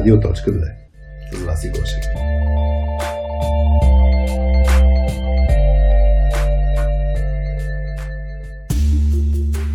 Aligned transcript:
Радио.2 0.00 0.34
с 1.32 1.44
Васи 1.44 1.68
Гошев. 1.68 2.04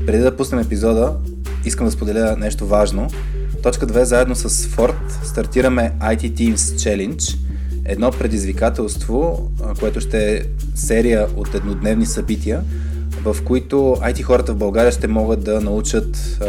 Преди 0.06 0.24
да 0.24 0.38
пуснем 0.38 0.60
епизода, 0.60 1.18
искам 1.66 1.86
да 1.86 1.92
споделя 1.92 2.36
нещо 2.38 2.68
важно. 2.68 3.08
Точка 3.64 3.88
2 3.88 4.04
заедно 4.04 4.36
с 4.36 4.50
Ford 4.50 5.24
стартираме 5.24 5.94
IT 6.02 6.32
Teams 6.32 6.56
Challenge, 6.56 7.38
едно 7.86 8.12
предизвикателство, 8.12 9.52
което 9.80 10.00
ще 10.00 10.36
е 10.36 10.42
серия 10.76 11.28
от 11.36 11.56
еднодневни 11.56 12.06
събития, 12.06 12.64
в 13.24 13.38
които 13.44 13.76
IT 13.76 14.22
хората 14.22 14.54
в 14.54 14.58
България 14.58 14.92
ще 14.92 15.08
могат 15.08 15.44
да 15.44 15.62
научат 15.62 16.40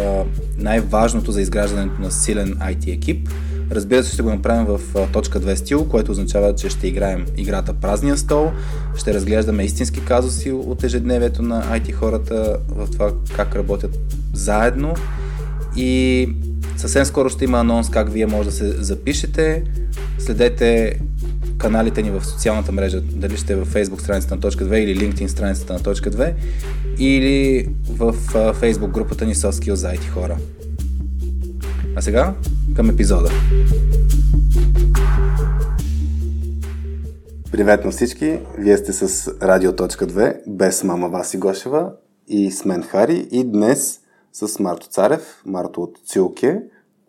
най-важното 0.59 1.33
за 1.33 1.41
изграждането 1.41 2.03
на 2.03 2.11
силен 2.11 2.55
IT 2.55 2.95
екип. 2.95 3.29
Разбира 3.71 4.05
се, 4.05 4.13
ще 4.13 4.23
го 4.23 4.31
направим 4.31 4.67
в 4.67 4.81
точка 5.13 5.41
2 5.41 5.55
стил, 5.55 5.89
което 5.89 6.13
означава, 6.13 6.55
че 6.55 6.69
ще 6.69 6.87
играем 6.87 7.27
играта 7.37 7.75
Празния 7.75 8.17
стол, 8.17 8.51
ще 8.97 9.15
разглеждаме 9.15 9.65
истински 9.65 10.05
казуси 10.05 10.51
от 10.51 10.85
ежедневието 10.85 11.43
на 11.43 11.63
IT 11.63 11.93
хората 11.93 12.59
в 12.69 12.91
това 12.91 13.13
как 13.37 13.57
работят 13.57 13.99
заедно 14.33 14.95
и 15.77 16.29
съвсем 16.77 17.05
скоро 17.05 17.29
ще 17.29 17.45
има 17.45 17.59
анонс 17.59 17.91
как 17.91 18.13
вие 18.13 18.27
може 18.27 18.49
да 18.49 18.55
се 18.55 18.83
запишете. 18.83 19.63
Следете 20.19 21.01
каналите 21.59 22.03
ни 22.03 22.11
в 22.11 22.25
социалната 22.25 22.73
мрежа, 22.73 23.01
дали 23.01 23.37
ще 23.37 23.53
е 23.53 23.57
в 23.57 23.67
Facebook 23.67 24.01
страницата 24.01 24.35
на 24.35 24.41
точка 24.41 24.65
2 24.65 24.75
или 24.75 25.01
LinkedIn 25.01 25.27
страницата 25.27 25.73
на 25.73 25.83
точка 25.83 26.11
2 26.11 26.35
или 26.99 27.69
в 27.89 28.15
Facebook 28.35 28.91
групата 28.91 29.27
ни 29.27 29.35
Soft 29.35 29.51
Skills 29.51 29.75
за 29.75 29.89
IT 29.89 30.09
хора. 30.09 30.37
А 31.99 32.01
сега 32.01 32.35
към 32.77 32.91
епизода. 32.91 33.31
Привет 37.53 37.85
на 37.85 37.91
всички! 37.91 38.39
Вие 38.59 38.77
сте 38.77 38.93
с 38.93 39.29
Радио.2 39.43 40.41
без 40.47 40.85
мама 40.85 41.09
Васи 41.09 41.39
Гошева 41.39 41.93
и 42.29 42.51
с 42.51 42.65
мен 42.65 42.83
Хари 42.83 43.29
и 43.31 43.45
днес 43.45 44.01
с 44.33 44.59
Марто 44.59 44.87
Царев, 44.87 45.43
Марто 45.47 45.83
от 45.83 45.99
Цилке. 46.07 46.63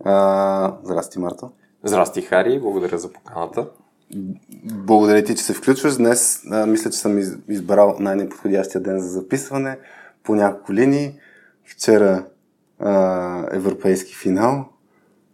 А, 0.06 0.78
здрасти, 0.84 1.20
Марто. 1.20 1.52
Здрасти, 1.84 2.22
Хари. 2.22 2.60
Благодаря 2.60 2.98
за 2.98 3.14
поканата. 3.14 3.68
Благодаря 4.64 5.24
ти, 5.24 5.36
че 5.36 5.44
се 5.44 5.54
включваш. 5.54 5.98
Днес 5.98 6.42
а, 6.52 6.66
мисля, 6.66 6.92
че 6.92 6.98
съм 6.98 7.18
избрал 7.50 7.96
най-неподходящия 8.00 8.82
ден 8.82 9.00
за 9.00 9.08
записване 9.08 9.78
по 10.24 10.36
няколко 10.36 10.74
линии. 10.74 11.14
Вчера 11.66 12.26
а, 12.80 13.46
европейски 13.52 14.16
финал 14.16 14.70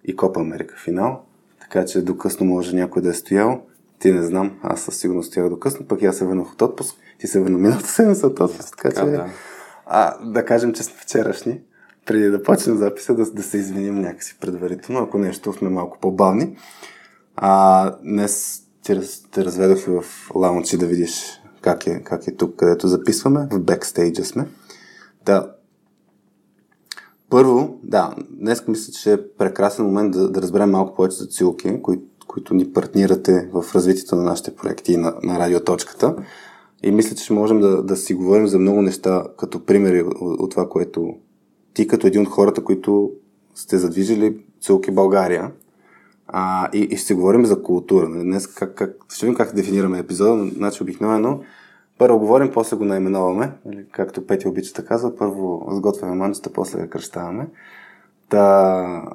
и 0.05 0.15
Копа 0.15 0.39
Америка 0.39 0.75
финал, 0.83 1.21
така 1.61 1.85
че 1.85 2.01
до 2.01 2.17
късно 2.17 2.45
може 2.45 2.75
някой 2.75 3.01
да 3.01 3.09
е 3.09 3.13
стоял. 3.13 3.61
Ти 3.99 4.11
не 4.11 4.23
знам, 4.23 4.59
аз 4.63 4.81
със 4.81 4.97
сигурност 4.97 5.31
стоях 5.31 5.49
до 5.49 5.59
късно, 5.59 5.87
пък 5.87 6.03
аз 6.03 6.17
се 6.17 6.25
върнах 6.25 6.51
от 6.51 6.61
отпуск, 6.61 6.95
ти 7.19 7.27
се 7.27 7.39
върна 7.39 7.57
миналата 7.57 7.87
седмица 7.87 8.27
от 8.27 8.39
отпуск, 8.39 8.77
така 8.77 8.91
че... 8.91 9.11
Да. 9.11 9.29
А, 9.85 10.25
да 10.25 10.45
кажем, 10.45 10.73
че 10.73 10.83
сме 10.83 10.95
вчерашни, 10.97 11.61
преди 12.05 12.29
да 12.29 12.43
почнем 12.43 12.77
записа, 12.77 13.15
да, 13.15 13.31
да 13.31 13.43
се 13.43 13.57
извиним 13.57 13.95
някакси 13.95 14.37
предварително, 14.41 15.01
ако 15.01 15.17
нещо 15.17 15.53
сме 15.53 15.69
малко 15.69 15.97
по-бавни. 16.01 16.57
А, 17.35 17.91
днес 18.03 18.63
те, 18.83 19.01
те 19.31 19.45
разведох 19.45 19.87
и 19.87 19.89
в 19.89 20.03
лаунчи 20.35 20.77
да 20.77 20.85
видиш 20.85 21.41
как 21.61 21.87
е, 21.87 22.03
как 22.03 22.27
е 22.27 22.35
тук, 22.35 22.55
където 22.55 22.87
записваме. 22.87 23.47
В 23.51 23.59
бекстейджа 23.59 24.25
сме. 24.25 24.47
Да. 25.25 25.51
Първо, 27.33 27.79
да, 27.83 28.15
днес 28.29 28.67
мисля, 28.67 28.93
че 28.93 29.13
е 29.13 29.27
прекрасен 29.37 29.85
момент 29.85 30.11
да, 30.11 30.29
да 30.29 30.41
разберем 30.41 30.69
малко 30.69 30.95
повече 30.95 31.15
за 31.15 31.27
Цилки, 31.27 31.81
кои, 31.81 31.99
които 32.27 32.53
ни 32.53 32.73
партнирате 32.73 33.49
в 33.53 33.65
развитието 33.75 34.15
на 34.15 34.23
нашите 34.23 34.55
проекти 34.55 34.97
на, 34.97 35.15
на 35.23 35.39
радиоточката. 35.39 36.15
И 36.83 36.91
мисля, 36.91 37.15
че 37.15 37.33
можем 37.33 37.59
да, 37.59 37.83
да 37.83 37.95
си 37.95 38.13
говорим 38.13 38.47
за 38.47 38.59
много 38.59 38.81
неща, 38.81 39.23
като 39.37 39.65
примери 39.65 40.01
от, 40.01 40.15
от 40.21 40.51
това, 40.51 40.69
което 40.69 41.15
ти 41.73 41.87
като 41.87 42.07
един 42.07 42.21
от 42.21 42.27
хората, 42.27 42.63
които 42.63 43.11
сте 43.55 43.77
задвижили 43.77 44.37
Цилки 44.61 44.91
България, 44.91 45.51
а, 46.27 46.69
и, 46.73 46.79
и 46.79 46.97
ще 46.97 47.13
говорим 47.13 47.45
за 47.45 47.63
култура. 47.63 48.09
Нали, 48.09 48.23
днес 48.23 48.47
как, 48.47 48.75
как, 48.75 48.95
ще 49.13 49.25
видим 49.25 49.37
как 49.37 49.55
дефинираме 49.55 49.99
епизода. 49.99 50.51
Значи 50.55 50.83
обикновено 50.83 51.39
първо 51.97 52.19
говорим, 52.19 52.51
после 52.53 52.77
го 52.77 52.85
наименоваме. 52.85 53.51
Или, 53.65 53.75
нали, 53.75 53.85
както 53.91 54.27
Пети 54.27 54.47
обича 54.47 54.73
да 54.81 54.85
казва, 54.85 55.15
първо 55.15 55.67
сготвяме 55.71 56.15
манчета, 56.15 56.53
после 56.53 56.79
я 56.79 56.89
кръщаваме. 56.89 57.47
Та, 58.29 59.05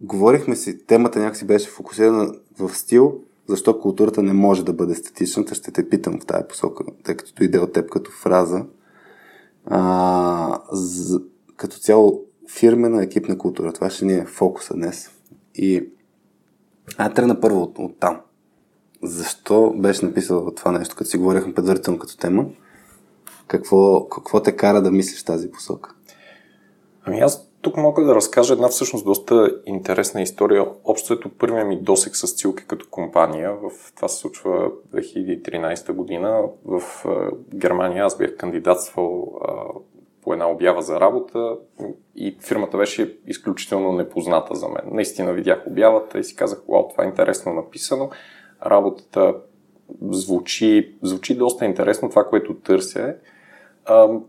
говорихме 0.00 0.56
си, 0.56 0.86
темата 0.86 1.18
някакси 1.18 1.46
беше 1.46 1.70
фокусирана 1.70 2.34
в 2.58 2.68
стил, 2.68 3.20
защо 3.48 3.80
културата 3.80 4.22
не 4.22 4.32
може 4.32 4.64
да 4.64 4.72
бъде 4.72 4.94
статичната. 4.94 5.54
Ще 5.54 5.72
те 5.72 5.88
питам 5.88 6.20
в 6.20 6.26
тази 6.26 6.44
посока, 6.48 6.84
тъй 7.04 7.16
като 7.16 7.32
дойде 7.34 7.58
от 7.58 7.72
теб 7.72 7.90
като 7.90 8.10
фраза. 8.10 8.66
А, 9.66 10.60
з, 10.72 11.20
като 11.56 11.78
цяло 11.78 12.24
фирмена 12.50 13.02
екипна 13.02 13.38
култура. 13.38 13.72
Това 13.72 13.90
ще 13.90 14.04
ни 14.04 14.14
е 14.14 14.24
фокуса 14.24 14.74
днес. 14.74 15.10
И 15.54 15.88
а 16.98 17.12
тръгна 17.12 17.40
първо 17.40 17.62
от, 17.62 17.78
от 17.78 17.98
там. 18.00 18.20
Защо 19.04 19.72
беше 19.76 20.06
написал 20.06 20.50
това 20.56 20.72
нещо, 20.72 20.96
като 20.96 21.10
си 21.10 21.18
говорихме 21.18 21.54
предварително 21.54 21.98
като 21.98 22.16
тема? 22.16 22.46
Какво, 23.46 24.08
какво 24.08 24.42
те 24.42 24.56
кара 24.56 24.82
да 24.82 24.90
мислиш 24.90 25.22
в 25.22 25.24
тази 25.24 25.50
посока? 25.50 25.94
Ами 27.04 27.20
аз 27.20 27.50
тук 27.60 27.76
мога 27.76 28.04
да 28.04 28.14
разкажа 28.14 28.54
една 28.54 28.68
всъщност 28.68 29.04
доста 29.04 29.50
интересна 29.66 30.22
история. 30.22 30.66
Общото 30.84 31.28
първият 31.28 31.68
ми 31.68 31.82
досек 31.82 32.16
с 32.16 32.36
Цилки 32.36 32.64
като 32.66 32.86
компания. 32.90 33.52
В, 33.52 33.92
това 33.96 34.08
се 34.08 34.16
случва 34.16 34.70
2013 34.94 35.92
година. 35.92 36.42
В 36.64 36.82
Германия 37.54 38.04
аз 38.04 38.18
бях 38.18 38.36
кандидатствал 38.36 39.40
по 40.22 40.32
една 40.32 40.50
обява 40.50 40.82
за 40.82 41.00
работа 41.00 41.56
и 42.16 42.36
фирмата 42.40 42.76
беше 42.76 43.18
изключително 43.26 43.92
непозната 43.92 44.54
за 44.54 44.68
мен. 44.68 44.84
Наистина 44.92 45.32
видях 45.32 45.62
обявата 45.66 46.18
и 46.18 46.24
си 46.24 46.36
казах, 46.36 46.62
вау, 46.68 46.88
това 46.88 47.04
е 47.04 47.06
интересно 47.06 47.54
написано. 47.54 48.10
Работата 48.66 49.34
звучи, 50.10 50.96
звучи 51.02 51.34
доста 51.36 51.64
интересно, 51.64 52.10
това, 52.10 52.24
което 52.24 52.54
търся 52.54 53.00
е, 53.00 53.14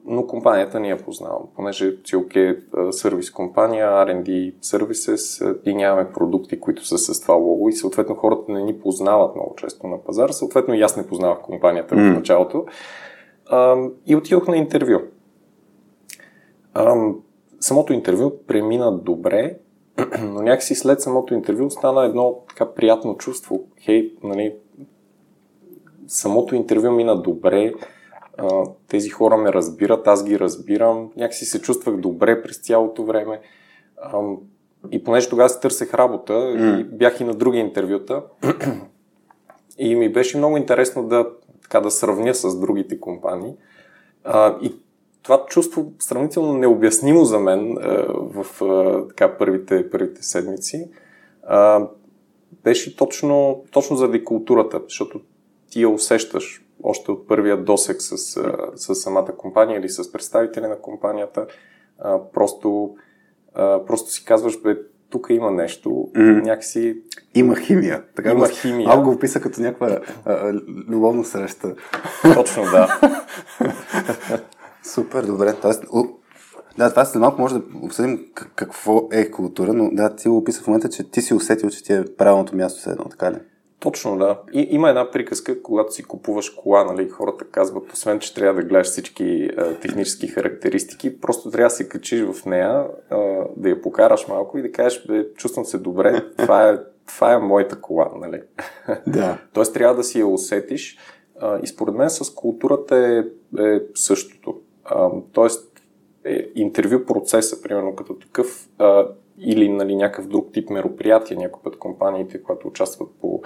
но 0.06 0.28
компанията 0.28 0.80
не 0.80 0.90
я 0.90 0.98
познавам, 0.98 1.42
понеже 1.56 1.98
Цилк 2.06 2.36
е 2.36 2.58
сервис 2.92 3.32
компания, 3.32 3.88
R&D 3.88 4.56
Services 4.60 5.58
и 5.66 5.76
нямаме 5.76 6.12
продукти, 6.12 6.60
които 6.60 6.86
са 6.86 6.98
с 6.98 7.22
това 7.22 7.36
лого 7.36 7.70
и 7.70 7.74
съответно 7.74 8.16
хората 8.16 8.52
не 8.52 8.64
ни 8.64 8.80
познават 8.80 9.36
много 9.36 9.56
често 9.56 9.88
на 9.88 10.04
пазара, 10.04 10.32
съответно 10.32 10.74
и 10.74 10.82
аз 10.82 10.98
не 10.98 11.08
познавах 11.08 11.42
компанията 11.42 11.96
mm. 11.96 12.12
в 12.12 12.16
началото. 12.16 12.66
И 14.06 14.16
отидох 14.16 14.48
на 14.48 14.58
интервю. 14.58 15.00
Ам, 16.74 17.20
самото 17.60 17.94
интервю 17.94 18.32
премина 18.48 18.98
добре, 18.98 19.58
но 20.22 20.42
някакси 20.42 20.76
след 20.76 21.02
самото 21.02 21.34
интервю 21.34 21.70
стана 21.70 22.06
едно 22.06 22.40
така 22.50 22.74
приятно 22.74 23.18
чувство. 23.18 23.64
Хей, 23.82 24.14
нали, 24.24 24.56
самото 26.08 26.56
интервю 26.56 26.92
мина 26.92 27.22
добре, 27.22 27.74
тези 28.88 29.10
хора 29.10 29.38
ме 29.38 29.54
разбират, 29.54 30.08
аз 30.08 30.26
ги 30.26 30.40
разбирам, 30.40 31.12
някакси 31.18 31.46
се 31.46 31.62
чувствах 31.62 31.98
добре 31.98 32.42
през 32.42 32.58
цялото 32.58 33.06
време. 33.06 33.42
И 34.92 35.04
понеже 35.04 35.30
тогава 35.30 35.50
си 35.50 35.62
търсех 35.62 35.94
работа, 35.94 36.34
mm. 36.34 36.82
и 36.82 36.84
бях 36.84 37.20
и 37.20 37.24
на 37.24 37.34
други 37.34 37.58
интервюта, 37.58 38.24
и 39.78 39.96
ми 39.96 40.12
беше 40.12 40.38
много 40.38 40.58
интересно 40.58 41.08
да, 41.08 41.28
така, 41.62 41.80
да 41.80 41.92
сравня 41.92 42.34
с 42.34 42.60
другите 42.60 43.00
компании. 43.00 43.54
А, 44.24 44.58
и 44.62 44.76
това 45.26 45.46
чувство 45.46 45.94
сравнително 46.00 46.54
необяснимо 46.54 47.26
за 47.26 47.40
мен 47.40 47.72
е, 47.72 47.78
в 48.10 48.46
е, 48.62 49.08
така, 49.08 49.38
първите, 49.38 49.90
първите 49.90 50.24
седмици 50.24 50.90
беше 52.64 52.96
точно, 52.96 53.64
точно 53.72 53.96
заради 53.96 54.24
културата, 54.24 54.82
защото 54.84 55.22
ти 55.70 55.82
я 55.82 55.90
усещаш 55.90 56.66
още 56.84 57.12
от 57.12 57.28
първия 57.28 57.58
досек 57.58 58.02
с, 58.02 58.38
е, 58.38 58.42
с 58.76 58.96
самата 58.96 59.32
компания 59.38 59.80
или 59.80 59.90
с 59.90 60.12
представители 60.12 60.68
на 60.68 60.80
компанията. 60.82 61.48
А, 62.00 62.20
просто, 62.34 62.96
а, 63.54 63.86
просто 63.86 64.12
си 64.12 64.26
казваш, 64.26 64.62
бе, 64.62 64.78
тук 65.10 65.28
има 65.30 65.52
нещо, 65.52 65.90
mm. 65.90 66.44
някакси... 66.44 66.98
Има 67.36 67.56
химия. 67.56 68.04
Така 68.16 68.32
има 68.32 68.50
химия. 68.50 68.90
Аз 68.90 69.04
го 69.04 69.10
описа 69.10 69.42
като 69.42 69.62
някаква 69.62 70.00
а, 70.26 70.54
любовна 70.90 71.24
среща. 71.24 71.76
Точно, 72.36 72.64
да. 72.64 73.00
Супер, 74.94 75.24
добре. 75.24 75.54
Тоест, 75.62 75.84
да, 76.78 76.90
това 76.90 77.06
след 77.06 77.22
малко 77.22 77.42
може 77.42 77.56
да 77.56 77.62
обсъдим 77.84 78.26
какво 78.56 79.08
е 79.12 79.32
култура, 79.32 79.74
но 79.74 79.90
да, 79.92 80.16
ти 80.16 80.30
го 80.30 80.38
описа 80.38 80.62
в 80.62 80.68
момента, 80.68 80.90
че 80.90 81.12
ти 81.12 81.22
си 81.22 81.34
усетил, 81.34 81.70
че 81.70 81.84
ти 81.84 81.94
е 81.94 82.06
правилното 82.18 82.56
място 82.56 82.82
с 82.82 82.88
едно, 82.88 83.06
така 83.06 83.32
ли? 83.32 83.36
Точно, 83.80 84.18
да. 84.18 84.42
И, 84.54 84.68
има 84.70 84.90
една 84.90 85.12
приказка, 85.12 85.62
когато 85.62 85.94
си 85.94 86.04
купуваш 86.04 86.50
кола, 86.50 86.84
нали, 86.84 87.10
хората 87.10 87.46
казват, 87.46 87.94
освен, 87.94 88.20
че 88.20 88.34
трябва 88.34 88.62
да 88.62 88.68
гледаш 88.68 88.88
всички 88.88 89.50
а, 89.58 89.74
технически 89.74 90.28
характеристики, 90.28 91.22
просто 91.22 91.52
трябва 91.52 91.70
да 91.70 91.76
се 91.76 91.90
качиш 91.90 92.26
в 92.34 92.46
нея, 92.46 92.88
а, 93.10 93.18
да 93.58 93.70
я 93.70 93.82
покараш 93.82 94.28
малко 94.28 94.58
и 94.58 94.62
да 94.62 94.72
кажеш, 94.72 95.08
бе, 95.08 95.34
чувствам 95.34 95.66
се 95.66 95.78
добре, 95.78 96.26
това 96.38 96.70
е, 96.70 96.78
това 97.08 97.34
е 97.34 97.38
моята 97.38 97.82
кола, 97.82 98.12
нали? 98.16 98.42
Да. 99.08 99.38
Тоест 99.54 99.74
трябва 99.74 99.96
да 99.96 100.04
си 100.04 100.20
я 100.20 100.28
усетиш 100.28 100.98
а, 101.42 101.60
и 101.64 101.68
според 101.68 101.96
мен 101.96 102.10
с 102.10 102.36
културата 102.36 102.98
е, 102.98 103.18
е 103.64 103.80
същото. 103.96 104.62
А, 104.86 105.10
тоест 105.32 105.82
е, 106.26 106.48
интервю 106.56 107.06
процеса, 107.06 107.62
примерно 107.62 107.96
като 107.96 108.14
такъв, 108.14 108.70
а, 108.78 109.08
или 109.40 109.70
нали, 109.70 109.96
някакъв 109.96 110.28
друг 110.28 110.54
тип 110.54 110.70
мероприятия, 110.70 111.38
някой 111.38 111.62
път 111.64 111.80
компаниите, 111.80 112.44
които 112.44 112.68
участват 112.68 113.10
по 113.22 113.42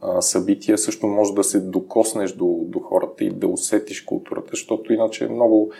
а, 0.00 0.22
събития, 0.22 0.78
също 0.78 1.06
може 1.06 1.34
да 1.34 1.44
се 1.44 1.60
докоснеш 1.60 2.32
до, 2.32 2.60
до 2.62 2.78
хората 2.78 3.24
и 3.24 3.30
да 3.30 3.48
усетиш 3.48 4.00
културата, 4.00 4.48
защото 4.50 4.92
иначе 4.92 5.24
е 5.24 5.28
много 5.28 5.70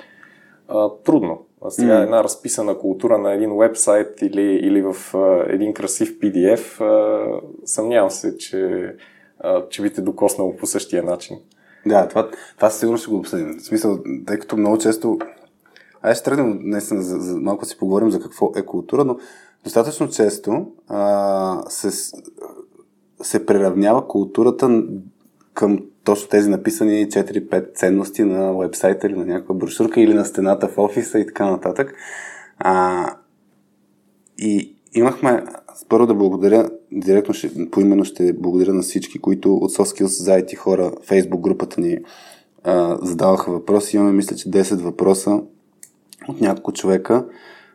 а, 0.68 0.90
трудно. 1.04 1.46
А 1.62 1.70
сега 1.70 1.92
mm. 1.92 2.02
една 2.02 2.24
разписана 2.24 2.78
култура 2.78 3.18
на 3.18 3.32
един 3.32 3.58
вебсайт 3.58 4.22
или, 4.22 4.42
или 4.42 4.82
в 4.82 4.96
а, 5.14 5.44
един 5.48 5.74
красив 5.74 6.18
PDF, 6.18 6.80
а, 6.80 7.40
съмнявам 7.64 8.10
се, 8.10 8.38
че, 8.38 8.92
а, 9.38 9.68
че 9.68 9.82
би 9.82 9.92
те 9.92 10.00
докоснало 10.00 10.56
по 10.56 10.66
същия 10.66 11.02
начин. 11.02 11.36
Да, 11.86 12.08
това, 12.08 12.28
това 12.56 12.70
сигурно 12.70 12.98
ще 12.98 13.10
го 13.10 13.16
обсъдим. 13.16 13.58
В 13.58 13.62
смисъл, 13.62 13.98
тъй 14.26 14.38
като 14.38 14.56
много 14.56 14.78
често 14.78 15.18
Айде 16.04 16.14
ще 16.14 16.24
тръгнем 16.24 16.58
наистина 16.62 17.02
за, 17.02 17.16
за 17.18 17.36
малко 17.36 17.64
си 17.64 17.78
поговорим 17.78 18.10
за 18.10 18.20
какво 18.20 18.52
е 18.56 18.66
култура, 18.66 19.04
но 19.04 19.18
достатъчно 19.64 20.08
често 20.08 20.66
а, 20.88 21.62
се, 21.68 22.14
се 23.22 23.46
приравнява 23.46 24.08
културата 24.08 24.82
към 25.54 25.78
точно 26.04 26.28
тези 26.28 26.50
написани 26.50 27.06
4-5 27.06 27.74
ценности 27.74 28.24
на 28.24 28.58
вебсайта 28.58 29.06
или 29.06 29.16
на 29.16 29.26
някаква 29.26 29.54
брошурка 29.54 30.00
или 30.00 30.14
на 30.14 30.24
стената 30.24 30.68
в 30.68 30.78
офиса 30.78 31.18
и 31.18 31.26
така 31.26 31.50
нататък. 31.50 31.94
А, 32.58 33.06
и 34.38 34.76
имахме, 34.94 35.44
първо 35.88 36.06
да 36.06 36.14
благодаря, 36.14 36.68
директно 36.92 37.34
ще, 37.34 37.70
поименно 37.70 38.04
ще 38.04 38.32
благодаря 38.32 38.74
на 38.74 38.82
всички, 38.82 39.18
които 39.18 39.54
от 39.54 39.72
Soft 39.72 40.00
Skills 40.00 40.22
за 40.22 40.30
IT 40.30 40.56
хора, 40.56 40.92
Facebook 41.08 41.40
групата 41.40 41.80
ни 41.80 41.98
а, 42.64 42.98
задаваха 43.02 43.52
въпроси. 43.52 43.96
Имаме, 43.96 44.12
мисля, 44.12 44.36
че 44.36 44.50
10 44.50 44.74
въпроса 44.74 45.40
от 46.28 46.40
няколко 46.40 46.72
човека. 46.72 47.26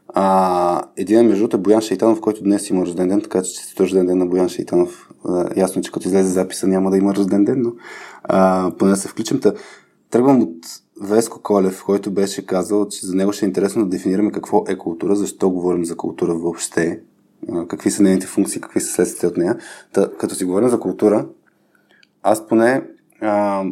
А, 0.07 0.81
един 0.97 1.27
между 1.27 1.37
другото 1.37 1.57
е 1.57 1.59
Боян 1.59 1.81
Шейтанов, 1.81 2.21
който 2.21 2.43
днес 2.43 2.69
има 2.69 2.81
рожден 2.81 3.07
ден, 3.07 3.21
така 3.21 3.41
че 3.41 3.53
честито 3.53 3.83
рожден 3.83 4.05
ден 4.05 4.17
на 4.17 4.25
Боян 4.25 4.49
Шейтанов. 4.49 5.09
А, 5.25 5.49
ясно, 5.55 5.79
е, 5.79 5.83
че 5.83 5.91
като 5.91 6.07
излезе 6.07 6.29
записа 6.29 6.67
няма 6.67 6.91
да 6.91 6.97
има 6.97 7.15
рожден 7.15 7.45
ден, 7.45 7.61
но 7.61 7.71
а, 8.23 8.71
поне 8.79 8.95
се 8.95 9.07
включим. 9.07 9.39
Та, 9.39 9.53
тръгвам 10.09 10.41
от 10.41 10.55
Веско 11.01 11.39
Колев, 11.43 11.83
който 11.85 12.11
беше 12.11 12.45
казал, 12.45 12.87
че 12.87 13.05
за 13.05 13.15
него 13.15 13.33
ще 13.33 13.45
е 13.45 13.47
интересно 13.47 13.83
да 13.83 13.89
дефинираме 13.89 14.31
какво 14.31 14.63
е 14.67 14.77
култура, 14.77 15.15
защо 15.15 15.49
говорим 15.49 15.85
за 15.85 15.97
култура 15.97 16.33
въобще, 16.35 17.01
какви 17.67 17.91
са 17.91 18.03
нейните 18.03 18.27
функции, 18.27 18.61
какви 18.61 18.81
са 18.81 18.91
следствията 18.91 19.27
от 19.27 19.37
нея. 19.37 19.57
Та, 19.93 20.11
като 20.19 20.35
си 20.35 20.45
говорим 20.45 20.69
за 20.69 20.79
култура, 20.79 21.27
аз 22.23 22.47
поне 22.47 22.83
а, 23.21 23.63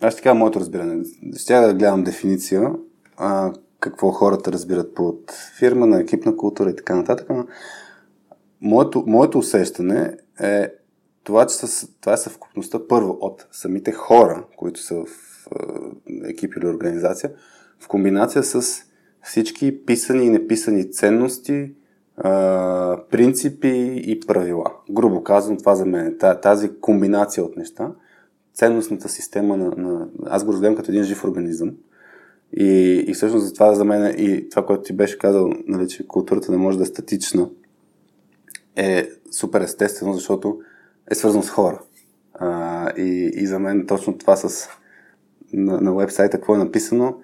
аз 0.00 0.12
ще 0.12 0.22
кажа 0.22 0.34
моето 0.34 0.60
разбиране. 0.60 1.04
Ще 1.36 1.54
да 1.54 1.74
гледам 1.74 2.04
дефиниция 2.04 2.72
а, 3.16 3.52
какво 3.80 4.10
хората 4.10 4.52
разбират 4.52 4.94
под 4.94 5.32
фирма, 5.58 5.86
на 5.86 6.00
екипна 6.00 6.36
култура 6.36 6.70
и 6.70 6.76
така 6.76 6.96
нататък. 6.96 7.26
Но 7.30 7.46
моето, 8.60 9.04
моето 9.06 9.38
усещане 9.38 10.16
е 10.40 10.68
това, 11.24 11.46
че 11.46 11.54
с, 11.54 11.88
това 12.00 12.12
е 12.12 12.16
съвкупността 12.16 12.78
първо 12.88 13.18
от 13.20 13.46
самите 13.52 13.92
хора, 13.92 14.44
които 14.56 14.80
са 14.80 14.94
в 14.94 15.06
екип 16.24 16.54
или 16.56 16.66
организация, 16.66 17.32
в 17.80 17.88
комбинация 17.88 18.42
с 18.42 18.82
всички 19.22 19.84
писани 19.86 20.24
и 20.24 20.30
неписани 20.30 20.92
ценности, 20.92 21.72
принципи 23.10 24.02
и 24.06 24.20
правила. 24.20 24.64
Грубо 24.90 25.24
казвам, 25.24 25.56
това 25.56 25.74
за 25.74 25.86
мен 25.86 26.06
е 26.06 26.40
тази 26.40 26.70
комбинация 26.80 27.44
от 27.44 27.56
неща, 27.56 27.90
ценностната 28.54 29.08
система 29.08 29.56
на, 29.56 29.70
на... 29.76 30.08
Аз 30.26 30.44
го 30.44 30.52
разгледам 30.52 30.76
като 30.76 30.90
един 30.90 31.02
жив 31.02 31.24
организъм, 31.24 31.70
и, 32.56 33.04
и 33.08 33.14
всъщност 33.14 33.46
за 33.46 33.52
това 33.52 33.74
за 33.74 33.84
мен 33.84 34.14
и 34.18 34.48
това, 34.48 34.66
което 34.66 34.82
ти 34.82 34.92
беше 34.92 35.18
казал, 35.18 35.52
нали, 35.66 35.88
че 35.88 36.06
културата 36.06 36.52
не 36.52 36.58
може 36.58 36.78
да 36.78 36.82
е 36.82 36.86
статична, 36.86 37.48
е 38.76 39.08
супер 39.30 39.60
естествено, 39.60 40.12
защото 40.14 40.60
е 41.10 41.14
свързано 41.14 41.42
с 41.42 41.50
хора. 41.50 41.80
А, 42.34 42.90
и, 42.96 43.30
и 43.34 43.46
за 43.46 43.58
мен 43.58 43.86
точно 43.86 44.18
това 44.18 44.36
с 44.36 44.68
на, 45.52 45.80
на 45.80 45.94
вебсайта, 45.94 46.36
какво 46.36 46.54
е 46.54 46.58
написано, 46.58 47.18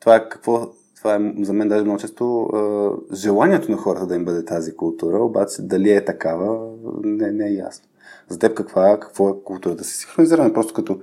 това 0.00 0.16
е 0.16 0.28
какво 0.28 0.72
това 1.02 1.14
е 1.14 1.44
за 1.44 1.52
мен 1.52 1.68
даже 1.68 1.84
много 1.84 1.98
често 1.98 2.42
а, 2.42 2.90
желанието 3.16 3.70
на 3.70 3.76
хората 3.76 4.06
да 4.06 4.14
им 4.14 4.24
бъде 4.24 4.44
тази 4.44 4.76
култура, 4.76 5.18
обаче 5.18 5.62
дали 5.62 5.90
е 5.90 6.04
такава, 6.04 6.70
не, 7.04 7.32
не 7.32 7.48
е 7.48 7.54
ясно. 7.54 7.88
За 8.28 8.38
теб 8.38 8.54
каква, 8.54 9.00
какво 9.00 9.28
е 9.28 9.32
култура? 9.44 9.74
Да 9.74 9.84
се 9.84 9.96
синхронизираме 9.96 10.52
просто 10.52 10.74
като 10.74 11.00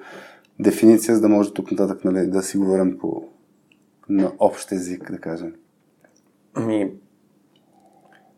дефиниция, 0.59 1.15
за 1.15 1.21
да 1.21 1.29
може 1.29 1.53
тук 1.53 1.71
нататък 1.71 2.05
нали, 2.05 2.27
да 2.27 2.41
си 2.41 2.57
говорим 2.57 2.97
по, 2.97 3.23
на 4.09 4.31
общ 4.39 4.71
език, 4.71 5.11
да 5.11 5.19
кажем? 5.19 5.53
Ами, 6.53 6.93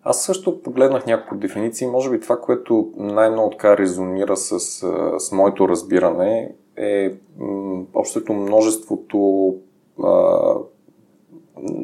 аз 0.03 0.23
също 0.23 0.61
погледнах 0.61 1.05
няколко 1.05 1.35
дефиниции. 1.35 1.87
Може 1.87 2.09
би 2.09 2.19
това, 2.19 2.39
което 2.39 2.91
най-много 2.97 3.49
така 3.49 3.77
резонира 3.77 4.37
с, 4.37 4.59
с 5.19 5.31
моето 5.31 5.69
разбиране 5.69 6.53
е 6.77 7.13
общото 7.93 8.33
множеството 8.33 9.55
а, 10.03 10.53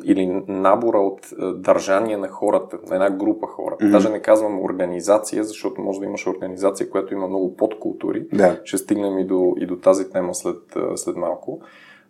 или 0.05 0.43
набора 0.47 0.97
от 0.97 1.33
държания 1.55 2.17
на 2.17 2.27
хората, 2.27 2.77
на 2.89 2.95
една 2.95 3.09
група 3.09 3.47
хора. 3.47 3.75
Mm-hmm. 3.75 3.91
Даже 3.91 4.09
не 4.09 4.21
казвам 4.21 4.61
организация, 4.61 5.43
защото 5.43 5.81
може 5.81 5.99
да 5.99 6.05
имаш 6.05 6.27
организация, 6.27 6.89
която 6.89 7.13
има 7.13 7.27
много 7.27 7.55
подкултури. 7.55 8.27
Да. 8.33 8.59
Ще 8.63 8.77
стигнем 8.77 9.19
и 9.19 9.25
до, 9.25 9.55
и 9.59 9.65
до 9.65 9.77
тази 9.77 10.09
тема 10.09 10.35
след, 10.35 10.77
след 10.95 11.15
малко. 11.15 11.59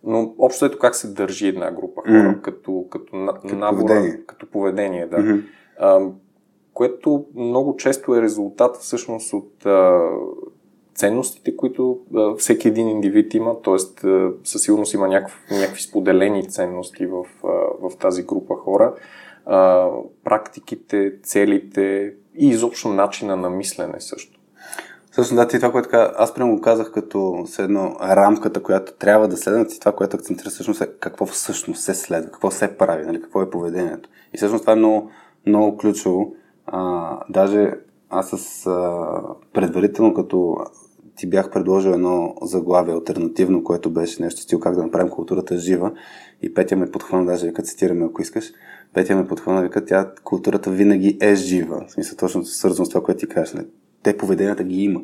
Но 0.04 0.34
общо 0.38 0.64
ето 0.64 0.78
как 0.78 0.94
се 0.94 1.12
държи 1.12 1.48
една 1.48 1.70
група 1.70 2.00
хора, 2.00 2.12
mm-hmm. 2.12 2.40
като, 2.40 2.84
като, 2.90 3.16
на, 3.16 3.34
като 3.34 3.56
набора, 3.56 3.86
поведение. 3.86 4.20
като 4.26 4.46
поведение, 4.46 5.06
да. 5.06 5.16
Mm-hmm. 5.16 5.42
А, 5.78 6.00
което 6.74 7.24
много 7.34 7.76
често 7.76 8.14
е 8.14 8.22
резултат 8.22 8.76
всъщност 8.76 9.32
от 9.32 9.66
а, 9.66 10.10
ценностите, 10.98 11.56
които 11.56 11.98
а, 12.16 12.34
всеки 12.34 12.68
един 12.68 12.88
индивид 12.88 13.34
има, 13.34 13.62
т.е. 13.62 13.78
със 14.44 14.62
сигурност 14.62 14.94
има 14.94 15.08
някакви, 15.08 15.54
някакви 15.54 15.82
споделени 15.82 16.48
ценности 16.48 17.06
в, 17.06 17.24
а, 17.44 17.48
в 17.88 17.96
тази 17.98 18.22
група 18.22 18.54
хора, 18.54 18.94
а, 19.46 19.88
практиките, 20.24 21.12
целите 21.22 22.14
и 22.34 22.48
изобщо 22.48 22.88
начина 22.88 23.36
на 23.36 23.50
мислене 23.50 24.00
също. 24.00 24.38
Всъщност, 25.10 25.36
да, 25.36 25.48
ти 25.48 25.56
това, 25.56 25.72
което 25.72 25.88
аз 25.92 26.34
прямо 26.34 26.54
го 26.54 26.60
казах 26.60 26.92
като 26.92 27.44
едно 27.58 27.96
рамката, 28.00 28.62
която 28.62 28.92
трябва 28.92 29.28
да 29.28 29.36
следва, 29.36 29.66
и 29.76 29.80
това, 29.80 29.92
което 29.92 30.16
акцентира 30.16 30.50
всъщност 30.50 30.80
е 30.80 30.86
какво 31.00 31.26
всъщност 31.26 31.82
се 31.82 31.94
следва, 31.94 32.30
какво 32.30 32.50
се 32.50 32.76
прави, 32.76 33.06
нали, 33.06 33.22
какво 33.22 33.42
е 33.42 33.50
поведението. 33.50 34.08
И 34.34 34.36
всъщност 34.36 34.62
това 34.62 34.72
е 34.72 34.76
много, 34.76 35.10
много 35.46 35.76
ключово. 35.76 36.34
А, 36.66 37.10
даже 37.28 37.74
аз 38.10 38.30
с 38.30 38.66
а, 38.66 39.06
предварително, 39.52 40.14
като 40.14 40.56
ти 41.18 41.26
бях 41.26 41.50
предложил 41.50 41.90
едно 41.90 42.34
заглавие 42.42 42.94
альтернативно, 42.94 43.64
което 43.64 43.90
беше 43.90 44.22
нещо 44.22 44.40
стил 44.40 44.60
как 44.60 44.74
да 44.74 44.82
направим 44.82 45.10
културата 45.10 45.58
жива. 45.58 45.92
И 46.42 46.54
Петя 46.54 46.76
ме 46.76 46.90
подхвана, 46.90 47.26
даже 47.26 47.46
вика 47.46 47.62
цитираме, 47.62 48.06
ако 48.06 48.22
искаш. 48.22 48.52
Петя 48.94 49.16
ме 49.16 49.26
подхвана, 49.26 49.62
вика, 49.62 49.84
тя 49.84 50.12
културата 50.24 50.70
винаги 50.70 51.18
е 51.20 51.34
жива. 51.34 51.84
В 51.88 51.92
смисъл 51.92 52.16
точно 52.16 52.44
свързано 52.44 52.86
с 52.86 52.88
това, 52.88 53.02
което 53.02 53.20
ти 53.20 53.28
кажеш. 53.28 53.54
Нали? 53.54 53.66
те 54.02 54.16
поведенията 54.16 54.64
ги 54.64 54.82
има. 54.82 55.00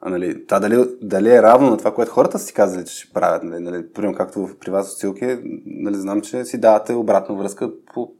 А, 0.00 0.10
нали, 0.10 0.46
та 0.46 0.60
дали, 0.60 0.84
дали 1.02 1.30
е 1.30 1.42
равно 1.42 1.70
на 1.70 1.76
това, 1.76 1.94
което 1.94 2.12
хората 2.12 2.38
си 2.38 2.54
казали, 2.54 2.84
че 2.84 2.94
ще 2.94 3.12
правят. 3.12 3.42
Нали, 3.42 3.62
нали, 3.62 3.92
примерно, 3.92 4.16
както 4.16 4.48
при 4.60 4.70
вас 4.70 4.88
в 4.88 4.98
Силки, 4.98 5.38
нали, 5.66 5.94
знам, 5.96 6.20
че 6.20 6.44
си 6.44 6.60
давате 6.60 6.92
обратна 6.92 7.34
връзка 7.34 7.70
по, 7.94 8.12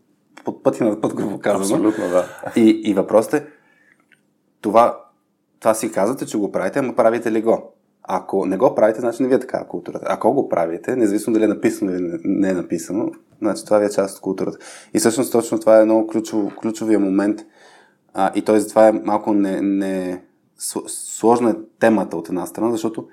под 0.44 0.62
пъти 0.62 0.84
на 0.84 1.00
път, 1.00 1.14
грубо 1.14 1.38
казано. 1.38 1.60
Абсолютно, 1.62 2.08
да. 2.08 2.26
И, 2.56 2.82
и 2.84 2.94
въпросът 2.94 3.34
е, 3.34 3.46
това, 4.60 5.04
това 5.60 5.74
си 5.74 5.92
казвате, 5.92 6.26
че 6.26 6.38
го 6.38 6.52
правите, 6.52 6.78
ама 6.78 6.96
правите 6.96 7.32
ли 7.32 7.42
го? 7.42 7.72
Ако 8.02 8.46
не 8.46 8.56
го 8.56 8.74
правите, 8.74 9.00
значи 9.00 9.22
не 9.22 9.28
ви 9.28 9.34
е 9.34 9.40
такава 9.40 9.68
културата. 9.68 10.06
Ако 10.08 10.32
го 10.32 10.48
правите, 10.48 10.96
независимо 10.96 11.34
дали 11.34 11.44
е 11.44 11.48
написано 11.48 11.90
или 11.90 12.20
не 12.24 12.48
е 12.48 12.54
написано, 12.54 13.10
значи 13.42 13.64
това 13.64 13.78
ви 13.78 13.86
е 13.86 13.90
част 13.90 14.16
от 14.16 14.22
културата. 14.22 14.58
И 14.94 14.98
всъщност 14.98 15.32
точно 15.32 15.60
това 15.60 15.80
е 15.80 15.84
много 15.84 16.06
ключов, 16.06 16.56
ключовия 16.56 17.00
момент– 17.00 17.40
а, 18.14 18.32
и 18.34 18.42
той 18.42 18.60
затова 18.60 18.88
е 18.88 18.92
малко 18.92 19.32
не, 19.32 19.60
не, 19.60 20.22
сложна 20.86 21.50
е 21.50 21.54
темата 21.78 22.16
от 22.16 22.28
една 22.28 22.46
страна, 22.46 22.70
защото 22.70 23.06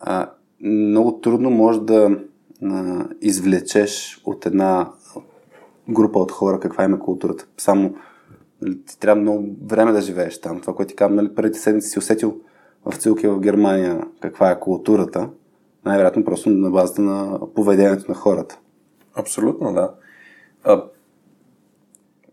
а, 0.00 0.30
много 0.60 1.20
трудно 1.20 1.50
може 1.50 1.80
да 1.80 2.18
а, 2.64 3.04
извлечеш 3.20 4.22
от 4.24 4.46
една 4.46 4.90
група 5.88 6.18
от 6.18 6.32
хора 6.32 6.60
каква 6.60 6.84
има 6.84 6.98
културата. 6.98 7.46
Само 7.58 7.94
нали, 8.62 8.84
ти 8.84 8.98
трябва 8.98 9.22
много 9.22 9.48
време 9.66 9.92
да 9.92 10.00
живееш 10.00 10.40
там. 10.40 10.60
Това, 10.60 10.74
което 10.74 10.88
ти 10.88 10.96
казвам, 10.96 11.16
нали, 11.16 11.34
преди 11.34 11.58
седмици 11.58 11.88
си 11.88 11.98
усетил 11.98 12.40
в 12.84 12.96
Цилки 12.96 13.26
в 13.26 13.40
Германия 13.40 14.00
каква 14.20 14.50
е 14.50 14.60
културата, 14.60 15.28
най-вероятно 15.84 16.24
просто 16.24 16.50
на 16.50 16.70
базата 16.70 17.02
на 17.02 17.40
поведението 17.54 18.04
на 18.08 18.14
хората. 18.14 18.58
Абсолютно, 19.14 19.72
да. 19.72 19.94
А, 20.64 20.84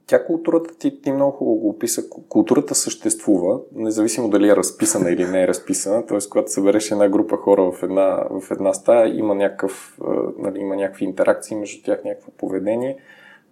тя 0.07 0.25
културата 0.25 0.77
ти, 0.77 1.01
ти 1.01 1.11
много 1.11 1.31
хубаво 1.31 1.57
го 1.57 1.69
описа. 1.69 2.09
Културата 2.09 2.75
съществува, 2.75 3.59
независимо 3.75 4.29
дали 4.29 4.49
е 4.49 4.55
разписана 4.55 5.11
или 5.11 5.25
не 5.25 5.43
е 5.43 5.47
разписана. 5.47 6.05
Т.е. 6.05 6.17
когато 6.29 6.51
събереш 6.51 6.91
една 6.91 7.09
група 7.09 7.37
хора 7.37 7.71
в 7.71 7.83
една, 7.83 8.23
в 8.29 8.51
една 8.51 8.73
стая, 8.73 9.17
има, 9.17 9.35
някакъв, 9.35 9.99
нали, 10.39 10.59
има 10.59 10.75
някакви 10.75 11.05
интеракции 11.05 11.57
между 11.57 11.83
тях, 11.83 11.99
някакво 12.05 12.31
поведение. 12.31 12.97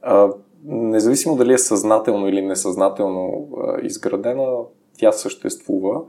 А, 0.01 0.29
независимо 0.67 1.35
дали 1.35 1.53
е 1.53 1.57
съзнателно 1.57 2.27
или 2.27 2.41
несъзнателно 2.41 3.49
изградена, 3.83 4.57
тя 4.97 5.11
съществува. 5.11 6.01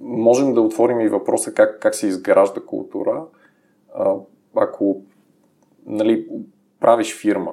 Можем 0.00 0.54
да 0.54 0.60
отворим 0.60 1.00
и 1.00 1.08
въпроса 1.08 1.54
как, 1.54 1.80
как 1.80 1.94
се 1.94 2.06
изгражда 2.06 2.60
култура. 2.60 3.24
Ако 4.54 5.02
нали, 5.86 6.26
правиш 6.80 7.20
фирма, 7.20 7.52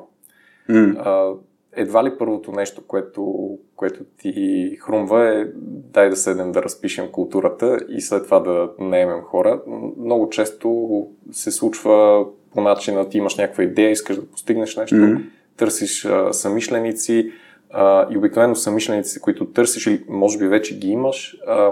Mm. 0.70 1.38
Едва 1.75 2.03
ли 2.03 2.18
първото 2.18 2.51
нещо, 2.51 2.82
което, 2.88 3.50
което 3.75 4.03
ти 4.03 4.77
хрумва 4.82 5.30
е 5.30 5.46
дай 5.65 6.10
да 6.10 6.15
седем 6.15 6.51
да 6.51 6.63
разпишем 6.63 7.12
културата 7.12 7.77
и 7.89 8.01
след 8.01 8.25
това 8.25 8.39
да 8.39 8.72
наемем 8.80 9.22
хора. 9.22 9.62
Много 9.98 10.30
често 10.30 11.08
се 11.32 11.51
случва 11.51 12.25
по 12.54 12.62
начина 12.62 13.10
ти 13.10 13.18
имаш 13.18 13.36
някаква 13.36 13.64
идея, 13.64 13.92
искаш 13.92 14.16
да 14.16 14.26
постигнеш 14.26 14.76
нещо, 14.76 14.96
mm. 14.96 15.24
търсиш 15.58 16.06
а, 16.06 16.34
самишленици 16.34 17.32
а, 17.70 18.08
и 18.14 18.18
обикновено 18.18 18.56
самишленици, 18.56 19.22
които 19.22 19.46
търсиш 19.46 19.88
или 19.88 20.04
може 20.10 20.38
би 20.38 20.48
вече 20.48 20.80
ги 20.80 20.88
имаш, 20.88 21.38
а, 21.48 21.72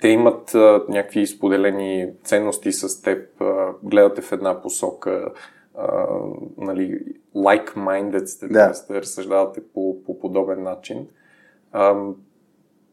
те 0.00 0.08
имат 0.08 0.54
а, 0.54 0.82
някакви 0.88 1.26
споделени 1.26 2.08
ценности 2.24 2.72
с 2.72 3.02
теб, 3.02 3.40
а, 3.40 3.72
гледате 3.82 4.22
в 4.22 4.32
една 4.32 4.62
посока, 4.62 5.28
а, 5.78 6.06
нали, 6.58 7.00
like-minded 7.36 8.24
сте, 8.24 8.48
да. 8.48 8.72
да 8.88 9.00
разсъждавате 9.00 9.60
по, 9.74 9.96
по 10.06 10.18
подобен 10.18 10.62
начин. 10.62 11.06
А, 11.72 11.94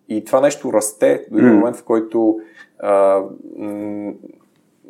и 0.09 0.25
това 0.25 0.41
нещо 0.41 0.73
расте 0.73 1.25
до 1.31 1.37
един 1.37 1.53
момент, 1.53 1.75
в 1.75 1.83
който 1.83 2.39
а, 2.79 3.23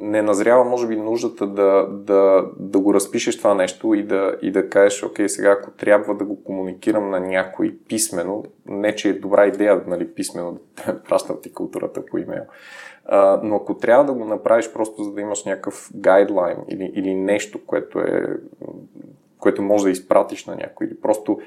не 0.02 0.22
назрява, 0.22 0.64
може 0.64 0.88
би, 0.88 0.96
нуждата 0.96 1.48
да, 1.48 1.88
да, 1.92 2.46
да 2.60 2.80
го 2.80 2.94
разпишеш 2.94 3.38
това 3.38 3.54
нещо 3.54 3.94
и 3.94 4.04
да, 4.04 4.38
и 4.42 4.52
да 4.52 4.70
кажеш, 4.70 5.04
окей, 5.04 5.30
сега 5.30 5.52
ако 5.52 5.72
трябва 5.72 6.16
да 6.16 6.26
го 6.26 6.44
комуникирам 6.44 7.10
на 7.10 7.20
някой 7.20 7.78
писмено, 7.88 8.44
не 8.66 8.96
че 8.96 9.10
е 9.10 9.14
добра 9.14 9.48
идея, 9.48 9.84
нали, 9.88 10.14
писмено 10.14 10.58
да 10.86 11.04
пращам 11.10 11.38
ти 11.42 11.54
културата 11.54 12.06
по 12.06 12.18
имейл, 12.18 12.44
а, 13.06 13.40
но 13.44 13.56
ако 13.56 13.78
трябва 13.78 14.06
да 14.06 14.14
го 14.14 14.26
направиш 14.26 14.74
просто 14.74 15.04
за 15.04 15.14
да 15.14 15.22
имаш 15.22 15.46
някакъв 15.46 15.92
гайдлайн 15.96 16.58
или, 16.70 16.92
или 16.96 17.16
нещо, 17.16 17.60
което 17.66 18.00
е 18.00 18.38
което 19.42 19.62
може 19.62 19.84
да 19.84 19.92
изпратиш 19.92 20.46
на 20.46 20.56
някой 20.56 20.88
или 20.88 21.02
просто 21.02 21.40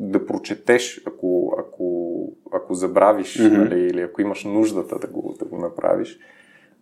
да 0.00 0.26
прочетеш, 0.26 1.02
ако, 1.06 1.56
ако, 1.58 2.12
ако 2.52 2.74
забравиш 2.74 3.38
mm-hmm. 3.38 3.56
нали, 3.56 3.80
или 3.80 4.00
ако 4.00 4.20
имаш 4.20 4.44
нуждата 4.44 4.98
да 4.98 5.06
го, 5.06 5.34
да 5.38 5.44
го 5.44 5.58
направиш, 5.58 6.18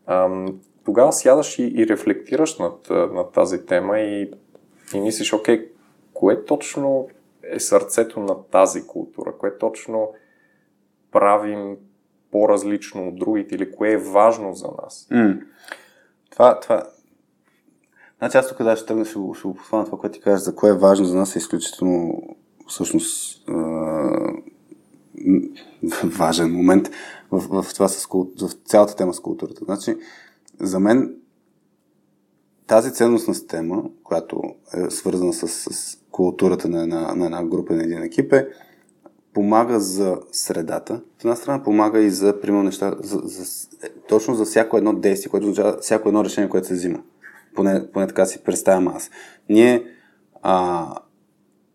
ам, 0.06 0.60
тогава 0.84 1.12
сядаш 1.12 1.58
и, 1.58 1.62
и 1.62 1.86
рефлектираш 1.86 2.58
над, 2.58 2.90
над 2.90 3.32
тази 3.32 3.66
тема 3.66 3.98
и, 3.98 4.30
и 4.94 5.00
мислиш, 5.00 5.32
окей, 5.32 5.68
кое 6.12 6.44
точно 6.44 7.08
е 7.42 7.60
сърцето 7.60 8.20
на 8.20 8.42
тази 8.42 8.86
култура, 8.86 9.32
кое 9.38 9.58
точно 9.58 10.12
правим 11.12 11.76
по-различно 12.30 13.08
от 13.08 13.18
другите 13.18 13.54
или 13.54 13.72
кое 13.72 13.92
е 13.92 13.98
важно 13.98 14.54
за 14.54 14.68
нас. 14.82 15.08
Mm. 15.12 15.40
Това, 16.30 16.60
това, 16.60 16.86
Значи 18.18 18.36
аз 18.36 18.48
тук 18.48 18.62
да 18.62 18.76
ще 18.76 18.86
тръгна, 18.86 19.04
ще 19.04 19.12
ще 19.12 19.20
го 19.48 19.54
послана 19.54 19.84
това, 19.84 19.98
което 19.98 20.14
ти 20.14 20.20
кажеш, 20.20 20.40
за 20.40 20.54
кое 20.54 20.70
е 20.70 20.78
важно 20.78 21.04
за 21.04 21.16
нас 21.16 21.36
е 21.36 21.38
изключително 21.38 22.22
всъщност 22.68 23.44
важен 26.04 26.52
момент 26.52 26.90
в, 27.30 27.62
в, 27.62 27.74
това 27.74 27.88
с, 27.88 28.06
в 28.40 28.52
цялата 28.64 28.96
тема 28.96 29.14
с 29.14 29.20
културата. 29.20 29.64
Значи, 29.64 29.96
за 30.60 30.80
мен 30.80 31.14
тази 32.66 32.92
ценностна 32.92 33.34
система, 33.34 33.82
която 34.02 34.42
е 34.74 34.90
свързана 34.90 35.32
с, 35.32 35.48
с 35.48 35.98
културата 36.10 36.68
на 36.68 36.82
една, 36.82 37.14
на 37.14 37.24
една 37.24 37.44
група, 37.44 37.74
на 37.74 37.82
един 37.82 38.02
екип 38.02 38.32
е 38.32 38.48
помага 39.34 39.80
за 39.80 40.18
средата. 40.32 40.94
От 40.94 41.20
една 41.20 41.36
страна 41.36 41.62
помага 41.62 42.00
и 42.00 42.10
за, 42.10 42.40
примерно, 42.40 42.64
неща, 42.64 42.94
за, 43.02 43.20
за, 43.24 43.68
точно 44.08 44.34
за 44.34 44.44
всяко 44.44 44.76
едно 44.76 44.92
действие, 44.92 45.30
което 45.30 45.46
означава 45.46 45.78
всяко 45.80 46.08
едно 46.08 46.24
решение, 46.24 46.50
което 46.50 46.66
се 46.66 46.74
взима. 46.74 47.02
Поне, 47.54 47.90
поне 47.92 48.06
така 48.06 48.26
си 48.26 48.44
представям 48.44 48.88
аз. 48.88 49.10
Ние, 49.48 49.84
а, 50.42 50.86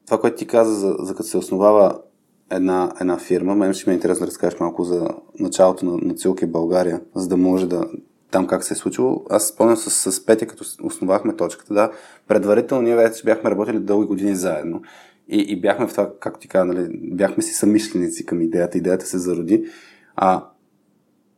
това, 0.05 0.21
което 0.21 0.38
ти 0.38 0.48
каза, 0.48 0.74
за, 0.74 0.95
за 1.00 1.15
като 1.15 1.29
се 1.29 1.38
основава 1.38 2.00
една, 2.51 2.93
една 3.01 3.17
фирма, 3.17 3.55
мен 3.55 3.74
ще 3.74 3.89
ми 3.89 3.93
е 3.93 3.95
интересно 3.95 4.25
да 4.25 4.27
разкажеш 4.27 4.59
малко 4.59 4.83
за 4.83 5.07
началото 5.39 5.86
на, 5.86 5.98
на 6.01 6.13
Цилки 6.13 6.45
България, 6.45 7.01
за 7.15 7.27
да 7.27 7.38
може 7.38 7.67
да, 7.67 7.86
там 8.31 8.48
как 8.48 8.63
се 8.63 8.74
е 8.74 8.77
случило. 8.77 9.25
Аз 9.29 9.48
спомням 9.48 9.77
с, 9.77 10.12
с 10.12 10.25
Петя, 10.25 10.48
като 10.48 10.63
основахме 10.83 11.36
точката, 11.36 11.74
да, 11.74 11.91
предварително 12.27 12.83
ние 12.83 12.95
вече 12.95 13.24
бяхме 13.24 13.51
работили 13.51 13.79
дълги 13.79 14.07
години 14.07 14.36
заедно 14.36 14.81
и, 15.27 15.38
и 15.38 15.62
бяхме 15.62 15.88
в 15.88 15.91
това, 15.91 16.12
както 16.19 16.39
ти 16.39 16.48
каза, 16.48 16.65
нали, 16.65 16.89
бяхме 16.93 17.43
си 17.43 17.53
самишленици 17.53 18.25
към 18.25 18.41
идеята, 18.41 18.77
идеята 18.77 19.05
се 19.05 19.17
зароди. 19.17 19.65
А, 20.15 20.45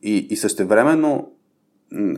и, 0.02 0.18
и 0.18 0.36
същевременно 0.36 1.32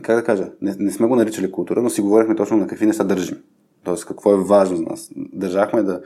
как 0.02 0.16
да 0.16 0.24
кажа, 0.24 0.50
не, 0.60 0.74
не 0.78 0.90
сме 0.90 1.06
го 1.06 1.16
наричали 1.16 1.52
култура, 1.52 1.82
но 1.82 1.90
си 1.90 2.00
говорихме 2.00 2.36
точно 2.36 2.56
на 2.56 2.66
какви 2.66 2.86
неща 2.86 3.04
държим. 3.04 3.38
Тоест, 3.84 4.06
какво 4.06 4.32
е 4.32 4.44
важно 4.44 4.76
за 4.76 4.82
нас. 4.82 5.10
Държахме 5.16 5.82
да, 5.82 6.00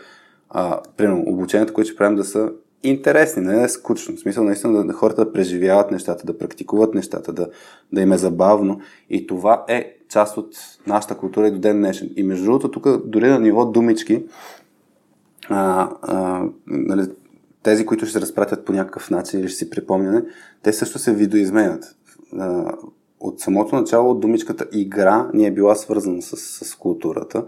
а, 0.50 0.80
примерно, 0.96 1.24
обучението, 1.26 1.72
което 1.72 1.88
ще 1.88 1.96
правим 1.96 2.16
да 2.16 2.24
са 2.24 2.52
интересни, 2.82 3.42
не 3.42 3.62
е 3.62 3.68
скучно. 3.68 4.16
В 4.16 4.20
смисъл, 4.20 4.44
наистина, 4.44 4.86
да, 4.86 4.92
хората 4.92 5.24
да 5.24 5.32
преживяват 5.32 5.90
нещата, 5.90 6.26
да 6.26 6.38
практикуват 6.38 6.94
нещата, 6.94 7.32
да, 7.32 7.48
да 7.92 8.00
им 8.00 8.12
е 8.12 8.18
забавно. 8.18 8.80
И 9.10 9.26
това 9.26 9.64
е 9.68 9.96
част 10.08 10.36
от 10.36 10.56
нашата 10.86 11.16
култура 11.16 11.48
и 11.48 11.50
до 11.50 11.58
ден 11.58 11.76
днешен. 11.76 12.10
И 12.16 12.22
между 12.22 12.44
другото, 12.44 12.70
тук 12.70 13.06
дори 13.06 13.28
на 13.28 13.40
ниво 13.40 13.64
думички, 13.64 14.24
а, 15.48 15.90
а, 16.02 16.44
нали, 16.66 17.08
тези, 17.62 17.86
които 17.86 18.06
ще 18.06 18.12
се 18.12 18.20
разпратят 18.20 18.64
по 18.64 18.72
някакъв 18.72 19.10
начин 19.10 19.40
или 19.40 19.48
ще 19.48 19.58
си 19.58 19.70
припомняне, 19.70 20.22
те 20.62 20.72
също 20.72 20.98
се 20.98 21.14
видоизменят 21.14 21.96
от 23.20 23.40
самото 23.40 23.76
начало 23.76 24.14
думичката 24.14 24.66
игра 24.72 25.30
ни 25.34 25.46
е 25.46 25.50
била 25.50 25.74
свързана 25.74 26.22
с, 26.22 26.36
с 26.64 26.74
културата, 26.74 27.44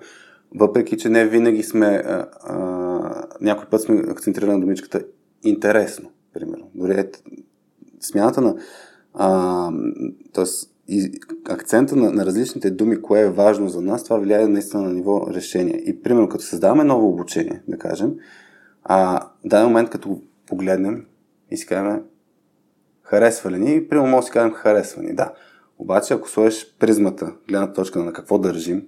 въпреки 0.55 0.97
че 0.97 1.09
не 1.09 1.27
винаги 1.27 1.63
сме, 1.63 1.87
а, 1.87 2.27
а, 2.45 3.27
някой 3.41 3.67
път 3.67 3.83
сме 3.83 4.03
акцентирали 4.09 4.51
на 4.51 4.61
думичката 4.61 5.05
интересно, 5.43 6.11
примерно. 6.35 6.71
Дори 6.75 7.01
е, 7.01 7.11
смяната 8.01 8.41
на, 8.41 8.57
а, 9.15 9.73
т.е. 10.33 10.45
акцента 11.45 11.97
на, 11.97 12.11
на 12.11 12.27
различните 12.27 12.71
думи, 12.71 13.03
кое 13.03 13.21
е 13.21 13.31
важно 13.31 13.69
за 13.69 13.81
нас, 13.81 14.05
това 14.05 14.19
влияе 14.19 14.49
наистина 14.49 14.83
на 14.83 14.93
ниво 14.93 15.27
решение. 15.31 15.83
И 15.87 16.03
примерно, 16.03 16.29
като 16.29 16.45
създаваме 16.45 16.85
ново 16.85 17.09
обучение, 17.09 17.63
да 17.69 17.79
кажем, 17.79 18.15
а, 18.85 19.21
в 19.45 19.49
даден 19.49 19.67
момент, 19.67 19.91
като 19.91 20.23
погледнем 20.47 21.07
и 21.51 21.57
си 21.57 21.67
кажем, 21.67 22.03
харесва 23.03 23.51
ли 23.51 23.59
ни, 23.59 23.89
примерно 23.89 24.11
може 24.11 24.21
да 24.21 24.27
си 24.27 24.33
кажем 24.33 24.53
харесва 24.53 25.03
ни, 25.03 25.15
да. 25.15 25.33
Обаче, 25.79 26.15
ако 26.15 26.29
сложиш 26.29 26.77
призмата, 26.79 27.35
гледната 27.49 27.73
точка 27.73 28.05
на 28.05 28.13
какво 28.13 28.39
държим, 28.39 28.87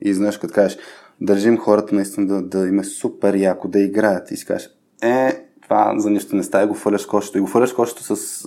и 0.00 0.14
знаеш, 0.14 0.38
като 0.38 0.54
кажеш, 0.54 0.78
държим 1.20 1.58
хората 1.58 1.94
наистина 1.94 2.26
да, 2.26 2.42
да 2.42 2.68
им 2.68 2.78
е 2.78 2.84
супер 2.84 3.34
яко, 3.34 3.68
да 3.68 3.80
играят 3.80 4.30
и 4.30 4.36
си 4.36 4.46
кажеш, 4.46 4.70
е, 5.02 5.49
това 5.70 5.98
за 5.98 6.10
нищо 6.10 6.36
не 6.36 6.42
става 6.42 6.64
и 6.64 6.68
го 6.68 6.74
фърляш 6.74 7.06
кошето. 7.06 7.38
И 7.38 7.40
го 7.40 7.46
фърляш 7.46 7.72
кошето 7.72 8.02
с, 8.02 8.16
с, 8.16 8.46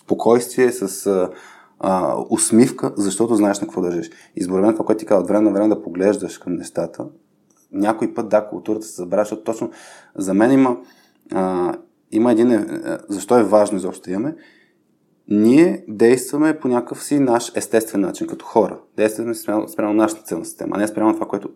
спокойствие, 0.00 0.72
с 0.72 1.06
а, 1.06 1.30
а, 1.78 2.16
усмивка, 2.30 2.92
защото 2.96 3.34
знаеш 3.34 3.60
на 3.60 3.66
какво 3.66 3.80
държиш. 3.80 4.10
И 4.36 4.42
според 4.42 4.64
мен 4.64 4.72
това, 4.72 4.86
което 4.86 4.98
ти 4.98 5.06
казва, 5.06 5.22
от 5.22 5.28
време 5.28 5.44
на 5.44 5.52
време 5.52 5.68
да 5.68 5.82
поглеждаш 5.82 6.38
към 6.38 6.54
нещата, 6.54 7.06
някой 7.72 8.14
път, 8.14 8.28
да, 8.28 8.48
културата 8.48 8.86
се 8.86 8.94
забравя, 8.94 9.24
защото 9.24 9.44
точно 9.44 9.70
за 10.16 10.34
мен 10.34 10.52
има, 10.52 10.76
а, 11.32 11.74
има 12.10 12.32
един, 12.32 12.52
е, 12.52 12.66
защо 13.08 13.38
е 13.38 13.42
важно 13.44 13.78
изобщо 13.78 14.10
имаме, 14.10 14.36
ние 15.28 15.84
действаме 15.88 16.58
по 16.60 16.68
някакъв 16.68 17.04
си 17.04 17.18
наш 17.18 17.52
естествен 17.54 18.00
начин, 18.00 18.26
като 18.26 18.44
хора. 18.44 18.78
Действаме 18.96 19.34
спрямо, 19.34 19.68
спрямо 19.68 19.94
нашата 19.94 20.22
целна 20.22 20.44
система, 20.44 20.76
а 20.76 20.80
не 20.80 20.88
спрямо 20.88 21.14
това, 21.14 21.26
което 21.28 21.48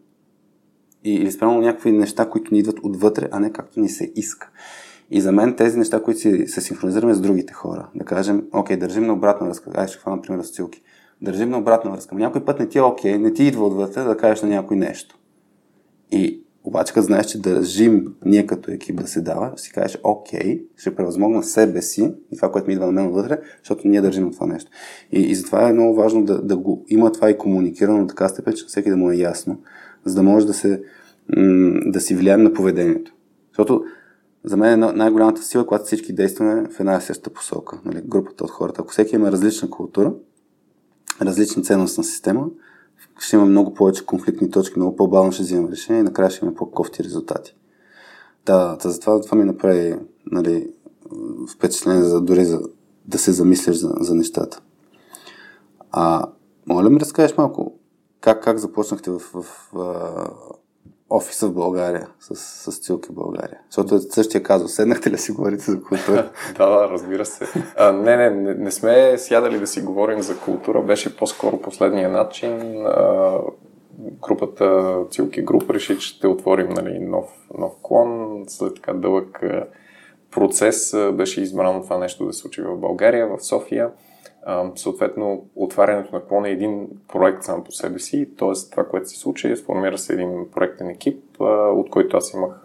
или 1.04 1.32
спрямо 1.32 1.60
някакви 1.60 1.92
неща, 1.92 2.28
които 2.28 2.54
ни 2.54 2.60
идват 2.60 2.78
отвътре, 2.82 3.28
а 3.30 3.40
не 3.40 3.52
както 3.52 3.80
ни 3.80 3.88
се 3.88 4.12
иска. 4.16 4.50
И 5.10 5.20
за 5.20 5.32
мен 5.32 5.56
тези 5.56 5.78
неща, 5.78 6.02
които 6.02 6.20
си, 6.20 6.46
се 6.46 6.60
синхронизираме 6.60 7.14
с 7.14 7.20
другите 7.20 7.52
хора, 7.52 7.88
да 7.94 8.04
кажем, 8.04 8.44
окей, 8.52 8.76
държим 8.76 9.06
на 9.06 9.12
обратна 9.12 9.46
връзка, 9.46 9.70
ай 9.74 9.88
ще 9.88 9.98
хвана, 9.98 10.16
например, 10.16 10.38
разцилки. 10.38 10.82
Държим 11.22 11.50
на 11.50 11.58
обратна 11.58 11.90
връзка. 11.90 12.14
Някой 12.14 12.44
път 12.44 12.58
не 12.58 12.68
ти 12.68 12.78
е 12.78 12.82
окей, 12.82 13.18
не 13.18 13.32
ти 13.32 13.44
идва 13.44 13.66
отвътре 13.66 14.02
да 14.02 14.16
кажеш 14.16 14.42
на 14.42 14.48
някой 14.48 14.76
нещо. 14.76 15.18
И 16.10 16.44
обаче, 16.64 16.92
като 16.92 17.06
знаеш, 17.06 17.26
че 17.26 17.40
държим 17.40 18.14
ние 18.24 18.46
като 18.46 18.70
екип 18.70 19.00
да 19.00 19.06
се 19.06 19.20
дава, 19.20 19.52
си 19.56 19.72
кажеш, 19.72 19.98
окей, 20.02 20.64
ще 20.76 20.94
превъзмогна 20.94 21.42
себе 21.42 21.82
си 21.82 22.12
и 22.32 22.36
това, 22.36 22.52
което 22.52 22.68
ми 22.68 22.74
идва 22.74 22.86
на 22.86 22.92
мен 22.92 23.06
отвътре, 23.06 23.40
защото 23.58 23.88
ние 23.88 24.00
държим 24.00 24.24
на 24.24 24.30
това 24.30 24.46
нещо. 24.46 24.70
И, 25.12 25.20
и 25.20 25.34
затова 25.34 25.68
е 25.68 25.72
много 25.72 25.94
важно 25.94 26.24
да, 26.24 26.42
да 26.42 26.56
го 26.56 26.84
има 26.88 27.12
това 27.12 27.30
и 27.30 27.38
комуникирано 27.38 28.06
така 28.06 28.28
степен, 28.28 28.54
че 28.54 28.66
всеки 28.66 28.90
да 28.90 28.96
му 28.96 29.10
е 29.10 29.16
ясно, 29.16 29.58
за 30.04 30.14
да 30.14 30.22
може 30.22 30.46
да 30.46 30.54
се 30.54 30.82
да 31.86 32.00
си 32.00 32.14
влияем 32.14 32.42
на 32.42 32.52
поведението. 32.52 33.14
Защото 33.48 33.84
за 34.44 34.56
мен 34.56 34.82
е 34.82 34.92
най-голямата 34.92 35.42
сила, 35.42 35.66
когато 35.66 35.84
всички 35.84 36.12
действаме 36.12 36.68
в 36.70 36.80
една 36.80 36.96
и 36.96 37.00
съща 37.00 37.30
посока. 37.30 37.80
Нали, 37.84 38.02
групата 38.04 38.44
от 38.44 38.50
хората. 38.50 38.82
Ако 38.82 38.92
всеки 38.92 39.16
има 39.16 39.32
различна 39.32 39.70
култура, 39.70 40.14
различна 41.22 41.62
ценностна 41.62 42.04
система, 42.04 42.46
ще 43.18 43.36
има 43.36 43.46
много 43.46 43.74
повече 43.74 44.06
конфликтни 44.06 44.50
точки, 44.50 44.78
много 44.78 44.96
по-бавно 44.96 45.32
ще 45.32 45.42
взимаме 45.42 45.70
решение 45.70 46.00
и 46.00 46.04
накрая 46.04 46.30
ще 46.30 46.44
има 46.44 46.54
по-кофти 46.54 47.04
резултати. 47.04 47.56
Да 48.46 48.78
затова 48.80 49.20
това 49.20 49.38
ми 49.38 49.44
направи 49.44 49.94
нали, 50.26 50.70
впечатление 51.54 52.02
за, 52.02 52.20
дори 52.20 52.44
за, 52.44 52.60
да 53.04 53.18
се 53.18 53.32
замисляш 53.32 53.76
за, 53.76 53.94
за 54.00 54.14
нещата. 54.14 54.60
А, 55.90 56.26
моля 56.66 56.90
ми 56.90 57.00
разкажеш 57.00 57.36
малко 57.36 57.74
как, 58.24 58.42
как 58.42 58.58
започнахте 58.58 59.10
в, 59.10 59.18
в, 59.18 59.44
в 59.72 60.30
офиса 61.10 61.46
в 61.48 61.54
България, 61.54 62.08
с, 62.20 62.36
с 62.36 62.78
Цилки 62.78 63.08
България? 63.12 63.58
Защото 63.70 63.94
е 63.94 63.98
същия 63.98 64.42
казва, 64.42 64.68
седнахте 64.68 65.10
ли 65.10 65.18
си 65.18 65.32
говорите 65.32 65.70
за 65.70 65.82
култура? 65.82 66.30
да, 66.58 66.66
да, 66.66 66.88
разбира 66.90 67.24
се. 67.24 67.46
А, 67.76 67.92
не, 67.92 68.16
не, 68.16 68.30
не, 68.30 68.54
не 68.54 68.70
сме 68.70 69.18
сядали 69.18 69.58
да 69.58 69.66
си 69.66 69.80
говорим 69.80 70.22
за 70.22 70.38
култура, 70.38 70.82
беше 70.82 71.16
по-скоро 71.16 71.60
последния 71.60 72.08
начин. 72.08 72.86
А, 72.86 73.38
групата 73.98 74.96
Цилки 75.10 75.42
Груп 75.42 75.70
реши, 75.70 75.98
че 75.98 76.08
ще 76.08 76.26
отворим 76.26 76.68
нали, 76.68 76.98
нов, 76.98 77.26
нов 77.58 77.72
клон. 77.82 78.42
След 78.48 78.74
така 78.74 78.92
дълъг 78.92 79.40
процес 80.30 80.96
беше 81.12 81.40
избрано 81.40 81.82
това 81.82 81.98
нещо 81.98 82.26
да 82.26 82.32
се 82.32 82.40
случи 82.40 82.62
в 82.62 82.76
България, 82.76 83.28
в 83.28 83.44
София. 83.44 83.90
Съответно, 84.76 85.46
отварянето 85.54 86.14
на 86.14 86.24
клона 86.24 86.48
е 86.48 86.52
един 86.52 86.88
проект 87.08 87.42
сам 87.42 87.64
по 87.64 87.72
себе 87.72 87.98
си, 87.98 88.28
т.е. 88.38 88.70
това, 88.70 88.88
което 88.88 89.08
се 89.08 89.18
случи, 89.18 89.50
е 89.50 89.56
сформира 89.56 89.98
се 89.98 90.12
един 90.12 90.50
проектен 90.50 90.88
екип, 90.90 91.24
от 91.40 91.90
който 91.90 92.16
аз 92.16 92.32
имах 92.32 92.64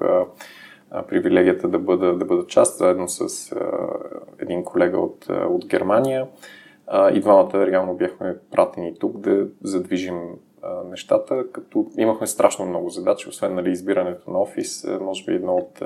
привилегията 1.08 1.68
да 1.68 1.80
бъда, 1.80 2.18
да 2.18 2.26
бъда 2.26 2.48
част, 2.48 2.78
заедно 2.78 3.08
с 3.08 3.56
един 4.40 4.64
колега 4.64 5.00
от, 5.00 5.28
от 5.30 5.68
Германия. 5.68 6.28
И 7.14 7.20
двамата 7.20 7.68
реално 7.68 7.94
бяхме 7.94 8.38
пратени 8.52 9.00
тук 9.00 9.18
да 9.18 9.48
задвижим 9.64 10.20
нещата, 10.90 11.52
като 11.52 11.86
имахме 11.98 12.28
страшно 12.28 12.66
много 12.66 12.90
задачи, 12.90 13.30
освен 13.30 13.56
нали, 13.56 13.72
избирането 13.72 14.32
на 14.32 14.40
офис. 14.40 14.88
Може 15.02 15.26
би 15.26 15.34
едно 15.34 15.56
от 15.56 15.82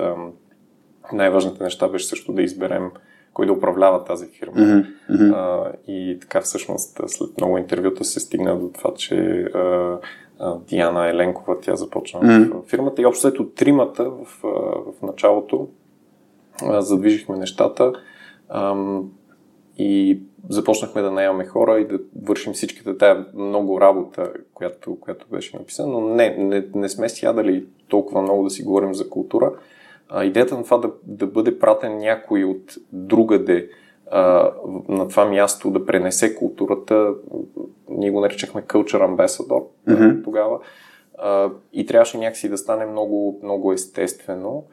най-важните 1.12 1.64
неща 1.64 1.88
беше 1.88 2.06
също 2.06 2.32
да 2.32 2.42
изберем 2.42 2.90
кой 3.34 3.46
да 3.46 3.52
управлява 3.52 4.04
тази 4.04 4.26
фирма. 4.26 4.56
Mm-hmm. 4.56 5.34
А, 5.34 5.72
и 5.88 6.18
така 6.20 6.40
всъщност 6.40 7.00
след 7.06 7.36
много 7.36 7.58
интервюта 7.58 8.04
се 8.04 8.20
стигна 8.20 8.58
до 8.58 8.68
това, 8.68 8.94
че 8.94 9.16
а, 9.54 9.98
а, 10.38 10.58
Диана 10.58 11.08
Еленкова, 11.08 11.60
тя 11.60 11.76
започна 11.76 12.20
mm-hmm. 12.20 12.62
в 12.62 12.68
фирмата 12.68 13.02
и 13.02 13.06
общо 13.06 13.28
ето 13.28 13.46
тримата 13.46 14.10
в, 14.10 14.26
в 14.98 15.02
началото 15.02 15.68
а, 16.62 16.80
задвижихме 16.80 17.36
нещата 17.36 17.92
а, 18.48 18.76
и 19.78 20.20
започнахме 20.48 21.02
да 21.02 21.10
наемаме 21.10 21.46
хора 21.46 21.80
и 21.80 21.88
да 21.88 21.98
вършим 22.22 22.52
всичката 22.52 22.98
тая 22.98 23.26
много 23.34 23.80
работа, 23.80 24.32
която, 24.54 25.00
която 25.00 25.26
беше 25.30 25.56
написана, 25.56 25.92
но 25.92 26.00
не, 26.00 26.36
не, 26.38 26.66
не 26.74 26.88
сме 26.88 27.08
сядали 27.08 27.66
толкова 27.88 28.22
много 28.22 28.44
да 28.44 28.50
си 28.50 28.62
говорим 28.62 28.94
за 28.94 29.10
култура, 29.10 29.52
а, 30.08 30.24
идеята 30.24 30.56
на 30.56 30.64
това 30.64 30.78
да, 30.78 30.90
да 31.02 31.26
бъде 31.26 31.58
пратен 31.58 31.98
някой 31.98 32.44
от 32.44 32.74
другаде 32.92 33.70
а, 34.10 34.50
на 34.88 35.08
това 35.08 35.24
място 35.24 35.70
да 35.70 35.86
пренесе 35.86 36.34
културата, 36.34 37.14
ние 37.88 38.10
го 38.10 38.20
наричахме 38.20 38.62
Culture 38.62 39.16
Ambassador 39.16 39.64
mm-hmm. 39.88 40.24
тогава, 40.24 40.58
а, 41.18 41.50
и 41.72 41.86
трябваше 41.86 42.18
някакси 42.18 42.48
да 42.48 42.58
стане 42.58 42.86
много, 42.86 43.40
много 43.42 43.72
естествено. 43.72 44.64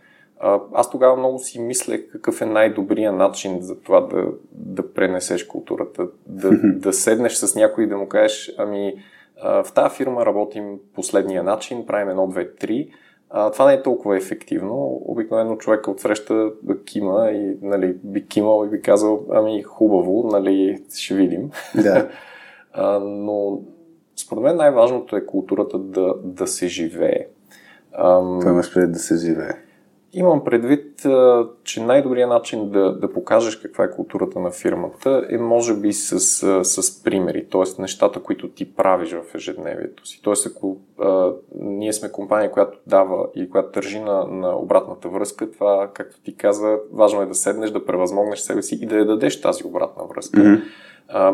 Аз 0.74 0.92
тогава 0.92 1.16
много 1.16 1.40
си 1.40 1.60
мисля 1.60 1.98
какъв 2.12 2.42
е 2.42 2.46
най-добрият 2.46 3.16
начин 3.16 3.62
за 3.62 3.82
това 3.82 4.02
да, 4.02 4.26
да 4.52 4.94
пренесеш 4.94 5.44
културата, 5.44 6.08
да, 6.26 6.50
да 6.64 6.94
седнеш 6.94 7.34
с 7.34 7.56
някой 7.56 7.84
и 7.84 7.88
да 7.88 7.98
му 7.98 8.08
кажеш, 8.08 8.56
ами 8.58 8.94
в 9.44 9.68
тази 9.76 9.96
фирма 9.96 10.26
работим 10.26 10.80
последния 10.96 11.44
начин, 11.44 11.86
правим 11.86 12.10
едно, 12.10 12.28
две, 12.28 12.56
три, 12.56 12.90
а, 13.34 13.52
това 13.52 13.68
не 13.68 13.74
е 13.74 13.84
толкова 13.84 14.18
ефективно. 14.18 15.02
Обикновено 15.06 15.58
човек 15.58 15.88
отсреща 15.88 16.52
да 16.64 16.84
кима 16.84 17.32
и 17.32 17.58
нали, 17.62 17.98
би 18.04 18.28
кимал 18.28 18.66
и 18.66 18.70
би 18.70 18.82
казал, 18.82 19.24
ами 19.32 19.64
хубаво, 19.64 20.30
нали, 20.32 20.84
ще 20.96 21.16
видим. 21.16 21.52
Да. 21.76 22.10
а, 22.74 23.00
но 23.00 23.62
според 24.16 24.44
мен 24.44 24.56
най-важното 24.56 25.16
е 25.16 25.26
културата 25.26 25.80
да, 25.80 26.14
да 26.24 26.48
се 26.48 26.68
живее. 26.68 27.28
Това 28.40 28.52
имаш 28.52 28.74
пред 28.74 28.92
да 28.92 29.00
се 29.00 29.16
живее? 29.18 29.54
Имам 30.14 30.44
предвид, 30.44 31.02
че 31.64 31.84
най-добрият 31.84 32.30
начин 32.30 32.70
да, 32.70 33.00
да 33.00 33.14
покажеш 33.14 33.56
каква 33.56 33.84
е 33.84 33.92
културата 33.92 34.40
на 34.40 34.52
фирмата 34.52 35.28
е 35.30 35.38
може 35.38 35.76
би 35.76 35.94
с, 35.94 36.20
с 36.64 37.04
примери, 37.04 37.48
т.е. 37.52 37.82
нещата, 37.82 38.20
които 38.20 38.50
ти 38.50 38.74
правиш 38.74 39.12
в 39.12 39.36
ежедневието 39.36 40.08
си. 40.08 40.22
Т.е. 40.24 40.34
ако 40.48 40.78
а, 41.00 41.32
ние 41.56 41.94
сме 41.94 42.12
компания, 42.12 42.52
която 42.52 42.78
дава 42.88 43.28
и 43.36 43.50
която 43.50 43.72
държи 43.72 44.00
на, 44.00 44.28
на 44.28 44.58
обратната 44.58 45.10
връзка, 45.10 45.52
това, 45.52 45.90
както 45.94 46.22
ти 46.22 46.36
каза, 46.36 46.78
важно 46.94 47.22
е 47.22 47.26
да 47.26 47.36
седнеш, 47.36 47.70
да 47.70 47.86
превъзмогнеш 47.86 48.40
себе 48.40 48.62
си 48.62 48.80
и 48.82 48.86
да 48.86 48.96
я 48.96 49.06
дадеш 49.06 49.42
тази 49.42 49.68
обратна 49.68 50.04
връзка. 50.06 50.40
Mm-hmm. 50.40 50.64
А, 51.08 51.34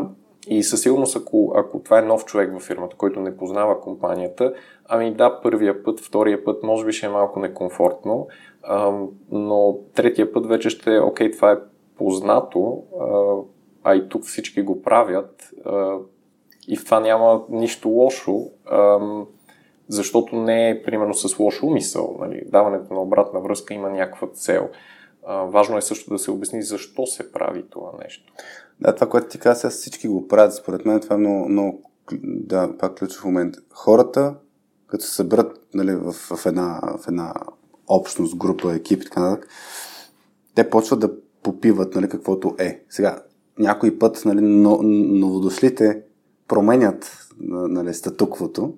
и 0.49 0.63
със 0.63 0.81
сигурност, 0.81 1.17
ако, 1.17 1.53
ако 1.55 1.79
това 1.79 1.99
е 1.99 2.01
нов 2.01 2.25
човек 2.25 2.53
във 2.53 2.61
фирмата, 2.61 2.95
който 2.95 3.19
не 3.19 3.37
познава 3.37 3.81
компанията, 3.81 4.53
ами 4.87 5.13
да, 5.13 5.41
първия 5.41 5.83
път, 5.83 5.99
втория 5.99 6.43
път, 6.43 6.63
може 6.63 6.85
би 6.85 6.91
ще 6.91 7.05
е 7.05 7.09
малко 7.09 7.39
некомфортно, 7.39 8.27
но 9.31 9.77
третия 9.95 10.33
път 10.33 10.45
вече 10.45 10.69
ще 10.69 10.95
е, 10.95 10.99
окей, 10.99 11.31
това 11.31 11.51
е 11.51 11.57
познато, 11.97 12.83
а 13.83 13.95
и 13.95 14.09
тук 14.09 14.23
всички 14.23 14.61
го 14.61 14.81
правят 14.81 15.51
и 16.67 16.77
в 16.77 16.85
това 16.85 16.99
няма 16.99 17.43
нищо 17.49 17.89
лошо, 17.89 18.49
защото 19.87 20.35
не 20.35 20.69
е 20.69 20.83
примерно 20.83 21.13
с 21.13 21.39
лош 21.39 21.63
умисъл. 21.63 22.17
Нали? 22.19 22.41
Даването 22.45 22.93
на 22.93 23.01
обратна 23.01 23.39
връзка 23.39 23.73
има 23.73 23.89
някаква 23.89 24.27
цел. 24.27 24.69
Важно 25.27 25.77
е 25.77 25.81
също 25.81 26.09
да 26.09 26.19
се 26.19 26.31
обясни 26.31 26.63
защо 26.63 27.05
се 27.05 27.31
прави 27.31 27.69
това 27.69 27.89
нещо. 28.03 28.33
Да, 28.79 28.95
това, 28.95 29.09
което 29.09 29.27
ти 29.27 29.39
каза, 29.39 29.69
всички 29.69 30.07
го 30.07 30.27
правят. 30.27 30.53
Според 30.53 30.85
мен 30.85 30.99
това 30.99 31.15
е 31.15 31.19
много, 31.19 31.49
много 31.49 31.81
да, 32.23 32.77
пак 32.77 32.97
ключов 32.97 33.25
момент. 33.25 33.55
Хората, 33.73 34.35
като 34.87 35.03
се 35.03 35.15
съберат 35.15 35.67
нали, 35.73 35.95
в, 35.95 36.11
в, 36.11 36.45
една, 36.45 36.81
в 37.03 37.07
една 37.07 37.33
общност, 37.87 38.37
група, 38.37 38.73
екип 38.73 39.01
и 39.01 39.05
така 39.05 39.21
нататък, 39.21 39.49
те 40.55 40.69
почват 40.69 40.99
да 40.99 41.11
попиват 41.43 41.95
нали, 41.95 42.09
каквото 42.09 42.55
е. 42.59 42.83
Сега, 42.89 43.23
някой 43.59 43.99
път 43.99 44.21
нали, 44.25 44.41
но, 44.41 44.79
новодошлите 44.83 46.01
променят 46.47 47.27
нали, 47.39 47.93
статуквото, 47.93 48.73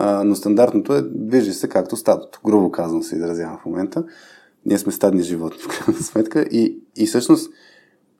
но 0.00 0.34
стандартното 0.34 0.94
е, 0.94 1.02
движи 1.02 1.52
се 1.52 1.68
както 1.68 1.96
стадото. 1.96 2.40
Грубо 2.44 2.70
казвам 2.70 3.02
се 3.02 3.16
изразявам 3.16 3.58
в 3.58 3.66
момента. 3.66 4.04
Ние 4.66 4.78
сме 4.78 4.92
стадни 4.92 5.22
животни, 5.22 5.62
в 5.62 5.68
крайна 5.68 6.02
сметка. 6.02 6.42
И, 6.42 6.78
и 6.96 7.06
всъщност 7.06 7.52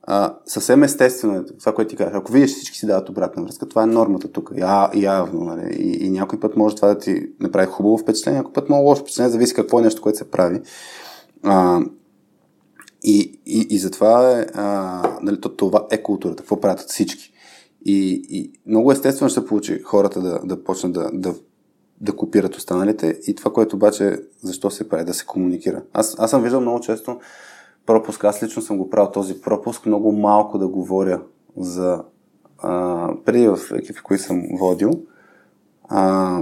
а, 0.03 0.35
съвсем 0.45 0.83
естествено 0.83 1.35
е 1.35 1.45
това, 1.59 1.75
което 1.75 1.89
ти 1.89 1.95
кажеш. 1.95 2.13
Ако 2.15 2.31
видиш 2.31 2.51
всички 2.51 2.77
си 2.77 2.87
дават 2.87 3.09
обратна 3.09 3.43
връзка, 3.43 3.69
това 3.69 3.83
е 3.83 3.85
нормата 3.85 4.27
тук. 4.27 4.51
Я, 4.57 4.89
явно. 4.95 5.43
Нали? 5.43 5.75
И, 5.79 6.05
и 6.05 6.09
някой 6.09 6.39
път 6.39 6.57
може 6.57 6.75
това 6.75 6.87
да 6.87 6.97
ти 6.97 7.27
направи 7.39 7.67
хубаво 7.67 7.97
впечатление, 7.97 8.37
някой 8.37 8.53
път 8.53 8.69
много 8.69 8.87
лошо 8.87 9.01
впечатление, 9.01 9.31
зависи 9.31 9.53
какво 9.53 9.79
е 9.79 9.83
нещо, 9.83 10.01
което 10.01 10.17
се 10.17 10.31
прави. 10.31 10.61
А, 11.43 11.81
и, 13.03 13.39
и, 13.45 13.67
и 13.69 13.77
затова 13.77 14.39
е, 14.39 14.45
а, 14.53 15.01
нали, 15.21 15.41
това 15.57 15.87
е 15.91 16.03
културата, 16.03 16.43
какво 16.43 16.61
правят 16.61 16.79
всички. 16.79 17.33
И, 17.85 18.25
и 18.29 18.51
много 18.65 18.91
естествено 18.91 19.29
ще 19.29 19.39
се 19.39 19.45
получи 19.45 19.81
хората 19.81 20.21
да, 20.21 20.39
да 20.43 20.63
почнат 20.63 20.93
да, 20.93 21.09
да, 21.13 21.35
да 22.01 22.15
копират 22.15 22.55
останалите 22.55 23.19
и 23.27 23.35
това, 23.35 23.53
което 23.53 23.75
обаче 23.75 24.19
защо 24.43 24.71
се 24.71 24.89
прави, 24.89 25.05
да 25.05 25.13
се 25.13 25.25
комуникира. 25.25 25.83
Аз, 25.93 26.15
аз 26.19 26.29
съм 26.29 26.43
виждал 26.43 26.61
много 26.61 26.79
често 26.79 27.19
пропуск. 27.85 28.23
Аз 28.23 28.43
лично 28.43 28.61
съм 28.61 28.77
го 28.77 28.89
правил 28.89 29.11
този 29.11 29.41
пропуск, 29.41 29.85
много 29.85 30.11
малко 30.11 30.57
да 30.57 30.67
говоря 30.67 31.21
за 31.57 32.03
а, 32.57 33.09
преди 33.25 33.47
в 33.47 33.57
екипи, 33.73 34.01
които 34.01 34.23
съм 34.23 34.43
водил. 34.59 34.91
А, 35.89 36.41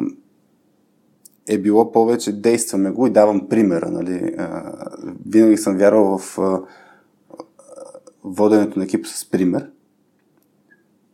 е 1.47 1.57
било 1.57 1.91
повече 1.91 2.31
действаме 2.41 2.91
го 2.91 3.07
и 3.07 3.09
давам 3.09 3.47
примера. 3.49 3.91
Нали? 3.91 4.35
А, 4.37 4.73
винаги 5.29 5.57
съм 5.57 5.77
вярвал 5.77 6.17
в 6.17 6.39
а, 6.39 6.61
воденето 8.23 8.79
на 8.79 8.85
екип 8.85 9.07
с 9.07 9.29
пример. 9.29 9.69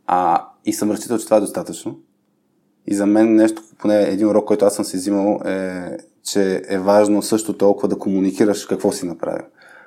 А, 0.07 0.47
и 0.65 0.73
съм 0.73 0.91
разчитал, 0.91 1.17
че 1.17 1.25
това 1.25 1.37
е 1.37 1.41
достатъчно. 1.41 1.99
И 2.87 2.95
за 2.95 3.05
мен 3.05 3.35
нещо, 3.35 3.61
поне 3.77 4.01
един 4.01 4.27
урок, 4.27 4.47
който 4.47 4.65
аз 4.65 4.75
съм 4.75 4.85
си 4.85 4.97
взимал 4.97 5.39
е, 5.45 5.97
че 6.23 6.61
е 6.67 6.79
важно 6.79 7.21
също 7.21 7.57
толкова 7.57 7.87
да 7.87 7.99
комуникираш 7.99 8.65
какво 8.65 8.91
си 8.91 9.05
направил. 9.05 9.45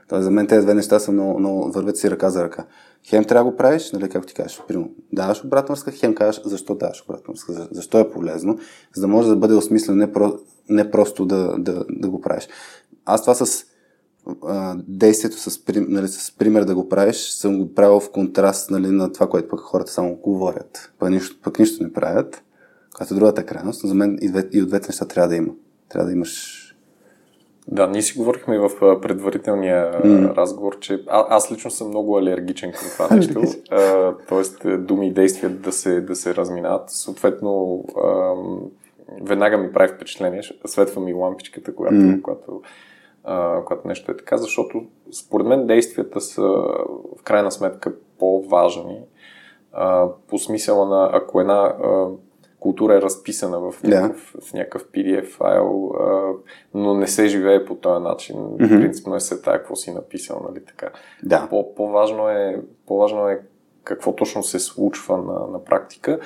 Тоест, 0.09 0.25
за 0.25 0.31
мен 0.31 0.47
тези 0.47 0.65
две 0.65 0.75
неща 0.75 0.99
са 0.99 1.13
много, 1.13 1.39
много 1.39 1.73
вървят 1.73 1.97
си 1.97 2.11
ръка 2.11 2.31
за 2.31 2.45
ръка. 2.45 2.67
Хем 3.09 3.25
трябва 3.25 3.45
да 3.45 3.51
го 3.51 3.57
правиш, 3.57 3.93
нали, 3.93 4.09
както 4.09 4.29
ти 4.29 4.35
кажеш, 4.35 4.63
примерно, 4.69 4.91
даваш 5.13 5.45
обратна 5.45 5.73
връзка, 5.73 5.91
хем 5.91 6.15
кажеш 6.15 6.43
защо 6.45 6.75
даваш 6.75 7.03
обратна 7.03 7.35
връзка, 7.35 7.69
защо 7.71 7.99
е 7.99 8.11
полезно, 8.11 8.59
за 8.95 9.01
да 9.01 9.09
може 9.09 9.29
да 9.29 9.37
бъде 9.37 9.55
осмислено, 9.55 9.99
не, 9.99 10.13
про, 10.13 10.33
не 10.69 10.91
просто 10.91 11.27
да, 11.27 11.59
да, 11.59 11.85
да 11.91 12.11
го 12.11 12.21
правиш. 12.21 12.49
Аз 13.05 13.21
това 13.21 13.35
с 13.35 13.65
а, 14.47 14.77
действието 14.89 15.37
с, 15.37 15.61
нали, 15.75 16.09
с 16.09 16.37
пример 16.39 16.65
да 16.65 16.75
го 16.75 16.89
правиш, 16.89 17.17
съм 17.17 17.59
го 17.59 17.75
правил 17.75 18.01
в 18.01 18.11
контраст 18.11 18.71
нали, 18.71 18.91
на 18.91 19.13
това, 19.13 19.29
което 19.29 19.49
пък 19.49 19.61
хората 19.61 19.93
само 19.93 20.17
говорят. 20.17 20.93
Пък 20.99 21.11
нищо, 21.11 21.37
пък 21.43 21.59
нищо 21.59 21.83
не 21.83 21.93
правят, 21.93 22.43
като 22.99 23.15
другата 23.15 23.47
крайност. 23.47 23.89
За 23.89 23.95
мен 23.95 24.19
и, 24.21 24.29
две, 24.29 24.49
и 24.53 24.63
от 24.63 24.69
двете 24.69 24.89
неща 24.89 25.05
трябва 25.05 25.29
да 25.29 25.37
има. 25.37 25.53
Трябва 25.89 26.07
да 26.07 26.13
имаш 26.13 26.65
да, 27.71 27.87
ние 27.87 28.03
си 28.03 28.19
говорихме 28.19 28.55
и 28.55 28.59
в 28.59 29.01
предварителния 29.01 29.93
mm. 29.93 30.35
разговор, 30.37 30.79
че 30.79 31.03
а, 31.07 31.27
аз 31.29 31.53
лично 31.53 31.71
съм 31.71 31.89
много 31.89 32.19
алергичен 32.19 32.73
към 32.73 32.89
това 32.97 33.17
нещо. 33.17 33.43
а, 33.71 34.15
тоест, 34.29 34.87
думи 34.87 35.09
и 35.09 35.13
действия 35.13 35.51
да 35.51 35.73
се, 35.73 36.01
да 36.01 36.17
се 36.17 36.35
разминават. 36.35 36.91
Съответно, 36.91 37.85
а, 38.05 38.35
веднага 39.23 39.59
ми 39.59 39.73
прави 39.73 39.93
впечатление, 39.93 40.43
светва 40.67 41.03
ми 41.03 41.13
лампичката, 41.13 41.75
когато, 41.75 41.97
mm. 41.97 42.23
когато, 42.23 42.63
а, 43.25 43.65
когато 43.65 43.89
нещо 43.89 44.13
е 44.13 44.17
така, 44.17 44.37
защото 44.37 44.85
според 45.13 45.47
мен 45.47 45.67
действията 45.67 46.21
са 46.21 46.43
в 47.19 47.23
крайна 47.25 47.53
сметка 47.53 47.95
по-важни 48.19 49.01
а, 49.73 50.09
по 50.29 50.39
смисъла 50.39 50.87
на 50.87 51.11
ако 51.13 51.41
една 51.41 51.63
а, 51.63 52.07
култура 52.61 52.95
е 52.95 53.03
разписана 53.03 53.61
в 53.61 53.83
някакъв, 53.83 54.35
yeah. 54.35 54.49
в 54.49 54.53
някакъв 54.53 54.85
PDF 54.85 55.25
файл, 55.25 55.91
а, 56.01 56.33
но 56.75 56.95
не 56.95 57.07
се 57.07 57.27
живее 57.27 57.65
по 57.65 57.75
този 57.75 58.03
начин. 58.03 58.37
Mm-hmm. 58.37 58.81
Принципно 58.81 59.17
е 59.17 59.21
се 59.21 59.43
тая, 59.43 59.59
какво 59.59 59.77
си 59.77 59.91
написал, 59.91 60.47
нали 60.49 60.65
така. 60.65 60.91
Да. 61.23 61.47
По, 61.51 61.75
по-важно, 61.75 62.29
е, 62.29 62.63
по-важно 62.87 63.29
е 63.29 63.41
какво 63.85 64.15
точно 64.15 64.43
се 64.43 64.59
случва 64.59 65.17
на, 65.17 65.53
на 65.53 65.65
практика 65.65 66.21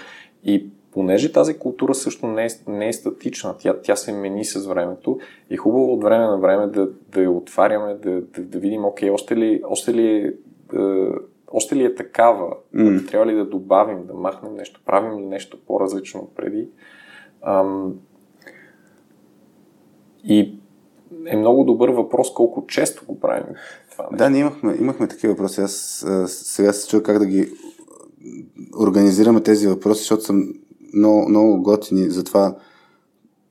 и 0.45 0.71
понеже 0.92 1.33
тази 1.33 1.59
култура 1.59 1.95
също 1.95 2.27
не 2.27 2.45
е, 2.45 2.49
не 2.68 2.88
е 2.88 2.92
статична, 2.92 3.55
тя, 3.59 3.75
тя 3.83 3.97
се 3.97 4.12
мени 4.12 4.45
с 4.45 4.66
времето 4.66 5.18
и 5.51 5.57
хубаво 5.57 5.92
от 5.92 6.03
време 6.03 6.25
на 6.25 6.38
време 6.38 6.66
да, 6.66 6.88
да 7.09 7.23
я 7.23 7.31
отваряме, 7.31 7.95
да, 7.95 8.21
да, 8.21 8.42
да 8.42 8.59
видим, 8.59 8.85
окей, 8.85 9.11
още 9.11 9.37
ли, 9.37 9.62
още 9.68 9.95
ли 9.95 10.35
е, 10.75 11.09
още 11.53 11.77
ли 11.77 11.85
е 11.85 11.95
такава? 11.95 12.57
Mm. 12.75 13.09
Трябва 13.09 13.27
ли 13.27 13.35
да 13.35 13.45
добавим, 13.45 14.07
да 14.07 14.15
махнем 14.15 14.55
нещо? 14.55 14.81
Правим 14.87 15.19
ли 15.19 15.27
нещо 15.27 15.59
по-различно 15.67 16.21
от 16.21 16.35
преди? 16.35 16.69
Ам... 17.43 17.95
И 20.25 20.59
е 21.27 21.37
много 21.37 21.65
добър 21.65 21.88
въпрос 21.88 22.35
колко 22.35 22.67
често 22.67 23.05
го 23.07 23.21
правим 23.21 23.55
това 23.93 24.05
нещо. 24.05 24.17
Да, 24.17 24.31
ние 24.31 24.41
имахме, 24.41 24.77
имахме 24.81 25.09
такива 25.09 25.33
въпроси. 25.33 25.61
Аз 25.61 26.05
сега 26.27 26.73
се 26.73 26.88
чуя 26.88 27.03
как 27.03 27.19
да 27.19 27.27
ги 27.27 27.53
организираме 28.81 29.41
тези 29.41 29.67
въпроси, 29.67 30.01
защото 30.01 30.23
съм 30.23 30.55
много, 30.95 31.29
много 31.29 31.62
готини 31.62 32.11
за 32.11 32.25
това 32.25 32.57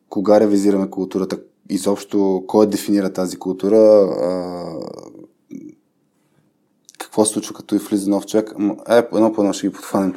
кога 0.09 0.39
ревизираме 0.39 0.89
културата, 0.89 1.39
изобщо 1.69 2.43
кой 2.47 2.67
дефинира 2.67 3.13
тази 3.13 3.37
култура, 3.37 4.09
какво 7.11 7.25
се 7.25 7.33
случва 7.33 7.55
като 7.55 7.75
и 7.75 7.77
влиза 7.77 8.09
нов 8.09 8.25
човек. 8.25 8.53
Е, 8.89 8.97
едно 8.97 9.33
по 9.33 9.41
едно 9.41 9.53
ще 9.53 9.67
ги 9.67 9.73
подхванем. 9.73 10.13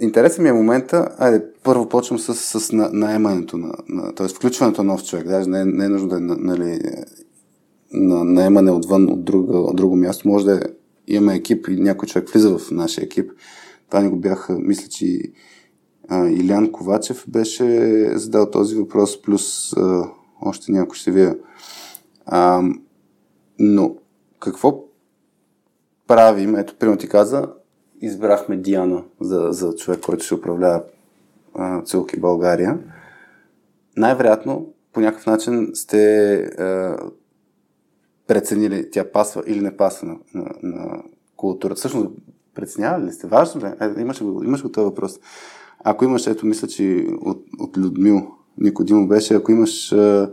Интересен 0.00 0.42
ми 0.42 0.48
е 0.48 0.52
момента, 0.52 1.08
айде, 1.18 1.44
първо 1.62 1.88
почвам 1.88 2.18
с, 2.18 2.34
с 2.60 2.72
на, 2.72 2.90
наемането, 2.92 3.56
на, 3.58 3.74
на, 3.88 4.14
т.е. 4.14 4.28
включването 4.28 4.82
на 4.82 4.92
нов 4.92 5.04
човек. 5.04 5.26
Даже 5.26 5.48
не, 5.48 5.64
не 5.64 5.84
е 5.84 5.88
нужно 5.88 6.08
да 6.08 6.16
е 6.16 6.20
нали, 6.20 6.80
на 7.92 8.24
наемане 8.24 8.70
отвън 8.70 9.12
от, 9.12 9.24
друга, 9.24 9.58
от 9.58 9.76
друго 9.76 9.96
място. 9.96 10.28
Може 10.28 10.44
да 10.44 10.54
е, 10.54 10.60
имаме 11.06 11.34
екип 11.34 11.68
и 11.68 11.80
някой 11.80 12.08
човек 12.08 12.28
влиза 12.28 12.58
в 12.58 12.70
нашия 12.70 13.04
екип. 13.04 13.30
Това 13.90 14.02
ни 14.02 14.08
го 14.08 14.16
бяха, 14.16 14.58
мисля, 14.58 14.88
че 14.88 15.18
а, 16.08 16.28
Илян 16.28 16.72
Ковачев 16.72 17.24
беше 17.28 18.10
задал 18.14 18.50
този 18.50 18.76
въпрос, 18.76 19.22
плюс 19.22 19.72
а, 19.76 20.08
още 20.42 20.72
някой 20.72 20.96
ще 20.96 21.10
вие. 21.10 21.34
А, 22.26 22.62
но 23.58 23.96
какво 24.40 24.84
правим? 26.06 26.56
Ето, 26.56 26.74
примерно 26.78 26.98
ти 26.98 27.08
каза, 27.08 27.48
избрахме 28.00 28.56
Диана 28.56 29.04
за, 29.20 29.48
за 29.50 29.74
човек, 29.74 30.00
който 30.00 30.24
ще 30.24 30.34
управлява 30.34 30.82
Целки 31.84 32.20
България. 32.20 32.78
Най-вероятно, 33.96 34.72
по 34.92 35.00
някакъв 35.00 35.26
начин 35.26 35.70
сте 35.74 36.34
а, 36.36 36.96
преценили 38.26 38.90
тя 38.90 39.12
пасва 39.12 39.42
или 39.46 39.60
не 39.60 39.76
пасва 39.76 40.08
на, 40.08 40.16
на, 40.34 40.50
на 40.62 41.02
културата. 41.36 41.78
Всъщност, 41.78 42.08
преценявали 42.54 43.04
ли 43.04 43.12
сте? 43.12 43.26
Важно 43.26 43.60
ли? 43.60 43.66
Е, 43.66 44.00
имаш, 44.00 44.20
имаш 44.20 44.62
го 44.62 44.72
този 44.72 44.84
въпрос. 44.84 45.20
Ако 45.84 46.04
имаш, 46.04 46.26
ето 46.26 46.46
мисля, 46.46 46.68
че 46.68 47.06
от, 47.20 47.44
от 47.58 47.76
Людмил 47.76 48.36
Никодимо 48.58 49.08
беше, 49.08 49.34
ако 49.34 49.52
имаш 49.52 49.92
а, 49.92 50.32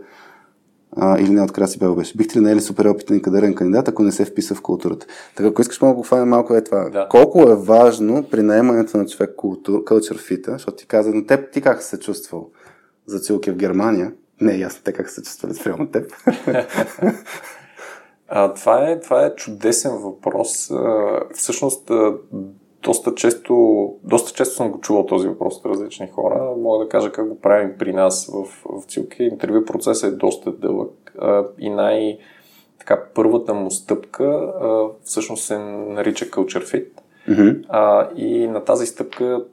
а, 0.97 1.19
или 1.19 1.29
не 1.29 1.41
от 1.41 1.51
Краси 1.51 1.79
Бел 1.79 1.95
беше. 1.95 2.17
Бихте 2.17 2.39
ли 2.39 2.43
наели 2.43 2.61
супер 2.61 2.85
опитен 2.85 3.21
кадърен 3.21 3.55
кандидат, 3.55 3.87
ако 3.87 4.03
не 4.03 4.11
се 4.11 4.25
вписа 4.25 4.55
в 4.55 4.61
културата? 4.61 5.05
Така, 5.35 5.49
ако 5.49 5.61
искаш 5.61 5.79
го 5.79 6.03
хванем 6.03 6.29
малко 6.29 6.55
е 6.55 6.63
това. 6.63 6.89
Да. 6.89 7.07
Колко 7.09 7.41
е 7.41 7.55
важно 7.55 8.23
при 8.23 8.41
наемането 8.41 8.97
на 8.97 9.05
човек 9.05 9.35
култур, 9.37 9.83
culture 9.83 10.31
fit, 10.31 10.51
защото 10.51 10.77
ти 10.77 10.87
каза, 10.87 11.11
но 11.13 11.25
теб 11.25 11.51
ти 11.51 11.61
как 11.61 11.81
се 11.81 11.99
чувствал 11.99 12.49
за 13.05 13.19
Цилки 13.19 13.51
в 13.51 13.55
Германия? 13.55 14.13
Не 14.41 14.53
е 14.53 14.57
ясно 14.57 14.81
те 14.83 14.93
как 14.93 15.09
се 15.09 15.21
чувствали 15.21 15.53
спрямо 15.53 15.87
теб. 15.87 16.11
а, 18.27 18.53
това, 18.53 18.89
е, 18.89 18.99
това 18.99 19.25
е 19.25 19.35
чудесен 19.35 19.91
въпрос. 19.91 20.71
Всъщност, 21.33 21.91
доста 22.83 23.15
често, 23.15 23.87
доста 24.03 24.31
често 24.31 24.55
съм 24.55 24.71
го 24.71 24.79
чувал 24.79 25.05
този 25.05 25.27
въпрос 25.27 25.57
от 25.57 25.65
различни 25.65 26.07
хора. 26.07 26.53
Мога 26.57 26.83
да 26.83 26.89
кажа 26.89 27.11
как 27.11 27.29
го 27.29 27.39
правим 27.39 27.75
при 27.79 27.93
нас 27.93 28.31
в, 28.33 28.43
в 28.65 28.85
Цилки. 28.87 29.23
Интервю 29.23 29.65
процесът 29.65 30.13
е 30.13 30.15
доста 30.15 30.51
дълъг 30.51 31.13
а, 31.19 31.43
и 31.59 31.69
най- 31.69 32.17
така, 32.79 33.03
първата 33.15 33.53
му 33.53 33.71
стъпка 33.71 34.25
а, 34.25 34.87
всъщност 35.03 35.43
се 35.43 35.57
нарича 35.57 36.25
Culture 36.25 36.63
Fit. 36.63 36.87
Mm-hmm. 37.29 37.65
А, 37.69 38.09
и 38.15 38.47
на 38.47 38.63
тази 38.63 38.85
стъпка 38.85 39.45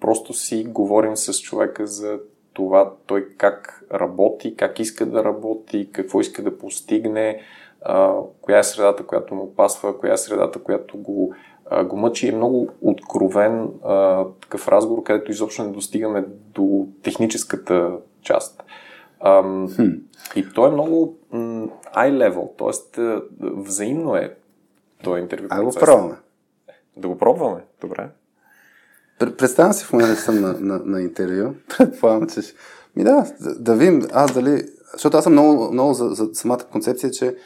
просто 0.00 0.34
си 0.34 0.64
говорим 0.68 1.16
с 1.16 1.40
човека 1.40 1.86
за 1.86 2.18
това 2.52 2.92
той 3.06 3.28
как 3.36 3.84
работи, 3.92 4.56
как 4.56 4.80
иска 4.80 5.06
да 5.06 5.24
работи, 5.24 5.88
какво 5.92 6.20
иска 6.20 6.42
да 6.42 6.58
постигне, 6.58 7.40
а, 7.82 8.14
коя 8.40 8.58
е 8.58 8.62
средата, 8.64 9.06
която 9.06 9.34
му 9.34 9.54
пасва, 9.54 9.98
коя 9.98 10.12
е 10.12 10.16
средата, 10.16 10.58
която 10.62 10.98
го 10.98 11.34
а, 11.70 11.84
го 11.84 11.96
мъчи 11.96 12.28
е 12.28 12.32
много 12.32 12.68
откровен 12.80 13.68
а, 13.84 14.24
такъв 14.40 14.68
разговор, 14.68 15.02
където 15.02 15.30
изобщо 15.30 15.64
не 15.64 15.72
достигаме 15.72 16.24
до 16.54 16.86
техническата 17.02 17.92
част. 18.22 18.62
А, 19.20 19.42
хм. 19.68 19.82
И 20.36 20.48
то 20.54 20.66
е 20.66 20.70
много 20.70 21.18
м- 21.30 21.68
level, 21.96 22.58
т.е. 22.58 23.02
взаимно 23.40 24.16
е 24.16 24.36
този 25.02 25.20
интервю. 25.20 25.46
А 25.50 25.62
го 25.62 25.70
пробваме. 25.80 26.14
Да 26.96 27.08
го 27.08 27.18
пробваме, 27.18 27.64
добре. 27.80 28.08
Представям 29.18 29.72
си 29.72 29.84
в 29.84 29.92
момента 29.92 30.16
съм 30.16 30.40
на, 30.40 30.52
на, 30.60 30.80
на 30.84 31.00
интервю. 31.00 31.54
Предполагам, 31.78 32.28
че 32.28 32.40
Ми 32.96 33.04
да, 33.04 33.26
да 33.58 33.74
видим 33.74 34.02
аз 34.12 34.34
дали... 34.34 34.62
Защото 34.92 35.16
аз 35.16 35.24
съм 35.24 35.32
много, 35.32 35.72
много 35.72 35.94
за, 35.94 36.08
за 36.08 36.28
самата 36.32 36.60
концепция, 36.72 37.10
че 37.10 37.36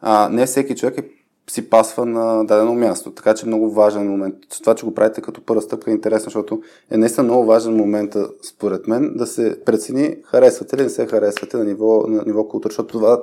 а, 0.00 0.28
не 0.28 0.46
всеки 0.46 0.76
човек 0.76 0.98
е 0.98 1.08
си 1.50 1.70
пасва 1.70 2.06
на 2.06 2.44
дадено 2.44 2.74
място. 2.74 3.10
Така 3.10 3.34
че 3.34 3.46
е 3.46 3.48
много 3.48 3.70
важен 3.70 4.08
момент. 4.10 4.34
Това, 4.62 4.74
че 4.74 4.86
го 4.86 4.94
правите 4.94 5.20
като 5.20 5.40
първа 5.40 5.62
стъпка 5.62 5.90
е 5.90 5.94
интересно, 5.94 6.24
защото 6.24 6.62
е 6.90 6.96
наистина 6.96 7.24
много 7.24 7.44
важен 7.44 7.76
момент, 7.76 8.16
според 8.42 8.86
мен, 8.86 9.12
да 9.16 9.26
се 9.26 9.60
прецени 9.64 10.16
харесвате 10.24 10.76
ли, 10.76 10.82
не 10.82 10.88
се 10.88 11.06
харесвате 11.06 11.56
на 11.56 11.64
ниво, 11.64 12.06
на 12.08 12.22
ниво 12.26 12.48
култура, 12.48 12.70
защото 12.72 12.98
това 12.98 13.22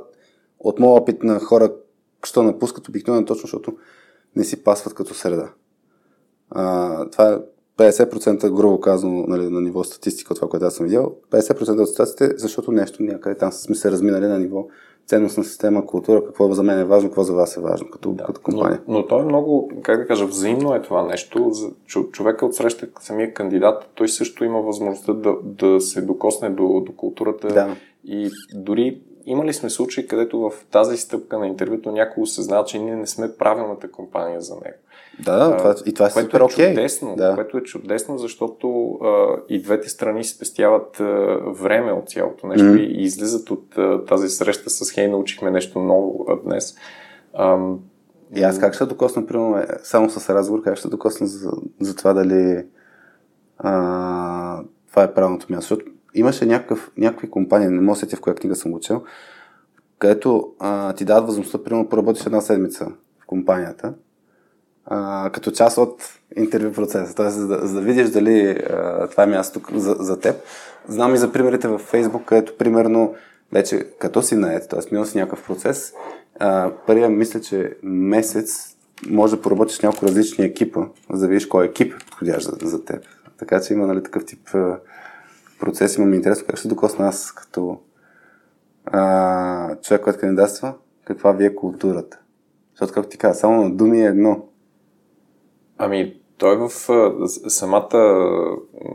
от 0.60 0.80
моят 0.80 1.02
опит 1.02 1.24
на 1.24 1.40
хора, 1.40 1.74
що 2.26 2.44
напускат 2.44 2.88
обикновено 2.88 3.26
точно, 3.26 3.42
защото 3.42 3.78
не 4.36 4.44
си 4.44 4.64
пасват 4.64 4.94
като 4.94 5.14
среда. 5.14 5.54
А, 6.50 7.10
това 7.10 7.32
е 7.32 7.38
50% 7.78 8.54
грубо 8.54 8.80
казано 8.80 9.26
нали, 9.28 9.50
на 9.50 9.62
ниво 9.62 9.84
статистика, 9.84 10.36
това, 10.36 10.50
което 10.50 10.66
аз 10.66 10.76
съм 10.76 10.86
видял. 10.86 11.16
50% 11.32 11.82
от 11.82 11.90
ситуациите, 11.90 12.38
защото 12.38 12.72
нещо 12.72 13.04
някъде 13.04 13.38
там 13.38 13.52
сме 13.52 13.76
се 13.76 13.92
разминали 13.92 14.28
на 14.28 14.40
ниво 14.40 14.68
ценностна 15.12 15.44
система, 15.44 15.86
култура, 15.86 16.26
какво 16.26 16.52
за 16.52 16.64
мен 16.64 16.80
е 16.80 16.84
важно, 16.84 17.10
какво 17.10 17.24
за 17.24 17.34
вас 17.34 17.58
е 17.58 17.60
важно 17.60 17.90
като, 17.90 18.12
да, 18.12 18.24
като 18.24 18.42
компания. 18.42 18.82
Но, 18.88 18.98
но 18.98 19.08
то 19.08 19.20
е 19.20 19.24
много, 19.24 19.72
как 19.84 19.98
да 19.98 20.08
кажа, 20.08 20.26
взаимно 20.26 20.76
е 20.76 20.82
това 20.82 21.04
нещо. 21.04 21.52
Човека 22.12 22.46
от 22.46 22.56
среща 22.56 22.88
самия 23.00 23.34
кандидат, 23.34 23.90
той 23.96 24.08
също 24.10 24.46
има 24.46 24.62
възможността 24.62 25.14
да, 25.14 25.36
да 25.44 25.82
се 25.82 26.02
докосне 26.02 26.50
до, 26.50 26.84
до 26.86 26.96
културата 26.96 27.48
да. 27.48 27.76
и 28.06 28.30
дори 28.54 29.02
имали 29.26 29.54
сме 29.54 29.70
случаи, 29.70 30.08
където 30.08 30.40
в 30.40 30.52
тази 30.72 30.98
стъпка 30.98 31.40
на 31.40 31.48
интервюто 31.48 31.92
някой 31.92 32.24
осъзнава, 32.24 32.66
че 32.66 32.80
ние 32.80 32.96
не 32.96 33.08
сме 33.08 33.38
правилната 33.38 33.92
компания 33.92 34.42
за 34.42 34.56
него. 34.56 34.78
Да, 35.20 35.58
това, 35.58 35.76
и 35.86 35.94
това 35.94 36.08
е 36.08 36.12
което 36.12 36.48
супер 36.48 36.64
е 36.64 36.70
чудесно, 36.70 37.16
Да. 37.16 37.36
което 37.36 37.58
е 37.58 37.64
чудесно, 37.64 38.18
защото 38.18 38.92
а, 39.04 39.26
и 39.50 39.62
двете 39.62 39.90
страни 39.90 40.24
спестяват 40.24 41.00
а, 41.00 41.38
време 41.48 41.92
от 41.92 42.10
цялото 42.10 42.48
нещо 42.48 42.66
Мгм. 42.66 42.78
и, 42.78 43.04
излизат 43.04 43.52
от 43.52 43.78
а, 43.78 44.06
тази 44.06 44.30
среща 44.30 44.70
с 44.70 44.92
Хей, 44.92 45.08
научихме 45.08 45.52
нещо 45.52 45.80
ново 45.80 46.26
а, 46.30 46.36
днес. 46.36 46.76
Ам, 47.34 47.80
И 48.36 48.44
аз 48.44 48.60
как 48.60 48.74
ще 48.74 48.86
докосна, 48.86 49.26
примерно, 49.28 49.58
е, 49.58 49.68
само 49.84 50.10
с 50.10 50.30
разговор, 50.30 50.64
как 50.64 50.78
ще 50.78 50.88
докосна 50.88 51.28
за, 51.28 51.52
за 51.80 51.96
това 51.96 52.14
дали 52.14 52.66
а, 53.58 54.64
това 54.90 55.04
е 55.04 55.14
правилното 55.14 55.46
място. 55.50 55.62
Защото 55.62 55.86
имаше 56.14 56.46
някакъв, 56.46 56.92
някакви 56.98 57.30
компании, 57.30 57.68
не 57.68 57.82
мога 57.82 57.96
сетя 57.96 58.16
в 58.18 58.22
коя 58.22 58.36
книга 58.36 58.56
съм 58.56 58.72
го 58.72 58.80
чел, 58.80 59.04
където 60.00 60.54
а, 60.60 60.94
ти 60.94 61.06
дават 61.06 61.26
възможността, 61.26 61.64
примерно, 61.64 61.90
поработиш 61.90 62.26
една 62.26 62.42
седмица 62.42 62.86
в 63.24 63.26
компанията, 63.26 63.94
а, 64.86 65.30
като 65.34 65.52
част 65.52 65.78
от 65.78 66.04
интервю 66.36 66.74
процеса. 66.74 67.16
Тоест, 67.16 67.36
за 67.36 67.48
да, 67.48 67.68
за 67.68 67.74
да 67.74 67.82
видиш 67.82 68.10
дали 68.10 68.50
а, 68.50 69.08
това 69.08 69.24
е 69.24 69.28
място 69.28 69.62
за, 69.74 69.96
за 70.00 70.20
теб. 70.20 70.36
Знам 70.88 71.16
и 71.16 71.18
за 71.18 71.32
примерите 71.32 71.68
във 71.68 71.92
Facebook, 71.92 72.26
където, 72.26 72.58
примерно, 72.58 73.16
вече 73.52 73.88
като 74.00 74.22
си 74.22 74.36
наед, 74.36 74.70
т.е. 74.70 74.80
минал 74.92 75.06
си 75.06 75.18
някакъв 75.18 75.46
процес, 75.46 75.94
а, 76.40 76.72
първия 76.88 77.10
мисля, 77.10 77.42
че 77.42 77.78
месец 77.84 78.76
може 79.10 79.36
да 79.36 79.42
поработиш 79.42 79.78
с 79.78 79.82
няколко 79.82 80.06
различни 80.06 80.46
екипа, 80.46 80.82
за 81.14 81.22
да 81.22 81.28
видиш 81.28 81.46
кой 81.46 81.66
екип 81.66 81.94
е 81.94 81.98
подходящ 81.98 82.48
за, 82.48 82.68
за 82.68 82.86
теб. 82.86 83.04
Така 83.38 83.62
че 83.62 83.74
има 83.74 83.88
нали, 83.88 84.04
такъв 84.04 84.26
тип 84.26 84.50
процес. 85.60 85.98
Има 85.98 86.06
ми 86.06 86.16
интересно 86.16 86.48
как 86.48 86.58
ще 86.58 86.68
докосна 86.68 87.08
аз 87.08 87.32
като 87.32 87.80
а, 88.86 89.76
човек, 89.76 90.02
който 90.02 90.20
кандидатства, 90.20 90.74
каква 91.06 91.32
ви 91.32 91.46
е 91.46 91.56
културата. 91.56 92.20
Защото, 92.74 92.94
както 92.94 93.10
ти 93.10 93.18
каза, 93.18 93.40
само 93.40 93.64
на 93.64 93.72
думи 93.72 94.02
е 94.02 94.06
едно. 94.06 94.46
Ами, 95.84 96.14
той 96.38 96.56
в 96.56 96.70
самата, 97.50 98.16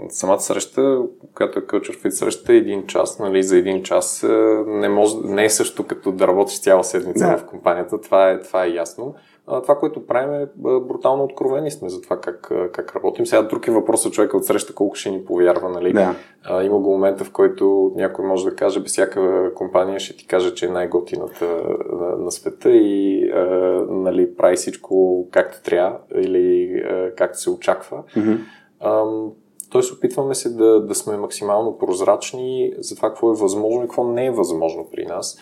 самата 0.09 0.41
среща, 0.41 0.99
която 1.35 1.59
е 1.59 1.63
Culture 1.63 2.05
Fit 2.05 2.11
среща, 2.11 2.53
е 2.53 2.57
един 2.57 2.87
час, 2.87 3.19
нали, 3.19 3.43
за 3.43 3.59
един 3.59 3.83
час 3.83 4.27
не, 4.67 4.89
може, 4.89 5.17
не 5.25 5.45
е 5.45 5.51
също 5.51 5.87
като 5.87 6.13
да 6.13 6.29
работиш 6.29 6.61
цяла 6.61 6.85
седмица 6.85 7.27
Да. 7.27 7.39
в 7.39 7.47
компанията, 7.47 8.01
това 8.01 8.31
е, 8.31 8.41
това 8.41 8.65
е 8.65 8.71
ясно. 8.71 9.15
Това, 9.47 9.79
което 9.79 10.07
правим 10.07 10.35
е 10.35 10.49
брутално 10.81 11.25
откровени 11.25 11.71
сме 11.71 11.89
за 11.89 12.01
това 12.01 12.21
как, 12.21 12.53
как 12.73 12.97
работим. 12.97 13.27
Сега 13.27 13.43
друг 13.43 13.69
е 13.69 13.71
въпросът 13.71 14.13
човека 14.13 14.37
от 14.37 14.45
среща 14.45 14.75
колко 14.75 14.95
ще 14.95 15.11
ни 15.11 15.25
повярва, 15.25 15.69
нали? 15.69 15.93
Да. 15.93 16.15
А, 16.45 16.63
има 16.63 16.79
го 16.79 16.91
момента, 16.91 17.25
в 17.25 17.33
който 17.33 17.93
някой 17.97 18.25
може 18.25 18.45
да 18.45 18.57
каже, 18.57 18.81
без 18.81 18.93
всяка 18.93 19.51
компания 19.55 20.01
ще 20.01 20.17
ти 20.17 20.27
каже, 20.27 20.55
че 20.55 20.67
е 20.67 20.71
най-готината 20.71 21.45
на, 21.93 22.17
на 22.17 22.33
света 22.33 22.71
и 22.71 23.31
а, 23.31 23.41
нали, 23.89 24.37
прави 24.37 24.57
всичко 24.57 25.27
както 25.31 25.63
трябва 25.63 25.99
или 26.15 26.79
а, 26.79 27.15
както 27.15 27.41
се 27.41 27.51
очаква. 27.51 28.03
Mm-hmm. 28.17 29.33
Тоест 29.71 29.93
опитваме 29.93 30.35
се 30.35 30.51
да, 30.51 30.81
да 30.81 30.95
сме 30.95 31.17
максимално 31.17 31.79
прозрачни 31.79 32.73
за 32.79 32.97
това 32.97 33.09
какво 33.09 33.31
е 33.31 33.37
възможно 33.37 33.83
и 33.83 33.87
какво 33.87 34.05
не 34.05 34.27
е 34.27 34.31
възможно 34.31 34.87
при 34.93 35.07
нас. 35.07 35.39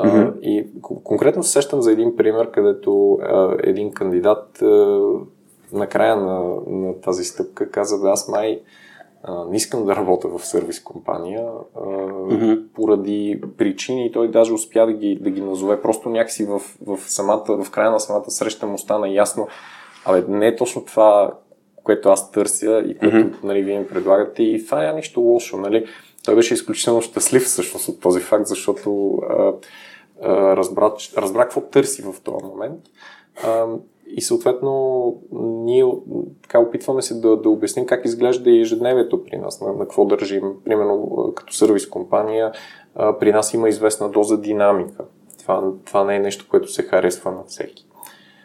А, 0.00 0.06
Мгм. 0.06 0.38
И 0.42 0.66
кон- 0.80 1.02
конкретно 1.02 1.42
се 1.42 1.50
сещам 1.52 1.82
за 1.82 1.92
един 1.92 2.16
пример, 2.16 2.50
където 2.50 3.18
а, 3.22 3.56
един 3.62 3.92
кандидат 3.92 4.62
а, 4.62 5.00
накрая 5.72 6.16
на, 6.16 6.54
на 6.66 7.00
тази 7.00 7.24
стъпка 7.24 7.70
каза, 7.70 8.00
да, 8.00 8.08
аз 8.08 8.28
май 8.28 8.60
а, 9.22 9.44
не 9.44 9.56
искам 9.56 9.84
да 9.84 9.96
работя 9.96 10.28
в 10.28 10.46
сервис 10.46 10.82
компания 10.82 11.44
а, 11.76 11.80
Мгм. 12.30 12.52
поради 12.74 13.40
причини 13.58 14.06
и 14.06 14.12
той 14.12 14.30
даже 14.30 14.52
успя 14.52 14.86
да 14.86 14.92
ги, 14.92 15.18
да 15.20 15.30
ги 15.30 15.40
назове. 15.40 15.82
Просто 15.82 16.08
някакси 16.08 16.44
в, 16.44 16.58
в, 16.86 16.98
самата, 16.98 17.44
в 17.64 17.70
края 17.70 17.90
на 17.90 18.00
самата 18.00 18.30
среща 18.30 18.66
му 18.66 18.78
стана 18.78 19.08
ясно, 19.08 19.48
абе, 20.04 20.24
не 20.28 20.46
е 20.46 20.56
точно 20.56 20.84
това, 20.84 21.34
което 21.84 22.08
аз 22.08 22.30
търся 22.30 22.82
и 22.86 22.98
което 22.98 23.16
Мгм. 23.16 23.28
нали, 23.44 23.62
вие 23.62 23.78
ми 23.78 23.86
предлагате 23.88 24.42
и 24.42 24.64
това 24.66 24.82
няма 24.82 24.96
нищо 24.96 25.20
лошо. 25.20 25.56
Нали? 25.56 25.86
Той 26.24 26.34
беше 26.34 26.54
изключително 26.54 27.02
щастлив 27.02 27.42
всъщност 27.42 27.88
от 27.88 28.00
този 28.00 28.20
факт, 28.20 28.46
защото 28.46 29.14
а, 29.30 29.34
а, 29.34 29.52
разбра, 30.22 30.92
разбра 31.16 31.42
какво 31.42 31.60
търси 31.60 32.02
в 32.02 32.14
този 32.24 32.44
момент. 32.44 32.80
И 34.06 34.22
съответно 34.22 35.14
ние 35.32 35.84
така 36.42 36.58
опитваме 36.60 37.02
се 37.02 37.14
да, 37.14 37.36
да 37.36 37.50
обясним 37.50 37.86
как 37.86 38.04
изглежда 38.04 38.50
и 38.50 38.60
ежедневието 38.60 39.24
при 39.24 39.36
нас, 39.36 39.60
на, 39.60 39.72
на 39.72 39.78
какво 39.78 40.04
държим. 40.04 40.52
Примерно 40.64 41.32
като 41.36 41.52
сервис 41.52 41.88
компания 41.88 42.52
при 43.20 43.32
нас 43.32 43.54
има 43.54 43.68
известна 43.68 44.08
доза 44.08 44.40
динамика. 44.40 45.04
Това, 45.38 45.72
това 45.84 46.04
не 46.04 46.16
е 46.16 46.20
нещо, 46.20 46.46
което 46.50 46.72
се 46.72 46.82
харесва 46.82 47.30
на 47.30 47.44
всеки. 47.46 47.86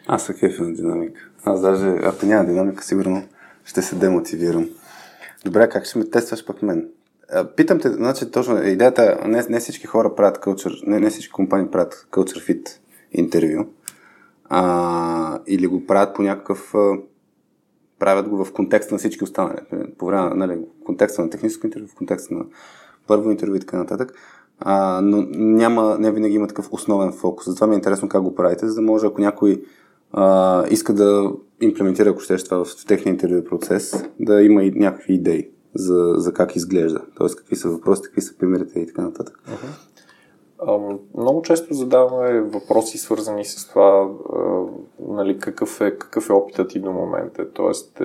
Аз 0.06 0.22
се 0.22 0.34
кефя 0.34 0.62
на 0.62 0.74
динамика. 0.74 1.20
Аз 1.44 1.60
даже, 1.60 1.96
ако 2.02 2.26
няма 2.26 2.44
динамика, 2.44 2.84
сигурно 2.84 3.22
ще 3.64 3.82
се 3.82 3.96
демотивирам. 3.96 4.68
Добре, 5.44 5.68
как 5.68 5.84
ще 5.84 5.98
ме 5.98 6.10
тестваш 6.10 6.46
пък 6.46 6.62
мен? 6.62 6.88
Питам 7.56 7.80
те, 7.80 7.88
значи 7.88 8.30
точно, 8.30 8.62
идеята, 8.62 9.18
не, 9.26 9.44
не 9.48 9.60
всички 9.60 9.86
хора 9.86 10.14
правят 10.14 10.38
culture, 10.38 10.86
не, 10.86 11.00
не 11.00 11.10
всички 11.10 11.32
компании 11.32 11.70
правят 11.70 12.06
culture 12.12 12.50
fit 12.50 12.68
интервю, 13.12 13.66
а, 14.44 15.38
или 15.46 15.66
го 15.66 15.86
правят 15.86 16.14
по 16.14 16.22
някакъв, 16.22 16.74
правят 17.98 18.28
го 18.28 18.44
в 18.44 18.52
контекста 18.52 18.94
на 18.94 18.98
всички 18.98 19.24
останали. 19.24 19.58
По 19.98 20.06
време, 20.06 20.34
нали, 20.34 20.56
в 20.56 20.84
контекста 20.84 21.22
на 21.22 21.30
техническо 21.30 21.66
интервю, 21.66 21.86
в 21.86 21.94
контекста 21.94 22.34
на 22.34 22.44
първо 23.06 23.30
интервю 23.30 23.54
и 23.54 23.60
така 23.60 23.76
нататък. 23.76 24.12
А, 24.58 25.00
но 25.00 25.26
няма, 25.32 25.96
не 25.98 26.12
винаги 26.12 26.34
има 26.34 26.46
такъв 26.46 26.68
основен 26.72 27.12
фокус. 27.12 27.46
Затова 27.46 27.66
ми 27.66 27.74
е 27.74 27.76
интересно 27.76 28.08
как 28.08 28.22
го 28.22 28.34
правите, 28.34 28.68
за 28.68 28.74
да 28.74 28.82
може, 28.82 29.06
ако 29.06 29.20
някой 29.20 29.62
а, 30.12 30.64
иска 30.70 30.94
да 30.94 31.32
имплементира, 31.60 32.10
ако 32.10 32.20
щеш 32.20 32.44
това 32.44 32.64
в 32.64 32.86
техния 32.86 33.12
интервю 33.12 33.44
процес, 33.44 34.04
да 34.20 34.42
има 34.42 34.64
и 34.64 34.70
някакви 34.70 35.14
идеи 35.14 35.53
за, 35.74 36.14
за 36.16 36.32
как 36.32 36.56
изглежда. 36.56 37.00
Тоест, 37.16 37.36
какви 37.36 37.56
са 37.56 37.68
въпросите, 37.68 38.06
какви 38.08 38.20
са 38.20 38.38
примерите 38.38 38.80
и 38.80 38.86
така 38.86 39.02
нататък. 39.02 39.40
Много 41.16 41.42
често 41.42 41.74
задаваме 41.74 42.40
въпроси, 42.40 42.98
свързани 42.98 43.44
с 43.44 43.68
това, 43.68 44.10
нали, 45.08 45.38
какъв, 45.38 45.80
е, 45.80 45.98
какъв 45.98 46.28
е 46.30 46.32
опитът 46.32 46.70
ти 46.70 46.80
до 46.80 46.92
момента. 46.92 47.52
Тоест, 47.52 48.00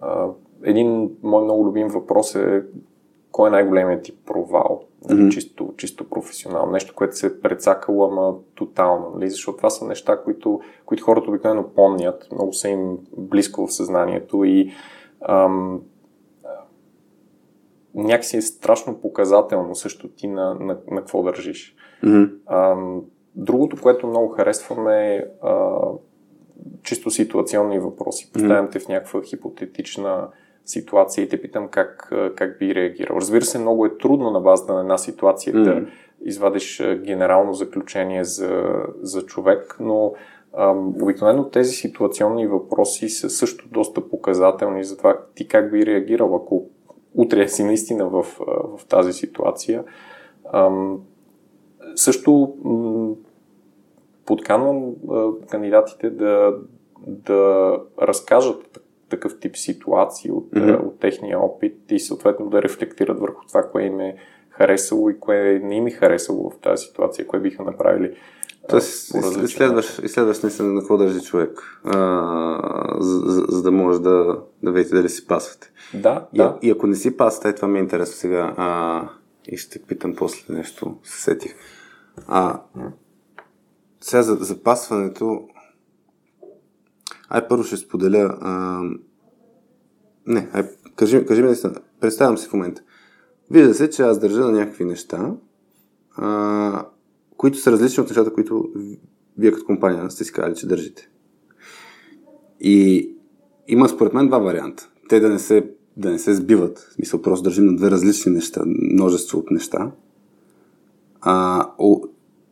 а, 0.00 0.26
един 0.62 1.10
мой 1.22 1.44
много 1.44 1.64
любим 1.64 1.88
въпрос 1.88 2.34
е 2.34 2.62
кой 3.32 3.48
е 3.48 3.52
най-големият 3.52 4.02
ти 4.02 4.16
провал? 4.26 4.82
Нали, 5.08 5.20
Мгм. 5.20 5.30
чисто, 5.30 5.74
чисто 5.76 6.08
професионално. 6.08 6.72
Нещо, 6.72 6.94
което 6.94 7.16
се 7.16 7.26
е 7.26 7.40
прецакало, 7.40 8.04
ама 8.04 8.34
тотално. 8.54 9.10
Нали? 9.14 9.30
Защото 9.30 9.56
това 9.56 9.70
са 9.70 9.84
неща, 9.86 10.22
които, 10.24 10.60
които 10.86 11.04
хората 11.04 11.30
обикновено 11.30 11.68
помнят. 11.68 12.28
Много 12.32 12.52
са 12.52 12.68
им 12.68 12.98
близко 13.16 13.66
в 13.66 13.74
съзнанието 13.74 14.44
и 14.44 14.72
ам, 15.28 15.80
някакси 18.02 18.36
е 18.36 18.42
страшно 18.42 19.00
показателно 19.00 19.74
също 19.74 20.08
ти 20.08 20.26
на, 20.26 20.54
на, 20.54 20.78
на 20.90 21.00
какво 21.00 21.22
държиш. 21.22 21.76
Mm-hmm. 22.04 22.30
Ам, 22.46 23.02
другото, 23.34 23.76
което 23.82 24.06
много 24.06 24.28
харесваме 24.28 25.16
е 25.16 25.24
а, 25.42 25.80
чисто 26.82 27.10
ситуационни 27.10 27.78
въпроси. 27.78 28.30
Поставям 28.32 28.70
те 28.70 28.78
в 28.78 28.88
някаква 28.88 29.22
хипотетична 29.22 30.28
ситуация 30.64 31.24
и 31.24 31.28
те 31.28 31.42
питам 31.42 31.68
как, 31.68 32.08
а, 32.12 32.34
как 32.34 32.58
би 32.58 32.74
реагирал. 32.74 33.16
Разбира 33.16 33.44
се, 33.44 33.58
много 33.58 33.86
е 33.86 33.98
трудно 33.98 34.30
на 34.30 34.40
базата 34.40 34.74
на 34.74 34.80
една 34.80 34.98
ситуация 34.98 35.54
Мгм. 35.54 35.64
да 35.64 35.86
извадиш 36.24 36.80
а, 36.80 36.96
генерално 36.96 37.54
заключение 37.54 38.24
за, 38.24 38.64
за 39.02 39.22
човек, 39.22 39.76
но 39.80 40.14
ам, 40.56 40.94
обикновено 41.02 41.50
тези 41.50 41.72
ситуационни 41.72 42.46
въпроси 42.46 43.08
са 43.08 43.30
също 43.30 43.68
доста 43.68 44.08
показателни 44.08 44.84
за 44.84 44.96
това 44.96 45.18
ти 45.34 45.48
как 45.48 45.70
би 45.70 45.86
реагирал, 45.86 46.36
ако 46.36 46.70
утре 47.14 47.48
си 47.48 47.64
наистина 47.64 48.08
в, 48.08 48.22
в 48.78 48.86
тази 48.88 49.12
ситуация. 49.12 49.84
Ам, 50.52 51.00
също 51.94 52.54
м, 52.64 53.14
подканвам 54.26 54.94
а, 55.10 55.30
кандидатите 55.50 56.10
да, 56.10 56.56
да 57.06 57.72
разкажат 58.02 58.80
такъв 59.08 59.40
тип 59.40 59.56
ситуации 59.56 60.30
от, 60.30 60.50
mm-hmm. 60.50 60.86
от 60.86 61.00
техния 61.00 61.40
опит 61.40 61.76
и 61.90 61.98
съответно 61.98 62.50
да 62.50 62.62
рефлектират 62.62 63.20
върху 63.20 63.46
това, 63.46 63.62
кое 63.62 63.82
им 63.82 64.00
е 64.00 64.16
харесало 64.50 65.10
и 65.10 65.20
кое 65.20 65.60
не 65.64 65.76
им 65.76 65.86
е 65.86 65.90
харесало 65.90 66.50
в 66.50 66.58
тази 66.58 66.86
ситуация, 66.86 67.26
кое 67.26 67.40
биха 67.40 67.62
направили. 67.62 68.14
Тоест, 68.68 69.12
по 69.12 69.18
различен 69.18 69.44
изследваш, 69.44 70.00
изследваш 70.02 70.40
наистина 70.40 70.72
на 70.72 70.80
какво 70.80 70.96
държи 70.96 71.20
човек, 71.20 71.80
а, 71.84 72.96
за, 73.00 73.18
за, 73.18 73.44
за 73.48 73.62
да 73.62 73.70
може 73.72 74.00
да, 74.00 74.38
да 74.62 74.72
видите 74.72 74.96
дали 74.96 75.08
си 75.08 75.26
пасвате. 75.26 75.72
Да, 75.94 76.26
И, 76.32 76.38
да. 76.38 76.58
и 76.62 76.70
ако 76.70 76.86
не 76.86 76.96
си 76.96 77.16
пасвате, 77.16 77.54
това 77.54 77.68
ми 77.68 77.78
е 77.78 77.82
интересно 77.82 78.14
сега. 78.14 78.54
А, 78.56 79.08
и 79.48 79.56
ще 79.56 79.78
питам 79.82 80.14
после 80.16 80.54
нещо, 80.54 80.96
се 81.04 81.22
сетих. 81.22 81.54
А, 82.26 82.60
сега 84.00 84.22
за, 84.22 84.34
за 84.34 84.62
пасването. 84.62 85.48
Ай, 87.28 87.48
първо 87.48 87.64
ще 87.64 87.76
споделя. 87.76 88.38
А, 88.40 88.80
не, 90.26 90.48
ай, 90.52 90.62
кажи, 90.96 91.26
кажи 91.26 91.40
ми 91.42 91.46
наистина. 91.46 91.74
Представям 92.00 92.38
си 92.38 92.48
в 92.48 92.52
момента. 92.52 92.82
Вижда 93.50 93.74
се, 93.74 93.90
че 93.90 94.02
аз 94.02 94.18
държа 94.18 94.40
на 94.40 94.52
някакви 94.52 94.84
неща. 94.84 95.32
а, 96.16 96.26
които 97.38 97.58
са 97.58 97.72
различни 97.72 98.02
от 98.02 98.08
нещата, 98.08 98.32
които 98.32 98.68
вие 99.38 99.52
като 99.52 99.66
компания 99.66 100.10
сте 100.10 100.24
си 100.24 100.32
казали, 100.32 100.54
че 100.54 100.66
държите. 100.66 101.08
И 102.60 103.08
има 103.68 103.88
според 103.88 104.12
мен 104.12 104.26
два 104.26 104.38
варианта. 104.38 104.88
Те 105.08 105.20
да 105.20 105.28
не 105.28 105.38
се, 105.38 105.70
да 105.96 106.10
не 106.10 106.18
се 106.18 106.34
сбиват. 106.34 106.78
В 106.78 106.92
смисъл, 106.92 107.22
просто 107.22 107.44
държим 107.44 107.66
на 107.66 107.76
две 107.76 107.90
различни 107.90 108.32
неща, 108.32 108.62
множество 108.66 109.38
от 109.38 109.50
неща. 109.50 109.90
А, 111.20 111.66
о, 111.78 112.00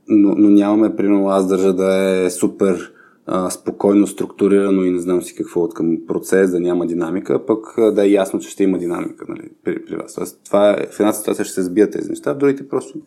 но, 0.08 0.34
но 0.34 0.50
нямаме, 0.50 0.96
примерно, 0.96 1.28
аз 1.28 1.48
държа 1.48 1.72
да 1.72 1.94
е 1.94 2.30
супер 2.30 2.92
а, 3.26 3.50
спокойно, 3.50 4.06
структурирано 4.06 4.84
и 4.84 4.90
не 4.90 4.98
знам 4.98 5.22
си 5.22 5.34
какво 5.34 5.60
от 5.60 5.74
към 5.74 5.98
процес, 6.06 6.50
да 6.50 6.60
няма 6.60 6.86
динамика, 6.86 7.46
пък 7.46 7.74
да 7.92 8.06
е 8.06 8.10
ясно, 8.10 8.40
че 8.40 8.50
ще 8.50 8.64
има 8.64 8.78
динамика 8.78 9.24
нали, 9.28 9.50
при, 9.64 9.84
при 9.84 9.96
вас. 9.96 10.14
Тоест, 10.14 10.40
това 10.44 10.70
е, 10.70 10.86
в 10.90 11.00
една 11.00 11.12
ситуация 11.12 11.44
ще 11.44 11.54
се 11.54 11.62
сбият 11.62 11.92
тези 11.92 12.10
неща, 12.10 12.34
в 12.34 12.38
другите 12.38 12.68
просто 12.68 12.98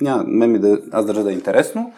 няма. 0.00 0.24
Мен 0.26 0.52
ми 0.52 0.58
да, 0.58 0.80
аз 0.92 1.06
държа 1.06 1.24
да 1.24 1.30
е 1.30 1.34
интересно, 1.34 1.92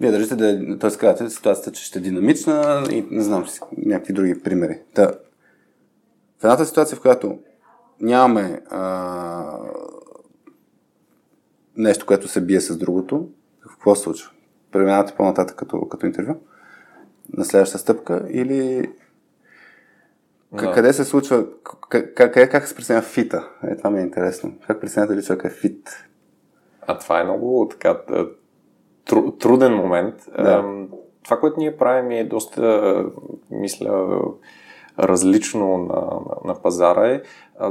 вие 0.00 0.10
държите 0.10 0.36
да 0.36 0.50
е, 0.50 0.78
т.е. 0.78 0.90
казвате 0.90 1.30
ситуацията, 1.30 1.72
че 1.72 1.84
ще 1.84 1.98
е 1.98 2.02
динамична 2.02 2.84
и 2.90 3.06
не 3.10 3.22
знам 3.22 3.44
някакви 3.76 4.12
други 4.12 4.42
примери. 4.42 4.80
Та, 4.94 5.12
в 6.38 6.44
едната 6.44 6.66
ситуация, 6.66 6.96
в 6.96 7.00
която 7.00 7.38
нямаме 8.00 8.60
а, 8.70 9.58
нещо, 11.76 12.06
което 12.06 12.28
се 12.28 12.40
бие 12.40 12.60
с 12.60 12.76
другото, 12.76 13.28
какво 13.68 13.94
се 13.94 14.02
случва? 14.02 14.30
Преминавате 14.72 15.14
по-нататък 15.16 15.56
като, 15.56 15.88
като 15.88 16.06
интервю? 16.06 16.34
На 17.36 17.44
следващата 17.44 17.78
стъпка 17.78 18.26
или 18.30 18.90
да. 20.52 20.72
Къде 20.72 20.92
се 20.92 21.04
случва, 21.04 21.46
как, 21.88 22.14
как, 22.34 22.68
се 22.68 22.74
преценява 22.74 23.06
фита? 23.06 23.48
Е, 23.62 23.76
това 23.76 23.90
ми 23.90 23.98
е 23.98 24.02
интересно. 24.02 24.54
Как 24.66 24.80
преценявате 24.80 25.16
ли 25.16 25.22
човек 25.22 25.44
е 25.44 25.50
фит? 25.50 26.06
А 26.86 26.98
това 26.98 27.20
е 27.20 27.24
много 27.24 27.68
така 27.70 28.00
тру, 29.04 29.30
труден 29.30 29.74
момент. 29.74 30.14
Да. 30.38 30.64
Това, 31.24 31.40
което 31.40 31.60
ние 31.60 31.76
правим 31.76 32.10
е 32.10 32.24
доста, 32.24 33.04
мисля, 33.50 34.20
различно 34.98 35.78
на, 35.78 35.94
на, 35.94 36.36
на 36.44 36.62
пазара 36.62 37.08
е 37.08 37.22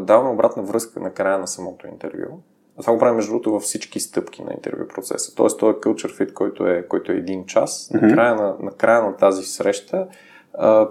даваме 0.02 0.30
обратна 0.30 0.64
връзка 0.64 1.00
на 1.00 1.14
края 1.14 1.40
на 1.40 1.48
самото 1.48 1.88
интервю. 1.88 2.42
Това 2.82 2.94
го 2.94 3.00
правим, 3.00 3.16
между 3.16 3.32
другото, 3.32 3.52
във 3.52 3.64
всички 3.64 4.00
стъпки 4.00 4.44
на 4.44 4.54
интервю 4.54 4.88
процеса. 4.88 5.36
Тоест, 5.36 5.60
този 5.60 5.72
е 5.72 5.80
culture 5.80 6.20
fit, 6.20 6.34
който 6.34 6.68
е, 6.68 6.88
който 6.88 7.12
е 7.12 7.16
един 7.16 7.46
час. 7.46 7.90
Mm-hmm. 7.94 8.02
На, 8.02 8.14
края 8.14 8.36
на, 8.36 8.56
на 8.60 8.72
края 8.72 9.02
на 9.02 9.18
тази 9.18 9.44
среща 9.44 10.08
а, 10.54 10.88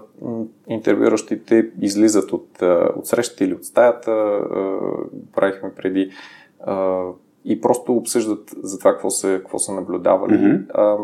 интервюиращите 0.67 1.71
излизат 1.81 2.31
от, 2.31 2.61
от 2.95 3.07
срещата 3.07 3.43
или 3.43 3.53
от 3.53 3.65
стаята. 3.65 4.11
А, 4.11 4.41
правихме 5.35 5.75
преди 5.75 6.11
а, 6.59 7.03
и 7.45 7.61
просто 7.61 7.93
обсъждат 7.93 8.51
за 8.63 8.79
това 8.79 8.91
какво 8.91 9.09
са, 9.09 9.39
какво 9.41 9.59
са 9.59 9.73
наблюдавали 9.73 10.33
mm-hmm. 10.33 10.65
а, 10.73 10.97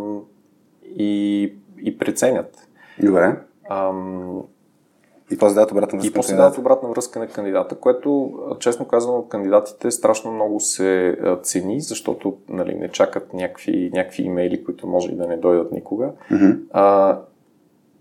и, 0.96 1.54
и 1.82 1.98
преценят. 1.98 2.68
Добре. 3.04 3.40
Ам, 3.70 4.42
и 5.32 5.38
после 5.38 5.56
дават 5.56 5.72
обратна 5.72 5.98
връзка. 6.00 6.12
И 6.12 6.14
после 6.14 6.36
дават 6.36 6.58
обратна 6.58 6.90
връзка 6.90 7.20
на 7.20 7.28
кандидата, 7.28 7.76
което, 7.76 8.40
честно 8.60 8.86
казано, 8.86 9.26
кандидатите 9.28 9.92
страшно 9.92 10.32
много 10.32 10.60
се 10.60 11.18
цени, 11.44 11.82
защото 11.82 12.38
нали, 12.50 12.76
не 12.76 12.90
чакат 12.90 13.34
някакви, 13.34 13.92
някакви 13.94 14.24
имейли, 14.24 14.64
които 14.64 14.88
може 14.88 15.12
и 15.12 15.16
да 15.16 15.28
не 15.28 15.38
дойдат 15.38 15.72
никога. 15.72 16.12
Mm-hmm. 16.32 16.60
А, 16.72 17.20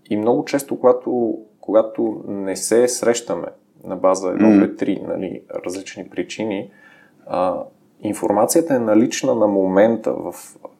и 0.09 0.17
много 0.17 0.45
често, 0.45 0.79
когато, 0.79 1.37
когато 1.61 2.23
не 2.27 2.55
се 2.55 2.87
срещаме 2.87 3.47
на 3.83 3.95
база 3.95 4.27
1, 4.27 4.75
2, 4.75 4.83
3, 4.83 5.07
нали, 5.07 5.41
различни 5.65 6.09
причини, 6.09 6.71
а, 7.25 7.63
информацията 8.01 8.75
е 8.75 8.79
налична 8.79 9.35
на 9.35 9.47
момента 9.47 10.13
в, 10.13 10.31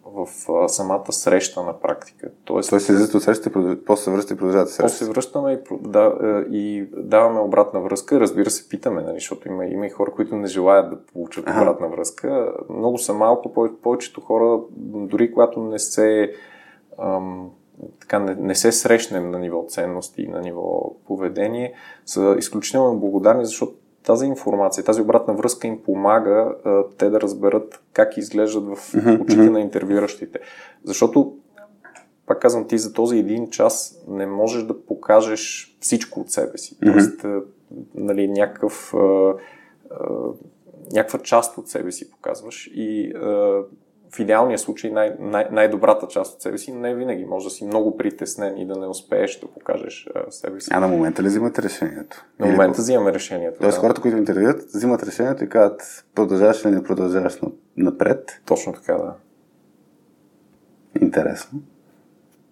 в, 0.06 0.28
в 0.48 0.70
самата 0.70 1.12
среща 1.12 1.64
на 1.64 1.80
практика. 1.80 2.30
Тоест, 2.46 2.70
Тоест 2.70 2.90
излизат 2.90 3.16
от 3.16 3.24
срещата, 3.24 3.78
после 3.86 4.04
се 4.04 4.12
връщате 4.12 4.34
и 4.34 4.38
продължавате 4.38 4.72
срещата. 4.72 4.94
После 4.94 5.06
се 5.06 5.12
връщаме 5.12 5.52
и, 5.54 5.58
да, 5.82 6.14
и 6.52 6.90
даваме 6.98 7.40
обратна 7.40 7.80
връзка. 7.80 8.20
Разбира 8.20 8.50
се, 8.50 8.70
питаме, 8.70 9.02
нали, 9.02 9.16
защото 9.16 9.48
има, 9.48 9.66
има 9.66 9.86
и 9.86 9.90
хора, 9.90 10.12
които 10.12 10.36
не 10.36 10.48
желаят 10.48 10.90
да 10.90 11.06
получат 11.06 11.46
ага. 11.48 11.62
обратна 11.62 11.88
връзка. 11.88 12.54
Много 12.70 12.98
са 12.98 13.14
малко, 13.14 13.70
повечето 13.84 14.22
хора, 14.22 14.60
дори 14.78 15.32
когато 15.32 15.60
не 15.60 15.80
се 15.80 16.34
ам, 17.00 17.50
така 18.00 18.20
не, 18.20 18.36
не 18.36 18.56
се 18.56 18.72
срещнем 18.72 19.32
на 19.32 19.40
ниво 19.40 19.66
ценности, 19.68 20.28
на 20.28 20.42
ниво 20.42 20.96
поведение, 21.08 21.74
са 22.06 22.36
изключително 22.40 23.00
благодарни, 23.00 23.46
защото 23.46 23.74
тази 24.08 24.26
информация, 24.26 24.84
тази 24.84 25.02
обратна 25.02 25.34
връзка 25.34 25.68
им 25.68 25.84
помага 25.84 26.56
а, 26.66 26.84
те 26.98 27.10
да 27.10 27.22
разберат 27.22 27.84
как 27.94 28.18
изглеждат 28.18 28.64
в 28.68 28.94
очите 29.22 29.50
на 29.50 29.62
интервюиращите. 29.62 30.40
Защото, 30.84 31.34
пак 32.26 32.42
казвам, 32.42 32.68
ти 32.68 32.78
за 32.78 32.94
този 32.94 33.18
един 33.18 33.50
час 33.50 34.04
не 34.08 34.26
можеш 34.26 34.64
да 34.64 34.86
покажеш 34.86 35.76
всичко 35.80 36.20
от 36.20 36.32
себе 36.32 36.58
си. 36.58 36.78
Тоест, 36.84 37.24
а, 37.24 37.42
нали, 37.96 38.28
някакъв, 38.28 38.94
а, 38.94 39.34
някаква 40.94 41.20
част 41.20 41.58
от 41.58 41.70
себе 41.70 41.92
си 41.92 42.12
показваш 42.12 42.70
и 42.74 43.14
в 44.16 44.20
идеалния 44.20 44.60
случай 44.60 44.92
най- 44.92 45.16
най- 45.20 45.48
най-добрата 45.52 46.08
част 46.08 46.36
от 46.36 46.42
себе 46.42 46.58
си, 46.58 46.74
не 46.74 46.96
винаги 46.96 47.26
може 47.26 47.46
да 47.46 47.50
си 47.50 47.66
много 47.66 47.98
притеснен 47.98 48.58
и 48.58 48.68
да 48.68 48.76
не 48.76 48.88
успееш 48.88 49.40
да 49.40 49.48
покажеш 49.48 50.10
а, 50.16 50.32
себе 50.32 50.62
си. 50.62 50.70
А 50.74 50.80
на 50.80 50.88
момента 50.88 51.24
ли 51.24 51.28
взимате 51.28 51.62
решението? 51.62 52.26
На 52.40 52.46
момента 52.46 52.76
Или... 52.78 52.82
взимаме 52.82 53.14
решението. 53.14 53.60
Тоест 53.60 53.78
да. 53.78 53.82
хората, 53.82 54.02
които 54.02 54.18
интервюят, 54.18 54.64
взимат 54.64 55.04
решението 55.04 55.44
и 55.44 55.50
казват 55.50 56.06
продължаваш 56.16 56.66
ли 56.66 56.72
не 56.72 56.84
продължаваш 56.84 57.40
напред. 57.78 58.42
Точно 58.46 58.74
така, 58.74 58.94
да. 58.94 59.14
Интересно. 61.02 61.60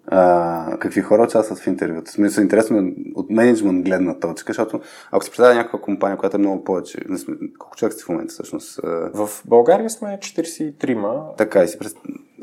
А, 0.07 0.77
какви 0.79 1.01
хора 1.01 1.23
участват 1.23 1.59
в 1.59 1.67
интервюто? 1.67 2.11
Смисъл, 2.11 2.41
интересно 2.41 2.93
от 3.15 3.29
менеджмент 3.29 3.85
гледна 3.85 4.19
точка, 4.19 4.53
защото 4.53 4.81
ако 5.11 5.23
си 5.23 5.29
представя 5.29 5.55
някаква 5.55 5.79
компания, 5.79 6.17
която 6.17 6.37
е 6.37 6.39
много 6.39 6.63
повече, 6.63 6.97
не 7.09 7.17
сме, 7.17 7.35
колко 7.57 7.75
човек 7.75 7.93
сте 7.93 8.03
в 8.03 8.09
момента 8.09 8.33
всъщност? 8.33 8.79
В 9.13 9.29
България 9.45 9.89
сме 9.89 10.19
43-ма. 10.21 11.35
Така 11.37 11.63
и 11.63 11.67
си 11.67 11.79
пред... 11.79 11.93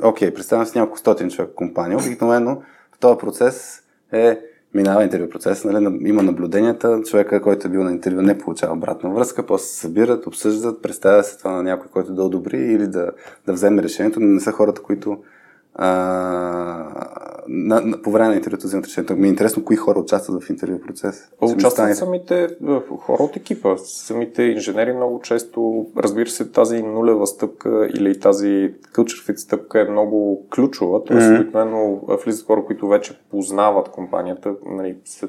Окей, 0.03 0.35
представям 0.35 0.66
си 0.66 0.79
няколко 0.79 0.98
стотин 0.98 1.31
човек 1.31 1.51
компания. 1.55 1.98
Обикновено 1.98 2.62
този 3.03 3.18
процес 3.18 3.83
е 4.12 4.40
минава 4.75 5.03
интервю 5.03 5.29
процес, 5.29 5.64
нали, 5.64 6.09
има 6.09 6.22
наблюденията, 6.22 7.03
човека, 7.03 7.42
който 7.42 7.66
е 7.66 7.70
бил 7.70 7.85
на 7.85 7.92
интервю, 7.92 8.22
не 8.22 8.38
получава 8.38 8.72
обратна 8.72 9.11
връзка, 9.11 9.46
после 9.46 9.66
се 9.66 9.81
събират, 9.81 10.27
обсъждат, 10.27 10.83
представя 10.83 11.22
се 11.22 11.38
това 11.38 11.51
на 11.51 11.62
някой, 11.62 11.88
който 11.90 12.14
да 12.14 12.25
одобри 12.25 12.59
или 12.59 12.87
да, 12.87 13.11
да 13.46 13.53
вземе 13.53 13.83
решението, 13.83 14.20
но 14.20 14.27
не 14.27 14.40
са 14.40 14.53
хората, 14.53 14.83
които 14.83 15.18
а, 15.74 15.87
на, 17.48 17.80
на, 17.80 18.02
по 18.02 18.11
време 18.11 18.28
на 18.28 18.35
интервюто 18.35 18.66
взимат 18.66 18.87
решението. 18.87 19.16
Ми 19.16 19.26
е 19.26 19.30
интересно 19.30 19.64
кои 19.64 19.76
хора 19.76 19.98
участват 19.98 20.44
в 20.44 20.50
интервю 20.50 20.80
процес. 20.80 21.30
Участват 21.40 21.96
самите 21.96 22.48
хора 22.98 23.22
от 23.22 23.37
екипа, 23.37 23.76
самите 23.76 24.42
инженери 24.42 24.92
много 24.92 25.20
често. 25.20 25.87
Разбира 25.96 26.30
се, 26.30 26.50
тази 26.50 26.82
нулева 26.82 27.26
стъпка 27.26 27.88
или 27.94 28.20
тази 28.20 28.74
culture 28.94 29.30
fit 29.30 29.37
стъпка 29.37 29.80
е 29.80 29.90
много 29.90 30.46
ключова. 30.54 31.04
Тоест, 31.04 31.26
mm-hmm. 31.26 31.40
обикновено 31.40 32.00
влизат 32.24 32.46
хора, 32.46 32.64
които 32.64 32.88
вече 32.88 33.20
познават 33.30 33.88
компанията. 33.88 34.54
Нали, 34.66 34.96
са, 35.04 35.28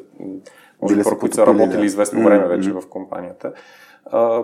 може 0.82 1.03
хора, 1.03 1.17
които 1.17 1.36
са 1.36 1.47
работили 1.47 1.86
известно 1.86 2.23
време 2.23 2.45
mm-hmm. 2.45 2.58
вече 2.58 2.71
в 2.71 2.82
компанията. 2.89 3.51
А, 4.06 4.43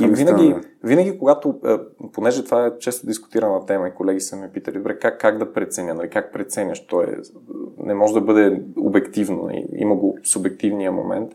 и 0.00 0.06
винаги, 0.06 0.54
винаги, 0.84 1.18
когато, 1.18 1.60
е, 1.66 1.76
понеже 2.12 2.44
това 2.44 2.66
е 2.66 2.78
често 2.78 3.06
дискутирана 3.06 3.66
тема 3.66 3.88
и 3.88 3.94
колеги 3.94 4.20
са 4.20 4.36
ме 4.36 4.52
питали, 4.52 4.78
добре, 4.78 4.98
как, 4.98 5.20
как 5.20 5.38
да 5.38 5.52
преценя, 5.52 5.94
нали, 5.94 6.10
как 6.10 6.32
преценяш, 6.32 6.86
то 6.86 7.02
е, 7.02 7.18
не 7.78 7.94
може 7.94 8.14
да 8.14 8.20
бъде 8.20 8.62
обективно, 8.76 9.42
нали, 9.42 9.66
има 9.72 9.96
го 9.96 10.18
субективния 10.24 10.92
момент. 10.92 11.32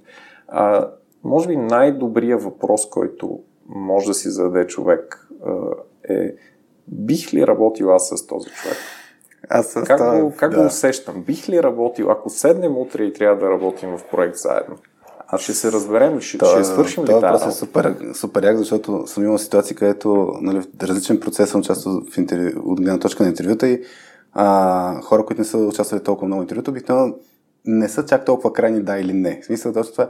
А, 0.47 0.89
може 1.23 1.47
би 1.47 1.55
най-добрият 1.55 2.43
въпрос, 2.43 2.89
който 2.89 3.39
може 3.67 4.07
да 4.07 4.13
си 4.13 4.29
зададе 4.29 4.67
човек 4.67 5.27
е 6.09 6.35
бих 6.87 7.33
ли 7.33 7.47
работил 7.47 7.93
аз 7.93 8.09
с 8.09 8.27
този 8.27 8.49
човек? 8.49 8.77
Аз 9.49 9.73
как 9.73 10.21
го, 10.21 10.33
как 10.37 10.51
да. 10.51 10.57
го 10.57 10.65
усещам? 10.65 11.23
Бих 11.23 11.49
ли 11.49 11.63
работил, 11.63 12.11
ако 12.11 12.29
седнем 12.29 12.77
утре 12.77 13.03
и 13.03 13.13
трябва 13.13 13.45
да 13.45 13.51
работим 13.51 13.97
в 13.97 14.03
проект 14.11 14.35
заедно? 14.35 14.75
А 15.33 15.37
ще 15.37 15.53
се 15.53 15.71
разберем 15.71 16.17
ли? 16.17 16.21
Ще, 16.21 16.37
това, 16.37 16.51
ще 16.51 16.63
свършим 16.63 17.03
ли 17.03 17.07
това? 17.07 17.37
Това 17.37 17.49
е 17.49 17.51
супер, 17.51 17.95
супер 18.13 18.43
як, 18.43 18.57
защото 18.57 19.07
съм 19.07 19.23
имал 19.23 19.37
ситуации, 19.37 19.75
където 19.75 20.33
нали, 20.41 20.61
различен 20.81 21.19
процес 21.19 21.49
съм 21.49 21.61
участвал 21.61 22.01
в 22.11 22.17
интервю, 22.17 22.61
от 22.65 22.81
гледна 22.81 22.99
точка 22.99 23.23
на 23.23 23.29
интервюта 23.29 23.67
и 23.67 23.83
а, 24.33 25.01
хора, 25.01 25.25
които 25.25 25.41
не 25.41 25.45
са 25.45 25.57
участвали 25.57 26.03
толкова 26.03 26.27
много 26.27 26.41
интервюта, 26.41 26.71
обикновено 26.71 27.15
не 27.65 27.89
са 27.89 28.05
чак 28.05 28.25
толкова 28.25 28.53
крайни 28.53 28.83
да 28.83 28.99
или 28.99 29.13
не. 29.13 29.41
В 29.41 29.45
смисъл, 29.45 29.73
точно 29.73 29.91
това, 29.91 30.09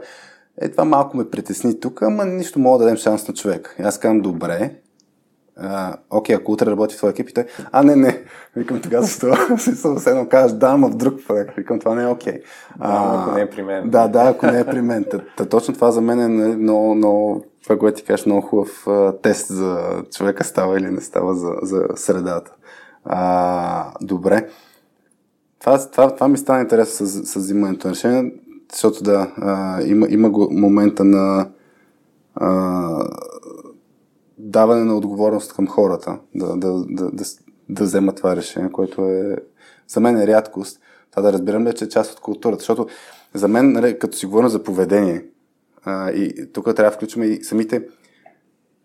е, 0.60 0.68
това 0.68 0.84
малко 0.84 1.16
ме 1.16 1.30
притесни 1.30 1.80
тук, 1.80 2.02
ама 2.02 2.24
нищо 2.24 2.58
мога 2.58 2.78
да 2.78 2.84
дадем 2.84 2.96
шанс 2.96 3.28
на 3.28 3.34
човек. 3.34 3.76
И 3.78 3.82
аз 3.82 3.98
казвам, 3.98 4.20
добре, 4.20 4.70
а, 5.56 5.96
окей, 6.10 6.36
ако 6.36 6.52
утре 6.52 6.66
работи 6.66 6.94
в 6.94 6.98
твоя 6.98 7.10
екип 7.10 7.28
и 7.28 7.34
той, 7.34 7.44
а 7.72 7.82
не, 7.82 7.96
не, 7.96 8.22
викам 8.56 8.80
тогава 8.80 9.04
за 9.04 9.20
това, 9.20 9.58
се 9.98 10.10
едно 10.10 10.28
кажеш, 10.28 10.56
да, 10.56 10.66
ама 10.66 10.88
в 10.88 10.96
друг 10.96 11.14
проект, 11.26 11.56
викам 11.56 11.78
това 11.78 11.94
не 11.94 12.02
е 12.02 12.06
окей. 12.06 12.40
Да, 12.78 13.14
ако 13.22 13.34
не 13.34 13.40
е 13.40 13.50
при 13.50 13.62
мен. 13.62 13.90
Да, 13.90 14.08
да, 14.08 14.22
ако 14.22 14.46
не 14.46 14.60
е 14.60 14.64
при 14.64 14.82
мен. 14.82 15.04
Та, 15.10 15.20
та, 15.36 15.44
точно 15.44 15.74
това 15.74 15.90
за 15.90 16.00
мен 16.00 16.20
е 16.20 16.56
много, 16.56 16.94
много 16.94 17.44
това, 17.62 17.78
което 17.78 17.96
ти 17.96 18.04
кажеш, 18.04 18.26
много 18.26 18.46
хубав 18.46 18.86
а, 18.86 19.12
тест 19.22 19.46
за 19.48 20.02
човека 20.14 20.44
става 20.44 20.78
или 20.78 20.90
не 20.90 21.00
става 21.00 21.34
за, 21.34 21.52
за 21.62 21.86
средата. 21.96 22.52
А, 23.04 23.92
добре. 24.00 24.48
Това, 25.60 25.90
това, 25.90 26.14
това 26.14 26.28
ми 26.28 26.38
стана 26.38 26.60
интересно 26.60 27.06
с, 27.06 27.26
с 27.26 27.36
взимането 27.36 27.88
на 27.88 27.94
решение, 27.94 28.32
защото 28.72 29.02
да, 29.02 29.32
а, 29.36 29.82
има, 29.82 30.06
има 30.10 30.30
го 30.30 30.48
момента 30.50 31.04
на 31.04 31.48
а, 32.34 33.08
даване 34.42 34.84
на 34.84 34.96
отговорност 34.96 35.52
към 35.52 35.68
хората, 35.68 36.18
да, 36.34 36.56
да, 36.56 36.84
да, 36.88 37.10
да, 37.10 37.24
да 37.68 37.84
вземат 37.84 38.16
това 38.16 38.36
решение, 38.36 38.72
което 38.72 39.04
е 39.04 39.36
за 39.88 40.00
мен 40.00 40.16
е 40.16 40.26
рядкост. 40.26 40.80
Това 41.10 41.22
да 41.22 41.32
разбирам 41.32 41.66
ли, 41.66 41.74
че 41.74 41.84
е 41.84 41.88
част 41.88 42.12
от 42.12 42.20
културата, 42.20 42.58
защото 42.58 42.86
за 43.34 43.48
мен, 43.48 43.72
нали, 43.72 43.98
като 43.98 44.16
си 44.16 44.26
говорим 44.26 44.48
за 44.48 44.62
поведение, 44.62 45.24
а, 45.84 46.10
и 46.10 46.52
тук 46.52 46.64
трябва 46.64 46.90
да 46.90 46.96
включим 46.96 47.22
и 47.22 47.44
самите 47.44 47.86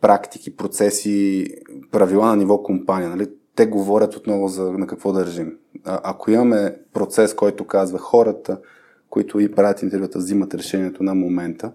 практики, 0.01 0.55
процеси, 0.55 1.47
правила 1.91 2.27
на 2.27 2.35
ниво 2.35 2.63
компания. 2.63 3.09
Нали? 3.09 3.27
Те 3.55 3.65
говорят 3.65 4.15
отново 4.15 4.47
за 4.47 4.71
на 4.71 4.87
какво 4.87 5.13
държим. 5.13 5.57
А, 5.85 5.99
ако 6.03 6.31
имаме 6.31 6.75
процес, 6.93 7.35
който 7.35 7.67
казва 7.67 7.99
хората, 7.99 8.59
които 9.09 9.39
и 9.39 9.51
правят 9.51 9.81
интервюта, 9.81 10.19
взимат 10.19 10.53
решението 10.53 11.03
на 11.03 11.15
момента, 11.15 11.71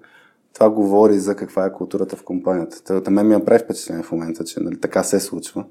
това 0.55 0.71
говори 0.71 1.19
за 1.19 1.37
каква 1.37 1.67
е 1.67 1.73
културата 1.73 2.17
в 2.17 2.25
компанията. 2.25 2.85
Та, 2.85 3.03
та 3.03 3.11
мен 3.11 3.29
ми 3.29 3.35
направи 3.35 3.65
впечатление 3.65 4.03
в 4.03 4.13
момента, 4.13 4.45
че 4.45 4.61
нали, 4.61 4.81
така 4.81 5.03
се 5.03 5.21
случва. 5.21 5.65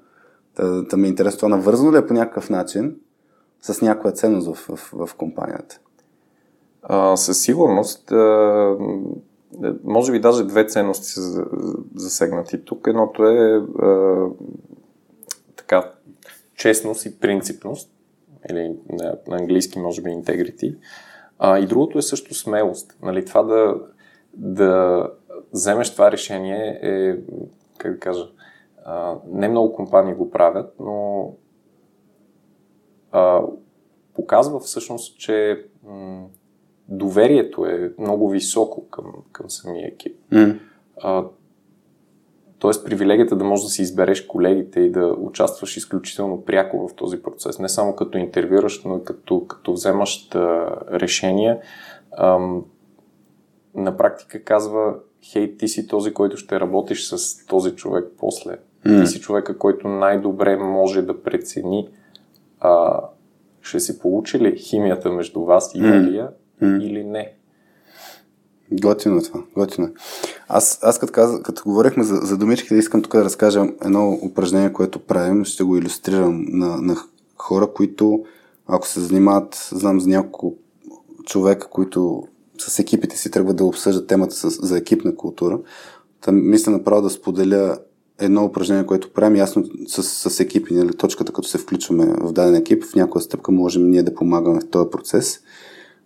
Та, 0.55 0.87
та 0.87 0.97
ми 0.97 1.07
е 1.07 1.09
интересно 1.09 1.37
това 1.37 1.49
навързано 1.49 1.93
ли 1.93 1.97
е 1.97 2.07
по 2.07 2.13
някакъв 2.13 2.49
начин 2.49 2.95
с 3.61 3.81
някоя 3.81 4.13
ценност 4.13 4.47
в, 4.47 4.75
в, 4.75 5.07
в 5.07 5.15
компанията? 5.15 5.79
А, 6.81 7.17
със 7.17 7.41
сигурност. 7.41 8.11
А, 8.11 8.75
може 9.83 10.11
би 10.11 10.19
даже 10.19 10.43
две 10.43 10.65
ценности 10.65 11.07
са 11.07 11.45
засегнати 11.95 12.65
тук. 12.65 12.87
Едното 12.87 13.25
е 13.25 13.65
а, 13.81 14.25
така, 15.55 15.91
честност 16.55 17.05
и 17.05 17.19
принципност, 17.19 17.91
или 18.49 18.75
на, 18.89 19.15
на 19.27 19.37
английски 19.37 19.79
може 19.79 20.01
би 20.01 20.09
integrity. 20.09 20.77
А, 21.39 21.59
и 21.59 21.65
другото 21.65 21.97
е 21.97 22.01
също 22.01 22.33
смелост. 22.33 22.97
Нали, 23.01 23.25
това 23.25 23.43
да, 23.43 23.75
да 24.33 25.07
вземеш 25.53 25.93
това 25.93 26.11
решение 26.11 26.79
е, 26.83 27.17
как 27.77 27.93
да 27.93 27.99
кажа, 27.99 28.23
а, 28.85 29.15
не 29.27 29.49
много 29.49 29.73
компании 29.73 30.13
го 30.13 30.31
правят, 30.31 30.73
но 30.79 31.31
а, 33.11 33.41
показва 34.13 34.59
всъщност, 34.59 35.19
че 35.19 35.65
м- 35.83 36.27
доверието 36.87 37.65
е 37.65 37.93
много 37.99 38.29
високо 38.29 38.89
към, 38.89 39.13
към 39.31 39.49
самия 39.49 39.87
екип. 39.87 40.17
Mm. 40.31 40.59
А, 41.01 41.25
Тоест, 42.61 42.85
привилегията 42.85 43.35
да 43.35 43.43
можеш 43.43 43.65
да 43.65 43.69
си 43.69 43.81
избереш 43.81 44.21
колегите 44.21 44.79
и 44.79 44.91
да 44.91 45.05
участваш 45.05 45.77
изключително 45.77 46.45
пряко 46.45 46.87
в 46.87 46.95
този 46.95 47.23
процес. 47.23 47.59
Не 47.59 47.69
само 47.69 47.95
като 47.95 48.17
интервюраш, 48.17 48.83
но 48.83 48.97
и 48.97 49.03
като, 49.03 49.47
като 49.47 49.73
вземаш 49.73 50.29
решения. 50.91 51.59
Ам, 52.17 52.65
на 53.75 53.97
практика 53.97 54.43
казва, 54.43 54.95
хей, 55.31 55.57
ти 55.57 55.67
си 55.67 55.87
този, 55.87 56.13
който 56.13 56.37
ще 56.37 56.59
работиш 56.59 57.07
с 57.07 57.45
този 57.45 57.71
човек 57.71 58.05
после. 58.17 58.57
Mm. 58.85 59.01
Ти 59.01 59.07
си 59.07 59.19
човека, 59.19 59.57
който 59.57 59.87
най-добре 59.87 60.57
може 60.57 61.01
да 61.01 61.23
прецени 61.23 61.89
а, 62.59 63.01
ще 63.61 63.79
си 63.79 63.99
получи 63.99 64.39
ли 64.39 64.57
химията 64.57 65.11
между 65.11 65.41
вас 65.41 65.71
и 65.75 65.79
Елия 65.79 66.29
mm. 66.61 66.83
или 66.83 67.03
не. 67.03 67.33
Готино 68.71 69.17
е 69.17 69.21
това, 69.21 69.43
готино 69.57 69.87
е. 69.87 69.91
Аз, 70.47 70.79
аз 70.83 70.99
като, 70.99 71.13
каза, 71.13 71.43
като 71.43 71.63
говорихме 71.65 72.03
за, 72.03 72.15
за 72.15 72.37
думичките, 72.37 72.75
искам 72.75 73.01
тук 73.01 73.15
да 73.15 73.23
разкажа 73.23 73.65
едно 73.85 74.19
упражнение, 74.23 74.73
което 74.73 74.99
правим, 74.99 75.45
ще 75.45 75.63
го 75.63 75.77
иллюстрирам 75.77 76.45
на, 76.47 76.77
на 76.77 76.95
хора, 77.37 77.67
които, 77.73 78.25
ако 78.67 78.87
се 78.87 78.99
занимават, 78.99 79.69
знам 79.71 79.99
за 79.99 80.09
няколко 80.09 80.55
човека, 81.25 81.67
които 81.69 82.27
с 82.69 82.79
екипите 82.79 83.17
си 83.17 83.31
тръгват 83.31 83.57
да 83.57 83.65
обсъждат 83.65 84.07
темата 84.07 84.35
с, 84.35 84.49
за 84.49 84.77
екипна 84.77 85.15
култура. 85.15 85.59
Там 86.21 86.49
мисля 86.49 86.71
направо 86.71 87.01
да 87.01 87.09
споделя 87.09 87.77
едно 88.19 88.45
упражнение, 88.45 88.85
което 88.85 89.13
правим 89.13 89.35
ясно 89.35 89.65
с, 89.87 90.03
с 90.03 90.39
екипи. 90.39 90.73
Нали? 90.73 90.93
Точката, 90.97 91.33
като 91.33 91.47
се 91.47 91.57
включваме 91.57 92.05
в 92.05 92.31
даден 92.33 92.55
екип, 92.55 92.83
в 92.83 92.95
някоя 92.95 93.21
стъпка 93.21 93.51
можем 93.51 93.89
ние 93.89 94.03
да 94.03 94.15
помагаме 94.15 94.59
в 94.59 94.69
този 94.69 94.89
процес. 94.89 95.39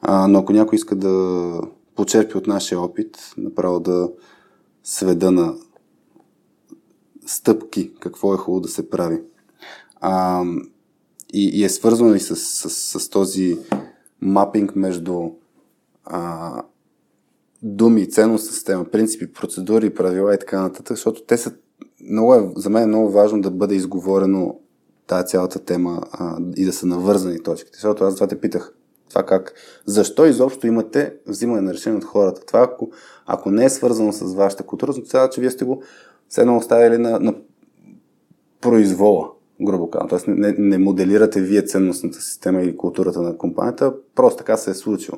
А, 0.01 0.27
но 0.27 0.39
ако 0.39 0.53
някой 0.53 0.75
иска 0.75 0.95
да 0.95 1.61
почерпи 1.95 2.37
от 2.37 2.47
нашия 2.47 2.79
опит, 2.79 3.33
направо 3.37 3.79
да 3.79 4.09
сведа 4.83 5.31
на 5.31 5.55
стъпки 7.25 7.91
какво 7.99 8.33
е 8.33 8.37
хубаво 8.37 8.61
да 8.61 8.69
се 8.69 8.89
прави. 8.89 9.21
А, 10.01 10.43
и, 11.33 11.59
и 11.59 11.63
е 11.63 11.69
свързано 11.69 12.15
и 12.15 12.19
с, 12.19 12.35
с, 12.35 12.69
с, 12.69 13.09
този 13.09 13.57
мапинг 14.21 14.75
между 14.75 15.29
а, 16.05 16.61
думи, 17.63 18.09
ценностна 18.09 18.53
система, 18.53 18.85
принципи, 18.85 19.33
процедури, 19.33 19.93
правила 19.93 20.35
и 20.35 20.39
така 20.39 20.61
нататък, 20.61 20.97
защото 20.97 21.23
те 21.23 21.37
са 21.37 21.53
много 22.09 22.35
е, 22.35 22.51
за 22.55 22.69
мен 22.69 22.83
е 22.83 22.87
много 22.87 23.11
важно 23.11 23.41
да 23.41 23.51
бъде 23.51 23.75
изговорено 23.75 24.59
тази 25.07 25.25
цялата 25.25 25.59
тема 25.59 26.01
а, 26.11 26.37
и 26.55 26.65
да 26.65 26.73
са 26.73 26.85
навързани 26.85 27.43
точките. 27.43 27.75
Защото 27.75 28.03
аз 28.03 28.15
това 28.15 28.27
те 28.27 28.39
питах. 28.39 28.73
Това 29.09 29.23
как? 29.23 29.53
Защо 29.85 30.25
изобщо 30.25 30.67
имате 30.67 31.13
взимане 31.27 31.61
на 31.61 31.73
решение 31.73 31.97
от 31.97 32.03
хората? 32.03 32.45
Това 32.45 32.61
ако, 32.61 32.89
ако 33.25 33.51
не 33.51 33.65
е 33.65 33.69
свързано 33.69 34.11
с 34.11 34.33
вашата 34.33 34.63
култура, 34.63 34.89
означава, 34.89 35.29
че 35.29 35.41
вие 35.41 35.51
сте 35.51 35.65
го 35.65 35.83
все 36.29 36.41
едно 36.41 36.57
оставили 36.57 36.97
на, 36.97 37.19
на 37.19 37.33
произвола, 38.61 39.29
грубо 39.61 39.89
казвам. 39.89 40.09
Тоест 40.09 40.27
не, 40.27 40.55
не 40.57 40.77
моделирате 40.77 41.41
вие 41.41 41.61
ценностната 41.61 42.21
система 42.21 42.61
или 42.61 42.77
културата 42.77 43.21
на 43.21 43.37
компанията, 43.37 43.93
просто 44.15 44.37
така 44.37 44.57
се 44.57 44.71
е 44.71 44.73
случило. 44.73 45.17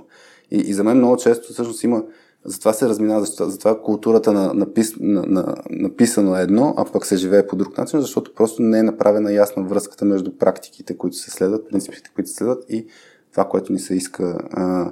И, 0.52 0.58
и 0.58 0.74
за 0.74 0.84
мен 0.84 0.98
много 0.98 1.18
често 1.18 1.54
всъщност 1.54 1.84
има 1.84 2.04
затова 2.48 2.74
се 2.74 2.90
разминава, 2.90 3.26
затова 3.26 3.82
културата 3.82 4.34
на, 4.34 4.54
на, 4.54 4.68
на, 5.00 5.56
написано 5.70 6.36
е 6.38 6.42
едно, 6.42 6.74
а 6.78 6.86
пък 6.86 7.06
се 7.06 7.18
живее 7.18 7.48
по 7.48 7.56
друг 7.56 7.78
начин, 7.78 8.02
защото 8.02 8.34
просто 8.36 8.62
не 8.62 8.80
е 8.80 8.84
направена 8.84 9.34
ясна 9.34 9.64
връзката 9.64 10.06
между 10.06 10.38
практиките, 10.38 10.98
които 10.98 11.16
се 11.18 11.32
следват, 11.32 11.70
принципите, 11.70 12.12
които 12.16 12.30
се 12.30 12.36
следват 12.36 12.66
и 12.70 12.88
това, 13.32 13.46
което 13.46 13.74
ни 13.74 13.80
се 13.80 13.96
иска 13.96 14.38
а, 14.52 14.92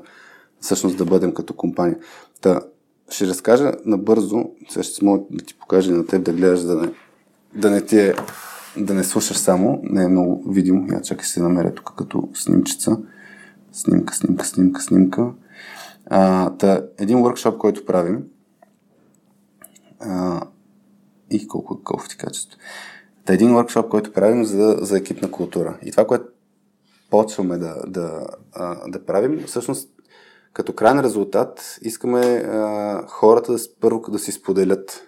всъщност 0.60 0.98
да 0.98 1.06
бъдем 1.06 1.34
като 1.34 1.54
компания. 1.54 1.98
Та, 2.42 2.62
ще 3.10 3.28
разкажа 3.28 3.72
набързо, 3.86 4.46
сега 4.70 4.84
ще 4.84 5.06
мога 5.06 5.24
да 5.32 5.46
ти 5.46 5.58
покажа 5.58 5.92
на 5.92 6.06
теб 6.06 6.24
да 6.24 6.34
гледаш, 6.34 6.62
да 6.62 6.76
не, 6.76 6.92
да 7.56 7.70
не 7.70 7.82
ти 7.82 8.00
е, 8.00 8.14
да 8.78 8.94
не 8.94 9.04
слушаш 9.04 9.38
само, 9.38 9.80
не 9.84 10.04
е 10.04 10.08
много 10.08 10.44
видимо. 10.52 10.88
Я 10.94 11.02
чакай 11.02 11.26
се 11.26 11.42
намеря 11.42 11.74
тук 11.74 11.94
като 11.98 12.30
снимчица. 12.34 12.98
Снимка, 13.72 14.14
снимка, 14.14 14.46
снимка, 14.46 14.82
снимка. 14.82 15.32
А, 16.06 16.50
та, 16.58 16.88
един 16.98 17.18
workshop, 17.18 17.58
който 17.58 17.86
правим 17.86 18.24
а, 20.00 20.42
и 21.32 21.48
колко 21.48 21.74
е 21.74 21.84
кофти 21.84 22.18
качество. 22.18 22.60
Та, 23.26 23.34
един 23.34 23.50
workshop, 23.50 23.90
който 23.90 24.14
правим 24.14 24.46
за, 24.46 24.78
за 24.82 24.98
екипна 24.98 25.32
култура. 25.32 25.80
И 25.84 25.92
това, 25.92 26.08
което 26.08 26.26
почваме 27.10 27.58
да, 27.58 27.76
да, 27.88 28.28
да 28.88 29.06
правим, 29.06 29.44
всъщност 29.48 29.90
като 30.54 30.74
крайен 30.74 31.00
резултат 31.00 31.78
искаме 31.82 32.22
а, 32.22 33.08
хората 33.08 33.52
да, 33.52 33.60
първо 33.82 34.02
да 34.02 34.20
си 34.20 34.32
споделят 34.32 35.04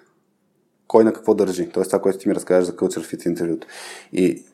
кой 0.87 1.03
на 1.03 1.13
какво 1.13 1.33
държи. 1.33 1.69
Тоест 1.69 1.89
това, 1.89 2.01
което 2.01 2.19
ти 2.19 2.27
ми 2.27 2.35
разкажеш 2.35 2.65
за 2.65 2.75
Culture 2.75 3.15
Fit 3.15 3.27
интервюто. 3.27 3.67
И, 4.13 4.45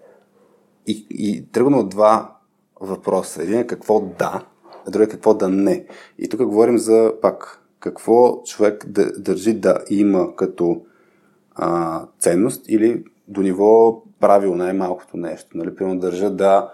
и, 0.87 1.07
и 1.09 1.51
тръгваме 1.51 1.77
от 1.77 1.89
два 1.89 2.37
въпроса. 2.81 3.43
Един 3.43 3.59
е 3.59 3.67
какво 3.67 3.99
да, 3.99 4.45
а 4.87 4.91
друг 4.91 5.03
е 5.03 5.09
какво 5.09 5.33
да 5.33 5.49
не. 5.49 5.85
И 6.19 6.29
тук 6.29 6.43
говорим 6.43 6.77
за 6.77 7.13
пак 7.21 7.61
какво 7.79 8.43
човек 8.43 8.85
държи 9.17 9.53
да 9.53 9.79
има 9.89 10.35
като 10.35 10.81
а, 11.55 12.01
ценност 12.19 12.65
или 12.67 13.03
до 13.27 13.41
ниво 13.41 14.03
правило 14.19 14.55
най-малкото 14.55 15.17
нещо. 15.17 15.57
Нали? 15.57 15.75
Примерно 15.75 15.99
държа 15.99 16.29
да 16.29 16.73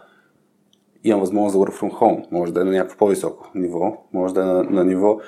имам 1.04 1.20
възможност 1.20 1.54
да 1.54 1.60
work 1.60 1.82
from 1.82 1.92
home. 1.92 2.26
Може 2.32 2.54
да 2.54 2.62
е 2.62 2.64
на 2.64 2.72
някакво 2.72 2.98
по-високо 2.98 3.52
ниво. 3.56 3.98
Може 4.14 4.34
да 4.34 4.42
е 4.42 4.46
на, 4.46 4.64
на 4.64 4.86
ниво 4.86 5.20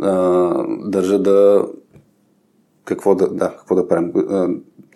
а, 0.00 0.64
държа 0.88 1.18
да 1.18 1.66
какво 2.84 3.14
да, 3.14 3.28
да, 3.28 3.56
какво 3.58 3.74
да 3.74 3.88
правим. 3.88 4.12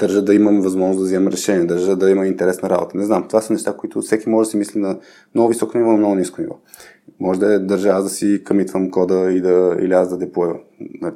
Държа 0.00 0.22
да 0.22 0.34
имам 0.34 0.60
възможност 0.60 0.98
да 0.98 1.04
вземам 1.04 1.32
решение, 1.32 1.64
държа 1.64 1.96
да 1.96 2.10
има 2.10 2.26
интересна 2.26 2.70
работа. 2.70 2.98
Не 2.98 3.04
знам, 3.04 3.28
това 3.28 3.40
са 3.40 3.52
неща, 3.52 3.76
които 3.76 4.00
всеки 4.00 4.28
може 4.28 4.46
да 4.46 4.50
си 4.50 4.56
мисли 4.56 4.80
на 4.80 4.98
много 5.34 5.48
високо 5.48 5.78
ниво, 5.78 5.96
много 5.96 6.14
ниско 6.14 6.40
ниво. 6.40 6.58
Може 7.20 7.40
да 7.40 7.54
е 7.54 7.58
държа 7.58 7.88
аз 7.88 8.04
да 8.04 8.10
си 8.10 8.42
камитвам 8.44 8.90
кода 8.90 9.32
и 9.32 9.40
да, 9.40 9.76
или 9.80 9.92
аз 9.92 10.08
да 10.08 10.18
деплоя. 10.18 10.54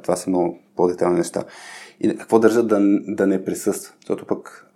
Това 0.03 0.15
са 0.15 0.29
много 0.29 0.59
по-детални 0.75 1.17
неща. 1.17 1.43
И 2.01 2.17
какво 2.17 2.39
държа 2.39 2.63
да, 2.63 2.79
да 3.07 3.27
не 3.27 3.45
присъства? 3.45 3.93
Защото 3.99 4.25
пък, 4.25 4.67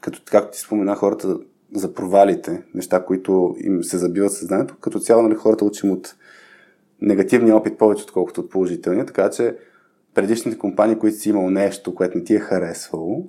като, 0.00 0.20
както 0.24 0.50
ти 0.50 0.60
спомена, 0.60 0.94
хората 0.94 1.38
за 1.74 1.94
провалите, 1.94 2.62
неща, 2.74 3.04
които 3.04 3.56
им 3.58 3.84
се 3.84 3.98
забиват 3.98 4.32
съзнанието, 4.32 4.76
като 4.80 4.98
цяло 4.98 5.22
нали, 5.22 5.34
хората 5.34 5.64
учим 5.64 5.90
от 5.90 6.16
негативния 7.00 7.56
опит 7.56 7.78
повече, 7.78 8.04
отколкото 8.04 8.40
от 8.40 8.50
положителния, 8.50 9.06
така 9.06 9.30
че 9.30 9.56
предишните 10.14 10.58
компании, 10.58 10.98
които 10.98 11.16
си 11.16 11.28
имал 11.28 11.50
нещо, 11.50 11.94
което 11.94 12.18
не 12.18 12.24
ти 12.24 12.34
е 12.34 12.38
харесвало, 12.38 13.28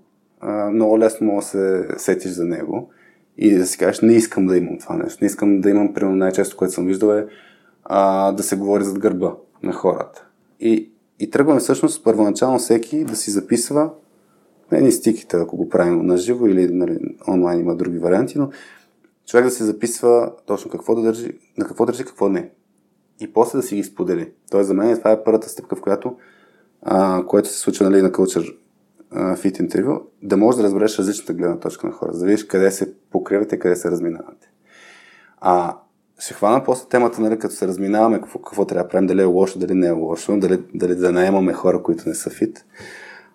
много 0.71 0.99
лесно 0.99 1.27
може 1.27 1.45
да 1.45 1.47
се 1.47 1.87
сетиш 1.97 2.31
за 2.31 2.45
него 2.45 2.89
и 3.37 3.55
да 3.55 3.65
си 3.65 3.77
кажеш, 3.77 4.01
не 4.01 4.13
искам 4.13 4.47
да 4.47 4.57
имам 4.57 4.77
това 4.79 4.95
нещо. 4.95 5.17
Не 5.21 5.25
искам 5.25 5.61
да 5.61 5.69
имам, 5.69 5.93
примерно, 5.93 6.15
най-често, 6.15 6.57
което 6.57 6.73
съм 6.73 6.85
виждал 6.85 7.09
е 7.09 7.27
а, 7.83 8.31
да 8.31 8.43
се 8.43 8.55
говори 8.55 8.83
зад 8.83 8.99
гърба 8.99 9.35
на 9.63 9.73
хората. 9.73 10.27
И, 10.59 10.91
и 11.19 11.29
тръгваме 11.29 11.59
всъщност 11.59 12.03
първоначално 12.03 12.59
всеки 12.59 13.03
да 13.03 13.15
си 13.15 13.31
записва 13.31 13.89
не 14.71 14.81
ни 14.81 14.91
стиките, 14.91 15.37
ако 15.37 15.57
го 15.57 15.69
правим 15.69 16.05
на 16.05 16.17
живо 16.17 16.47
или 16.47 16.67
нали, 16.67 16.99
онлайн 17.27 17.59
има 17.59 17.75
други 17.75 17.97
варианти, 17.97 18.39
но 18.39 18.49
човек 19.27 19.45
да 19.45 19.51
се 19.51 19.63
записва 19.63 20.31
точно 20.45 20.71
какво 20.71 20.95
да 20.95 21.01
държи, 21.01 21.31
на 21.57 21.65
какво 21.65 21.85
държи, 21.85 22.05
какво 22.05 22.29
не. 22.29 22.51
И 23.19 23.33
после 23.33 23.57
да 23.57 23.63
си 23.63 23.75
ги 23.75 23.83
сподели. 23.83 24.31
Тоест 24.51 24.67
за 24.67 24.73
мен 24.73 24.97
това 24.97 25.11
е 25.11 25.23
първата 25.23 25.49
стъпка, 25.49 25.75
в 25.75 25.81
която, 25.81 26.15
а, 26.81 27.23
което 27.27 27.49
се 27.49 27.59
случва 27.59 27.89
нали, 27.89 28.01
на 28.01 28.11
Culture 28.11 28.55
Fit 29.13 29.59
интервю, 29.59 29.99
да 30.23 30.37
можеш 30.37 30.57
да 30.57 30.63
разбереш 30.63 30.99
различната 30.99 31.33
гледна 31.33 31.59
точка 31.59 31.87
на 31.87 31.93
хората, 31.93 32.17
да 32.17 32.25
видиш 32.25 32.43
къде 32.43 32.71
се 32.71 32.93
покривате 33.11 33.59
къде 33.59 33.75
се 33.75 33.91
разминавате. 33.91 34.51
А 35.41 35.77
ще 36.19 36.33
хвана 36.33 36.63
после 36.63 36.89
темата, 36.89 37.21
нали, 37.21 37.39
като 37.39 37.55
се 37.55 37.67
разминаваме, 37.67 38.21
какво, 38.21 38.39
какво 38.39 38.65
трябва 38.65 38.83
да 38.83 38.89
правим, 38.89 39.07
дали 39.07 39.21
е 39.21 39.25
лошо, 39.25 39.59
дали 39.59 39.73
не 39.73 39.87
е 39.87 39.91
лошо, 39.91 40.39
дали, 40.39 40.63
дали 40.73 40.95
да 40.95 41.11
наемаме 41.11 41.53
хора, 41.53 41.83
които 41.83 42.09
не 42.09 42.15
са 42.15 42.29
фит. 42.29 42.65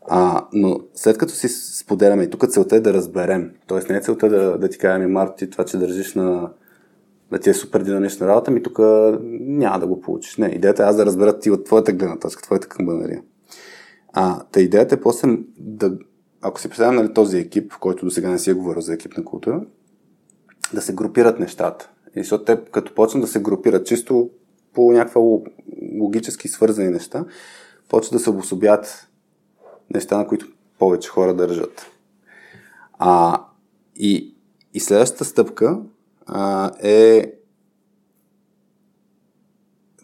А, 0.08 0.46
но 0.52 0.80
след 0.94 1.18
като 1.18 1.32
си 1.32 1.48
споделяме, 1.48 2.22
и 2.22 2.30
тук 2.30 2.48
целта 2.48 2.76
е 2.76 2.80
да 2.80 2.94
разберем, 2.94 3.50
т.е. 3.68 3.92
не 3.92 3.98
е 3.98 4.00
целта 4.00 4.28
да, 4.28 4.58
да 4.58 4.68
ти 4.68 4.78
кажем, 4.78 5.12
Март, 5.12 5.36
ти 5.36 5.50
това, 5.50 5.64
че 5.64 5.78
държиш 5.78 6.14
на 6.14 6.50
да 7.30 7.38
ти 7.38 7.50
е 7.50 7.54
супер 7.54 7.82
динамична 7.82 8.26
работа, 8.26 8.50
ми 8.50 8.62
тук 8.62 8.78
няма 9.40 9.80
да 9.80 9.86
го 9.86 10.00
получиш. 10.00 10.36
Не, 10.36 10.46
идеята 10.46 10.82
е 10.82 10.86
аз 10.86 10.96
да 10.96 11.06
разбера 11.06 11.38
ти 11.38 11.50
от 11.50 11.64
твоята 11.64 11.92
гледна 11.92 12.18
точка, 12.18 12.42
твоята 12.42 12.68
камбанария. 12.68 13.22
А, 14.12 14.42
та 14.44 14.60
идеята 14.60 14.94
е 14.94 15.00
после 15.00 15.38
да, 15.58 15.98
ако 16.40 16.60
си 16.60 16.68
представим 16.68 16.96
нали, 16.96 17.14
този 17.14 17.38
екип, 17.38 17.72
който 17.80 18.04
до 18.04 18.10
сега 18.10 18.30
не 18.30 18.38
си 18.38 18.50
е 18.50 18.54
говорил 18.54 18.80
за 18.80 18.94
екип 18.94 19.16
на 19.16 19.24
култура, 19.24 19.64
да 20.74 20.82
се 20.82 20.94
групират 20.94 21.40
нещата. 21.40 21.90
И 22.16 22.20
защото 22.20 22.44
те 22.44 22.64
като 22.72 22.94
почнат 22.94 23.22
да 23.22 23.28
се 23.28 23.42
групират 23.42 23.86
чисто 23.86 24.30
по 24.72 24.92
някаква 24.92 25.20
логически 26.00 26.48
свързани 26.48 26.90
неща, 26.90 27.24
почват 27.88 28.12
да 28.12 28.18
се 28.18 28.30
обособят 28.30 29.08
неща, 29.94 30.18
на 30.18 30.26
които 30.26 30.52
повече 30.78 31.08
хора 31.08 31.34
държат. 31.34 31.86
А, 32.92 33.44
и, 33.96 34.34
и 34.74 34.80
следващата 34.80 35.24
стъпка 35.24 35.80
а, 36.26 36.70
е 36.82 37.32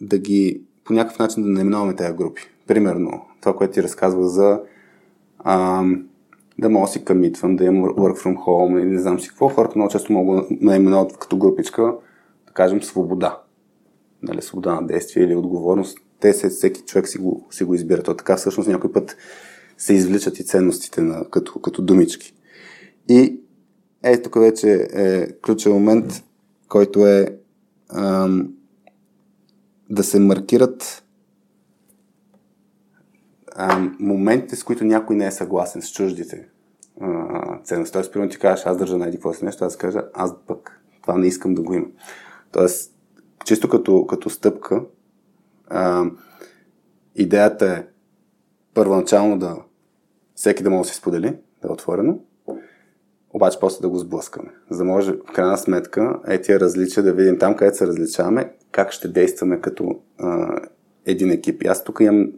да 0.01 0.17
ги 0.17 0.61
по 0.83 0.93
някакъв 0.93 1.19
начин 1.19 1.43
да 1.43 1.49
наименуваме 1.49 1.95
тези 1.95 2.13
групи. 2.13 2.41
Примерно, 2.69 3.25
това, 3.41 3.55
което 3.55 3.73
ти 3.73 3.83
разказвах 3.83 4.25
за 4.25 4.61
а, 5.39 5.83
да 6.59 6.69
мога 6.69 6.87
си 6.87 7.05
къмитвам, 7.05 7.55
да 7.55 7.63
имам 7.63 7.83
work 7.83 8.23
from 8.23 8.37
home 8.37 8.79
или 8.79 8.89
не 8.89 8.99
знам 8.99 9.19
си 9.19 9.29
какво. 9.29 9.49
Хората 9.49 9.73
много 9.75 9.91
често 9.91 10.13
могат 10.13 10.47
да 10.49 10.55
наименуват 10.61 11.17
като 11.17 11.37
групичка, 11.37 11.95
да 12.47 12.53
кажем, 12.53 12.83
свобода. 12.83 13.41
Нали, 14.23 14.41
свобода 14.41 14.75
на 14.75 14.87
действие 14.87 15.23
или 15.23 15.35
отговорност. 15.35 15.97
Те 16.19 16.33
всеки 16.33 16.81
човек 16.81 17.07
си 17.07 17.17
го, 17.17 17.47
си 17.51 17.63
го 17.63 17.75
избира. 17.75 18.03
То 18.03 18.13
така 18.13 18.37
всъщност 18.37 18.69
някой 18.69 18.91
път 18.91 19.17
се 19.77 19.93
извличат 19.93 20.39
и 20.39 20.45
ценностите 20.45 21.01
на, 21.01 21.29
като, 21.29 21.59
като 21.59 21.81
думички. 21.81 22.33
И 23.09 23.39
е, 24.03 24.21
тук 24.21 24.39
вече 24.39 24.87
е 24.93 25.31
ключен 25.31 25.71
момент, 25.71 26.23
който 26.67 27.07
е 27.07 27.37
ам, 27.89 28.53
да 29.89 30.03
се 30.03 30.19
маркират 30.19 30.88
моментите, 33.99 34.55
с 34.55 34.63
които 34.63 34.85
някой 34.85 35.15
не 35.15 35.25
е 35.25 35.31
съгласен 35.31 35.81
с 35.81 35.91
чуждите 35.91 36.47
ценности. 37.63 37.93
Тоест, 37.93 38.13
примерно 38.13 38.31
ти 38.31 38.39
кажеш, 38.39 38.65
аз 38.65 38.77
държа 38.77 38.97
на 38.97 39.07
един 39.07 39.33
си 39.33 39.45
нещо, 39.45 39.65
аз 39.65 39.77
кажа, 39.77 40.03
аз 40.13 40.33
пък 40.47 40.81
това 41.01 41.17
не 41.17 41.27
искам 41.27 41.53
да 41.53 41.61
го 41.61 41.73
има. 41.73 41.87
Тоест, 42.51 42.95
чисто 43.45 43.69
като, 43.69 44.05
като 44.05 44.29
стъпка, 44.29 44.83
а, 45.67 46.05
идеята 47.15 47.65
е 47.65 47.85
първоначално 48.73 49.39
да 49.39 49.57
всеки 50.35 50.63
да 50.63 50.69
може 50.69 50.87
да 50.87 50.93
си 50.93 50.95
сподели, 50.95 51.37
да 51.61 51.67
е 51.67 51.71
отворено, 51.71 52.19
обаче 53.29 53.59
после 53.59 53.81
да 53.81 53.89
го 53.89 53.97
сблъскаме. 53.97 54.49
За 54.69 54.77
да 54.77 54.83
може 54.83 55.11
в 55.11 55.33
крайна 55.33 55.57
сметка 55.57 56.19
е 56.27 56.41
тия 56.41 56.59
различия 56.59 57.03
да 57.03 57.13
видим 57.13 57.39
там, 57.39 57.55
където 57.55 57.77
се 57.77 57.87
различаваме, 57.87 58.53
как 58.71 58.91
ще 58.91 59.07
действаме 59.07 59.61
като 59.61 59.99
а, 60.17 60.59
един 61.05 61.31
екип. 61.31 61.63
И 61.63 61.67
аз 61.67 61.83
тук 61.83 61.99
имам 61.99 62.31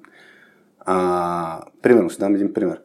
а, 0.86 1.62
примерно, 1.82 2.10
ще 2.10 2.20
дам 2.20 2.36
един 2.36 2.54
пример. 2.54 2.82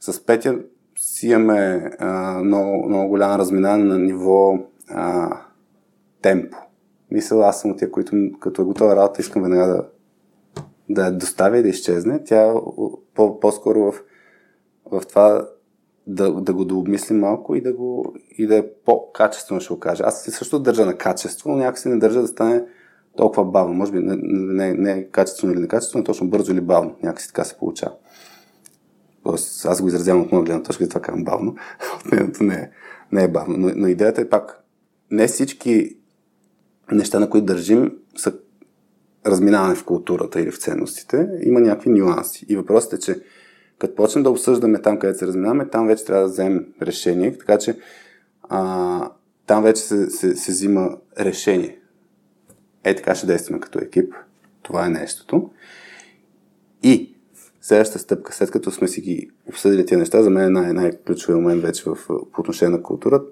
С 0.00 0.26
Петя 0.26 0.58
си 0.98 1.28
имаме 1.28 1.90
а, 1.98 2.38
много, 2.44 2.88
много 2.88 3.08
голяма 3.08 3.38
разминаване 3.38 3.84
на 3.84 3.98
ниво 3.98 4.58
а, 4.88 5.36
темпо. 6.22 6.56
Мисля, 7.10 7.48
аз 7.48 7.60
съм 7.60 7.70
от 7.70 7.78
тия, 7.78 7.90
които 7.90 8.16
като 8.40 8.62
е 8.62 8.64
готова 8.64 8.96
работа, 8.96 9.20
искам 9.20 9.42
веднага 9.42 9.66
да, 9.66 9.86
да 10.88 11.04
я 11.04 11.12
доставя 11.12 11.58
и 11.58 11.62
да 11.62 11.68
изчезне. 11.68 12.24
Тя 12.24 12.54
по- 13.14 13.40
по-скоро 13.40 13.92
в 13.92 14.02
в 14.92 15.02
това 15.08 15.48
да, 16.06 16.32
да 16.32 16.54
го 16.54 16.64
дообмислим 16.64 17.18
малко 17.18 17.54
и 17.54 17.60
да, 17.60 17.72
го, 17.72 18.14
и 18.38 18.46
да 18.46 18.56
е 18.56 18.68
по-качествено, 18.84 19.60
ще 19.60 19.74
го 19.74 19.80
кажа. 19.80 20.04
Аз 20.06 20.22
също 20.22 20.58
държа 20.58 20.86
на 20.86 20.94
качество, 20.94 21.50
но 21.50 21.56
някакси 21.56 21.88
не 21.88 21.98
държа 21.98 22.20
да 22.20 22.28
стане 22.28 22.64
толкова 23.16 23.44
бавно. 23.44 23.74
Може 23.74 23.92
би 23.92 23.98
не, 23.98 24.16
не, 24.22 24.74
не 24.74 24.92
е 24.92 25.04
качествено 25.04 25.52
или 25.52 25.60
некачествено, 25.60 26.00
но 26.00 26.04
точно 26.04 26.28
бързо 26.28 26.52
или 26.52 26.60
бавно. 26.60 26.94
Някакси 27.02 27.28
така 27.28 27.44
се 27.44 27.58
получава. 27.58 27.94
Тоест, 29.24 29.66
аз 29.66 29.82
го 29.82 29.88
изразявам 29.88 30.22
от 30.22 30.32
моя 30.32 30.44
гледна 30.44 30.62
точка 30.62 30.88
това 30.88 31.00
казвам 31.00 31.24
бавно. 31.24 31.56
Не 32.40 32.54
е, 32.54 32.70
не 33.12 33.24
е 33.24 33.28
бавно. 33.28 33.56
Но, 33.58 33.72
но 33.76 33.88
идеята 33.88 34.20
е 34.20 34.28
пак, 34.28 34.64
не 35.10 35.26
всички 35.26 35.96
неща, 36.92 37.20
на 37.20 37.30
които 37.30 37.46
държим, 37.46 37.92
са 38.16 38.32
разминаване 39.26 39.74
в 39.74 39.84
културата 39.84 40.40
или 40.40 40.50
в 40.50 40.58
ценностите. 40.58 41.28
Има 41.42 41.60
някакви 41.60 41.90
нюанси. 41.90 42.46
И 42.48 42.56
въпросът 42.56 42.92
е, 42.92 42.98
че 42.98 43.20
като 43.78 43.94
почнем 43.94 44.22
да 44.22 44.30
обсъждаме 44.30 44.82
там, 44.82 44.98
където 44.98 45.18
се 45.18 45.26
разминаваме, 45.26 45.68
там 45.68 45.86
вече 45.86 46.04
трябва 46.04 46.22
да 46.22 46.28
вземем 46.28 46.66
решение, 46.82 47.38
така 47.38 47.58
че 47.58 47.78
а, 48.42 49.10
там 49.46 49.62
вече 49.62 49.82
се, 49.82 50.10
се, 50.10 50.36
се 50.36 50.52
взима 50.52 50.96
решение. 51.20 51.81
Е, 52.84 52.96
така 52.96 53.14
ще 53.14 53.26
действаме 53.26 53.60
като 53.60 53.78
екип. 53.78 54.14
Това 54.62 54.86
е 54.86 54.90
нещото. 54.90 55.50
И 56.82 57.14
следващата 57.60 57.98
стъпка, 57.98 58.32
след 58.32 58.50
като 58.50 58.70
сме 58.70 58.88
си 58.88 59.00
ги 59.00 59.30
обсъдили 59.48 59.86
тези 59.86 59.98
неща, 59.98 60.22
за 60.22 60.30
мен 60.30 60.44
е 60.44 60.50
най- 60.50 60.72
най-ключовия 60.72 61.40
момент 61.40 61.62
вече 61.62 61.82
в, 61.86 61.98
по 62.06 62.40
отношение 62.40 62.76
на 62.76 62.82
културата, 62.82 63.26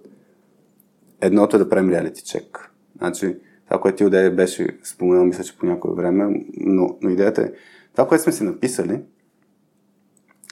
едното 1.20 1.56
е 1.56 1.58
да 1.58 1.68
правим 1.68 1.90
реалити 1.90 2.24
чек. 2.24 2.70
Значи, 2.98 3.36
това, 3.64 3.80
което 3.80 3.96
ти 3.96 4.04
отде 4.04 4.30
беше 4.30 4.78
споменал, 4.82 5.24
мисля, 5.24 5.44
че 5.44 5.58
по 5.58 5.66
някое 5.66 5.94
време, 5.94 6.44
но, 6.56 6.98
но 7.02 7.10
идеята 7.10 7.42
е, 7.42 7.52
това, 7.92 8.08
което 8.08 8.24
сме 8.24 8.32
си 8.32 8.44
написали, 8.44 9.00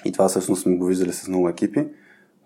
и 0.05 0.13
това 0.13 0.29
всъщност 0.29 0.63
сме 0.63 0.77
го 0.77 0.87
виждали 0.87 1.13
с 1.13 1.29
много 1.29 1.49
екипи. 1.49 1.87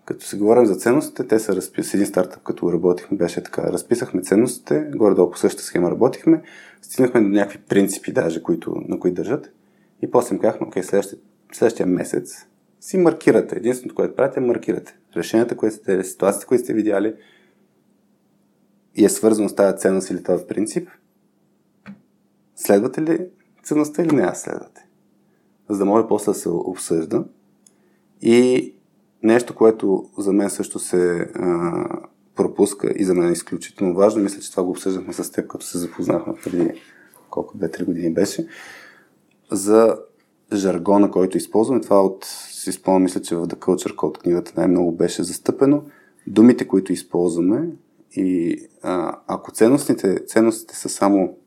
Като 0.05 0.25
се 0.25 0.37
говорим 0.37 0.65
за 0.65 0.75
ценностите, 0.75 1.27
те 1.27 1.39
са 1.39 1.55
разписани. 1.55 1.83
С 1.85 1.93
един 1.93 2.05
стартъп, 2.05 2.43
като 2.43 2.73
работихме, 2.73 3.17
беше 3.17 3.43
така. 3.43 3.61
Разписахме 3.61 4.21
ценностите, 4.21 4.91
горе-долу 4.95 5.31
по 5.31 5.37
същата 5.37 5.63
схема 5.63 5.91
работихме, 5.91 6.41
стигнахме 6.81 7.21
до 7.21 7.27
някакви 7.27 7.59
принципи, 7.69 8.13
даже, 8.13 8.43
които, 8.43 8.75
на 8.87 8.99
които 8.99 9.15
държат. 9.15 9.51
И 10.01 10.11
после 10.11 10.35
им 10.35 10.41
казахме, 10.41 10.67
окей, 10.67 10.83
следващия, 10.83 11.19
следващия 11.53 11.87
месец 11.87 12.45
си 12.79 12.97
маркирате. 12.97 13.55
Единственото, 13.55 13.95
което 13.95 14.15
правите, 14.15 14.39
е 14.39 14.43
маркирате. 14.43 14.97
Решенията, 15.15 15.57
които 15.57 15.75
сте, 15.75 16.03
ситуацията, 16.03 16.47
които 16.47 16.63
сте 16.63 16.73
видяли 16.73 17.15
и 18.95 19.05
е 19.05 19.09
свързано 19.09 19.49
с 19.49 19.55
тази 19.55 19.77
ценност 19.77 20.09
или 20.09 20.23
този 20.23 20.45
принцип, 20.45 20.89
следвате 22.55 23.01
ли 23.01 23.27
ценността 23.63 24.03
или 24.03 24.15
не 24.15 24.21
я 24.21 24.35
следвате? 24.35 24.87
За 25.69 25.77
да 25.77 25.85
може 25.85 26.07
после 26.07 26.31
да 26.31 26.37
се 26.37 26.49
обсъжда 26.49 27.25
и 28.21 28.73
нещо, 29.23 29.55
което 29.55 30.05
за 30.17 30.33
мен 30.33 30.49
също 30.49 30.79
се 30.79 31.29
а, 31.35 31.83
пропуска 32.35 32.93
и 32.95 33.03
за 33.03 33.13
мен 33.13 33.29
е 33.29 33.31
изключително 33.31 33.95
важно, 33.95 34.23
мисля, 34.23 34.41
че 34.41 34.51
това 34.51 34.63
го 34.63 34.69
обсъждахме 34.69 35.13
с 35.13 35.31
теб, 35.31 35.47
като 35.47 35.65
се 35.65 35.77
запознахме 35.77 36.33
преди 36.43 36.81
колко 37.29 37.57
2-3 37.57 37.85
години 37.85 38.13
беше, 38.13 38.47
за 39.51 39.97
жаргона, 40.53 41.11
който 41.11 41.37
използваме. 41.37 41.81
Това 41.81 42.01
от, 42.01 42.25
си 42.51 42.71
спомням, 42.71 43.03
мисля, 43.03 43.21
че 43.21 43.35
в 43.35 43.47
The 43.47 43.55
Culture 43.55 43.95
Code 43.95 44.17
книгата 44.17 44.53
най-много 44.57 44.91
беше 44.91 45.23
застъпено. 45.23 45.83
Думите, 46.27 46.67
които 46.67 46.93
използваме 46.93 47.69
и 48.11 48.57
а, 48.81 49.19
ако 49.27 49.51
ценностите, 49.51 50.25
ценностите 50.25 50.75
са 50.75 50.89
само 50.89 51.37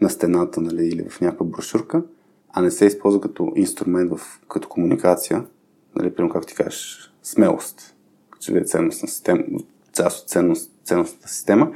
на 0.00 0.10
стената 0.10 0.60
нали, 0.60 0.86
или 0.86 1.08
в 1.08 1.20
някаква 1.20 1.46
брошурка, 1.46 2.02
а 2.52 2.62
не 2.62 2.70
се 2.70 2.86
използва 2.86 3.20
като 3.20 3.52
инструмент 3.56 4.10
в, 4.10 4.40
като 4.48 4.68
комуникация, 4.68 5.44
нали, 5.96 6.14
примерно, 6.14 6.32
както 6.32 6.48
ти 6.48 6.54
кажеш, 6.54 7.12
смелост, 7.22 7.94
че 8.40 8.52
е 8.52 8.64
ценностна 8.64 9.08
система, 9.08 9.44
част 9.92 10.22
от 10.22 10.28
ценност, 10.28 10.72
ценностната 10.84 11.28
система. 11.28 11.72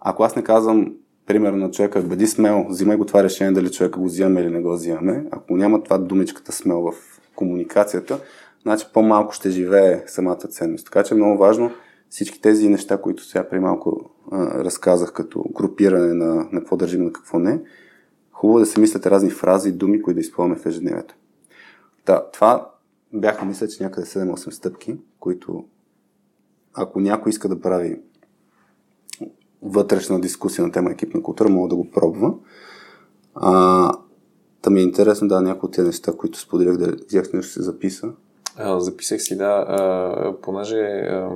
Ако 0.00 0.22
аз 0.22 0.36
не 0.36 0.44
казвам 0.44 0.94
примерно 1.26 1.58
на 1.58 1.70
човека, 1.70 2.02
бъди 2.02 2.26
смел, 2.26 2.66
взимай 2.68 2.96
го 2.96 3.04
това 3.04 3.22
решение 3.22 3.52
дали 3.52 3.70
човека 3.70 4.00
го 4.00 4.06
взимаме 4.06 4.40
или 4.40 4.50
не 4.50 4.60
го 4.60 4.72
взимаме. 4.72 5.26
Ако 5.30 5.56
няма 5.56 5.82
това 5.82 5.98
думичката 5.98 6.52
смел 6.52 6.80
в 6.80 6.94
комуникацията, 7.36 8.20
значи 8.62 8.86
по-малко 8.94 9.32
ще 9.32 9.50
живее 9.50 10.02
самата 10.06 10.36
ценност. 10.36 10.84
Така 10.84 11.02
че 11.02 11.14
е 11.14 11.16
много 11.16 11.38
важно 11.38 11.70
всички 12.10 12.40
тези 12.40 12.68
неща, 12.68 13.00
които 13.00 13.24
сега 13.24 13.48
при 13.48 13.60
малко 13.60 14.10
а, 14.32 14.64
разказах 14.64 15.12
като 15.12 15.44
групиране 15.54 16.14
на, 16.14 16.34
на 16.34 16.60
какво 16.60 16.76
държим, 16.76 17.04
на 17.04 17.12
какво 17.12 17.38
не, 17.38 17.60
хубаво 18.32 18.58
да 18.58 18.66
се 18.66 18.80
мислят 18.80 19.06
разни 19.06 19.30
фрази 19.30 19.68
и 19.68 19.72
думи, 19.72 20.02
които 20.02 20.14
да 20.14 20.20
използваме 20.20 20.60
в 20.60 20.66
ежедневието. 20.66 21.14
Да, 22.06 22.30
това 22.32 22.70
бяха, 23.14 23.44
мисля, 23.44 23.68
че 23.68 23.82
някъде 23.82 24.06
7-8 24.06 24.50
стъпки, 24.50 24.96
които 25.20 25.64
ако 26.74 27.00
някой 27.00 27.30
иска 27.30 27.48
да 27.48 27.60
прави 27.60 28.00
вътрешна 29.62 30.20
дискусия 30.20 30.66
на 30.66 30.72
тема 30.72 30.90
екипна 30.90 31.22
култура, 31.22 31.48
мога 31.48 31.68
да 31.68 31.76
го 31.76 31.90
пробва. 31.90 32.34
А, 33.34 33.92
да 34.62 34.70
ми 34.70 34.80
е 34.80 34.82
интересно 34.82 35.28
да 35.28 35.42
някои 35.42 35.66
от 35.66 35.74
тези 35.74 35.86
неща, 35.86 36.12
които 36.16 36.40
споделях, 36.40 36.76
да 36.76 36.96
взех 37.06 37.32
нещо 37.32 37.52
се 37.52 37.62
записа. 37.62 38.12
А, 38.56 38.80
записах 38.80 39.22
си, 39.22 39.36
да, 39.36 39.64
а, 39.68 40.34
понеже 40.42 40.80
а, 40.80 41.30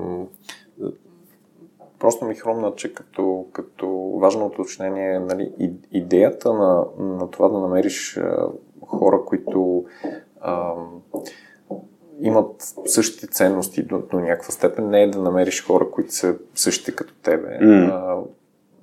просто 1.99 2.25
ми 2.25 2.35
хрумна, 2.35 2.73
че 2.77 2.95
като, 2.95 3.47
като 3.53 3.89
важно 4.21 4.47
уточнение, 4.47 5.19
нали, 5.19 5.53
идеята 5.93 6.53
на, 6.53 6.85
на 6.99 7.31
това 7.31 7.49
да 7.49 7.59
намериш 7.59 8.17
а, 8.17 8.49
хора, 8.87 9.25
които 9.27 9.85
а, 10.41 10.75
имат 12.21 12.75
същите 12.87 13.27
ценности 13.27 13.83
до, 13.83 13.99
до 13.99 14.21
някаква 14.21 14.51
степен, 14.51 14.91
не 14.91 15.03
е 15.03 15.11
да 15.11 15.23
намериш 15.23 15.67
хора, 15.67 15.91
които 15.91 16.15
са 16.15 16.37
същите 16.55 16.93
като 16.93 17.15
тебе, 17.15 17.59
mm. 17.63 17.91
а, 17.93 18.23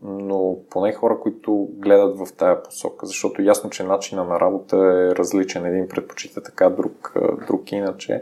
но 0.03 0.57
поне 0.69 0.93
хора, 0.93 1.19
които 1.19 1.69
гледат 1.71 2.17
в 2.17 2.33
тая 2.37 2.63
посока, 2.63 3.05
защото 3.05 3.41
ясно, 3.41 3.69
че 3.69 3.83
начина 3.83 4.23
на 4.23 4.39
работа 4.39 4.77
е 4.77 5.15
различен. 5.15 5.65
Един 5.65 5.87
предпочита 5.87 6.43
така, 6.43 6.69
друг, 6.69 7.13
друг 7.47 7.71
иначе, 7.71 8.21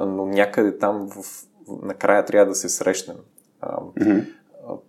но 0.00 0.26
някъде 0.26 0.78
там 0.78 1.10
в, 1.10 1.44
накрая 1.82 2.24
трябва 2.24 2.46
да 2.46 2.54
се 2.54 2.68
срещнем. 2.68 3.16
Mm-hmm. 3.62 4.26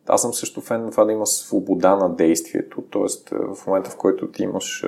Аз 0.08 0.22
съм 0.22 0.34
също 0.34 0.62
фен 0.62 0.82
на 0.82 0.92
това 0.92 1.06
да 1.06 1.12
има 1.12 1.28
свобода 1.28 1.96
на 1.96 2.16
действието, 2.16 2.82
т.е. 2.82 3.36
в 3.56 3.68
момента 3.68 3.90
в 3.90 3.98
който 3.98 4.32
ти 4.32 4.44
имаш 4.44 4.86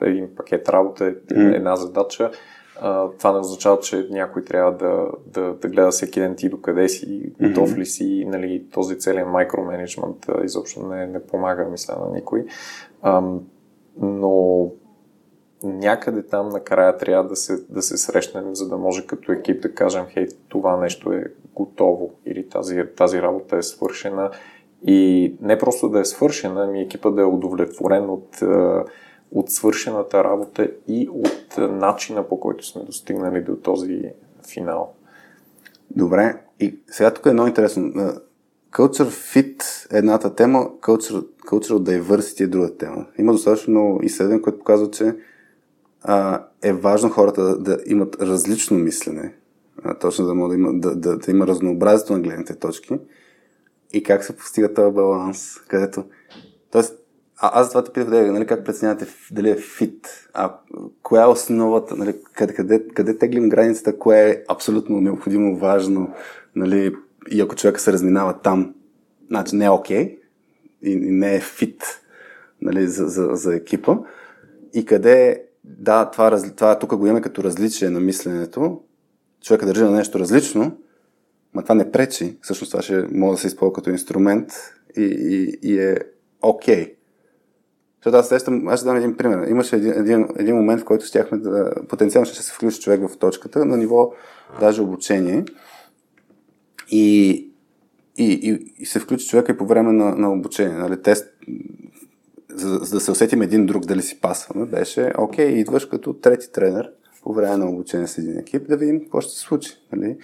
един 0.00 0.28
пакет 0.36 0.68
работа, 0.68 1.14
една 1.30 1.76
задача, 1.76 2.30
това 3.18 3.32
не 3.32 3.38
означава, 3.38 3.80
че 3.80 4.08
някой 4.10 4.44
трябва 4.44 4.72
да, 4.72 5.08
да, 5.26 5.54
да 5.54 5.68
гледа 5.68 5.90
всеки 5.90 6.20
ден 6.20 6.36
ти 6.36 6.48
докъде 6.48 6.88
си, 6.88 7.32
готов 7.42 7.70
mm-hmm. 7.70 7.78
ли 7.78 7.86
си, 7.86 8.24
нали, 8.28 8.66
този 8.72 8.98
целият 8.98 9.28
микроменеджмент 9.38 10.26
изобщо 10.44 10.86
не, 10.86 11.06
не 11.06 11.26
помага, 11.26 11.64
мисля, 11.64 11.96
на 12.00 12.14
никой. 12.14 12.46
Ам, 13.02 13.40
но 14.00 14.70
някъде 15.62 16.22
там 16.22 16.48
накрая 16.48 16.96
трябва 16.96 17.28
да 17.28 17.36
се, 17.36 17.64
да 17.68 17.82
се 17.82 17.96
срещнем, 17.96 18.54
за 18.54 18.68
да 18.68 18.76
може 18.76 19.06
като 19.06 19.32
екип 19.32 19.62
да 19.62 19.74
кажем, 19.74 20.04
хей, 20.08 20.26
това 20.48 20.76
нещо 20.76 21.12
е 21.12 21.24
готово 21.54 22.10
или 22.26 22.48
тази, 22.48 22.82
тази 22.96 23.22
работа 23.22 23.56
е 23.56 23.62
свършена. 23.62 24.30
И 24.82 25.34
не 25.40 25.58
просто 25.58 25.88
да 25.88 26.00
е 26.00 26.04
свършена, 26.04 26.64
ами 26.64 26.82
екипа 26.82 27.10
да 27.10 27.22
е 27.22 27.24
удовлетворен 27.24 28.10
от 28.10 28.28
от 29.36 29.50
свършената 29.50 30.24
работа 30.24 30.70
и 30.88 31.08
от 31.12 31.58
начина 31.58 32.28
по 32.28 32.40
който 32.40 32.66
сме 32.66 32.82
достигнали 32.82 33.40
до 33.40 33.56
този 33.56 34.02
финал. 34.48 34.92
Добре, 35.90 36.42
и 36.60 36.78
сега 36.90 37.10
тук 37.10 37.26
е 37.26 37.32
много 37.32 37.48
интересно. 37.48 37.92
Culture 38.72 39.08
Fit 39.08 39.62
е 39.94 39.98
едната 39.98 40.34
тема, 40.34 40.70
Culture, 40.80 41.26
cultural 41.46 42.00
Diversity 42.00 42.40
е 42.40 42.46
друга 42.46 42.76
тема. 42.76 43.06
Има 43.18 43.32
достатъчно 43.32 43.70
много 43.70 44.00
изследвания, 44.02 44.42
които 44.42 44.58
показват, 44.58 44.92
че 44.92 45.16
а, 46.02 46.44
е 46.62 46.72
важно 46.72 47.10
хората 47.10 47.42
да, 47.42 47.58
да 47.58 47.78
имат 47.86 48.22
различно 48.22 48.78
мислене, 48.78 49.34
а, 49.84 49.98
точно 49.98 50.26
да, 50.26 50.48
да, 50.48 50.54
има, 50.54 50.72
да, 50.72 50.96
да, 50.96 51.16
да 51.16 51.30
има 51.30 51.46
разнообразието 51.46 52.12
на 52.12 52.20
гледните 52.20 52.54
точки 52.54 52.98
и 53.92 54.02
как 54.02 54.24
се 54.24 54.36
постига 54.36 54.74
този 54.74 54.94
баланс, 54.94 55.54
където 55.68 56.04
Тоест, 56.70 57.05
а, 57.38 57.60
аз 57.60 57.68
това 57.68 57.84
те 57.84 57.92
питах, 57.92 58.10
да, 58.10 58.32
нали, 58.32 58.46
как 58.46 58.64
преценявате 58.64 59.06
дали 59.30 59.50
е 59.50 59.56
фит? 59.56 60.28
А 60.34 60.54
коя 61.02 61.22
е 61.22 61.26
основата, 61.26 61.96
нали, 61.96 62.14
къде, 62.32 62.54
къде, 62.54 62.88
къде 62.88 63.18
теглим 63.18 63.48
границата, 63.48 63.98
кое 63.98 64.30
е 64.30 64.42
абсолютно 64.48 65.00
необходимо, 65.00 65.56
важно, 65.56 66.14
нали, 66.56 66.94
и 67.30 67.40
ако 67.40 67.56
човека 67.56 67.80
се 67.80 67.92
разминава 67.92 68.40
там, 68.40 68.74
значи 69.28 69.56
не 69.56 69.64
е 69.64 69.70
окей 69.70 70.04
okay, 70.04 70.18
и, 70.82 70.92
и 70.92 71.10
не 71.10 71.34
е 71.34 71.40
фит 71.40 71.82
нали, 72.62 72.86
за, 72.86 73.06
за, 73.06 73.28
за 73.32 73.56
екипа. 73.56 73.96
И 74.74 74.84
къде, 74.84 75.42
да, 75.64 76.10
това, 76.10 76.42
това 76.56 76.78
тук 76.78 76.96
го 76.96 77.06
имаме 77.06 77.20
като 77.20 77.44
различие 77.44 77.90
на 77.90 78.00
мисленето, 78.00 78.80
човека 79.42 79.66
държи 79.66 79.82
на 79.82 79.90
нещо 79.90 80.18
различно, 80.18 80.78
но 81.54 81.62
това 81.62 81.74
не 81.74 81.92
пречи. 81.92 82.38
Всъщност 82.42 82.70
това 82.70 82.82
ще 82.82 83.06
може 83.12 83.36
да 83.36 83.40
се 83.40 83.46
използва 83.46 83.72
като 83.72 83.90
инструмент 83.90 84.50
и, 84.96 85.02
и, 85.02 85.58
и 85.68 85.78
е 85.78 85.96
окей. 86.42 86.84
Okay. 86.84 86.95
Защото 88.06 88.20
аз 88.20 88.28
сещам, 88.28 88.68
аз 88.68 88.80
ще 88.80 88.86
дам 88.86 88.96
един 88.96 89.16
пример. 89.16 89.48
Имаше 89.48 89.76
един, 89.76 89.92
един, 89.92 90.28
един 90.38 90.56
момент, 90.56 90.80
в 90.80 90.84
който 90.84 91.06
щяхме 91.06 91.38
да, 91.38 91.70
потенциално 91.88 92.26
ще 92.26 92.42
се 92.42 92.52
включи 92.52 92.80
човек 92.80 93.08
в 93.08 93.18
точката 93.18 93.64
на 93.64 93.76
ниво 93.76 94.12
даже 94.60 94.82
обучение. 94.82 95.44
И, 96.90 97.30
и, 98.18 98.32
и, 98.32 98.74
и 98.78 98.86
се 98.86 98.98
включи 98.98 99.28
човека 99.28 99.52
и 99.52 99.56
по 99.56 99.66
време 99.66 99.92
на, 99.92 100.16
на 100.16 100.32
обучение. 100.32 100.76
Нали, 100.76 101.02
тест, 101.02 101.26
за, 102.50 102.68
за 102.68 102.96
да 102.96 103.00
се 103.00 103.10
усетим 103.10 103.42
един 103.42 103.66
друг 103.66 103.84
дали 103.84 104.02
си 104.02 104.20
пасваме, 104.20 104.66
беше, 104.66 105.12
окей, 105.18 105.48
идваш 105.48 105.86
като 105.86 106.12
трети 106.12 106.52
тренер 106.52 106.90
по 107.22 107.32
време 107.32 107.56
на 107.56 107.70
обучение 107.70 108.06
с 108.06 108.18
един 108.18 108.38
екип, 108.38 108.68
да 108.68 108.76
видим 108.76 109.00
какво 109.00 109.20
ще 109.20 109.32
се 109.32 109.40
случи. 109.40 109.70
Нали. 109.92 110.16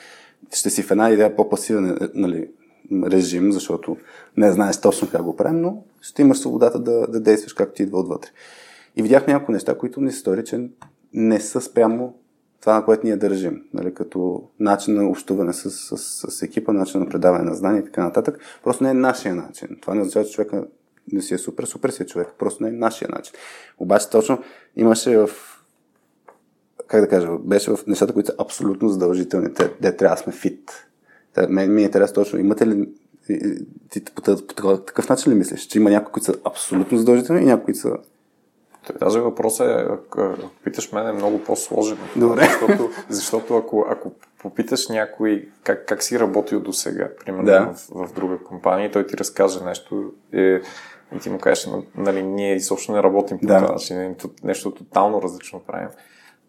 Ще 0.54 0.70
си 0.70 0.82
в 0.82 0.90
една 0.90 1.10
идея 1.10 1.36
по-пасивен 1.36 1.98
нали, 2.14 2.48
режим, 2.92 3.52
защото 3.52 3.96
не 4.36 4.52
знаеш 4.52 4.80
точно 4.80 5.08
как 5.10 5.22
го 5.22 5.36
правим, 5.36 5.60
но 5.60 5.84
ще 6.02 6.22
имаш 6.22 6.38
свободата 6.38 6.78
да, 6.78 7.06
да 7.06 7.20
действаш 7.20 7.52
както 7.52 7.74
ти 7.74 7.82
идва 7.82 8.00
отвътре. 8.00 8.30
И 8.96 9.02
видяхме 9.02 9.32
някои 9.32 9.52
неща, 9.52 9.78
които 9.78 10.00
ни 10.00 10.12
се 10.12 10.18
стори, 10.18 10.44
че 10.44 10.68
не 11.12 11.40
са 11.40 11.60
спрямо 11.60 12.14
това, 12.60 12.74
на 12.74 12.84
което 12.84 13.06
ние 13.06 13.16
държим, 13.16 13.62
нали, 13.74 13.94
като 13.94 14.42
начин 14.60 14.94
на 14.94 15.08
общуване 15.08 15.52
с, 15.52 15.70
с, 15.70 15.96
с 16.30 16.42
екипа, 16.42 16.72
начин 16.72 17.00
на 17.00 17.08
предаване 17.08 17.44
на 17.44 17.54
знания 17.54 17.80
и 17.80 17.84
така 17.84 18.04
нататък. 18.04 18.38
Просто 18.64 18.84
не 18.84 18.90
е 18.90 18.94
нашия 18.94 19.34
начин. 19.34 19.68
Това 19.80 19.94
не 19.94 20.00
означава, 20.00 20.24
че 20.24 20.32
човека 20.32 20.64
не 21.12 21.22
си 21.22 21.34
е 21.34 21.38
супер, 21.38 21.64
супер 21.64 21.90
си 21.90 22.02
е 22.02 22.06
човек. 22.06 22.28
Просто 22.38 22.62
не 22.62 22.68
е 22.68 22.72
нашия 22.72 23.08
начин. 23.08 23.34
Обаче 23.78 24.10
точно 24.10 24.38
имаше 24.76 25.16
в 25.16 25.30
как 26.86 27.00
да 27.00 27.08
кажа, 27.08 27.28
беше 27.38 27.70
в 27.70 27.78
нещата, 27.86 28.12
които 28.12 28.26
са 28.26 28.34
абсолютно 28.38 28.88
задължителни. 28.88 29.54
Те, 29.54 29.72
те 29.72 29.96
трябва 29.96 30.16
да 30.16 30.22
сме 30.22 30.32
фит. 30.32 30.70
Мен 31.48 31.74
ми 31.74 31.82
е 31.82 31.84
интересно 31.84 32.14
точно, 32.14 32.38
имате 32.38 32.66
ли 32.66 32.88
ти 33.90 34.04
по, 34.04 34.22
по, 34.22 34.78
такъв 34.78 35.08
начин 35.08 35.32
ли 35.32 35.36
мислиш, 35.36 35.66
че 35.66 35.78
има 35.78 35.90
някои, 35.90 36.12
които 36.12 36.24
са 36.24 36.34
абсолютно 36.44 36.98
задължителни 36.98 37.42
и 37.42 37.46
някои, 37.46 37.64
които 37.64 37.80
са 37.80 37.96
Тази 39.00 39.18
въпрос 39.18 39.60
е, 39.60 39.86
ако 39.90 40.34
питаш 40.64 40.92
мен, 40.92 41.08
е 41.08 41.12
много 41.12 41.38
по-сложен. 41.38 41.98
Добре. 42.16 42.44
Защото, 42.44 42.90
защото 43.08 43.56
ако, 43.56 43.86
ако 43.90 44.12
попиташ 44.38 44.88
някой 44.88 45.48
как, 45.64 45.86
как 45.86 46.02
си 46.02 46.20
работил 46.20 46.60
до 46.60 46.72
сега, 46.72 47.08
примерно 47.24 47.44
да. 47.44 47.74
в, 47.90 48.06
в 48.06 48.12
друга 48.12 48.38
компания, 48.38 48.90
той 48.90 49.06
ти 49.06 49.16
разкаже 49.16 49.64
нещо 49.64 50.12
е, 50.32 50.60
и 51.16 51.18
ти 51.22 51.30
му 51.30 51.38
кажеш, 51.38 51.68
нали, 51.96 52.22
ние 52.22 52.54
изобщо 52.54 52.92
не 52.92 53.02
работим 53.02 53.38
по 53.38 53.46
да. 53.46 53.58
това 53.58 53.72
начин, 53.72 54.16
нещо 54.44 54.70
тотално 54.70 55.22
различно 55.22 55.60
правим 55.60 55.88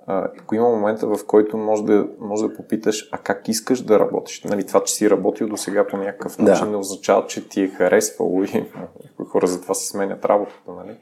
ако 0.07 0.55
има 0.55 0.69
момента, 0.69 1.07
в 1.07 1.19
който 1.27 1.57
може 1.57 1.83
да, 1.83 2.07
може 2.19 2.47
да 2.47 2.53
попиташ, 2.53 3.09
а 3.11 3.17
как 3.17 3.47
искаш 3.47 3.81
да 3.81 3.99
работиш? 3.99 4.43
Нали, 4.43 4.65
това, 4.65 4.83
че 4.83 4.93
си 4.93 5.09
работил 5.09 5.47
до 5.47 5.57
сега 5.57 5.87
по 5.87 5.97
някакъв 5.97 6.39
начин, 6.39 6.65
да. 6.65 6.71
не 6.71 6.77
означава, 6.77 7.27
че 7.27 7.49
ти 7.49 7.61
е 7.61 7.67
харесвало 7.67 8.43
и 8.43 8.65
някои 9.03 9.25
хора 9.25 9.47
затова 9.47 9.73
си 9.73 9.87
сменят 9.87 10.25
работата. 10.25 10.71
Нали? 10.71 10.97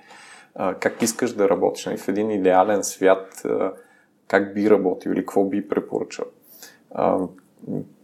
А, 0.55 0.75
как 0.75 1.01
искаш 1.01 1.33
да 1.33 1.49
работиш? 1.49 1.85
Нали, 1.85 1.97
в 1.97 2.07
един 2.07 2.31
идеален 2.31 2.83
свят, 2.83 3.41
а, 3.45 3.73
как 4.27 4.53
би 4.53 4.69
работил 4.69 5.09
или 5.09 5.19
какво 5.19 5.43
би 5.43 5.67
препоръчал? 5.67 6.25
А, 6.91 7.17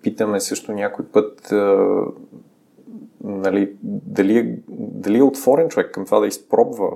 питаме 0.01 0.39
също 0.39 0.71
някой 0.71 1.05
път 1.05 1.51
а, 1.51 2.01
нали, 3.23 3.75
дали, 3.83 4.37
е, 4.37 4.57
дали 4.69 5.17
е 5.17 5.23
отворен 5.23 5.69
човек 5.69 5.91
към 5.91 6.05
това 6.05 6.19
да 6.19 6.27
изпробва 6.27 6.91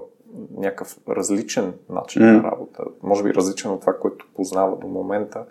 някакъв 0.57 0.97
различен 1.09 1.73
начин 1.89 2.21
mm. 2.21 2.41
на 2.41 2.51
работа, 2.51 2.83
може 3.03 3.23
би 3.23 3.33
различен 3.33 3.71
от 3.71 3.81
това, 3.81 3.93
което 3.93 4.27
познава 4.35 4.77
до 4.77 4.87
момента, 4.87 5.45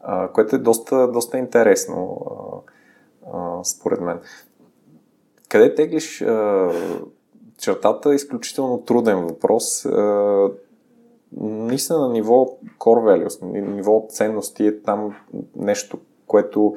а, 0.00 0.28
което 0.28 0.56
е 0.56 0.58
доста, 0.58 1.08
доста 1.12 1.38
интересно, 1.38 2.26
а, 2.30 3.32
а, 3.32 3.64
според 3.64 4.00
мен. 4.00 4.20
Къде 5.48 5.74
теглиш 5.74 6.22
а, 6.22 6.70
чертата 7.58 8.14
изключително 8.14 8.82
труден 8.82 9.26
въпрос. 9.26 9.86
А, 9.86 10.50
наистина 11.40 11.98
на 11.98 12.08
ниво 12.08 12.58
core 12.78 13.26
values, 13.26 13.42
на 13.42 13.60
ниво 13.60 14.06
ценности 14.08 14.66
е 14.66 14.82
там 14.82 15.16
нещо, 15.56 15.98
което 16.26 16.74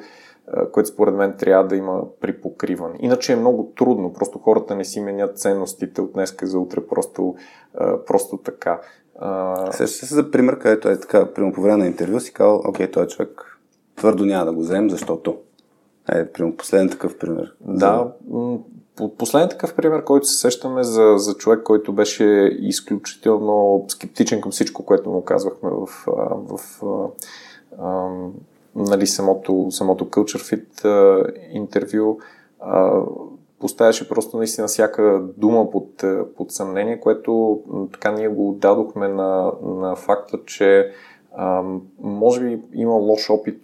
което 0.72 0.88
според 0.88 1.14
мен 1.14 1.34
трябва 1.38 1.68
да 1.68 1.76
има 1.76 2.02
при 2.20 2.40
покриване. 2.40 2.94
Иначе 3.00 3.32
е 3.32 3.36
много 3.36 3.72
трудно, 3.76 4.12
просто 4.12 4.38
хората 4.38 4.74
не 4.74 4.84
си 4.84 5.00
менят 5.00 5.38
ценностите 5.38 6.00
от 6.00 6.12
днеска 6.12 6.46
за 6.46 6.58
утре, 6.58 6.86
просто, 6.86 7.34
просто 8.06 8.36
така. 8.36 8.80
Сеща 9.70 10.06
се 10.06 10.14
за 10.14 10.30
пример, 10.30 10.58
където 10.58 10.88
е 10.88 11.00
така, 11.00 11.32
прямо 11.32 11.52
по 11.52 11.60
време 11.60 11.76
на 11.76 11.86
интервю 11.86 12.20
си 12.20 12.32
казал, 12.32 12.62
окей, 12.68 12.90
той 12.90 13.06
човек 13.06 13.58
твърдо 13.96 14.24
няма 14.24 14.44
да 14.44 14.52
го 14.52 14.60
вземем, 14.60 14.90
защото. 14.90 15.36
Е, 16.08 16.32
прямо 16.32 16.56
последен 16.56 16.90
такъв 16.90 17.18
пример. 17.18 17.54
Да, 17.60 18.12
последен 19.18 19.48
такъв 19.48 19.74
пример, 19.74 20.04
който 20.04 20.26
се 20.26 20.38
сещаме 20.38 20.82
за, 20.82 21.14
за 21.16 21.34
човек, 21.34 21.62
който 21.62 21.92
беше 21.92 22.24
изключително 22.60 23.84
скептичен 23.88 24.40
към 24.40 24.52
всичко, 24.52 24.84
което 24.84 25.10
му 25.10 25.24
казвахме 25.24 25.70
в, 25.70 25.86
в, 26.06 26.58
в 26.80 26.80
нали, 28.76 29.06
самото, 29.06 29.66
самото 29.70 30.04
Culture 30.04 30.54
Fit 30.54 30.84
а, 30.84 31.24
интервю, 31.52 32.18
а, 32.60 33.02
поставяше 33.60 34.08
просто 34.08 34.36
наистина 34.36 34.66
всяка 34.66 35.22
дума 35.36 35.70
под, 35.70 36.04
под 36.36 36.52
съмнение, 36.52 37.00
което 37.00 37.60
така 37.92 38.12
ние 38.12 38.28
го 38.28 38.56
дадохме 38.60 39.08
на, 39.08 39.52
на 39.62 39.96
факта, 39.96 40.38
че 40.46 40.90
а, 41.36 41.62
може 42.00 42.40
би 42.40 42.60
има 42.74 42.94
лош 42.94 43.30
опит 43.30 43.62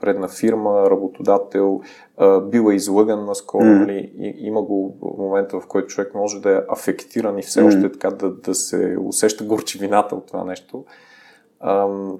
предна 0.00 0.28
фирма, 0.28 0.90
работодател, 0.90 1.80
бил 2.42 2.70
е 2.70 2.74
излъган 2.74 3.24
наскоро, 3.24 3.64
mm. 3.64 3.78
нали, 3.78 4.12
има 4.38 4.62
го 4.62 4.96
момента, 5.18 5.60
в 5.60 5.66
който 5.66 5.88
човек 5.88 6.14
може 6.14 6.40
да 6.40 6.56
е 6.56 6.60
афектиран 6.68 7.38
и 7.38 7.42
все 7.42 7.60
mm. 7.60 7.66
още 7.66 7.92
така 7.92 8.10
да, 8.10 8.30
да 8.30 8.54
се 8.54 8.96
усеща 9.00 9.44
горчивината 9.44 10.14
от 10.14 10.26
това 10.26 10.44
нещо. 10.44 10.84
Ам, 11.60 12.18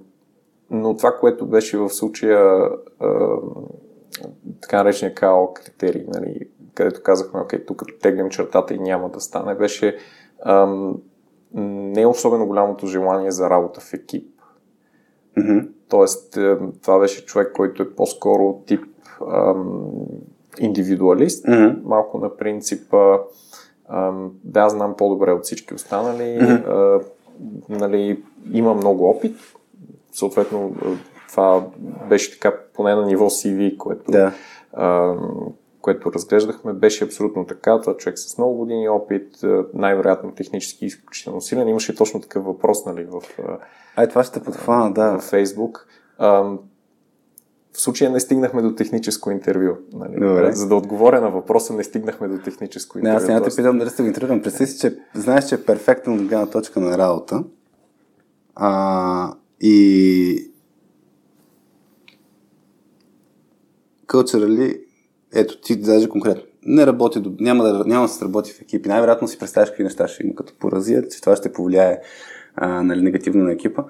но 0.71 0.97
това, 0.97 1.17
което 1.17 1.47
беше 1.47 1.79
в 1.79 1.89
случая 1.89 2.71
ам, 3.01 3.41
така 4.61 4.77
наречения 4.77 5.15
КАО 5.15 5.55
критерий, 5.55 6.05
нали, 6.09 6.49
където 6.75 7.03
казахме, 7.03 7.41
окей, 7.41 7.65
тук 7.65 7.83
теглим 8.01 8.31
чертата 8.31 8.75
и 8.75 8.79
няма 8.79 9.09
да 9.09 9.21
стане, 9.21 9.55
беше 9.55 9.97
ам, 10.45 10.97
не 11.55 12.07
особено 12.07 12.47
голямото 12.47 12.87
желание 12.87 13.31
за 13.31 13.51
работа 13.51 13.81
в 13.81 13.93
екип. 13.93 14.31
Mm-hmm. 15.39 15.69
Тоест, 15.89 16.37
е, 16.37 16.57
това 16.83 16.99
беше 16.99 17.25
човек, 17.25 17.53
който 17.53 17.83
е 17.83 17.95
по-скоро 17.95 18.63
тип 18.67 18.85
ам, 19.33 19.93
индивидуалист, 20.59 21.47
mm-hmm. 21.47 21.83
малко 21.85 22.19
на 22.19 22.37
принципа 22.37 23.19
ам, 23.89 24.33
да, 24.45 24.69
знам 24.69 24.95
по-добре 24.97 25.33
от 25.33 25.45
всички 25.45 25.75
останали, 25.75 26.23
mm-hmm. 26.23 26.69
а, 26.69 27.01
нали, 27.69 28.23
има 28.53 28.75
много 28.75 29.11
опит, 29.11 29.37
съответно 30.13 30.77
това 31.29 31.67
беше 32.09 32.33
така 32.33 32.55
поне 32.75 32.95
на 32.95 33.07
ниво 33.07 33.31
CV, 33.31 33.77
което, 33.77 34.11
да. 34.11 34.33
а, 34.73 35.15
което 35.81 36.13
разглеждахме, 36.13 36.73
беше 36.73 37.05
абсолютно 37.05 37.47
така. 37.47 37.81
Това 37.81 37.97
човек 37.97 38.19
с 38.19 38.39
много 38.39 38.55
години 38.55 38.89
опит, 38.89 39.39
най-вероятно 39.75 40.33
технически 40.33 40.87
изключително 40.87 41.41
силен. 41.41 41.69
Имаше 41.69 41.97
точно 41.97 42.21
такъв 42.21 42.45
въпрос, 42.45 42.87
нали, 42.87 43.05
в, 43.05 43.23
Ай, 43.97 44.09
това 44.09 44.25
ще 44.25 44.43
подхвана, 44.43 44.93
да. 44.93 45.19
в 45.19 45.31
Facebook. 45.31 45.79
А, 46.19 46.57
в 47.73 47.81
случая 47.81 48.11
не 48.11 48.21
стигнахме 48.21 48.63
до 48.63 48.75
техническо 48.75 49.31
интервю. 49.31 49.77
Нали? 49.93 50.13
Добре. 50.13 50.53
За 50.53 50.69
да 50.69 50.75
отговоря 50.75 51.21
на 51.21 51.31
въпроса, 51.31 51.75
не 51.75 51.85
стигнахме 51.85 52.29
до 52.29 52.39
техническо 52.39 52.99
интервю. 52.99 53.13
Не, 53.13 53.23
аз 53.23 53.29
няма 53.29 53.43
те 53.43 53.57
питам 53.57 53.79
дали 53.79 53.91
сте 53.91 54.03
го 54.03 54.09
интервювам. 54.09 54.43
Представи 54.43 54.71
си, 54.71 54.79
че 54.79 54.99
знаеш, 55.15 55.49
че 55.49 55.55
е 55.55 55.65
перфектно 55.65 56.15
от 56.15 56.23
гледна 56.23 56.47
точка 56.47 56.81
на 56.81 56.99
работа. 56.99 57.45
А, 58.55 59.35
и 59.61 60.53
culturally, 64.07 64.81
ето 65.33 65.61
ти 65.61 65.77
даже 65.77 66.09
конкретно, 66.09 66.43
не 66.63 66.87
работи, 66.87 67.23
няма 67.41 67.65
да, 67.65 67.85
няма 67.85 68.03
да 68.03 68.09
се 68.09 68.25
работи 68.25 68.53
в 68.53 68.61
екипи. 68.61 68.89
Най-вероятно 68.89 69.29
си 69.29 69.39
представяш 69.39 69.69
какви 69.69 69.85
неща 69.85 70.09
ще 70.09 70.27
има 70.27 70.35
като 70.35 70.55
поразия, 70.59 71.09
че 71.09 71.21
това 71.21 71.37
ще 71.37 71.53
повлияе 71.53 72.01
а, 72.55 72.83
нали, 72.83 73.03
негативно 73.03 73.45
на 73.45 73.53
екипа. 73.53 73.85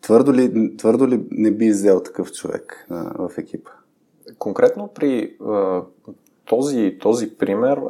Твърдо 0.00 0.32
ли, 0.32 0.76
твърдо 0.76 1.08
ли 1.08 1.26
не 1.30 1.50
би 1.50 1.70
взел 1.70 2.02
такъв 2.02 2.32
човек 2.32 2.86
а, 2.90 3.28
в 3.28 3.38
екипа? 3.38 3.70
Конкретно 4.38 4.90
при 4.94 5.36
този, 6.48 6.98
този 7.00 7.36
пример 7.36 7.80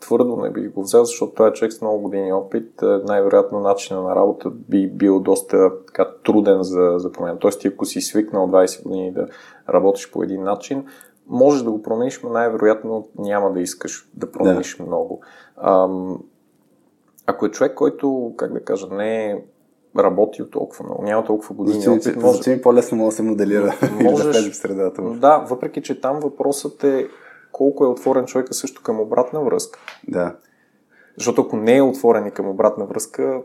твърдо 0.00 0.36
не 0.36 0.50
би 0.50 0.68
го 0.68 0.82
взел, 0.82 1.04
защото 1.04 1.32
той 1.32 1.48
е 1.48 1.52
човек 1.52 1.72
с 1.72 1.80
много 1.80 2.02
години 2.02 2.32
опит. 2.32 2.82
Най-вероятно 2.82 3.60
начина 3.60 4.02
на 4.02 4.16
работа 4.16 4.50
би 4.50 4.90
бил 4.90 5.20
доста 5.20 5.70
така, 5.86 6.10
труден 6.24 6.62
за, 6.62 6.94
за 6.96 7.12
промяна. 7.12 7.38
Тоест 7.38 7.60
ти 7.60 7.68
ако 7.68 7.84
си 7.84 8.00
свикнал 8.00 8.48
20 8.48 8.82
години 8.82 9.12
да 9.12 9.28
работиш 9.68 10.10
по 10.10 10.22
един 10.22 10.42
начин, 10.42 10.84
можеш 11.26 11.62
да 11.62 11.70
го 11.70 11.82
промениш, 11.82 12.20
но 12.22 12.30
най-вероятно 12.30 13.08
няма 13.18 13.52
да 13.52 13.60
искаш 13.60 14.08
да 14.14 14.30
промениш 14.30 14.76
да. 14.76 14.82
много. 14.82 15.20
Ам, 15.56 16.18
ако 17.26 17.46
е 17.46 17.50
човек, 17.50 17.74
който, 17.74 18.34
как 18.36 18.52
да 18.52 18.64
кажа, 18.64 18.86
не 18.90 19.30
е 19.30 19.42
работил 19.98 20.46
толкова 20.46 20.84
много, 20.84 21.02
няма 21.02 21.24
толкова 21.24 21.54
години 21.54 21.80
Зачи, 21.80 22.10
опит, 22.10 22.22
може... 22.22 22.62
По-лесно 22.62 22.98
може 22.98 23.08
да 23.08 23.16
се 23.16 23.22
моделира 23.22 23.74
можеш, 24.02 24.44
да 24.44 24.50
в 24.50 24.56
средата. 24.56 25.02
Да, 25.02 25.38
въпреки, 25.38 25.82
че 25.82 26.00
там 26.00 26.20
въпросът 26.20 26.84
е 26.84 27.08
колко 27.52 27.84
е 27.84 27.88
отворен 27.88 28.24
човека 28.24 28.54
също 28.54 28.82
към 28.82 29.00
обратна 29.00 29.40
връзка. 29.40 29.78
Да. 30.08 30.36
Защото 31.16 31.42
ако 31.42 31.56
не 31.56 31.76
е 31.76 31.82
отворен 31.82 32.26
и 32.26 32.30
към 32.30 32.48
обратна 32.48 32.86
връзка, 32.86 33.42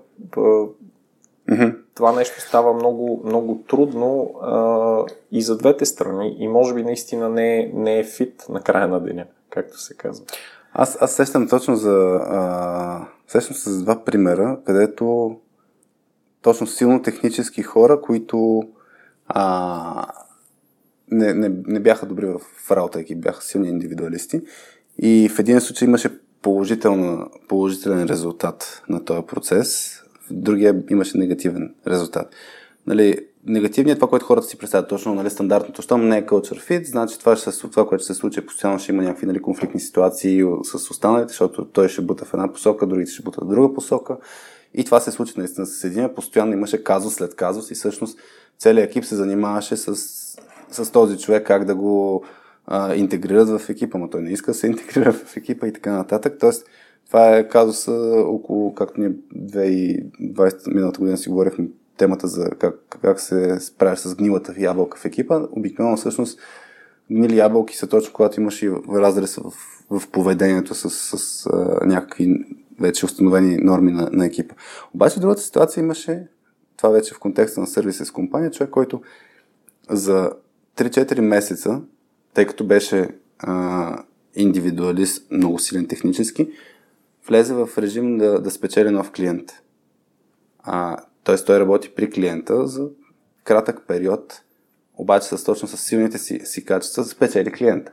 mm-hmm. 1.50 1.76
това 1.96 2.12
нещо 2.12 2.42
става 2.42 2.74
много, 2.74 3.22
много 3.26 3.64
трудно 3.68 4.32
а, 4.42 5.06
и 5.32 5.42
за 5.42 5.58
двете 5.58 5.86
страни 5.86 6.36
и 6.40 6.48
може 6.48 6.74
би 6.74 6.84
наистина 6.84 7.30
не 7.30 7.60
е, 7.60 7.72
не 7.74 8.00
е 8.00 8.04
фит 8.04 8.46
на 8.50 8.62
края 8.62 8.88
на 8.88 9.00
деня, 9.00 9.26
както 9.50 9.80
се 9.80 9.98
казва. 9.98 10.26
Аз, 10.74 10.98
аз 11.02 11.12
сещам 11.12 11.48
точно 11.48 11.76
за... 11.76 12.20
А, 12.24 13.08
сещам 13.28 13.56
се 13.56 13.70
за 13.70 13.84
два 13.84 14.04
примера, 14.04 14.60
където 14.66 15.36
точно 16.42 16.68
силно 16.68 17.02
технически 17.02 17.64
хора, 17.64 18.02
които 18.02 18.64
а, 19.28 20.08
не, 21.12 21.34
не, 21.34 21.52
не 21.68 21.80
бяха 21.80 22.06
добри 22.06 22.26
в 22.26 22.72
работа 22.72 23.00
екип, 23.00 23.20
бяха 23.20 23.42
силни 23.42 23.70
индивидуалисти. 23.70 24.42
И 24.98 25.30
в 25.30 25.40
един 25.40 25.62
случай 25.62 25.88
имаше 25.88 26.10
положителен 27.48 28.06
резултат 28.06 28.84
на 28.90 29.06
този 29.06 29.22
процес, 29.28 30.00
в 30.30 30.34
другия 30.34 30.84
имаше 30.90 31.18
негативен 31.18 31.74
резултат. 31.88 32.28
Нали, 32.88 33.20
негативният, 33.46 34.00
това, 34.00 34.10
което 34.10 34.26
хората 34.26 34.48
си 34.48 34.58
представят, 34.58 34.90
точно 34.90 35.16
нали, 35.16 35.30
стандартното, 35.30 35.82
щом 35.82 36.08
не 36.08 36.18
е 36.18 36.26
culture 36.26 36.70
fit, 36.70 36.86
значи 36.86 37.20
това, 37.20 37.36
ще, 37.36 37.52
това, 37.52 37.88
което 37.88 38.04
ще 38.04 38.14
се 38.14 38.20
случи, 38.20 38.46
постоянно 38.46 38.80
ще 38.80 38.92
има 38.92 39.04
някакви 39.04 39.26
нали, 39.26 39.42
конфликтни 39.42 39.80
ситуации 39.80 40.44
с 40.64 40.74
останалите, 40.74 41.28
защото 41.28 41.66
той 41.66 41.90
ще 41.90 42.02
бута 42.02 42.26
в 42.26 42.34
една 42.34 42.54
посока, 42.54 42.88
другите 42.88 43.12
ще 43.12 43.24
бутат 43.24 43.44
в 43.44 43.48
друга 43.48 43.74
посока. 43.74 44.18
И 44.74 44.84
това 44.84 45.00
се 45.00 45.12
случи 45.12 45.34
наистина 45.38 45.66
с 45.66 45.84
един. 45.84 46.10
Постоянно 46.16 46.54
имаше 46.54 46.84
казус 46.84 47.14
след 47.14 47.36
казус 47.36 47.72
и 47.72 47.76
всъщност 47.76 48.20
целият 48.60 48.90
екип 48.90 49.06
се 49.06 49.16
занимаваше 49.16 49.78
с, 49.78 49.96
с 50.72 50.92
този 50.92 51.18
човек 51.18 51.48
как 51.48 51.66
да 51.66 51.76
го 51.76 52.24
а, 52.66 52.96
интегрират 52.96 53.50
в 53.50 53.70
екипа, 53.70 53.98
но 53.98 54.10
той 54.10 54.22
не 54.22 54.32
иска 54.32 54.52
да 54.52 54.56
се 54.56 54.68
интегрира 54.74 55.14
в 55.14 55.38
екипа 55.38 55.68
и 55.68 55.74
така 55.74 55.92
нататък. 55.92 56.38
Тоест, 56.40 56.68
това 57.08 57.38
е 57.38 57.48
казус 57.48 57.88
около, 58.26 58.74
както 58.74 59.02
ние 59.02 59.12
2020 59.36 60.74
миналата 60.74 61.00
година 61.00 61.18
си 61.18 61.30
говорихме 61.30 61.68
темата 61.98 62.28
за 62.28 62.50
как, 62.50 62.98
как 63.02 63.20
се 63.20 63.60
справяш 63.60 64.00
с 64.00 64.16
гнилата 64.16 64.54
ябълка 64.58 64.98
в 64.98 65.06
екипа. 65.06 65.42
Обикновено 65.52 65.98
всъщност 65.98 66.40
гнили 67.12 67.38
ябълки 67.38 67.78
са 67.78 67.88
точно 67.88 68.14
когато 68.14 68.42
имаш 68.42 68.62
и 68.62 68.72
разрез 68.90 69.36
в, 69.36 69.54
в 69.90 70.08
поведението 70.12 70.76
с, 70.76 70.90
с, 70.90 71.18
с 71.18 71.46
а, 71.46 71.86
някакви 71.86 72.46
вече 72.80 73.06
установени 73.06 73.58
норми 73.58 73.92
на, 73.92 74.10
на 74.12 74.26
екипа. 74.26 74.56
Обаче 74.94 75.20
другата 75.20 75.42
ситуация 75.42 75.82
имаше, 75.82 76.28
това 76.78 76.90
вече 76.90 77.14
в 77.14 77.20
контекста 77.20 77.60
на 77.60 77.68
сервиса 77.68 78.06
с 78.06 78.12
компания, 78.12 78.52
човек, 78.52 78.70
който 78.70 79.02
за 79.90 80.32
3-4 80.78 81.20
месеца, 81.20 81.82
тъй 82.34 82.46
като 82.46 82.64
беше 82.64 83.10
а, 83.40 84.04
индивидуалист, 84.36 85.32
много 85.32 85.60
силен 85.60 85.88
технически, 85.88 86.52
влезе 87.28 87.54
в 87.54 87.70
режим 87.78 88.18
да, 88.18 88.42
да 88.42 88.52
спечели 88.52 88.90
нов 88.90 89.12
клиент. 89.12 89.52
А, 90.60 90.98
т.е. 91.24 91.36
той 91.36 91.60
работи 91.60 91.90
при 91.96 92.10
клиента 92.10 92.68
за 92.68 92.88
кратък 93.44 93.82
период, 93.88 94.42
обаче 94.98 95.28
с 95.28 95.44
точно 95.44 95.68
с 95.68 95.78
силните 95.78 96.18
си, 96.18 96.42
си 96.44 96.66
качества 96.66 97.04
спечели 97.04 97.52
клиента. 97.52 97.92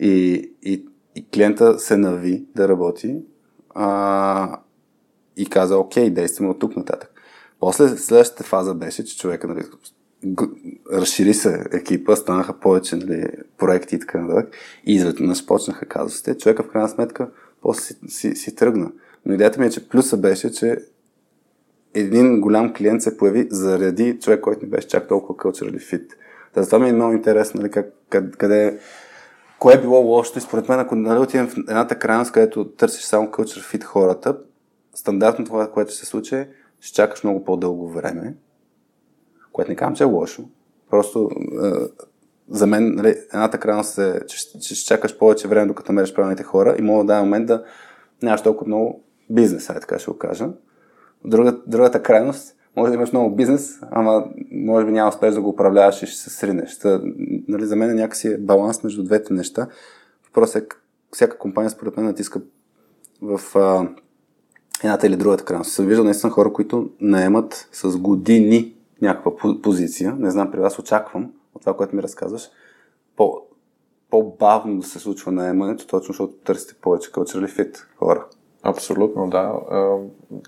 И, 0.00 0.34
и, 0.62 0.86
и 1.14 1.28
клиента 1.28 1.78
се 1.78 1.96
нави 1.96 2.44
да 2.54 2.68
работи 2.68 3.16
а, 3.74 4.60
и 5.36 5.46
каза, 5.46 5.78
окей, 5.78 6.10
действаме 6.10 6.50
от 6.50 6.58
тук 6.58 6.76
нататък. 6.76 7.22
После 7.60 7.88
следващата 7.88 8.44
фаза 8.44 8.74
беше, 8.74 9.04
че 9.04 9.18
човека 9.18 9.48
нали, 9.48 9.64
разшири 10.92 11.34
се 11.34 11.64
екипа, 11.72 12.16
станаха 12.16 12.52
повече 12.52 12.96
нали, 12.96 13.26
проекти 13.58 13.96
и 13.96 14.00
така 14.00 14.20
нататък. 14.20 14.54
И 14.86 14.94
изведнъж 14.94 15.46
почнаха 15.46 15.86
казусите. 15.86 16.38
Човека 16.38 16.62
в 16.62 16.68
крайна 16.68 16.88
сметка 16.88 17.30
после 17.62 17.80
си, 17.80 17.96
си, 18.08 18.34
си 18.34 18.54
тръгна. 18.54 18.92
Но 19.26 19.34
идеята 19.34 19.60
ми 19.60 19.66
е, 19.66 19.70
че 19.70 19.88
плюса 19.88 20.16
беше, 20.16 20.52
че 20.52 20.78
един 21.94 22.40
голям 22.40 22.74
клиент 22.74 23.02
се 23.02 23.16
появи 23.16 23.48
заради 23.50 24.18
човек, 24.20 24.40
който 24.40 24.62
не 24.62 24.70
беше 24.70 24.88
чак 24.88 25.08
толкова 25.08 25.34
culturally 25.34 25.78
fit. 25.78 26.08
Да, 26.54 26.66
това 26.66 26.78
ми 26.78 26.88
е 26.88 26.92
много 26.92 27.12
интересно, 27.12 27.60
нали, 27.60 27.70
как, 27.70 27.86
къде, 28.38 28.78
кое 29.58 29.74
е 29.74 29.80
било 29.80 30.00
лошото 30.00 30.38
и 30.38 30.42
според 30.42 30.68
мен, 30.68 30.80
ако 30.80 30.94
нали, 30.94 31.18
отидем 31.18 31.48
в 31.48 31.56
едната 31.58 31.98
крайност, 31.98 32.32
където 32.32 32.68
търсиш 32.68 33.04
само 33.04 33.26
culture 33.26 33.76
fit 33.76 33.84
хората, 33.84 34.38
стандартно 34.94 35.44
това, 35.44 35.70
което 35.70 35.90
ще 35.90 36.00
се 36.00 36.06
случи, 36.06 36.34
е, 36.34 36.48
ще 36.80 36.94
чакаш 36.94 37.24
много 37.24 37.44
по-дълго 37.44 37.88
време, 37.88 38.34
което 39.58 39.70
не 39.70 39.76
казвам, 39.76 39.96
че 39.96 40.02
е 40.02 40.06
лошо. 40.06 40.42
Просто 40.90 41.30
е, 41.64 41.70
за 42.48 42.66
мен 42.66 42.94
нали, 42.94 43.14
едната 43.32 43.58
крайност 43.58 43.98
е, 43.98 44.20
че, 44.26 44.38
ще 44.60 44.74
чакаш 44.74 45.18
повече 45.18 45.48
време, 45.48 45.66
докато 45.66 45.92
намериш 45.92 46.14
правилните 46.14 46.42
хора 46.42 46.76
и 46.78 46.82
мога 46.82 47.04
да 47.04 47.06
даде 47.06 47.22
момент 47.22 47.46
да 47.46 47.64
нямаш 48.22 48.42
толкова 48.42 48.66
много 48.66 49.04
бизнес, 49.30 49.70
ай 49.70 49.80
така 49.80 49.98
ще 49.98 50.10
го 50.10 50.18
кажа. 50.18 50.48
Друга, 51.24 51.60
другата 51.66 52.02
крайност, 52.02 52.56
може 52.76 52.90
да 52.90 52.94
имаш 52.94 53.12
много 53.12 53.36
бизнес, 53.36 53.78
ама 53.90 54.24
може 54.52 54.86
би 54.86 54.92
няма 54.92 55.08
успеш 55.08 55.34
да 55.34 55.40
го 55.40 55.48
управляваш 55.48 56.02
и 56.02 56.06
ще 56.06 56.20
се 56.20 56.30
сринеш. 56.30 56.78
Та, 56.78 57.00
нали, 57.48 57.66
за 57.66 57.76
мен 57.76 57.90
е 57.90 57.94
някакси 57.94 58.28
е 58.28 58.38
баланс 58.38 58.82
между 58.82 59.02
двете 59.02 59.32
неща. 59.32 59.66
Въпросът 60.26 60.62
е, 60.62 60.66
всяка 61.12 61.38
компания 61.38 61.70
според 61.70 61.96
мен 61.96 62.06
натиска 62.06 62.40
в 63.22 63.40
а, 63.58 63.88
едната 64.84 65.06
или 65.06 65.16
другата 65.16 65.44
крайност. 65.44 65.72
Съм 65.72 65.86
виждал 65.86 66.04
наистина 66.04 66.32
хора, 66.32 66.52
които 66.52 66.90
наемат 67.00 67.68
с 67.72 67.98
години 67.98 68.77
някаква 69.02 69.60
позиция. 69.62 70.14
Не 70.18 70.30
знам, 70.30 70.50
при 70.50 70.60
вас 70.60 70.78
очаквам 70.78 71.32
от 71.54 71.60
това, 71.60 71.76
което 71.76 71.96
ми 71.96 72.02
разказваш, 72.02 72.50
по, 73.16 73.42
по-бавно 74.10 74.80
да 74.80 74.86
се 74.86 74.98
случва 74.98 75.32
наемането, 75.32 75.86
точно 75.86 76.12
защото 76.12 76.32
търсите 76.32 76.74
повече 76.80 77.12
culturally 77.12 77.58
fit 77.58 77.76
хора. 77.96 78.26
Абсолютно, 78.62 79.30
да. 79.30 79.52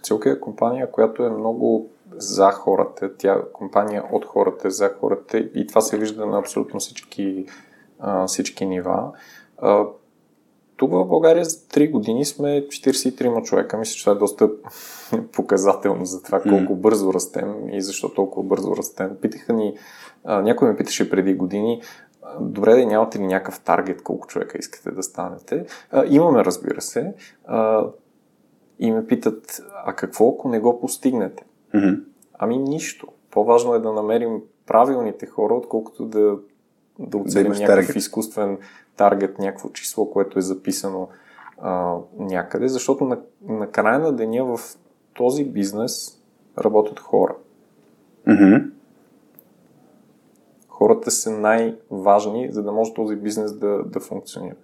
Целка 0.02 0.30
е 0.30 0.40
компания, 0.40 0.90
която 0.90 1.24
е 1.24 1.30
много 1.30 1.90
за 2.16 2.50
хората. 2.50 3.16
Тя 3.16 3.42
компания 3.52 4.04
от 4.12 4.24
хората, 4.24 4.70
за 4.70 4.88
хората 5.00 5.38
и 5.38 5.66
това 5.66 5.80
се 5.80 5.98
вижда 5.98 6.26
на 6.26 6.38
абсолютно 6.38 6.80
всички, 6.80 7.46
всички 8.26 8.66
нива. 8.66 9.12
Тук 10.80 10.92
в 10.92 11.04
България 11.04 11.44
за 11.44 11.56
3 11.56 11.90
години 11.90 12.24
сме 12.24 12.48
43 12.48 13.42
човека. 13.42 13.78
Мисля, 13.78 13.92
че 13.92 14.04
това 14.04 14.12
е 14.12 14.18
доста 14.18 14.50
показателно 15.32 16.04
за 16.04 16.22
това 16.22 16.42
колко 16.42 16.76
бързо 16.76 17.14
растем 17.14 17.54
и 17.72 17.82
защо 17.82 18.08
толкова 18.08 18.48
бързо 18.48 18.76
растем. 18.76 19.10
Питаха 19.22 19.52
ни, 19.52 19.74
някой 20.24 20.68
ме 20.68 20.76
питаше 20.76 21.10
преди 21.10 21.34
години, 21.34 21.82
добре 22.40 22.74
да 22.74 22.86
нямате 22.86 23.18
ли 23.18 23.26
някакъв 23.26 23.60
таргет, 23.60 24.02
колко 24.02 24.26
човека 24.26 24.58
искате 24.58 24.90
да 24.90 25.02
станете. 25.02 25.66
А, 25.90 26.04
имаме, 26.08 26.44
разбира 26.44 26.80
се. 26.80 27.14
А, 27.44 27.86
и 28.78 28.92
ме 28.92 29.06
питат, 29.06 29.62
а 29.84 29.92
какво 29.92 30.28
ако 30.28 30.48
не 30.48 30.60
го 30.60 30.80
постигнете? 30.80 31.44
Mm-hmm. 31.74 32.02
Ами 32.38 32.58
нищо. 32.58 33.06
По-важно 33.30 33.74
е 33.74 33.80
да 33.80 33.92
намерим 33.92 34.42
правилните 34.66 35.26
хора, 35.26 35.54
отколкото 35.54 36.06
да, 36.06 36.36
да 36.98 37.18
оценим 37.18 37.52
да 37.52 37.58
някакъв 37.58 37.86
таргет. 37.86 37.96
изкуствен 37.96 38.58
таргет, 39.00 39.38
някакво 39.38 39.68
число, 39.68 40.10
което 40.10 40.38
е 40.38 40.42
записано 40.42 41.08
а, 41.58 41.96
някъде, 42.18 42.68
защото 42.68 43.04
на, 43.04 43.18
на 43.48 43.66
края 43.66 43.98
на 43.98 44.12
деня 44.12 44.44
в 44.44 44.60
този 45.14 45.44
бизнес 45.44 46.22
работят 46.58 47.00
хора. 47.00 47.34
Mm-hmm 48.26 48.70
хората 50.80 51.10
са 51.10 51.30
най-важни, 51.30 52.48
за 52.52 52.62
да 52.62 52.72
може 52.72 52.94
този 52.94 53.16
бизнес 53.16 53.52
да, 53.52 53.82
да 53.84 54.00
функционира. 54.00 54.54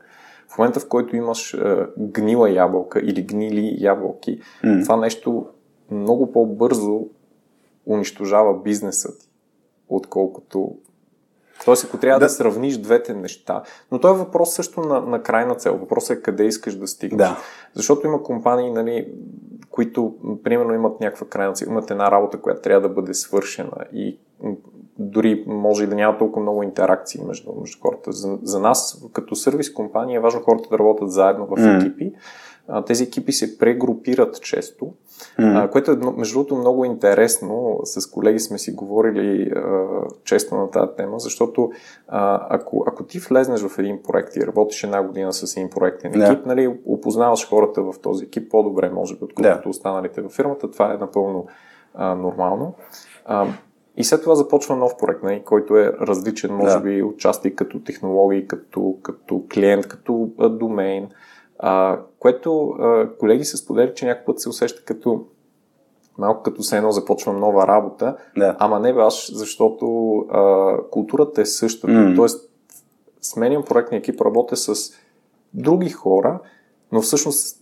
В 0.49 0.59
момента, 0.59 0.80
в 0.80 0.89
който 0.89 1.16
имаш 1.16 1.55
е, 1.55 1.87
гнила 1.99 2.51
ябълка 2.51 3.01
или 3.01 3.22
гнили 3.22 3.76
ябълки, 3.78 4.41
mm. 4.64 4.82
това 4.82 4.97
нещо 4.97 5.47
много 5.91 6.32
по-бързо 6.32 7.07
унищожава 7.87 8.62
бизнеса 8.62 9.18
ти, 9.18 9.28
отколкото 9.89 10.76
Тоест, 11.65 11.85
ако 11.85 11.99
трябва 11.99 12.21
да. 12.21 12.27
да 12.27 12.31
сравниш 12.31 12.77
двете 12.77 13.15
неща, 13.15 13.63
но 13.93 13.99
това 13.99 14.15
е 14.15 14.19
въпрос 14.19 14.55
също 14.55 14.81
на, 14.81 15.01
на 15.01 15.23
крайна 15.23 15.55
цел. 15.55 15.77
Въпросът 15.77 16.19
е 16.19 16.23
къде 16.23 16.45
искаш 16.45 16.75
да 16.75 16.87
стигнеш. 16.87 17.19
Да. 17.19 17.39
Защото 17.75 18.07
има 18.07 18.23
компании, 18.23 18.71
нали, 18.71 19.09
които, 19.71 20.15
примерно, 20.45 20.75
имат 20.75 21.01
някаква 21.01 21.27
крайна 21.27 21.53
цел, 21.53 21.67
имат 21.67 21.91
една 21.91 22.11
работа, 22.11 22.41
която 22.41 22.61
трябва 22.61 22.89
да 22.89 22.95
бъде 22.95 23.15
свършена 23.15 23.77
и 23.93 24.19
дори 24.99 25.45
може 25.47 25.85
и 25.85 25.87
да 25.87 25.95
няма 25.95 26.19
толкова 26.19 26.43
много 26.43 26.63
интеракции 26.63 27.21
между, 27.27 27.53
между 27.61 27.79
хората. 27.83 28.13
За, 28.13 28.39
за 28.43 28.61
нас, 28.61 29.05
като 29.13 29.37
сервис 29.37 29.73
компания, 29.73 30.17
е 30.17 30.21
важно 30.21 30.41
хората 30.41 30.69
да 30.71 30.79
работят 30.79 31.13
заедно 31.13 31.47
в 31.47 31.51
mm. 31.51 32.15
А, 32.69 32.85
тези 32.85 33.05
екипи 33.05 33.33
се 33.33 33.59
прегрупират 33.59 34.41
често, 34.41 34.85
mm. 35.39 35.64
а, 35.64 35.71
което 35.71 35.91
е, 35.91 35.97
между 36.17 36.35
другото, 36.35 36.57
много 36.57 36.85
интересно. 36.85 37.81
С 37.85 38.11
колеги 38.11 38.41
сме 38.41 38.59
си 38.59 38.73
говорили 38.73 39.53
а, 39.57 39.87
често 40.25 40.55
на 40.55 40.71
тази 40.71 40.91
тема, 40.97 41.19
защото 41.19 41.71
а, 42.09 42.47
ако, 42.51 42.85
ако 42.89 43.05
ти 43.05 43.19
влезнеш 43.19 43.61
в 43.61 43.79
един 43.79 44.03
проект 44.03 44.37
и 44.37 44.47
работиш 44.47 44.85
една 44.85 45.03
година 45.03 45.33
с 45.33 45.57
един 45.57 45.71
проектен 45.71 46.11
екип, 46.11 46.45
yeah. 46.45 46.47
нали, 46.47 46.79
опознаваш 46.87 47.49
хората 47.49 47.83
в 47.83 47.95
този 48.03 48.25
екип 48.25 48.51
по-добре, 48.51 48.91
може 48.91 49.14
би, 49.14 49.25
отколкото 49.25 49.69
yeah. 49.69 49.71
останалите 49.71 50.21
във 50.21 50.33
фирмата. 50.33 50.71
Това 50.71 50.95
е 50.95 50.97
напълно 50.97 51.47
а, 51.95 52.14
нормално. 52.14 52.75
А, 53.25 53.47
и 53.97 54.05
след 54.05 54.23
това 54.23 54.35
започва 54.35 54.77
нов 54.77 54.97
проект, 54.99 55.23
не, 55.23 55.31
нали, 55.31 55.43
който 55.45 55.77
е 55.77 55.93
различен, 56.01 56.55
може 56.55 56.75
да. 56.75 56.81
би, 56.81 57.03
отчасти 57.03 57.57
като 57.57 57.81
технологии, 57.81 58.47
като, 58.47 58.97
като 59.03 59.45
клиент, 59.55 59.89
като 59.89 60.29
а, 60.39 60.49
домейн, 60.49 61.09
а, 61.59 61.99
което 62.27 62.68
а, 62.68 63.09
колеги 63.18 63.45
се 63.45 63.57
споделят, 63.57 63.97
че 63.97 64.07
някакъв 64.07 64.27
път 64.27 64.41
се 64.41 64.49
усеща 64.49 64.85
като 64.85 65.24
малко 66.18 66.43
като 66.43 66.62
се 66.62 66.77
едно 66.77 66.93
започвам 66.93 67.41
нова 67.41 67.66
работа, 67.66 68.16
да. 68.37 68.57
ама 68.59 68.81
не 68.81 68.95
баш, 68.95 69.35
защото 69.35 70.16
а, 70.31 70.77
културата 70.91 71.41
е 71.41 71.47
същата. 71.47 71.93
Mm. 71.93 72.16
Тоест, 72.16 72.51
сменям 73.20 73.64
проектния 73.64 73.99
екип, 73.99 74.20
работя 74.20 74.57
с 74.57 74.93
други 75.55 75.91
хора, 75.91 76.39
но 76.93 77.01
всъщност 77.01 77.61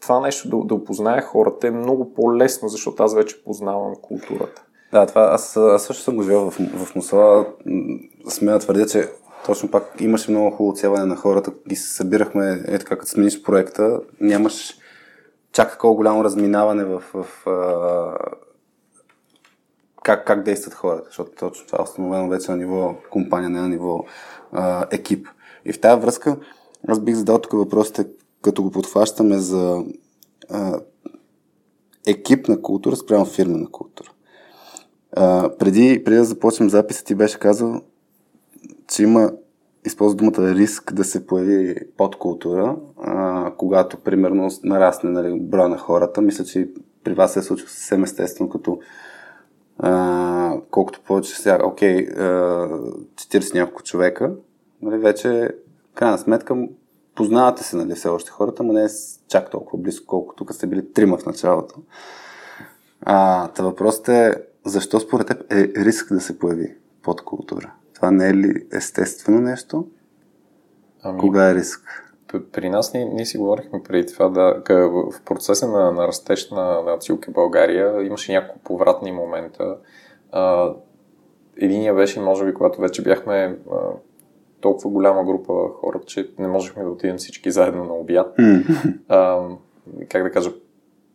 това 0.00 0.20
нещо 0.20 0.48
да, 0.48 0.64
да 0.64 0.74
опозная 0.74 1.22
хората 1.22 1.66
е 1.66 1.70
много 1.70 2.14
по-лесно, 2.14 2.68
защото 2.68 3.02
аз 3.02 3.14
вече 3.14 3.44
познавам 3.44 3.94
културата. 4.02 4.64
Да, 4.92 5.06
това 5.06 5.22
аз, 5.22 5.56
аз 5.56 5.82
също 5.82 6.02
съм 6.02 6.16
го 6.16 6.22
живел 6.22 6.50
в, 6.50 6.58
в 6.86 6.94
Мусала. 6.94 7.46
Смея 8.28 8.58
твърдя, 8.58 8.86
че 8.86 9.08
точно 9.46 9.70
пак 9.70 9.94
имаше 10.00 10.30
много 10.30 10.50
хубаво 10.50 10.76
цяване 10.76 11.04
на 11.04 11.16
хората 11.16 11.52
и 11.70 11.76
се 11.76 11.94
събирахме, 11.94 12.62
е 12.66 12.78
така, 12.78 12.96
като 12.96 13.10
смениш 13.10 13.42
проекта, 13.42 14.00
нямаш 14.20 14.74
чак 15.52 15.70
такова 15.70 15.94
голямо 15.94 16.24
разминаване 16.24 16.84
в, 16.84 17.02
в 17.14 17.46
а, 17.46 18.16
как, 20.02 20.26
как 20.26 20.42
действат 20.42 20.74
хората, 20.74 21.04
защото 21.06 21.30
точно 21.38 21.66
това 21.66 21.78
е 21.80 21.82
установено 21.82 22.28
вече 22.28 22.50
на 22.50 22.56
ниво 22.56 22.94
компания, 23.10 23.50
не 23.50 23.60
на 23.60 23.68
ниво 23.68 24.04
а, 24.52 24.86
екип. 24.90 25.28
И 25.64 25.72
в 25.72 25.80
тази 25.80 26.00
връзка 26.00 26.36
аз 26.88 27.00
бих 27.00 27.14
задал 27.14 27.38
тук 27.38 27.52
въпросите, 27.52 28.06
като 28.42 28.62
го 28.62 28.70
подхващаме 28.70 29.38
за 29.38 29.84
а, 30.50 30.80
екипна 32.06 32.62
култура 32.62 32.96
спрямо 32.96 33.24
фирмена 33.24 33.70
култура. 33.70 34.10
А, 35.16 35.50
преди, 35.58 36.04
преди 36.04 36.16
да 36.16 36.24
започнем 36.24 36.70
записа, 36.70 37.04
ти 37.04 37.14
беше 37.14 37.38
казал, 37.38 37.80
че 38.88 39.02
има, 39.02 39.32
използва 39.84 40.16
думата 40.16 40.54
риск 40.54 40.92
да 40.92 41.04
се 41.04 41.26
появи 41.26 41.76
подкултура, 41.96 42.76
а, 43.02 43.52
когато, 43.56 43.96
примерно, 43.96 44.48
нарасне 44.64 45.10
нали, 45.10 45.40
броя 45.40 45.68
на 45.68 45.78
хората. 45.78 46.22
Мисля, 46.22 46.44
че 46.44 46.68
при 47.04 47.14
вас 47.14 47.32
се 47.32 47.38
е 47.38 47.42
случва 47.42 47.68
съвсем 47.68 48.04
естествено, 48.04 48.50
като 48.50 48.78
а, 49.78 50.56
колкото 50.70 51.00
повече 51.00 51.38
сега, 51.38 51.58
окей, 51.64 52.08
а, 52.08 52.22
40 53.14 53.54
няколко 53.54 53.82
човека, 53.82 54.32
нали, 54.82 54.98
вече, 54.98 55.50
крайна 55.94 56.18
сметка, 56.18 56.56
познавате 57.14 57.64
се, 57.64 57.76
нали, 57.76 57.94
все 57.94 58.08
още 58.08 58.30
хората, 58.30 58.62
но 58.62 58.72
не 58.72 58.84
е 58.84 58.88
чак 59.28 59.50
толкова 59.50 59.82
близко, 59.82 60.06
колкото 60.06 60.44
тук 60.44 60.54
сте 60.54 60.66
били 60.66 60.92
трима 60.92 61.18
в 61.18 61.26
началото. 61.26 61.74
А, 63.00 63.48
та 63.48 63.62
въпросът 63.62 64.08
е, 64.08 64.34
защо 64.64 65.00
според 65.00 65.26
теб 65.26 65.52
е 65.52 65.72
риск 65.76 66.12
да 66.12 66.20
се 66.20 66.38
появи 66.38 66.76
подкултура? 67.02 67.72
Това 68.02 68.10
не 68.10 68.28
е 68.28 68.34
ли 68.34 68.66
естествено 68.72 69.40
нещо? 69.40 69.86
Ами, 71.02 71.20
Кога 71.20 71.50
е 71.50 71.54
риск? 71.54 72.14
При 72.52 72.70
нас 72.70 72.94
ние, 72.94 73.04
ние 73.04 73.26
си 73.26 73.38
говорихме 73.38 73.82
преди 73.82 74.12
това 74.12 74.28
да 74.28 74.62
в 74.68 75.22
процеса 75.24 75.68
на, 75.68 75.92
на 75.92 76.08
растеж 76.08 76.50
на, 76.50 76.82
на 76.82 76.98
Цилки 76.98 77.30
България 77.30 78.06
имаше 78.06 78.32
няколко 78.32 78.60
повратни 78.60 79.12
момента. 79.12 79.76
А, 80.32 80.74
единия 81.56 81.94
беше, 81.94 82.20
може 82.20 82.44
би, 82.44 82.54
когато 82.54 82.80
вече 82.80 83.02
бяхме 83.02 83.58
а, 83.72 83.76
толкова 84.60 84.90
голяма 84.90 85.24
група 85.24 85.52
хора, 85.74 86.00
че 86.06 86.30
не 86.38 86.48
можехме 86.48 86.82
да 86.82 86.90
отидем 86.90 87.16
всички 87.16 87.50
заедно 87.50 87.84
на 87.84 87.94
обяд. 87.94 88.36
А, 89.08 89.48
как 90.08 90.22
да 90.22 90.30
кажа, 90.30 90.52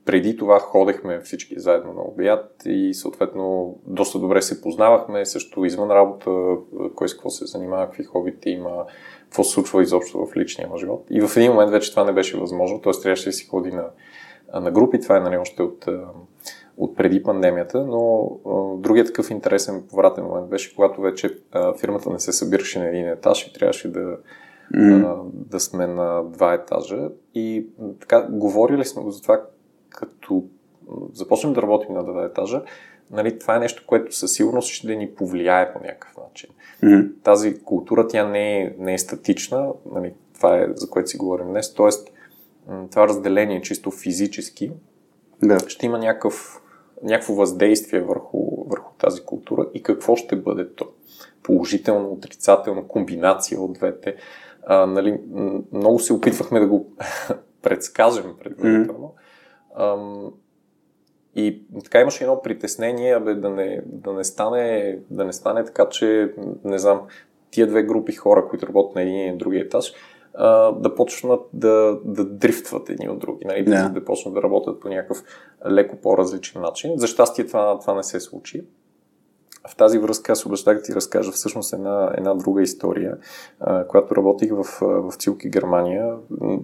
преди 0.08 0.38
това 0.38 0.60
ходехме 0.60 1.20
всички 1.20 1.60
заедно 1.60 1.93
на 1.93 2.01
обяд 2.01 2.64
и 2.66 2.93
съответно 2.93 3.76
доста 3.88 4.20
добре 4.20 4.41
се 4.41 4.62
познавахме, 4.62 5.26
също 5.26 5.66
извън 5.66 5.91
работа, 5.91 6.32
кой 6.95 7.10
с 7.10 7.14
какво 7.14 7.30
се 7.30 7.45
занимава, 7.45 7.86
какви 7.86 8.03
хобити 8.03 8.49
има, 8.49 8.86
какво 9.24 9.43
се 9.43 9.51
случва 9.51 9.82
изобщо 9.82 10.26
в 10.26 10.36
личния 10.36 10.68
му 10.68 10.78
живот. 10.78 11.05
И 11.10 11.22
в 11.22 11.38
един 11.38 11.51
момент 11.51 11.72
вече 11.72 11.91
това 11.91 12.03
не 12.03 12.12
беше 12.12 12.38
възможно, 12.38 12.82
т.е. 12.82 13.01
трябваше 13.01 13.30
да 13.30 13.34
си 13.34 13.47
ходи 13.47 13.72
на, 13.72 13.86
на 14.62 14.72
групи, 14.72 14.99
това 14.99 15.18
е 15.18 15.20
нали, 15.20 15.38
още 15.38 15.64
от, 15.64 15.86
от 16.78 16.95
преди 16.95 17.24
пандемията, 17.24 17.86
но 17.86 18.32
другият 18.78 19.08
такъв 19.08 19.30
интересен 19.30 19.84
повратен 19.89 20.24
момент 20.24 20.49
беше, 20.49 20.76
когато 20.76 21.01
вече 21.01 21.38
фирмата 21.80 22.10
не 22.10 22.20
се 22.20 22.32
събираше 22.32 22.80
на 22.80 22.88
един 22.88 23.08
етаж 23.08 23.47
и 23.47 23.53
трябваше 23.53 23.91
да, 23.91 24.18
mm. 24.76 25.05
а, 25.05 25.18
да 25.34 25.60
сме 25.60 25.88
на 25.88 26.24
два 26.24 26.53
етажа. 26.53 27.10
И 27.36 27.68
така, 27.99 28.28
говорили 28.30 28.86
сме 28.86 29.12
за 29.12 29.22
това, 29.22 29.41
като 29.97 30.43
започнем 31.13 31.53
да 31.53 31.61
работим 31.61 31.93
на 31.95 32.03
два 32.03 32.25
етажа, 32.25 32.63
нали, 33.11 33.39
това 33.39 33.55
е 33.55 33.59
нещо, 33.59 33.83
което 33.87 34.15
със 34.15 34.33
сигурност 34.33 34.69
ще 34.69 34.95
ни 34.95 35.11
повлияе 35.15 35.73
по 35.73 35.79
някакъв 35.79 36.17
начин. 36.17 36.49
Mm-hmm. 36.83 37.11
Тази 37.23 37.63
култура, 37.63 38.07
тя 38.07 38.27
не 38.27 38.61
е, 38.61 38.75
не 38.79 38.93
е 38.93 38.97
статична, 38.97 39.69
нали, 39.91 40.13
това 40.33 40.57
е 40.57 40.67
за 40.75 40.89
което 40.89 41.09
си 41.09 41.17
говорим 41.17 41.47
днес, 41.47 41.73
т.е. 41.73 41.89
това 42.91 43.07
разделение 43.07 43.61
чисто 43.61 43.91
физически 43.91 44.71
да. 45.43 45.59
ще 45.67 45.85
има 45.85 45.99
някакъв, 45.99 46.61
някакво 47.03 47.33
въздействие 47.33 48.01
върху, 48.01 48.65
върху 48.69 48.93
тази 48.97 49.21
култура 49.21 49.67
и 49.73 49.83
какво 49.83 50.15
ще 50.15 50.35
бъде 50.35 50.69
то. 50.75 50.87
Положително, 51.43 52.11
отрицателно, 52.11 52.87
комбинация 52.87 53.61
от 53.61 53.73
двете. 53.73 54.15
А, 54.65 54.85
нали, 54.85 55.19
много 55.73 55.99
се 55.99 56.13
опитвахме 56.13 56.59
да 56.59 56.67
го 56.67 56.91
предскажем 57.61 58.35
предварително. 58.43 59.07
Mm-hmm. 59.07 59.26
И 61.36 61.61
така 61.84 61.99
имаше 61.99 62.23
едно 62.23 62.41
притеснение 62.41 63.19
бе, 63.19 63.36
да, 63.36 63.49
не, 63.49 63.82
да, 63.86 64.13
не 64.13 64.23
стане, 64.23 64.99
да 65.09 65.25
не 65.25 65.34
стане 65.34 65.65
така, 65.65 65.89
че, 65.89 66.34
не 66.63 66.80
знам, 66.80 67.01
тия 67.51 67.67
две 67.67 67.84
групи 67.84 68.13
хора, 68.13 68.47
които 68.49 68.67
работят 68.67 68.95
на 68.95 69.01
един 69.01 69.34
и 69.34 69.38
другия 69.38 69.63
етаж, 69.63 69.93
а, 70.34 70.71
да 70.71 70.95
почнат 70.95 71.41
да, 71.53 71.99
да 72.05 72.25
дрифтват 72.25 72.89
едни 72.89 73.09
от 73.09 73.19
други, 73.19 73.45
нали? 73.45 73.65
yeah. 73.65 73.84
да, 73.84 73.99
да 73.99 74.05
почнат 74.05 74.34
да 74.34 74.41
работят 74.41 74.80
по 74.80 74.89
някакъв 74.89 75.23
леко 75.69 75.95
по-различен 75.95 76.61
начин. 76.61 76.93
За 76.97 77.07
щастие 77.07 77.45
това, 77.45 77.80
това 77.80 77.95
не 77.95 78.03
се 78.03 78.19
случи. 78.19 78.65
В 79.69 79.75
тази 79.75 79.99
връзка 79.99 80.32
аз 80.32 80.45
обещах 80.45 80.78
да 80.78 80.84
ти 80.84 80.95
разкажа 80.95 81.32
всъщност 81.32 81.73
една, 81.73 82.13
една 82.17 82.34
друга 82.34 82.61
история, 82.61 83.17
а, 83.59 83.88
която 83.88 84.15
работих 84.15 84.51
в, 84.51 84.63
в 84.82 85.13
Цилки, 85.17 85.49
Германия, 85.49 86.15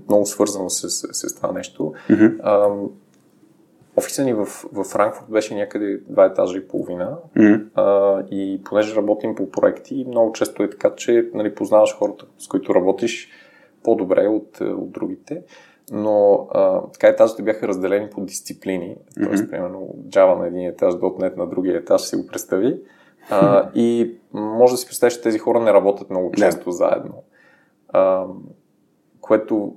много 0.09 0.25
свързано 0.25 0.69
с, 0.69 0.89
с, 0.89 1.29
с 1.29 1.35
това 1.35 1.51
нещо. 1.51 1.93
Mm-hmm. 2.09 2.89
Офиса 3.95 4.23
ни 4.23 4.33
в, 4.33 4.45
в 4.45 4.83
Франкфурт 4.83 5.29
беше 5.29 5.55
някъде 5.55 6.01
два 6.09 6.25
етажа 6.25 6.57
и 6.57 6.67
половина. 6.67 7.17
Mm-hmm. 7.37 7.65
А, 7.75 8.23
и 8.31 8.61
понеже 8.65 8.95
работим 8.95 9.35
по 9.35 9.51
проекти, 9.51 10.05
много 10.07 10.33
често 10.33 10.63
е 10.63 10.69
така, 10.69 10.95
че 10.95 11.29
нали, 11.33 11.55
познаваш 11.55 11.95
хората, 11.95 12.25
с 12.37 12.47
които 12.47 12.75
работиш 12.75 13.29
по-добре 13.83 14.27
от, 14.27 14.61
от 14.61 14.91
другите. 14.91 15.41
Но 15.91 16.47
а, 16.51 16.81
така 16.93 17.07
етажите 17.07 17.43
бяха 17.43 17.67
разделени 17.67 18.09
по 18.09 18.21
дисциплини. 18.21 18.95
Mm-hmm. 18.95 19.27
Тоест, 19.27 19.49
примерно, 19.49 19.95
Java 20.07 20.39
на 20.39 20.47
един 20.47 20.67
етаж, 20.67 20.93
.NET 20.93 21.37
на 21.37 21.47
другия 21.47 21.77
етаж, 21.77 22.01
си 22.01 22.15
го 22.15 22.27
представи. 22.27 22.79
А, 23.29 23.69
и 23.75 24.15
може 24.33 24.73
да 24.73 24.77
си 24.77 24.85
представиш, 24.85 25.13
че 25.13 25.21
тези 25.21 25.39
хора 25.39 25.59
не 25.59 25.73
работят 25.73 26.09
много 26.09 26.31
често 26.31 26.69
yeah. 26.69 26.73
заедно. 26.73 27.23
А, 27.89 28.25
което 29.23 29.75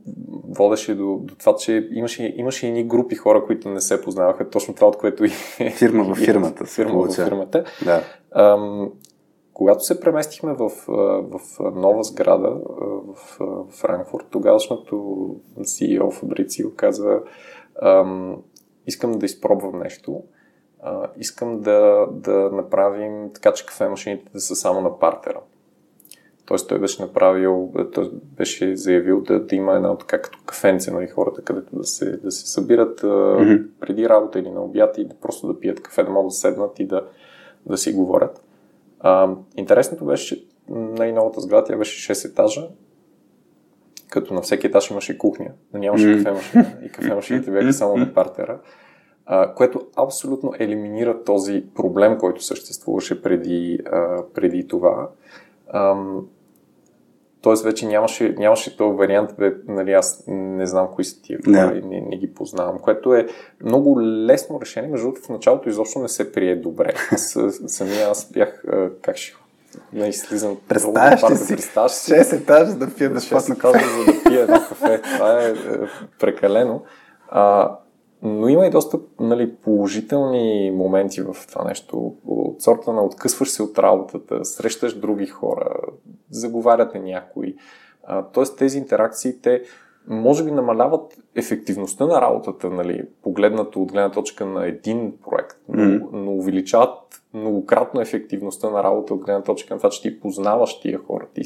водеше 0.48 0.94
до, 0.94 1.16
до 1.22 1.34
това, 1.34 1.56
че 1.56 1.88
имаше, 1.90 2.34
имаше 2.36 2.66
едни 2.66 2.84
групи 2.84 3.14
хора, 3.14 3.44
които 3.46 3.68
не 3.68 3.80
се 3.80 4.02
познаваха, 4.02 4.50
точно 4.50 4.74
това, 4.74 4.86
от 4.86 4.98
което 4.98 5.24
и... 5.24 5.28
Фирма 5.70 6.14
в 6.14 6.14
фирмата. 6.24 6.64
Фирма 6.64 7.02
в 7.02 7.14
фирмата. 7.14 7.64
Да. 7.84 8.02
Ам, 8.30 8.90
когато 9.52 9.84
се 9.84 10.00
преместихме 10.00 10.54
в, 10.54 10.70
в 11.22 11.40
нова 11.74 12.04
сграда 12.04 12.50
в 13.06 13.38
Франкфурт, 13.70 14.26
тогавашното 14.30 14.96
CEO 15.60 16.10
Фабрицио 16.10 16.70
каза 16.76 17.20
ам, 17.82 18.42
искам 18.86 19.12
да 19.12 19.26
изпробвам 19.26 19.78
нещо, 19.78 20.22
а, 20.82 21.10
искам 21.18 21.60
да, 21.60 22.06
да 22.10 22.50
направим 22.52 23.30
така, 23.34 23.52
че 23.52 23.66
кафе 23.66 23.88
машините 23.88 24.32
да 24.32 24.40
са 24.40 24.56
само 24.56 24.80
на 24.80 24.98
партера. 24.98 25.40
Тоест 26.46 26.68
той 26.68 26.78
беше 26.78 27.02
направил, 27.02 27.72
той 27.92 28.10
беше 28.12 28.76
заявил 28.76 29.20
да, 29.20 29.40
да 29.40 29.56
има 29.56 29.76
една 29.76 29.98
така 29.98 30.22
като 30.22 30.38
кафенце 30.46 30.90
на 30.90 30.96
нали, 30.96 31.08
хората, 31.08 31.42
където 31.42 31.76
да 31.76 31.84
се, 31.84 32.16
да 32.16 32.30
се 32.30 32.50
събират 32.50 33.00
mm-hmm. 33.00 33.66
преди 33.80 34.08
работа 34.08 34.38
или 34.38 34.50
на 34.50 34.62
обяд 34.62 34.98
и 34.98 35.04
да 35.04 35.14
просто 35.14 35.46
да 35.46 35.60
пият 35.60 35.82
кафе, 35.82 36.02
да 36.02 36.10
могат 36.10 36.28
да 36.28 36.34
седнат 36.34 36.78
и 36.78 36.86
да, 36.86 37.06
да 37.66 37.78
си 37.78 37.92
говорят. 37.92 38.42
А, 39.00 39.34
интересното 39.56 40.04
беше, 40.04 40.36
че 40.36 40.44
най-новата 40.68 41.40
сграда 41.40 41.66
тя 41.66 41.76
беше 41.76 42.14
6 42.14 42.30
етажа, 42.30 42.68
като 44.10 44.34
на 44.34 44.40
всеки 44.40 44.66
етаж 44.66 44.90
имаше 44.90 45.18
кухня, 45.18 45.50
но 45.72 45.80
нямаше 45.80 46.06
mm-hmm. 46.06 46.24
кафе 46.24 46.32
машина 46.32 46.76
и 46.84 46.88
кафе 46.88 47.14
машините 47.14 47.50
бяха 47.50 47.72
само 47.72 47.96
на 47.96 48.14
партера, 48.14 48.58
а, 49.26 49.54
което 49.54 49.86
абсолютно 49.96 50.52
елиминира 50.58 51.24
този 51.24 51.64
проблем, 51.74 52.18
който 52.18 52.42
съществуваше 52.42 53.22
преди, 53.22 53.78
а, 53.92 54.22
преди 54.34 54.68
това. 54.68 55.08
Ам, 55.68 56.26
Тоест 57.46 57.64
вече 57.64 57.86
нямаше, 57.86 58.34
нямаше 58.38 58.76
този 58.76 58.96
вариант, 58.96 59.30
бе, 59.38 59.54
нали, 59.68 59.92
аз 59.92 60.24
не 60.26 60.66
знам 60.66 60.88
кои 60.94 61.04
са 61.04 61.22
тия 61.22 61.38
хора 61.44 61.76
и 61.76 61.86
не, 61.86 62.00
не 62.00 62.16
ги 62.16 62.34
познавам, 62.34 62.78
което 62.78 63.14
е 63.14 63.26
много 63.64 64.00
лесно 64.02 64.60
решение. 64.60 64.90
Между 64.90 65.06
другото, 65.06 65.26
в 65.26 65.28
началото 65.28 65.68
изобщо 65.68 65.98
не 65.98 66.08
се 66.08 66.32
прие 66.32 66.56
добре. 66.56 66.94
Аз 67.12 67.38
самия 67.66 68.08
аз 68.08 68.32
бях, 68.32 68.64
как 69.02 69.16
ще 69.16 69.36
не 69.92 70.00
нали, 70.00 70.12
слизам. 70.12 70.56
Представяш 70.68 71.30
ли 71.30 71.36
си? 71.36 71.54
Представяш 71.54 71.92
си? 71.92 72.12
6 72.12 72.36
етажа 72.36 72.74
да 72.74 72.94
пия 72.94 73.10
безплатно 73.10 73.58
кафе. 73.58 73.78
за 73.78 74.12
да 74.12 74.22
пия 74.24 74.42
едно 74.42 74.56
кафе. 74.68 75.02
Това 75.02 75.42
е, 75.42 75.48
е 75.48 75.54
прекалено. 76.20 76.82
А, 77.28 77.76
но 78.22 78.48
има 78.48 78.66
и 78.66 78.70
доста 78.70 78.98
нали, 79.20 79.54
положителни 79.54 80.70
моменти 80.70 81.22
в 81.22 81.36
това 81.48 81.64
нещо. 81.64 82.14
От 82.26 82.62
сорта 82.62 82.92
на 82.92 83.04
откъсваш 83.04 83.50
се 83.50 83.62
от 83.62 83.78
работата, 83.78 84.44
срещаш 84.44 84.94
други 84.94 85.26
хора, 85.26 85.76
заговаряте 86.30 86.98
някой. 86.98 87.54
тоест 88.32 88.58
тези 88.58 88.78
интеракции, 88.78 89.40
те 89.42 89.62
може 90.08 90.44
би 90.44 90.50
намаляват 90.50 91.18
ефективността 91.34 92.06
на 92.06 92.20
работата, 92.20 92.70
нали, 92.70 93.02
погледнато 93.22 93.82
от 93.82 93.92
гледна 93.92 94.10
точка 94.10 94.46
на 94.46 94.66
един 94.66 95.12
проект, 95.30 95.56
но, 95.68 95.82
mm-hmm. 95.82 96.08
но 96.12 96.32
увеличават 96.32 97.22
многократно 97.34 98.00
ефективността 98.00 98.70
на 98.70 98.82
работа 98.84 99.14
от 99.14 99.24
гледна 99.24 99.42
точка 99.42 99.74
на 99.74 99.78
това, 99.78 99.90
че 99.90 100.02
ти 100.02 100.20
познаваш 100.20 100.80
тия 100.80 100.98
хора, 100.98 101.26
ти 101.34 101.42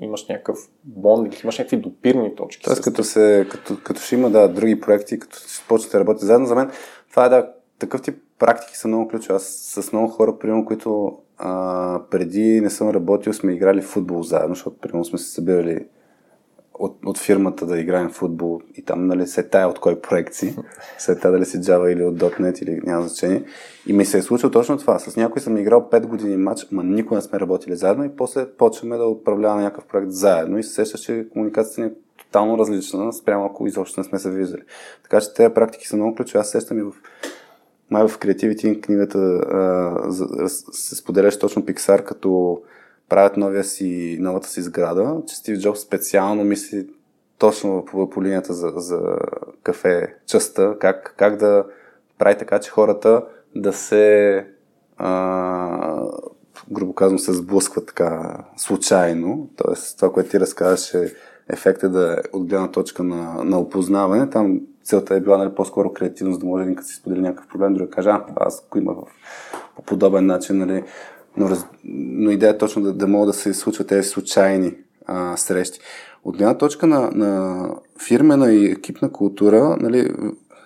имаш 0.00 0.28
някакъв 0.28 0.58
бонд, 0.84 1.42
имаш 1.42 1.58
някакви 1.58 1.76
допирни 1.76 2.34
точки. 2.34 2.64
Тоест, 2.64 2.82
като, 2.82 3.04
се, 3.04 3.46
като, 3.50 3.76
като 3.84 4.00
ще 4.00 4.14
има 4.14 4.30
да, 4.30 4.48
други 4.48 4.80
проекти, 4.80 5.18
като 5.18 5.36
ще 5.36 5.68
почнете 5.68 5.96
да 5.96 6.00
работите 6.00 6.26
заедно, 6.26 6.46
за 6.46 6.54
мен 6.54 6.70
това 7.10 7.26
е 7.26 7.28
да, 7.28 7.52
такъв 7.78 8.02
тип 8.02 8.14
практики 8.38 8.76
са 8.76 8.88
много 8.88 9.08
ключови. 9.08 9.36
Аз 9.36 9.44
с 9.44 9.92
много 9.92 10.08
хора, 10.08 10.38
примерно, 10.38 10.64
които 10.64 11.18
а, 11.38 12.02
преди 12.10 12.60
не 12.60 12.70
съм 12.70 12.90
работил, 12.90 13.32
сме 13.32 13.52
играли 13.52 13.80
в 13.80 13.86
футбол 13.88 14.22
заедно, 14.22 14.54
защото 14.54 14.78
примерно 14.78 15.04
сме 15.04 15.18
се 15.18 15.30
събирали 15.30 15.86
от, 16.80 16.98
от 17.06 17.18
фирмата 17.18 17.66
да 17.66 17.78
играем 17.78 18.10
футбол 18.10 18.60
и 18.76 18.84
там 18.84 19.06
нали, 19.06 19.26
се 19.26 19.42
тая 19.42 19.68
от 19.68 19.78
кой 19.78 20.00
проект 20.00 20.34
си, 20.34 20.56
се 20.98 21.18
тая 21.18 21.32
дали 21.32 21.44
си 21.44 21.56
Java 21.56 21.92
или 21.92 22.04
от 22.04 22.18
.NET 22.18 22.62
или 22.62 22.80
няма 22.84 23.08
значение. 23.08 23.44
И 23.86 23.92
ми 23.92 24.04
се 24.04 24.18
е 24.18 24.22
случило 24.22 24.52
точно 24.52 24.78
това. 24.78 24.98
С 24.98 25.16
някой 25.16 25.42
съм 25.42 25.56
играл 25.56 25.88
5 25.92 26.06
години 26.06 26.36
матч, 26.36 26.66
ма 26.72 26.84
никога 26.84 27.16
не 27.16 27.22
сме 27.22 27.40
работили 27.40 27.76
заедно 27.76 28.04
и 28.04 28.16
после 28.16 28.46
почваме 28.46 28.96
да 28.96 29.06
управляваме 29.06 29.62
някакъв 29.62 29.84
проект 29.84 30.10
заедно 30.10 30.58
и 30.58 30.62
се 30.62 30.74
сеща, 30.74 30.98
че 30.98 31.26
комуникацията 31.32 31.80
ни 31.80 31.86
е 31.86 31.92
тотално 32.18 32.58
различна, 32.58 33.12
спрямо 33.12 33.44
ако 33.44 33.66
изобщо 33.66 34.00
не 34.00 34.04
сме 34.04 34.18
се 34.18 34.30
виждали. 34.30 34.62
Така 35.02 35.20
че 35.20 35.34
тези 35.34 35.54
практики 35.54 35.86
са 35.86 35.96
много 35.96 36.14
ключови. 36.14 36.38
Аз 36.38 36.50
сещам 36.50 36.78
и 36.78 36.82
в 36.82 36.92
май 37.90 38.08
в 38.08 38.18
Creativity 38.18 38.80
книгата 38.80 39.18
а, 39.18 40.12
се 40.72 40.96
споделяш 40.96 41.38
точно 41.38 41.62
Pixar 41.62 42.04
като 42.04 42.60
правят 43.10 43.36
новия 43.36 43.64
си, 43.64 44.18
новата 44.20 44.48
си 44.48 44.62
сграда, 44.62 45.16
че 45.26 45.36
Стив 45.36 45.58
Джобс 45.58 45.80
специално 45.80 46.44
мисли 46.44 46.86
точно 47.38 47.84
по, 47.84 48.10
по 48.10 48.22
линията 48.22 48.54
за, 48.54 48.72
за 48.76 49.00
кафе 49.62 50.14
частта, 50.26 50.74
как, 50.80 51.14
как 51.18 51.36
да 51.36 51.64
прави 52.18 52.38
така, 52.38 52.58
че 52.58 52.70
хората 52.70 53.24
да 53.56 53.72
се 53.72 54.46
а, 54.96 56.02
грубо 56.70 56.92
казвам, 56.92 57.18
се 57.18 57.32
сблъскват 57.32 57.86
така 57.86 58.36
случайно. 58.56 59.50
Тоест, 59.56 59.96
това, 59.98 60.12
което 60.12 60.30
ти 60.30 60.40
разказваш 60.40 60.94
е 60.94 61.14
ефекта 61.48 61.88
да 61.88 62.12
е 62.12 62.36
от 62.36 62.46
гледна 62.48 62.70
точка 62.70 63.02
на, 63.02 63.44
на 63.44 63.58
опознаване. 63.58 64.30
Там 64.30 64.60
целта 64.84 65.14
е 65.14 65.20
била 65.20 65.38
нали, 65.38 65.54
по-скоро 65.54 65.92
креативност, 65.92 66.40
да 66.40 66.46
може 66.46 66.62
един 66.62 66.74
като 66.74 66.88
си 66.88 66.94
сподели 66.94 67.20
някакъв 67.20 67.48
проблем, 67.48 67.74
да 67.74 67.90
каже, 67.90 68.10
аз 68.36 68.66
го 68.70 68.78
има 68.78 68.94
в, 68.94 69.02
по 69.76 69.82
подобен 69.82 70.26
начин, 70.26 70.58
нали, 70.58 70.84
но, 71.40 71.50
раз... 71.50 71.66
но 71.84 72.30
идея 72.30 72.50
е 72.50 72.58
точно 72.58 72.82
да, 72.82 72.92
да 72.92 73.06
могат 73.06 73.28
да 73.28 73.32
се 73.32 73.54
случват 73.54 73.88
тези 73.88 74.08
случайни 74.08 74.74
а, 75.06 75.36
срещи. 75.36 75.80
От 76.24 76.34
една 76.34 76.58
точка 76.58 76.86
на, 76.86 77.10
на 77.10 77.64
фирмена 78.06 78.52
и 78.52 78.64
екипна 78.66 79.12
култура, 79.12 79.76
нали, 79.80 80.14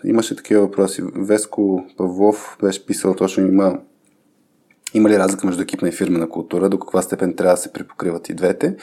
имаше 0.05 0.37
такива 0.37 0.61
въпроси. 0.61 1.03
Веско 1.15 1.87
Павлов 1.97 2.57
беше 2.63 2.87
писал 2.87 3.15
точно 3.15 3.47
има 3.47 3.79
има 4.95 5.09
ли 5.09 5.19
разлика 5.19 5.47
между 5.47 5.63
екипна 5.63 5.89
и 5.89 5.93
фирмена 5.93 6.29
култура, 6.29 6.69
до 6.69 6.79
каква 6.79 7.03
степен 7.03 7.37
трябва 7.37 7.55
да 7.55 7.61
се 7.61 7.73
припокриват 7.73 8.29
и 8.29 8.35
двете. 8.35 8.77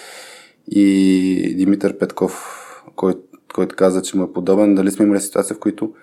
И 0.67 1.55
Димитър 1.57 1.97
Петков, 1.97 2.57
който, 2.95 3.19
който 3.53 3.75
каза, 3.75 4.01
че 4.01 4.17
му 4.17 4.23
е 4.23 4.33
подобен, 4.33 4.75
дали 4.75 4.91
сме 4.91 5.05
имали 5.05 5.19
ситуация, 5.19 5.55
в 5.55 5.59
които 5.59 5.93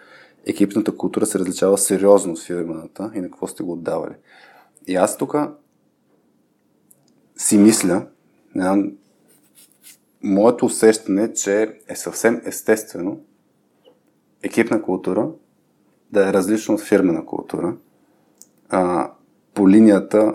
екипната 0.47 0.97
култура 0.97 1.27
се 1.27 1.39
различава 1.39 1.79
сериозно 1.79 2.33
от 2.33 2.43
фирмената 2.43 3.11
и 3.15 3.21
на 3.21 3.27
какво 3.27 3.47
сте 3.47 3.63
го 3.63 3.73
отдавали. 3.73 4.15
И 4.87 4.95
аз 4.97 5.19
тук 5.19 5.35
си 7.39 7.59
мисля, 7.59 8.07
моето 10.23 10.67
усещане, 10.67 11.33
че 11.33 11.79
е 11.89 11.97
съвсем 11.97 12.43
естествено 12.45 13.21
екипна 14.43 14.83
култура 14.83 15.29
да 16.13 16.29
е 16.29 16.33
различно 16.33 16.75
от 16.75 16.81
фирмена 16.81 17.27
култура 17.27 17.77
а, 18.69 19.11
по 19.55 19.69
линията 19.69 20.35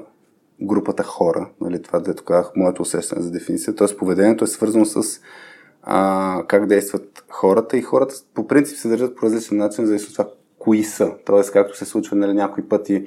групата 0.62 1.04
хора, 1.04 1.49
нали, 1.62 1.82
това 1.82 1.99
дето 1.99 2.24
казах, 2.24 2.51
моето 2.56 2.82
усещане 2.82 3.22
за 3.22 3.32
дефиниция, 3.32 3.76
т.е. 3.76 3.97
поведението 3.97 4.43
е 4.43 4.47
свързано 4.47 4.86
с 4.86 5.20
а, 5.84 6.43
как 6.47 6.68
действат 6.68 7.26
хората 7.30 7.78
и 7.78 7.82
хората 7.82 8.16
по 8.34 8.47
принцип 8.47 8.78
се 8.78 8.88
държат 8.88 9.16
по 9.16 9.26
различен 9.26 9.58
начин, 9.58 9.86
зависи 9.86 10.06
от 10.06 10.12
това 10.12 10.28
кои 10.60 10.84
са. 10.84 11.12
Т.е. 11.26 11.41
както 11.54 11.78
се 11.78 11.86
случва 11.86 12.16
нали, 12.16 12.34
някои 12.34 12.70
пъти 12.70 13.06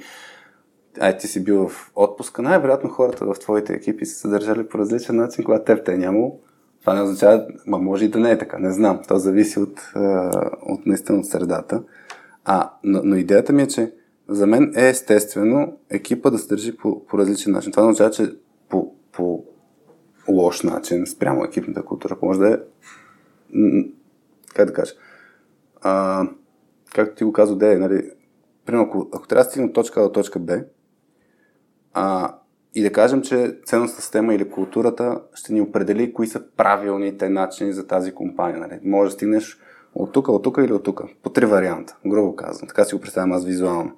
ай 1.00 1.18
ти 1.18 1.26
си 1.26 1.44
бил 1.44 1.68
в 1.68 1.92
отпуска, 1.94 2.42
най-вероятно 2.42 2.90
хората 2.90 3.24
в 3.24 3.38
твоите 3.38 3.72
екипи 3.72 4.06
са 4.06 4.18
се 4.18 4.28
държали 4.28 4.68
по 4.68 4.78
различен 4.78 5.16
начин, 5.16 5.44
когато 5.44 5.64
теб 5.64 5.84
те 5.84 5.94
е 5.94 5.98
нямало. 5.98 6.40
Това 6.80 6.94
не 6.94 7.02
означава, 7.02 7.46
ма 7.66 7.78
може 7.78 8.04
и 8.04 8.08
да 8.08 8.18
не 8.18 8.30
е 8.30 8.38
така, 8.38 8.58
не 8.58 8.72
знам. 8.72 9.00
То 9.08 9.18
зависи 9.18 9.60
от, 9.60 9.92
от 10.62 10.86
наистина 10.86 11.18
от 11.18 11.26
средата. 11.26 11.82
А, 12.44 12.70
но, 12.84 13.00
но 13.04 13.16
идеята 13.16 13.52
ми 13.52 13.62
е, 13.62 13.68
че 13.68 13.92
за 14.28 14.46
мен 14.46 14.72
е 14.76 14.88
естествено 14.88 15.78
екипа 15.90 16.30
да 16.30 16.38
се 16.38 16.48
държи 16.48 16.76
по, 16.76 17.06
по 17.06 17.18
различен 17.18 17.52
начин. 17.52 17.72
Това 17.72 17.82
означава, 17.82 18.10
че 18.10 18.36
по, 18.68 18.92
по 19.12 19.44
лош 20.28 20.62
начин 20.62 21.06
спрямо 21.06 21.44
екипната 21.44 21.82
култура 21.82 22.16
може 22.22 22.38
да 22.38 22.54
е 22.54 22.58
как 24.54 24.66
да 24.66 24.72
кажа 24.72 24.92
а, 25.86 26.24
както 26.94 27.14
ти 27.14 27.24
го 27.24 27.32
казва 27.32 27.56
Дей, 27.56 27.76
нали, 27.76 28.10
примерно, 28.64 28.86
ако, 28.88 29.08
ако 29.12 29.28
трябва 29.28 29.44
да 29.44 29.50
стигнем 29.50 29.68
от 29.68 29.74
точка 29.74 30.00
А 30.00 30.02
до 30.02 30.12
точка 30.12 30.38
Б 30.38 30.60
а, 31.98 32.34
и 32.74 32.82
да 32.82 32.92
кажем, 32.92 33.22
че 33.22 33.58
ценностната 33.66 34.02
система 34.02 34.34
или 34.34 34.50
културата 34.50 35.20
ще 35.34 35.52
ни 35.52 35.60
определи 35.60 36.12
кои 36.12 36.26
са 36.26 36.42
правилните 36.56 37.28
начини 37.28 37.72
за 37.72 37.86
тази 37.86 38.12
компания. 38.12 38.60
Нали. 38.60 38.80
Може 38.84 39.08
да 39.08 39.14
стигнеш 39.14 39.58
от 39.94 40.12
тук, 40.12 40.28
от 40.28 40.42
тук 40.42 40.58
или 40.64 40.72
от 40.72 40.82
тук. 40.82 41.02
По 41.22 41.30
три 41.30 41.46
варианта, 41.46 41.96
грубо 42.06 42.36
казвам. 42.36 42.68
Така 42.68 42.84
си 42.84 42.94
го 42.94 43.00
представям 43.00 43.32
аз 43.32 43.44
визуално. 43.44 43.92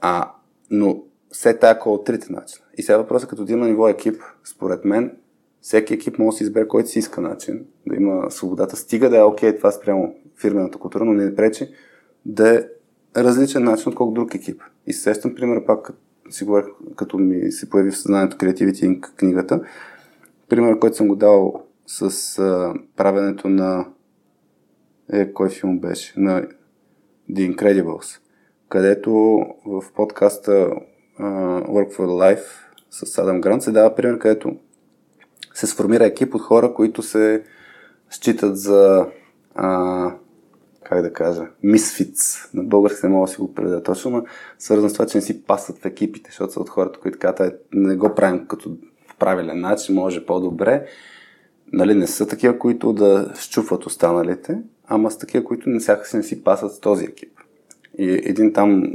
А, 0.00 0.32
но 0.70 1.02
все 1.30 1.58
така 1.58 1.90
от 1.90 2.04
трите 2.04 2.32
начина. 2.32 2.64
И 2.78 2.82
сега 2.82 2.98
въпросът, 2.98 3.28
като 3.28 3.44
да 3.44 3.52
има 3.52 3.66
ниво 3.66 3.88
екип, 3.88 4.22
според 4.44 4.84
мен, 4.84 5.16
всеки 5.60 5.94
екип 5.94 6.18
може 6.18 6.34
да 6.34 6.38
си 6.38 6.44
избере 6.44 6.68
който 6.68 6.88
си 6.88 6.98
иска 6.98 7.20
начин, 7.20 7.66
да 7.86 7.96
има 7.96 8.30
свободата. 8.30 8.76
Стига 8.76 9.10
да 9.10 9.18
е 9.18 9.22
окей 9.22 9.56
това 9.56 9.70
спрямо 9.70 10.14
фирмената 10.40 10.78
култура, 10.78 11.04
но 11.04 11.12
не 11.12 11.34
пречи 11.34 11.68
да 12.24 12.54
е 12.54 12.64
различен 13.16 13.64
начин, 13.64 13.88
отколко 13.88 14.14
друг 14.14 14.34
екип. 14.34 14.62
И 14.86 14.92
сещам 14.92 15.34
пример 15.34 15.64
пак, 15.64 15.92
си 16.34 16.44
говорих, 16.44 16.66
като 16.96 17.18
ми 17.18 17.52
се 17.52 17.70
появи 17.70 17.90
в 17.90 17.96
съзнанието 17.96 18.36
Creativity 18.36 18.72
Inc. 18.72 19.16
книгата. 19.16 19.60
Пример, 20.48 20.78
който 20.78 20.96
съм 20.96 21.08
го 21.08 21.16
дал 21.16 21.66
с 21.86 22.38
а, 22.38 22.74
правенето 22.96 23.48
на 23.48 23.86
е, 25.12 25.32
кой 25.32 25.48
филм 25.48 25.78
беше? 25.78 26.14
На 26.16 26.42
The 27.30 27.56
Incredibles, 27.56 28.20
където 28.68 29.10
в 29.66 29.84
подкаста 29.94 30.50
uh, 31.20 31.66
Work 31.66 31.96
for 31.96 32.06
Life 32.06 32.46
с 32.90 33.18
Адам 33.18 33.40
Грант 33.40 33.62
се 33.62 33.72
дава 33.72 33.94
пример, 33.94 34.18
където 34.18 34.56
се 35.54 35.66
сформира 35.66 36.04
екип 36.04 36.34
от 36.34 36.42
хора, 36.42 36.74
които 36.74 37.02
се 37.02 37.42
считат 38.10 38.58
за 38.58 39.06
а, 39.54 40.14
как 40.92 41.02
да 41.02 41.12
кажа, 41.12 41.46
мисфиц. 41.62 42.38
На 42.54 42.64
български 42.64 43.06
не 43.06 43.12
мога 43.12 43.26
да 43.26 43.32
си 43.32 43.40
го 43.40 43.54
преда 43.54 43.82
точно, 43.82 44.10
но 44.10 44.24
свързано 44.58 44.88
с 44.88 44.92
това, 44.92 45.06
че 45.06 45.18
не 45.18 45.22
си 45.22 45.42
пасат 45.42 45.78
в 45.78 45.84
екипите, 45.84 46.30
защото 46.30 46.52
са 46.52 46.60
от 46.60 46.68
хората, 46.68 47.00
които 47.00 47.18
казват, 47.18 47.66
не 47.74 47.96
го 47.96 48.14
правим 48.14 48.46
като 48.46 48.76
правилен 49.18 49.60
начин, 49.60 49.94
може 49.94 50.26
по-добре. 50.26 50.86
Нали, 51.72 51.94
не 51.94 52.06
са 52.06 52.28
такива, 52.28 52.58
които 52.58 52.92
да 52.92 53.32
щупват 53.38 53.86
останалите, 53.86 54.58
ама 54.86 55.10
с 55.10 55.18
такива, 55.18 55.44
които 55.44 55.68
не 55.68 55.80
сякаш 55.80 56.12
не 56.12 56.22
си 56.22 56.44
пасат 56.44 56.72
с 56.72 56.80
този 56.80 57.04
екип. 57.04 57.32
И 57.98 58.10
един 58.10 58.52
там 58.52 58.92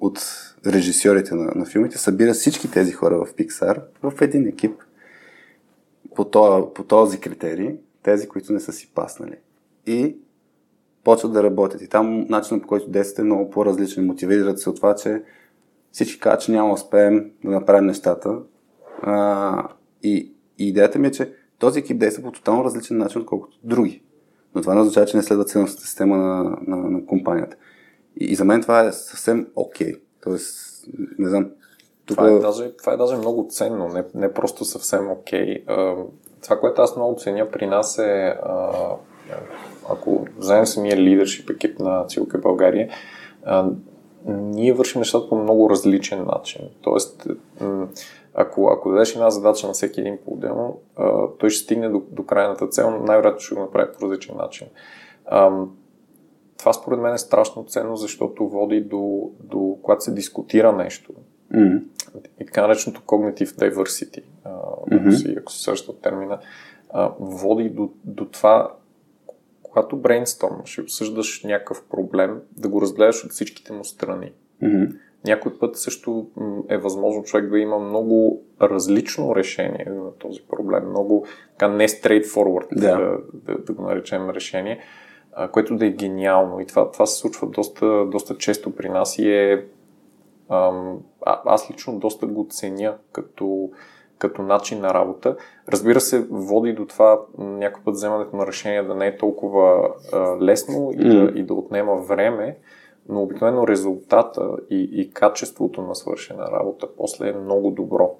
от 0.00 0.20
режисьорите 0.66 1.34
на, 1.34 1.52
на 1.54 1.66
филмите 1.66 1.98
събира 1.98 2.32
всички 2.32 2.70
тези 2.70 2.92
хора 2.92 3.24
в 3.24 3.34
Pixar 3.34 3.82
в 4.02 4.12
един 4.20 4.46
екип 4.46 4.72
по, 6.14 6.24
то, 6.24 6.72
по 6.74 6.84
този 6.84 7.20
критерий, 7.20 7.76
тези, 8.02 8.28
които 8.28 8.52
не 8.52 8.60
са 8.60 8.72
си 8.72 8.90
паснали. 8.94 9.36
И 9.86 10.16
почват 11.04 11.32
да 11.32 11.42
работят. 11.42 11.82
И 11.82 11.88
там 11.88 12.26
начинът 12.28 12.62
по 12.62 12.68
който 12.68 12.90
действате 12.90 13.22
е 13.22 13.24
много 13.24 13.50
по-различен. 13.50 14.06
Мотивират 14.06 14.60
се 14.60 14.70
от 14.70 14.76
това, 14.76 14.94
че 14.94 15.22
всички 15.92 16.20
казват, 16.20 16.40
че 16.40 16.52
няма 16.52 16.72
успеем 16.72 17.30
да 17.44 17.50
направим 17.50 17.86
нещата. 17.86 18.38
А, 19.02 19.68
и, 20.02 20.32
и 20.58 20.68
идеята 20.68 20.98
ми 20.98 21.06
е, 21.06 21.10
че 21.10 21.32
този 21.58 21.78
екип 21.78 21.98
действа 21.98 22.22
по 22.22 22.32
тотално 22.32 22.64
различен 22.64 22.98
начин, 22.98 23.20
отколкото 23.20 23.58
други. 23.64 24.02
Но 24.54 24.60
това 24.60 24.74
не 24.74 24.80
означава, 24.80 25.06
че 25.06 25.16
не 25.16 25.22
следва 25.22 25.44
ценностната 25.44 25.86
система 25.86 26.16
на, 26.16 26.56
на, 26.66 26.76
на 26.76 27.06
компанията. 27.06 27.56
И, 28.20 28.24
и 28.24 28.34
за 28.34 28.44
мен 28.44 28.62
това 28.62 28.80
е 28.80 28.92
съвсем 28.92 29.46
окей. 29.56 29.92
Okay. 29.92 30.00
Тоест, 30.22 30.84
не 31.18 31.28
знам. 31.28 31.50
Тук... 32.06 32.16
Това, 32.16 32.30
е 32.30 32.38
даже, 32.38 32.76
това 32.76 32.92
е 32.92 32.96
даже 32.96 33.16
много 33.16 33.46
ценно, 33.50 33.88
не, 33.88 34.04
не 34.14 34.32
просто 34.32 34.64
съвсем 34.64 35.10
окей. 35.10 35.64
Okay. 35.64 36.06
Това, 36.42 36.60
което 36.60 36.82
аз 36.82 36.96
много 36.96 37.16
ценя 37.18 37.50
при 37.50 37.66
нас 37.66 37.98
е, 37.98 38.38
ако 39.90 40.26
вземем 40.36 40.66
самия 40.66 40.96
лидершип 40.96 41.50
екип 41.50 41.78
на 41.78 42.04
Цилка 42.06 42.38
България, 42.38 42.88
ние 44.26 44.72
вършим 44.72 44.98
нещата 44.98 45.28
по 45.28 45.36
много 45.36 45.70
различен 45.70 46.24
начин. 46.24 46.62
Тоест, 46.80 47.26
ако, 48.34 48.68
ако 48.68 48.90
дадеш 48.90 49.14
една 49.14 49.30
задача 49.30 49.66
на 49.66 49.72
всеки 49.72 50.00
един 50.00 50.18
по-отделно, 50.24 50.80
той 51.38 51.50
ще 51.50 51.64
стигне 51.64 51.88
до, 51.88 52.02
до 52.10 52.26
крайната 52.26 52.68
цел, 52.68 52.90
но 52.90 52.98
най-вероятно 52.98 53.40
ще 53.40 53.54
го 53.54 53.60
направи 53.60 53.92
по 53.92 54.06
различен 54.06 54.36
начин. 54.36 54.66
Това 56.58 56.72
според 56.72 57.00
мен 57.00 57.14
е 57.14 57.18
страшно 57.18 57.64
ценно, 57.64 57.96
защото 57.96 58.48
води 58.48 58.80
до, 58.80 59.30
до 59.40 59.78
когато 59.82 60.04
се 60.04 60.14
дискутира 60.14 60.72
нещо. 60.72 61.12
Mm-hmm. 61.54 61.82
И 62.40 62.46
така 62.46 62.62
нареченото 62.62 63.00
cognitive 63.00 63.72
diversity, 63.72 64.22
mm-hmm. 64.46 65.00
ако, 65.00 65.12
си, 65.12 65.36
ако 65.40 65.52
се 65.52 65.70
от 65.70 66.02
термина, 66.02 66.38
води 67.20 67.68
до, 67.68 67.90
до 68.04 68.24
това, 68.24 68.72
когато 69.76 69.96
брейнстормаш 69.96 70.78
и 70.78 70.80
обсъждаш 70.80 71.44
някакъв 71.44 71.84
проблем, 71.90 72.40
да 72.56 72.68
го 72.68 72.82
разгледаш 72.82 73.24
от 73.24 73.30
всичките 73.30 73.72
му 73.72 73.84
страни. 73.84 74.32
Mm-hmm. 74.62 74.96
Някой 75.24 75.58
път 75.58 75.76
също 75.76 76.26
е 76.68 76.78
възможно 76.78 77.22
човек 77.22 77.50
да 77.50 77.58
има 77.58 77.78
много 77.78 78.42
различно 78.62 79.36
решение 79.36 79.86
на 79.88 80.12
този 80.18 80.40
проблем, 80.50 80.88
много 80.88 81.26
така 81.50 81.68
не 81.68 81.88
straightforward, 81.88 82.66
да. 82.72 82.98
Да, 82.98 83.18
да, 83.34 83.58
да 83.58 83.72
го 83.72 83.82
наречем 83.82 84.30
решение, 84.30 84.80
което 85.52 85.76
да 85.76 85.86
е 85.86 85.90
гениално. 85.90 86.60
И 86.60 86.66
това, 86.66 86.90
това 86.90 87.06
се 87.06 87.18
случва 87.18 87.46
доста, 87.46 88.06
доста 88.06 88.36
често 88.36 88.74
при 88.74 88.88
нас 88.88 89.18
и 89.18 89.32
е. 89.32 89.66
Ам, 90.50 90.98
а, 91.26 91.40
аз 91.44 91.70
лично 91.70 91.98
доста 91.98 92.26
го 92.26 92.46
ценя 92.50 92.96
като, 93.12 93.70
като 94.18 94.42
начин 94.42 94.80
на 94.80 94.94
работа. 94.94 95.36
Разбира 95.68 96.00
се, 96.00 96.26
води 96.30 96.72
до 96.72 96.86
това 96.86 97.20
някой 97.38 97.82
път 97.84 97.94
вземането 97.94 98.36
на 98.36 98.46
решение 98.46 98.82
да 98.82 98.94
не 98.94 99.06
е 99.06 99.16
толкова 99.16 99.88
а, 100.12 100.36
лесно 100.40 100.92
и, 100.92 101.08
да, 101.08 101.32
и 101.34 101.42
да 101.42 101.54
отнема 101.54 101.96
време, 101.96 102.58
но 103.08 103.22
обикновено 103.22 103.68
резултата 103.68 104.50
и, 104.70 104.88
и 104.92 105.10
качеството 105.10 105.82
на 105.82 105.94
свършена 105.94 106.50
работа 106.50 106.88
после 106.96 107.28
е 107.28 107.32
много 107.32 107.70
добро. 107.70 108.16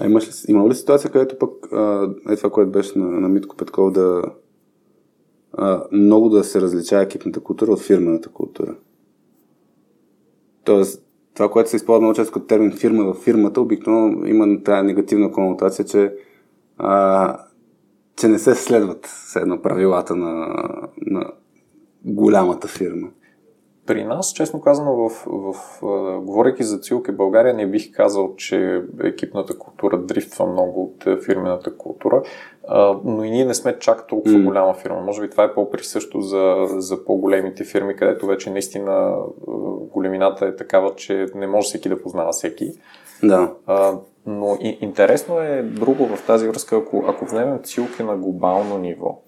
А 0.00 0.06
имаш 0.06 0.28
ли, 0.28 0.52
има 0.52 0.68
ли 0.68 0.74
ситуация, 0.74 1.10
където 1.10 1.38
пък 1.38 1.68
е 2.30 2.36
това, 2.36 2.50
което 2.50 2.70
беше 2.70 2.98
на, 2.98 3.06
на 3.06 3.28
Митко 3.28 3.56
Петков, 3.56 3.92
да 3.92 4.22
а, 5.52 5.84
много 5.92 6.28
да 6.28 6.44
се 6.44 6.60
различава 6.60 7.02
екипната 7.02 7.40
култура 7.40 7.72
от 7.72 7.80
фирмената 7.80 8.28
култура? 8.28 8.76
Тоест, 10.64 11.04
това, 11.34 11.50
което 11.50 11.70
се 11.70 11.76
използва 11.76 12.00
много 12.00 12.14
често 12.14 12.32
като 12.32 12.46
термин 12.46 12.72
фирма 12.72 13.04
в 13.04 13.14
фирмата, 13.14 13.60
обикновено 13.60 14.26
има 14.26 14.62
тази 14.62 14.86
негативна 14.86 15.32
конотация, 15.32 15.84
че, 15.84 16.14
а, 16.78 17.36
че 18.16 18.28
не 18.28 18.38
се 18.38 18.54
следват 18.54 19.08
едно 19.36 19.62
правилата 19.62 20.16
на, 20.16 20.56
на 20.96 21.30
голямата 22.04 22.68
фирма. 22.68 23.08
При 23.86 24.04
нас, 24.04 24.32
честно 24.32 24.60
казано, 24.60 24.96
в, 24.96 25.24
в, 25.26 25.52
в 25.82 26.20
говорейки 26.22 26.62
за 26.62 26.78
Цилка 26.78 27.12
България, 27.12 27.54
не 27.54 27.70
бих 27.70 27.92
казал, 27.92 28.34
че 28.36 28.82
екипната 29.04 29.58
култура 29.58 29.98
дрифтва 30.02 30.46
много 30.46 30.82
от 30.82 31.24
фирмената 31.24 31.76
култура, 31.76 32.22
а, 32.68 32.96
но 33.04 33.24
и 33.24 33.30
ние 33.30 33.44
не 33.44 33.54
сме 33.54 33.78
чак 33.78 34.06
толкова 34.06 34.34
mm. 34.34 34.44
голяма 34.44 34.74
фирма. 34.74 35.00
Може 35.00 35.20
би 35.20 35.30
това 35.30 35.44
е 35.44 35.54
по-присъщо 35.54 36.20
за, 36.20 36.66
за 36.68 37.04
по-големите 37.04 37.64
фирми, 37.64 37.96
където 37.96 38.26
вече 38.26 38.50
наистина 38.50 39.16
големината 39.92 40.46
е 40.46 40.56
такава, 40.56 40.94
че 40.94 41.26
не 41.34 41.46
може 41.46 41.66
всеки 41.66 41.88
да 41.88 42.02
познава 42.02 42.32
всеки. 42.32 42.72
Да. 43.22 43.52
А, 43.66 43.92
но 44.26 44.58
и, 44.60 44.78
интересно 44.80 45.40
е 45.40 45.62
друго 45.62 46.06
в 46.06 46.26
тази 46.26 46.48
връзка, 46.48 46.76
ако, 46.76 47.04
ако 47.08 47.24
вземем 47.24 47.58
цилки 47.62 48.02
на 48.02 48.16
глобално 48.16 48.78
ниво. 48.78 49.18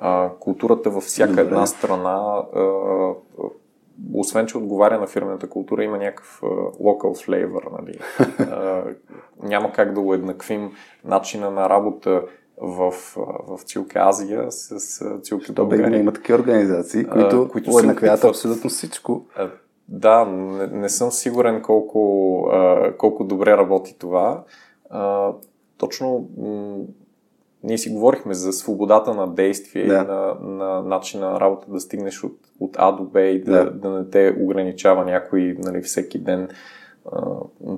А, 0.00 0.30
културата 0.40 0.90
във 0.90 1.04
всяка 1.04 1.30
Добре. 1.30 1.42
една 1.42 1.66
страна, 1.66 2.42
а, 2.54 3.12
освен 4.14 4.46
че 4.46 4.58
отговаря 4.58 5.00
на 5.00 5.06
фирмената 5.06 5.48
култура, 5.48 5.84
има 5.84 5.98
някакъв 5.98 6.40
local 6.80 7.26
flavor. 7.26 7.62
Нали? 7.80 7.98
uh, 8.20 8.96
няма 9.42 9.72
как 9.72 9.94
да 9.94 10.00
уеднаквим 10.00 10.72
начина 11.04 11.50
на 11.50 11.68
работа 11.68 12.22
в, 12.60 12.94
в 13.48 13.58
Цилка 13.64 13.98
Азия 13.98 14.46
с 14.52 15.00
Цилка 15.22 15.52
България. 15.52 16.00
Има 16.00 16.12
такива 16.12 16.38
организации, 16.38 17.04
които, 17.04 17.36
uh, 17.36 17.48
които 17.48 17.70
уеднаквяват 17.70 18.24
абсолютно 18.24 18.70
всичко. 18.70 19.26
Да, 19.88 20.24
не, 20.24 20.66
не 20.66 20.88
съм 20.88 21.10
сигурен 21.10 21.62
колко, 21.62 22.52
колко 22.98 23.24
добре 23.24 23.56
работи 23.56 23.96
това. 23.98 24.44
Точно 25.78 26.28
м- 26.38 26.84
ние 27.62 27.78
си 27.78 27.90
говорихме 27.90 28.34
за 28.34 28.52
свободата 28.52 29.14
на 29.14 29.34
действие 29.34 29.86
да. 29.86 29.94
и 29.94 29.96
на, 29.96 30.34
на 30.40 30.82
начина 30.82 31.30
на 31.30 31.40
работа 31.40 31.66
да 31.70 31.80
стигнеш 31.80 32.24
от, 32.24 32.38
от 32.60 32.76
А 32.78 32.92
до 32.92 33.04
Б 33.04 33.20
и 33.20 33.44
да, 33.44 33.64
да. 33.64 33.70
да 33.70 33.90
не 33.90 34.10
те 34.10 34.36
ограничава 34.40 35.04
някой 35.04 35.56
нали, 35.58 35.82
всеки 35.82 36.18
ден 36.18 36.48
а, 37.12 37.22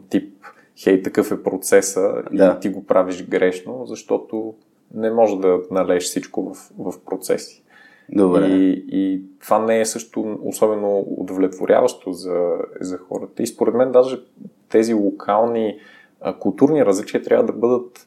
тип 0.08 0.34
хей, 0.82 1.02
такъв 1.02 1.32
е 1.32 1.42
процеса 1.42 2.22
да. 2.32 2.56
и 2.56 2.60
ти 2.60 2.68
го 2.68 2.86
правиш 2.86 3.26
грешно, 3.26 3.86
защото 3.86 4.54
не 4.94 5.10
може 5.10 5.36
да 5.36 5.60
налееш 5.70 6.04
всичко 6.04 6.54
в, 6.54 6.72
в 6.78 7.04
процеси. 7.04 7.64
Добре. 8.08 8.46
И, 8.46 8.84
и 8.88 9.22
това 9.40 9.58
не 9.58 9.80
е 9.80 9.86
също 9.86 10.38
особено 10.42 10.98
удовлетворяващо 10.98 12.12
за, 12.12 12.58
за 12.80 12.98
хората. 12.98 13.42
И 13.42 13.46
според 13.46 13.74
мен 13.74 13.92
даже 13.92 14.20
тези 14.68 14.94
локални 14.94 15.78
а, 16.20 16.38
културни 16.38 16.84
различия 16.84 17.22
трябва 17.22 17.44
да 17.44 17.52
бъдат 17.52 18.06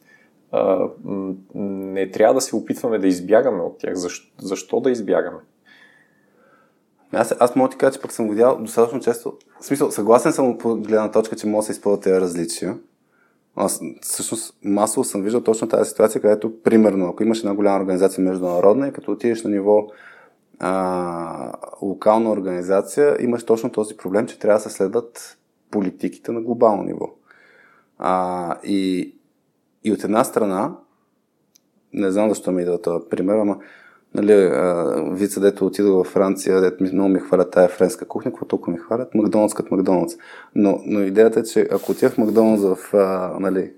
а, 0.52 0.90
не 1.56 2.12
трябва 2.12 2.34
да 2.34 2.42
се 2.42 2.56
опитваме 2.56 3.00
да 3.00 3.08
избягаме 3.08 3.64
от 3.64 3.78
тях. 3.78 3.96
Защо, 3.96 4.34
защо 4.42 4.80
да 4.80 4.92
избягаме? 4.92 5.40
Аз, 7.12 7.36
аз 7.40 7.56
мога 7.56 7.70
да 7.70 7.72
ти 7.72 7.78
кажа, 7.78 7.94
че 7.94 8.02
пък 8.02 8.12
съм 8.12 8.30
видял 8.30 8.58
достатъчно 8.62 9.00
често. 9.00 9.38
В 9.62 9.66
смисъл, 9.66 9.92
съгласен 9.92 10.32
съм 10.32 10.58
по 10.58 10.76
гледна 10.76 11.12
точка, 11.12 11.36
че 11.36 11.48
може 11.48 11.64
да 11.64 11.66
се 11.66 11.72
използват 11.72 12.04
тези 12.04 12.22
различия. 12.22 12.78
Аз 13.56 13.82
всъщност 14.02 14.58
масово 14.64 15.04
съм 15.04 15.22
виждал 15.22 15.42
точно 15.42 15.68
тази 15.68 15.90
ситуация, 15.90 16.22
където, 16.22 16.62
примерно, 16.64 17.08
ако 17.08 17.24
имаш 17.24 17.40
една 17.40 17.54
голяма 17.54 17.80
организация 17.80 18.24
международна 18.24 18.88
и 18.88 18.94
като 18.94 19.12
отидеш 19.12 19.44
на 19.44 19.50
ниво 19.50 19.88
а, 20.60 21.52
локална 21.82 22.32
организация, 22.32 23.18
имаш 23.20 23.44
точно 23.44 23.72
този 23.72 23.98
проблем, 23.98 24.28
че 24.28 24.40
трябва 24.40 24.58
да 24.58 24.70
се 24.70 24.76
следват 24.76 25.38
политиките 25.72 26.32
на 26.32 26.42
глобално 26.42 26.84
ниво. 26.84 27.10
А, 27.98 28.58
и, 28.64 29.14
и 29.84 29.92
от 29.92 30.04
една 30.04 30.24
страна, 30.24 30.76
не 31.94 32.12
знам 32.12 32.30
защо 32.30 32.52
ми 32.52 32.62
идва 32.62 32.82
този 32.82 33.06
пример, 33.10 33.38
ама 33.38 33.58
нали, 34.16 34.52
вица, 35.16 35.40
дето 35.40 35.66
отидох 35.66 35.96
във 35.96 36.08
Франция, 36.08 36.62
дето 36.62 36.84
ми, 36.84 36.90
много 36.94 37.10
ми 37.10 37.20
хвалят 37.20 37.52
тая 37.52 37.68
френска 37.68 38.08
кухня, 38.08 38.32
какво 38.32 38.46
толкова 38.46 38.74
ми 38.74 38.80
хвалят? 38.80 39.16
Макдоналдс 39.16 39.54
като 39.54 39.76
Макдоналдс. 39.76 40.16
Но, 40.56 40.82
но 40.86 41.02
идеята 41.02 41.40
е, 41.40 41.44
че 41.44 41.68
ако 41.72 41.92
отида 41.92 42.10
в 42.10 42.18
Макдоналдс 42.18 42.64
в, 42.64 42.94
нали, 43.40 43.74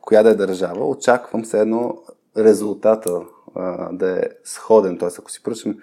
коя 0.00 0.22
да 0.22 0.30
е 0.30 0.34
държава, 0.34 0.88
очаквам 0.88 1.44
се 1.44 1.60
едно 1.60 1.98
резултата 2.36 3.20
а, 3.54 3.92
да 3.92 4.18
е 4.18 4.22
сходен. 4.44 4.98
Т.е. 4.98 5.08
ако 5.18 5.30
си 5.30 5.42
поръчам, 5.42 5.76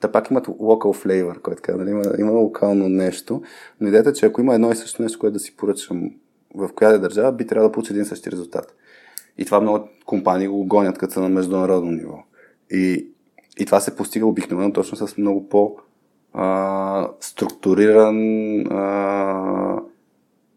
да 0.00 0.12
пак 0.12 0.30
имат 0.30 0.46
local 0.46 1.06
flavor, 1.06 1.40
който 1.40 1.62
така, 1.62 1.76
нали, 1.76 1.90
има, 1.90 2.02
има 2.18 2.30
локално 2.32 2.88
нещо, 2.88 3.42
но 3.80 3.88
идеята 3.88 4.10
е, 4.10 4.12
че 4.12 4.26
ако 4.26 4.40
има 4.40 4.54
едно 4.54 4.72
и 4.72 4.76
също 4.76 5.02
нещо, 5.02 5.18
което 5.18 5.32
да 5.32 5.40
си 5.40 5.56
поръчам 5.56 6.10
в 6.54 6.70
коя 6.74 6.90
да 6.90 6.96
е 6.96 6.98
държава, 6.98 7.32
би 7.32 7.46
трябвало 7.46 7.68
да 7.68 7.72
получи 7.72 7.92
един 7.92 8.04
същи 8.04 8.30
резултат. 8.30 8.74
И 9.38 9.44
това 9.44 9.60
много 9.60 9.88
компании 10.06 10.48
го 10.48 10.66
гонят 10.66 10.98
като 10.98 11.12
са 11.12 11.20
на 11.20 11.28
международно 11.28 11.90
ниво. 11.90 12.18
И, 12.70 13.08
и 13.58 13.66
това 13.66 13.80
се 13.80 13.96
постига 13.96 14.26
обикновено 14.26 14.72
точно 14.72 15.08
с 15.08 15.16
много 15.16 15.48
по- 15.48 15.76
а, 16.32 17.08
структуриран 17.20 18.18
а, 18.66 19.80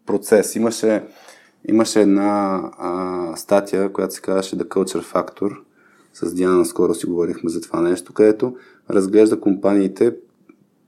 процес. 0.06 0.56
Имаше, 0.56 1.04
имаше 1.68 2.00
една 2.00 2.62
а, 2.78 3.36
статия, 3.36 3.92
която 3.92 4.14
се 4.14 4.20
казваше 4.20 4.56
The 4.58 4.64
Culture 4.64 5.12
Factor. 5.12 5.56
С 6.12 6.34
Диана 6.34 6.56
наскоро 6.56 6.94
си 6.94 7.06
говорихме 7.06 7.50
за 7.50 7.60
това 7.60 7.80
нещо, 7.80 8.12
където 8.12 8.56
разглежда 8.90 9.40
компаниите 9.40 10.16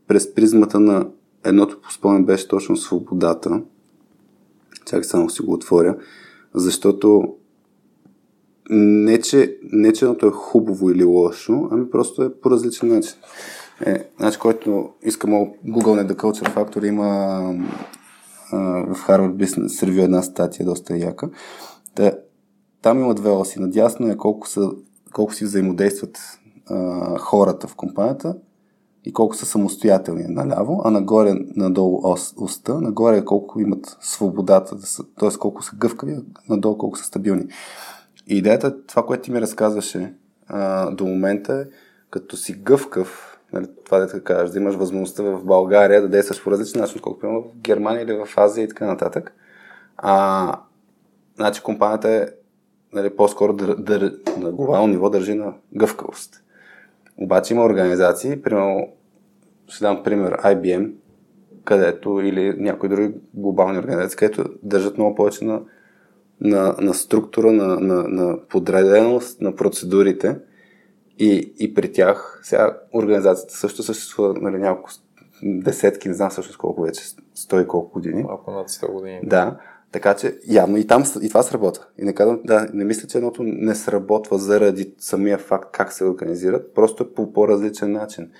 през 0.09 0.35
призмата 0.35 0.81
на 0.81 1.07
едното 1.45 1.81
по 1.81 1.93
спомен 1.93 2.25
беше 2.25 2.49
точно 2.49 2.77
свободата. 2.77 3.63
Чакай 4.85 5.05
само 5.05 5.31
си 5.31 5.43
го 5.43 5.53
отворя. 5.53 5.97
Защото 6.55 7.35
не 8.71 9.21
че, 9.21 9.57
не, 9.73 9.93
че 9.93 10.05
едното 10.05 10.27
е 10.27 10.31
хубаво 10.31 10.91
или 10.91 11.05
лошо, 11.05 11.69
ами 11.71 11.91
просто 11.91 12.23
е 12.23 12.35
по 12.35 12.51
различен 12.51 12.89
начин. 12.89 13.15
Е, 13.87 14.05
значи, 14.19 14.39
който 14.39 14.89
иска 15.03 15.27
мога 15.27 15.51
Google 15.67 16.13
The 16.13 16.15
Culture 16.15 16.55
Factor 16.55 16.87
има 16.87 17.05
а, 18.53 18.59
в 18.95 19.07
Harvard 19.09 19.35
Business 19.35 19.87
Review 19.87 20.05
една 20.05 20.23
статия, 20.23 20.67
доста 20.67 20.97
яка. 20.97 21.31
Та, 21.95 22.13
там 22.83 22.99
има 22.99 23.15
две 23.15 23.31
оси. 23.31 23.61
Надясно 23.61 24.11
е 24.11 24.17
колко, 24.17 24.49
са, 24.49 24.71
колко 25.13 25.35
си 25.35 25.45
взаимодействат 25.45 26.19
а, 26.71 27.19
хората 27.19 27.67
в 27.67 27.75
компанията 27.75 28.37
и 29.05 29.13
колко 29.13 29.37
са 29.37 29.47
самостоятелни 29.47 30.25
наляво, 30.29 30.83
а 30.85 30.91
нагоре, 30.91 31.35
надолу 31.57 32.01
ос, 32.05 32.35
оста, 32.39 32.81
нагоре 32.81 33.17
е 33.17 33.25
колко 33.25 33.61
имат 33.61 33.97
свободата, 34.01 34.77
т.е. 35.21 35.39
колко 35.39 35.63
са 35.63 35.77
гъвкави, 35.77 36.17
надолу 36.49 36.79
колко 36.79 36.99
са 36.99 37.05
стабилни. 37.05 37.47
Идеята, 38.27 38.87
това, 38.87 39.07
което 39.07 39.23
ти 39.23 39.31
ми 39.31 39.41
разказваше 39.41 40.15
а, 40.47 40.91
до 40.91 41.07
момента 41.07 41.55
е, 41.55 41.65
като 42.11 42.37
си 42.37 42.53
гъвкав, 42.53 43.41
нали, 43.53 43.67
това 43.85 43.99
да 43.99 44.07
така 44.07 44.25
кажеш, 44.25 44.51
да 44.51 44.59
имаш 44.59 44.75
възможността 44.75 45.23
в 45.23 45.45
България 45.45 46.03
да 46.03 46.09
действаш 46.09 46.45
по 46.45 46.51
различен 46.51 46.81
начин, 46.81 47.01
колкото 47.01 47.27
в 47.27 47.43
Германия 47.57 48.03
или 48.03 48.13
в 48.13 48.29
Азия 48.37 48.65
и 48.65 48.69
така 48.69 48.87
нататък. 48.87 49.35
А, 49.97 50.53
значи 51.37 51.63
компанията 51.63 52.11
е 52.11 52.27
нали, 52.93 53.17
по-скоро 53.17 53.53
дър, 53.53 53.75
дър, 53.79 54.15
на 54.39 54.53
глобално 54.53 54.87
ниво 54.87 55.11
държи 55.11 55.35
на 55.35 55.55
гъвкавост. 55.77 56.43
Обаче 57.17 57.55
има 57.55 57.65
организации, 57.65 58.43
примерно, 58.43 58.93
ще 59.69 59.85
дам 59.85 60.03
пример, 60.03 60.33
IBM, 60.33 60.93
където 61.65 62.21
или 62.21 62.55
някои 62.59 62.89
други 62.89 63.15
глобални 63.35 63.79
организации, 63.79 64.17
където 64.17 64.45
държат 64.63 64.99
много 64.99 65.15
повече 65.15 65.45
на 65.45 65.61
на, 66.41 66.77
на 66.81 66.95
структура, 66.95 67.53
на, 67.53 67.81
на, 67.81 68.09
на 68.09 68.39
подреденост 68.49 69.41
на 69.41 69.57
процедурите 69.57 70.39
и, 71.19 71.55
и 71.59 71.75
при 71.75 71.93
тях 71.93 72.41
сега 72.43 72.79
организацията 72.95 73.55
също 73.55 73.83
съществува 73.83 74.35
нали, 74.41 74.59
няколко 74.59 74.91
десетки, 75.43 76.09
не 76.09 76.15
знам 76.15 76.31
също 76.31 76.59
колко 76.59 76.83
вече, 76.83 77.03
сто 77.35 77.61
и 77.61 77.67
колко 77.67 77.93
години. 77.93 78.23
Малко 78.23 78.51
над 78.51 78.69
100 78.69 78.93
години. 78.93 79.21
Да, 79.23 79.59
така 79.93 80.15
че 80.15 80.39
явно 80.49 80.77
и 80.77 80.87
там 80.87 81.05
и 81.23 81.29
това 81.29 81.43
сработва. 81.43 81.85
И 81.99 82.05
не 82.05 82.15
казвам, 82.15 82.41
да, 82.45 82.67
не 82.73 82.85
мисля, 82.85 83.09
че 83.09 83.19
едното 83.19 83.43
не 83.43 83.75
сработва 83.75 84.39
заради 84.39 84.95
самия 84.99 85.39
факт 85.39 85.69
как 85.73 85.93
се 85.93 86.05
организират, 86.05 86.75
просто 86.75 87.15
по 87.15 87.33
по-различен 87.33 87.93
начин. 87.93 88.31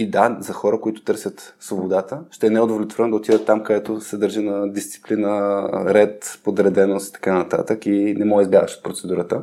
И 0.00 0.10
да, 0.10 0.36
за 0.40 0.52
хора, 0.52 0.80
които 0.80 1.04
търсят 1.04 1.56
свободата, 1.60 2.20
ще 2.30 2.46
е 2.46 2.50
неудовлетворено 2.50 3.10
да 3.10 3.16
отидат 3.16 3.46
там, 3.46 3.62
където 3.62 4.00
се 4.00 4.16
държи 4.16 4.42
на 4.42 4.72
дисциплина, 4.72 5.62
ред, 5.94 6.40
подреденост 6.44 7.08
и 7.08 7.12
така 7.12 7.34
нататък 7.34 7.86
и 7.86 8.14
не 8.18 8.24
може 8.24 8.48
да 8.48 8.66
от 8.78 8.82
процедурата. 8.82 9.42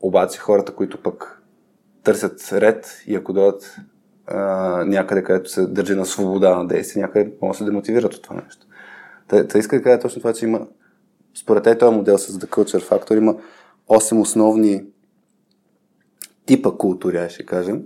Обаче 0.00 0.38
хората, 0.38 0.74
които 0.74 1.02
пък 1.02 1.42
търсят 2.02 2.52
ред 2.52 3.02
и 3.06 3.14
ако 3.14 3.32
дойдат 3.32 3.76
някъде, 4.86 5.24
където 5.24 5.50
се 5.50 5.66
държи 5.66 5.94
на 5.94 6.06
свобода 6.06 6.56
на 6.56 6.66
действие, 6.66 7.02
някъде 7.02 7.32
могат 7.42 7.54
да 7.54 7.58
се 7.58 7.64
демотивират 7.64 8.14
от 8.14 8.22
това 8.22 8.36
нещо. 8.36 8.66
Та, 9.28 9.48
та 9.48 9.58
иска 9.58 9.76
да 9.76 9.82
кажа 9.82 10.00
точно 10.00 10.20
това, 10.20 10.32
че 10.32 10.46
има 10.46 10.66
според 11.34 11.64
тези 11.64 11.78
този 11.78 11.96
модел 11.96 12.18
с 12.18 12.38
The 12.38 12.46
Culture 12.46 12.88
Factor 12.90 13.16
има 13.16 13.36
8 13.88 14.20
основни 14.20 14.84
типа 16.46 16.70
култури, 16.70 17.28
ще 17.30 17.46
кажем, 17.46 17.82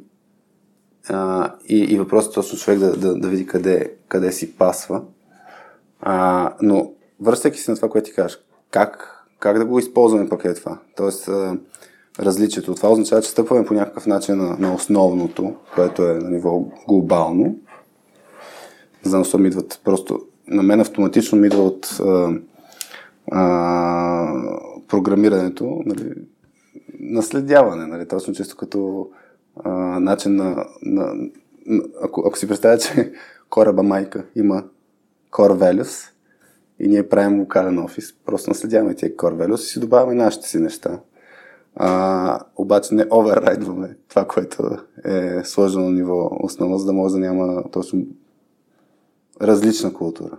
а, 1.08 1.52
и, 1.68 1.78
и 1.78 1.98
въпросът 1.98 2.32
е 2.32 2.34
точно 2.34 2.58
човек 2.58 2.78
да, 2.78 2.96
да, 2.96 3.14
да 3.14 3.28
види 3.28 3.46
къде, 3.46 3.92
къде 4.08 4.32
си 4.32 4.56
пасва. 4.56 5.02
А, 6.00 6.54
но 6.62 6.92
връщайки 7.20 7.58
се 7.58 7.70
на 7.70 7.76
това, 7.76 7.88
което 7.88 8.06
ти 8.10 8.14
кажеш, 8.14 8.38
как, 8.70 9.24
как 9.38 9.58
да 9.58 9.64
го 9.64 9.78
използваме 9.78 10.28
пък 10.28 10.44
е 10.44 10.54
това? 10.54 10.78
Тоест, 10.96 11.28
а, 11.28 11.58
различието. 12.20 12.74
Това 12.74 12.90
означава, 12.90 13.22
че 13.22 13.30
стъпваме 13.30 13.64
по 13.64 13.74
някакъв 13.74 14.06
начин 14.06 14.36
на, 14.36 14.56
на 14.58 14.74
основното, 14.74 15.54
което 15.74 16.02
е 16.02 16.14
на 16.14 16.30
ниво 16.30 16.64
глобално. 16.88 17.56
Не 19.04 19.10
знам, 19.10 19.42
ми 19.42 19.48
идват 19.48 19.80
просто... 19.84 20.20
На 20.48 20.62
мен 20.62 20.80
автоматично 20.80 21.38
ми 21.38 21.46
идва 21.46 21.62
от 21.62 21.86
а, 22.00 22.30
а, 23.32 24.58
програмирането, 24.88 25.82
нали, 25.86 26.12
наследяване, 27.00 27.86
нали, 27.86 28.08
точно 28.08 28.34
чисто 28.34 28.56
като 28.56 29.08
начин 30.00 30.36
на, 30.36 30.66
на, 30.82 31.28
ако, 32.02 32.24
ако 32.26 32.38
си 32.38 32.48
представя, 32.48 32.78
че 32.78 33.12
кораба 33.50 33.82
майка 33.82 34.24
има 34.34 34.64
core 35.30 35.52
values 35.52 36.10
и 36.78 36.88
ние 36.88 37.08
правим 37.08 37.40
локален 37.40 37.78
офис, 37.78 38.14
просто 38.26 38.50
наследяваме 38.50 38.94
тия 38.94 39.16
core 39.16 39.46
values 39.46 39.54
и 39.54 39.66
си 39.66 39.80
добавяме 39.80 40.14
нашите 40.14 40.48
си 40.48 40.58
неща. 40.58 41.00
А, 41.76 42.40
обаче 42.56 42.94
не 42.94 43.06
оверрайдваме 43.10 43.96
това, 44.08 44.24
което 44.24 44.78
е 45.04 45.44
сложено 45.44 45.90
ниво 45.90 46.30
основа, 46.40 46.78
за 46.78 46.86
да 46.86 46.92
може 46.92 47.14
да 47.14 47.20
няма 47.20 47.64
точно 47.70 48.06
различна 49.42 49.92
култура. 49.92 50.38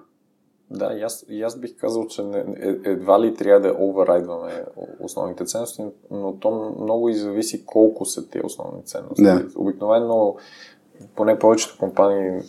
Да, 0.72 0.94
и 0.94 1.02
аз, 1.02 1.26
и 1.30 1.44
аз 1.44 1.60
бих 1.60 1.78
казал, 1.78 2.08
че 2.08 2.24
не, 2.24 2.38
е, 2.38 2.70
едва 2.92 3.22
ли 3.22 3.36
трябва 3.36 3.60
да 3.60 3.76
оверрайдваме 3.80 4.66
основните 5.00 5.46
ценности, 5.46 5.86
но 6.12 6.34
то 6.34 6.76
много 6.80 7.10
и 7.10 7.16
зависи 7.16 7.66
колко 7.66 8.06
са 8.06 8.30
тези 8.30 8.46
основни 8.46 8.84
ценности. 8.84 9.24
Да. 9.24 9.46
Обикновено, 9.56 10.36
поне 11.16 11.40
повечето 11.40 11.78
компании, 11.80 12.42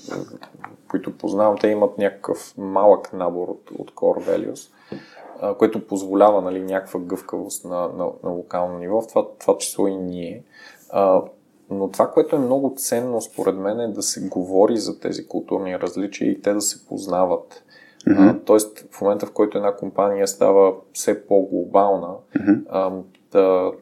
които 0.91 1.19
познавам, 1.19 1.59
те 1.59 1.69
имат 1.69 1.99
някакъв 1.99 2.55
малък 2.59 3.13
набор 3.13 3.49
от, 3.49 3.71
от 3.79 3.91
core 3.91 4.29
values, 4.29 4.71
което 5.59 5.87
позволява 5.87 6.43
нали, 6.43 6.61
някаква 6.61 7.01
гъвкавост 7.01 7.65
на, 7.65 7.89
на, 7.89 8.07
на 8.25 8.31
локално 8.31 8.79
ниво, 8.79 9.01
в 9.01 9.09
това, 9.09 9.27
това 9.39 9.59
число 9.59 9.87
и 9.87 9.97
ние. 9.97 10.45
Но 11.71 11.91
това, 11.93 12.11
което 12.11 12.37
е 12.37 12.39
много 12.39 12.75
ценно 12.77 13.21
според 13.21 13.57
мен 13.57 13.81
е 13.81 13.89
да 13.89 14.03
се 14.03 14.29
говори 14.29 14.77
за 14.77 15.01
тези 15.01 15.27
културни 15.27 15.81
различия 15.81 16.31
и 16.31 16.43
те 16.43 16.53
да 16.53 16.61
се 16.61 16.87
познават. 16.87 17.63
Mm-hmm. 18.07 18.45
Тоест, 18.45 18.87
в 18.91 19.01
момента, 19.01 19.27
в 19.27 19.33
който 19.33 19.59
една 19.59 19.77
компания 19.77 20.29
става 20.29 20.75
все 20.93 21.27
по-глобална, 21.27 22.15
mm-hmm. 22.37 22.63
а, 22.69 22.93
да, 23.33 23.73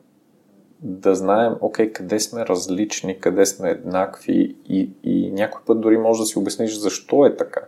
да 0.80 1.14
знаем, 1.14 1.54
окей, 1.60 1.92
къде 1.92 2.20
сме 2.20 2.46
различни, 2.46 3.20
къде 3.20 3.46
сме 3.46 3.70
еднакви 3.70 4.56
и, 4.68 4.90
и 5.02 5.30
някой 5.32 5.60
път 5.66 5.80
дори 5.80 5.98
може 5.98 6.20
да 6.20 6.26
си 6.26 6.38
обясниш 6.38 6.78
защо 6.78 7.26
е 7.26 7.36
така. 7.36 7.60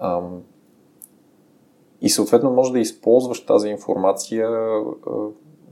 А, 0.00 0.20
и 2.00 2.08
съответно 2.08 2.50
може 2.50 2.72
да 2.72 2.78
използваш 2.78 3.46
тази 3.46 3.68
информация 3.68 4.48
а, 4.48 4.82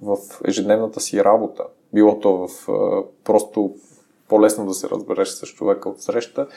в 0.02 0.16
ежедневната 0.44 1.00
си 1.00 1.24
работа. 1.24 1.64
Било 1.92 2.20
то 2.20 2.48
в 2.48 2.68
а, 2.68 3.02
просто 3.24 3.74
по-лесно 4.28 4.66
да 4.66 4.74
се 4.74 4.90
разбереш 4.90 5.28
с 5.28 5.46
човека 5.46 5.88
от 5.88 6.02
среща 6.02 6.48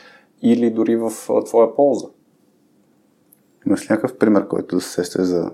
или 0.41 0.69
дори 0.69 0.95
в 0.95 1.11
а, 1.29 1.43
твоя 1.43 1.75
полза. 1.75 2.07
Имаш 3.67 3.89
някакъв 3.89 4.17
пример, 4.17 4.47
който 4.47 4.75
да 4.75 4.81
се 4.81 4.91
сещаш 4.91 5.21
за 5.21 5.51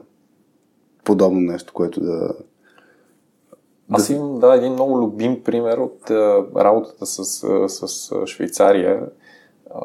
подобно 1.04 1.40
нещо, 1.40 1.74
което 1.74 2.02
да... 2.02 2.34
Аз 3.92 4.10
имам, 4.10 4.40
да, 4.40 4.56
един 4.56 4.74
много 4.74 5.00
любим 5.00 5.44
пример 5.44 5.78
от 5.78 6.10
а, 6.10 6.46
работата 6.56 7.06
с, 7.06 7.26
с, 7.68 7.88
с 7.88 8.28
Швейцария, 8.28 9.02
а, 9.76 9.80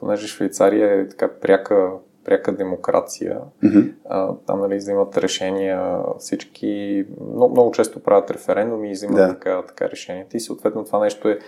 понеже 0.00 0.26
Швейцария 0.26 1.00
е 1.00 1.08
така 1.08 1.30
пряка, 1.40 1.90
пряка 2.24 2.56
демокрация. 2.56 3.40
Mm-hmm. 3.64 3.92
А, 4.08 4.34
там 4.46 4.60
нали, 4.60 4.76
взимат 4.76 5.18
решения 5.18 5.98
всички, 6.18 7.04
много, 7.34 7.52
много 7.52 7.70
често 7.70 8.02
правят 8.02 8.30
референдуми 8.30 8.90
и 8.90 8.92
взимат 8.92 9.16
Да. 9.16 9.28
така, 9.28 9.62
така 9.62 9.90
решенията. 9.90 10.36
И 10.36 10.40
съответно 10.40 10.84
това 10.84 11.00
нещо 11.00 11.28
е 11.28 11.38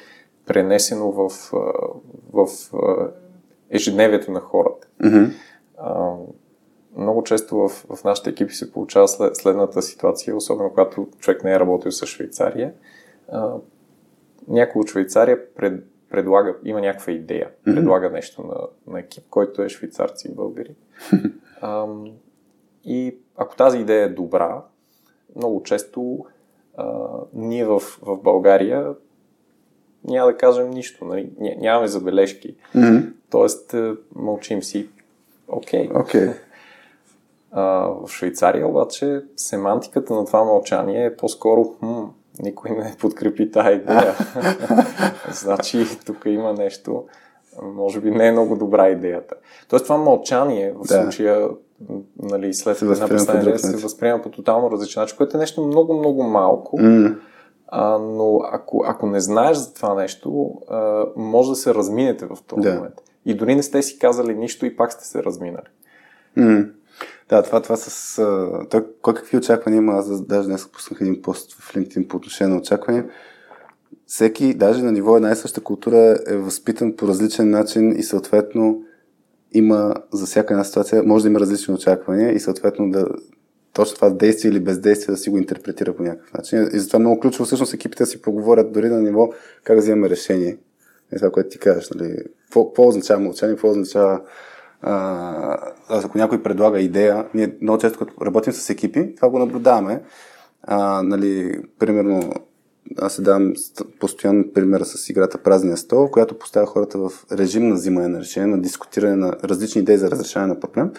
пренесено 0.46 1.12
в, 1.12 1.28
в 2.32 2.48
а, 2.74 3.08
ежедневието 3.70 4.30
на 4.30 4.40
хората. 4.40 4.88
Mm-hmm. 5.02 5.32
А, 5.84 6.14
много 6.96 7.24
често 7.24 7.56
в, 7.56 7.68
в 7.68 8.04
нашите 8.04 8.30
екипи 8.30 8.54
се 8.54 8.72
получава 8.72 9.08
след, 9.08 9.36
следната 9.36 9.82
ситуация, 9.82 10.36
особено 10.36 10.70
когато 10.70 11.08
човек 11.18 11.44
не 11.44 11.52
е 11.52 11.60
работил 11.60 11.92
с 11.92 12.06
Швейцария. 12.06 12.72
А, 13.32 13.54
някой 14.48 14.80
от 14.80 14.90
Швейцария 14.90 15.54
пред, 15.54 15.84
предлага, 16.10 16.56
има 16.64 16.80
някаква 16.80 17.12
идея, 17.12 17.50
предлага 17.64 18.10
нещо 18.10 18.42
на, 18.42 18.54
на 18.92 19.00
екип, 19.00 19.24
който 19.30 19.62
е 19.62 19.68
швейцарци 19.68 20.28
и 20.28 20.34
българи. 20.34 20.74
А, 21.66 21.86
и 22.84 23.16
ако 23.36 23.56
тази 23.56 23.78
идея 23.78 24.04
е 24.04 24.08
добра, 24.08 24.62
много 25.36 25.62
често 25.62 26.24
а, 26.76 27.08
ние 27.32 27.64
в, 27.64 27.80
в 27.80 28.18
България 28.22 28.94
няма 30.04 30.30
да 30.32 30.36
кажем 30.36 30.70
нищо, 30.70 31.04
нали? 31.04 31.30
Ня- 31.40 31.60
нямаме 31.60 31.88
забележки. 31.88 32.56
Mm-hmm. 32.74 33.12
Тоест, 33.30 33.74
е, 33.74 33.92
мълчим 34.14 34.62
си. 34.62 34.88
Окей. 35.56 35.90
Окей. 35.94 36.28
А, 37.52 37.62
в 37.88 38.08
Швейцария 38.08 38.68
обаче 38.68 39.22
семантиката 39.36 40.14
на 40.14 40.24
това 40.24 40.44
мълчание 40.44 41.04
е 41.04 41.16
по-скоро 41.16 41.64
хм, 41.64 42.02
никой 42.40 42.70
не 42.70 42.94
подкрепи 43.00 43.50
тази 43.50 43.76
идея. 43.76 44.14
значи 45.32 45.86
тук 46.06 46.22
има 46.26 46.52
нещо, 46.52 47.04
може 47.62 48.00
би 48.00 48.10
не 48.10 48.26
е 48.28 48.32
много 48.32 48.56
добра 48.56 48.88
идеята. 48.88 49.34
Тоест 49.68 49.84
това 49.84 49.96
мълчание 49.96 50.72
в 50.72 50.82
Да. 50.88 51.02
случая 51.02 51.48
нали, 52.22 52.54
след 52.54 52.78
Се 52.78 52.84
една 52.84 53.08
представена 53.08 53.58
се 53.58 53.76
възприема 53.76 54.22
по 54.22 54.30
тотално 54.30 54.70
различен 54.70 55.00
начин, 55.00 55.16
което 55.16 55.36
е 55.36 55.40
нещо 55.40 55.66
много-много 55.66 56.22
малко. 56.22 56.76
Mm. 56.78 57.18
А, 57.68 57.98
но 57.98 58.40
ако, 58.52 58.84
ако 58.86 59.06
не 59.06 59.20
знаеш 59.20 59.56
за 59.56 59.74
това 59.74 59.94
нещо, 59.94 60.54
а, 60.70 61.04
може 61.16 61.50
да 61.50 61.56
се 61.56 61.74
разминете 61.74 62.26
в 62.26 62.38
този 62.46 62.68
Да. 62.68 62.74
момент. 62.74 62.94
И 63.26 63.34
дори 63.34 63.54
не 63.54 63.62
сте 63.62 63.82
си 63.82 63.98
казали 63.98 64.34
нищо 64.34 64.66
и 64.66 64.76
пак 64.76 64.92
сте 64.92 65.06
се 65.06 65.22
разминали. 65.22 65.66
Mm. 66.38 66.70
Да, 67.28 67.42
това, 67.42 67.62
това 67.62 67.76
с... 67.76 68.18
А, 68.18 68.68
той, 68.70 68.86
кой 69.02 69.14
какви 69.14 69.36
очаквания 69.36 69.78
има? 69.78 69.92
Аз 69.92 70.22
даже 70.22 70.48
днес 70.48 70.68
пуснах 70.72 71.00
един 71.00 71.22
пост 71.22 71.52
в 71.52 71.74
LinkedIn 71.74 72.08
по 72.08 72.16
отношение 72.16 72.54
на 72.54 72.60
очаквания. 72.60 73.06
Всеки, 74.06 74.54
даже 74.54 74.82
на 74.82 74.92
ниво 74.92 75.16
една 75.16 75.32
и 75.32 75.36
съща 75.36 75.60
култура 75.60 76.16
е 76.26 76.36
възпитан 76.36 76.96
по 76.96 77.08
различен 77.08 77.50
начин 77.50 77.92
и 77.92 78.02
съответно 78.02 78.82
има 79.52 79.94
за 80.12 80.26
всяка 80.26 80.54
една 80.54 80.64
ситуация, 80.64 81.02
може 81.02 81.22
да 81.22 81.28
има 81.28 81.40
различни 81.40 81.74
очаквания 81.74 82.32
и 82.32 82.40
съответно 82.40 82.90
да 82.90 83.06
точно 83.72 83.94
това 83.94 84.10
действие 84.10 84.50
или 84.50 84.60
бездействие 84.60 85.12
да 85.12 85.16
си 85.16 85.30
го 85.30 85.38
интерпретира 85.38 85.96
по 85.96 86.02
някакъв 86.02 86.32
начин. 86.32 86.68
И 86.72 86.78
затова 86.78 86.98
много 86.98 87.20
ключово 87.20 87.44
всъщност 87.44 87.74
екипите 87.74 88.06
си 88.06 88.22
поговорят 88.22 88.72
дори 88.72 88.88
на 88.88 89.02
ниво 89.02 89.32
как 89.64 89.78
вземаме 89.78 90.10
решение. 90.10 90.58
Е 91.14 91.16
това, 91.16 91.30
което 91.30 91.48
ти 91.48 91.58
кажеш. 91.58 91.90
Нали? 91.90 92.16
Какво, 92.44 92.88
означава 92.88 93.20
мълчание, 93.20 93.54
какво 93.54 93.70
означава 93.70 94.20
а, 94.86 95.72
ако 95.88 96.18
някой 96.18 96.42
предлага 96.42 96.80
идея, 96.80 97.26
ние 97.34 97.56
много 97.62 97.78
често 97.78 97.98
като 97.98 98.26
работим 98.26 98.52
с 98.52 98.70
екипи, 98.70 99.14
това 99.16 99.30
го 99.30 99.38
наблюдаваме. 99.38 100.02
А, 100.62 101.02
нали, 101.02 101.60
примерно, 101.78 102.32
аз 102.98 103.12
се 103.12 103.22
давам 103.22 103.52
ст- 103.52 103.98
постоянно 103.98 104.52
примера 104.52 104.84
с 104.84 105.10
играта 105.10 105.38
Празния 105.38 105.76
стол, 105.76 106.10
която 106.10 106.38
поставя 106.38 106.66
хората 106.66 106.98
в 106.98 107.10
режим 107.32 107.68
на 107.68 107.74
взимане 107.74 108.08
на 108.08 108.20
решение, 108.20 108.46
на 108.46 108.62
дискутиране 108.62 109.16
на 109.16 109.32
различни 109.44 109.80
идеи 109.80 109.96
за 109.96 110.10
разрешаване 110.10 110.54
на 110.54 110.60
проблем. 110.60 110.92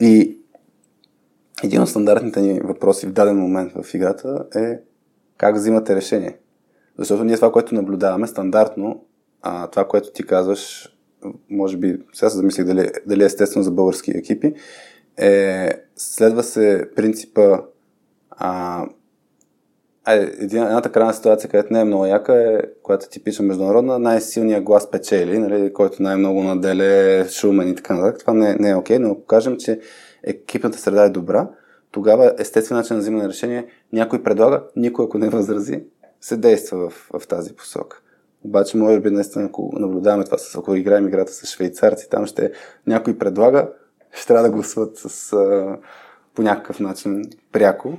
И 0.00 0.38
един 1.64 1.82
от 1.82 1.88
стандартните 1.88 2.40
ни 2.40 2.60
въпроси 2.60 3.06
в 3.06 3.12
даден 3.12 3.36
момент 3.36 3.72
в 3.82 3.94
играта 3.94 4.44
е 4.54 4.78
как 5.38 5.56
взимате 5.56 5.96
решение. 5.96 6.38
Защото 6.98 7.24
ние 7.24 7.36
това, 7.36 7.52
което 7.52 7.74
наблюдаваме 7.74 8.26
стандартно, 8.26 9.04
а, 9.42 9.66
това, 9.66 9.88
което 9.88 10.12
ти 10.12 10.22
казваш, 10.22 10.92
може 11.50 11.76
би, 11.76 11.98
сега 12.12 12.30
се 12.30 12.36
замислих 12.36 12.66
дали, 12.66 12.90
дали 13.06 13.22
е 13.22 13.26
естествено 13.26 13.64
за 13.64 13.70
български 13.70 14.10
екипи, 14.10 14.54
е, 15.16 15.70
следва 15.96 16.42
се 16.42 16.90
принципа 16.96 17.60
а, 18.30 18.84
един, 20.40 20.62
едната 20.62 20.92
крайна 20.92 21.14
ситуация, 21.14 21.50
където 21.50 21.72
не 21.72 21.80
е 21.80 21.84
много 21.84 22.06
яка, 22.06 22.34
е, 22.34 22.60
която 22.82 23.06
е 23.06 23.08
типична 23.08 23.44
международна, 23.44 23.98
най-силният 23.98 24.64
глас 24.64 24.90
печели, 24.90 25.38
нали, 25.38 25.72
който 25.72 26.02
най-много 26.02 26.42
наделе, 26.42 27.24
шумен 27.28 27.68
и 27.68 27.74
така 27.74 27.94
нататък. 27.94 28.20
Това 28.20 28.34
не, 28.34 28.56
не 28.60 28.70
е 28.70 28.74
окей, 28.74 28.98
но 28.98 29.10
ако 29.10 29.24
кажем, 29.24 29.56
че 29.56 29.80
екипната 30.22 30.78
среда 30.78 31.04
е 31.04 31.10
добра, 31.10 31.48
тогава 31.90 32.34
естествен 32.38 32.76
начин 32.78 32.96
на 32.96 33.00
взимане 33.00 33.22
на 33.22 33.28
решение 33.28 33.66
някой 33.92 34.22
предлага, 34.22 34.62
никой 34.76 35.04
ако 35.04 35.18
не 35.18 35.28
възрази, 35.28 35.82
се 36.20 36.36
действа 36.36 36.90
в, 36.90 37.10
в 37.18 37.26
тази 37.26 37.56
посока. 37.56 38.00
Обаче, 38.46 38.76
може 38.76 39.00
би, 39.00 39.10
наистина, 39.10 39.44
ако 39.44 39.70
наблюдаваме 39.72 40.24
това, 40.24 40.38
с, 40.38 40.58
ако 40.58 40.74
играем 40.74 41.08
играта 41.08 41.32
с 41.32 41.46
швейцарци, 41.46 42.10
там 42.10 42.26
ще 42.26 42.52
някой 42.86 43.18
предлага, 43.18 43.68
ще 44.12 44.26
трябва 44.26 44.42
да 44.42 44.50
гласуват 44.50 44.96
с, 44.96 45.32
а, 45.32 45.76
по 46.34 46.42
някакъв 46.42 46.80
начин 46.80 47.22
пряко. 47.52 47.92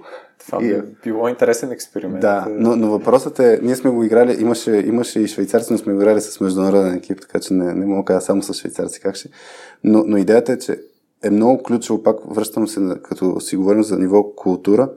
Това 0.46 0.64
И- 0.64 0.82
би 0.82 0.84
било 1.04 1.28
интересен 1.28 1.72
експеримент. 1.72 2.22
да, 2.22 2.48
но, 2.50 2.76
но 2.76 2.92
въпросът 2.92 3.40
е, 3.40 3.60
ние 3.64 3.76
сме 3.76 3.92
го 3.92 4.04
играли, 4.04 4.42
имаше, 4.42 4.72
имаше 4.72 5.20
и 5.20 5.28
швейцарци, 5.28 5.74
но 5.74 5.78
сме 5.78 5.94
го 5.94 6.02
играли 6.02 6.22
с 6.22 6.40
международен 6.40 6.94
екип, 6.94 7.22
така 7.22 7.40
че 7.40 7.54
не, 7.54 7.74
не 7.74 7.86
мога 7.86 8.02
да 8.02 8.06
кажа 8.06 8.22
само 8.22 8.44
с 8.44 8.54
швейцарци 8.54 9.02
как 9.02 9.16
ще. 9.16 9.30
Но, 9.84 10.04
но 10.08 10.18
идеята 10.18 10.52
е, 10.52 10.58
че 10.58 10.80
е 11.24 11.30
много 11.30 11.64
ключово, 11.64 12.04
пак 12.04 12.18
връщам 12.36 12.68
се, 12.68 12.80
на, 12.80 13.02
като 13.02 13.40
си 13.40 13.56
говорим 13.56 13.84
за 13.84 14.00
ниво 14.00 14.32
култура, 14.36 14.90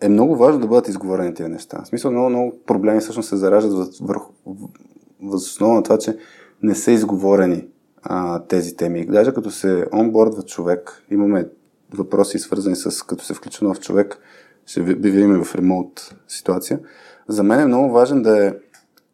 е 0.00 0.08
много 0.08 0.36
важно 0.36 0.60
да 0.60 0.66
бъдат 0.66 0.88
изговорени 0.88 1.34
тези 1.34 1.48
неща. 1.48 1.82
В 1.82 1.86
смисъл, 1.86 2.10
много, 2.10 2.28
много 2.28 2.58
проблеми 2.66 3.00
всъщност 3.00 3.28
се 3.28 3.36
зараждат 3.36 3.96
върху, 4.00 4.32
въз 5.22 5.42
основа 5.42 5.74
на 5.74 5.82
това, 5.82 5.98
че 5.98 6.18
не 6.62 6.74
са 6.74 6.92
изговорени 6.92 7.68
а, 8.02 8.42
тези 8.42 8.76
теми. 8.76 9.06
Даже 9.06 9.34
като 9.34 9.50
се 9.50 9.86
онбордва 9.94 10.42
човек, 10.42 11.04
имаме 11.10 11.48
въпроси 11.94 12.38
свързани 12.38 12.76
с 12.76 13.06
като 13.06 13.24
се 13.24 13.34
включва 13.34 13.68
нов 13.68 13.80
човек, 13.80 14.18
ще 14.66 14.82
ви- 14.82 14.94
видим 14.94 15.44
в 15.44 15.54
ремоут 15.54 16.14
ситуация. 16.28 16.80
За 17.28 17.42
мен 17.42 17.60
е 17.60 17.66
много 17.66 17.92
важен 17.92 18.22
да 18.22 18.46
е 18.46 18.54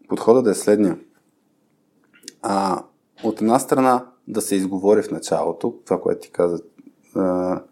подходът 0.08 0.44
да 0.44 0.50
е 0.50 0.54
следния. 0.54 0.98
А, 2.42 2.82
от 3.24 3.40
една 3.40 3.58
страна 3.58 4.06
да 4.28 4.40
се 4.40 4.56
изговори 4.56 5.02
в 5.02 5.10
началото, 5.10 5.74
това, 5.84 6.00
което 6.00 6.20
ти 6.20 6.30
каза. 6.30 6.58
А, 7.14 7.62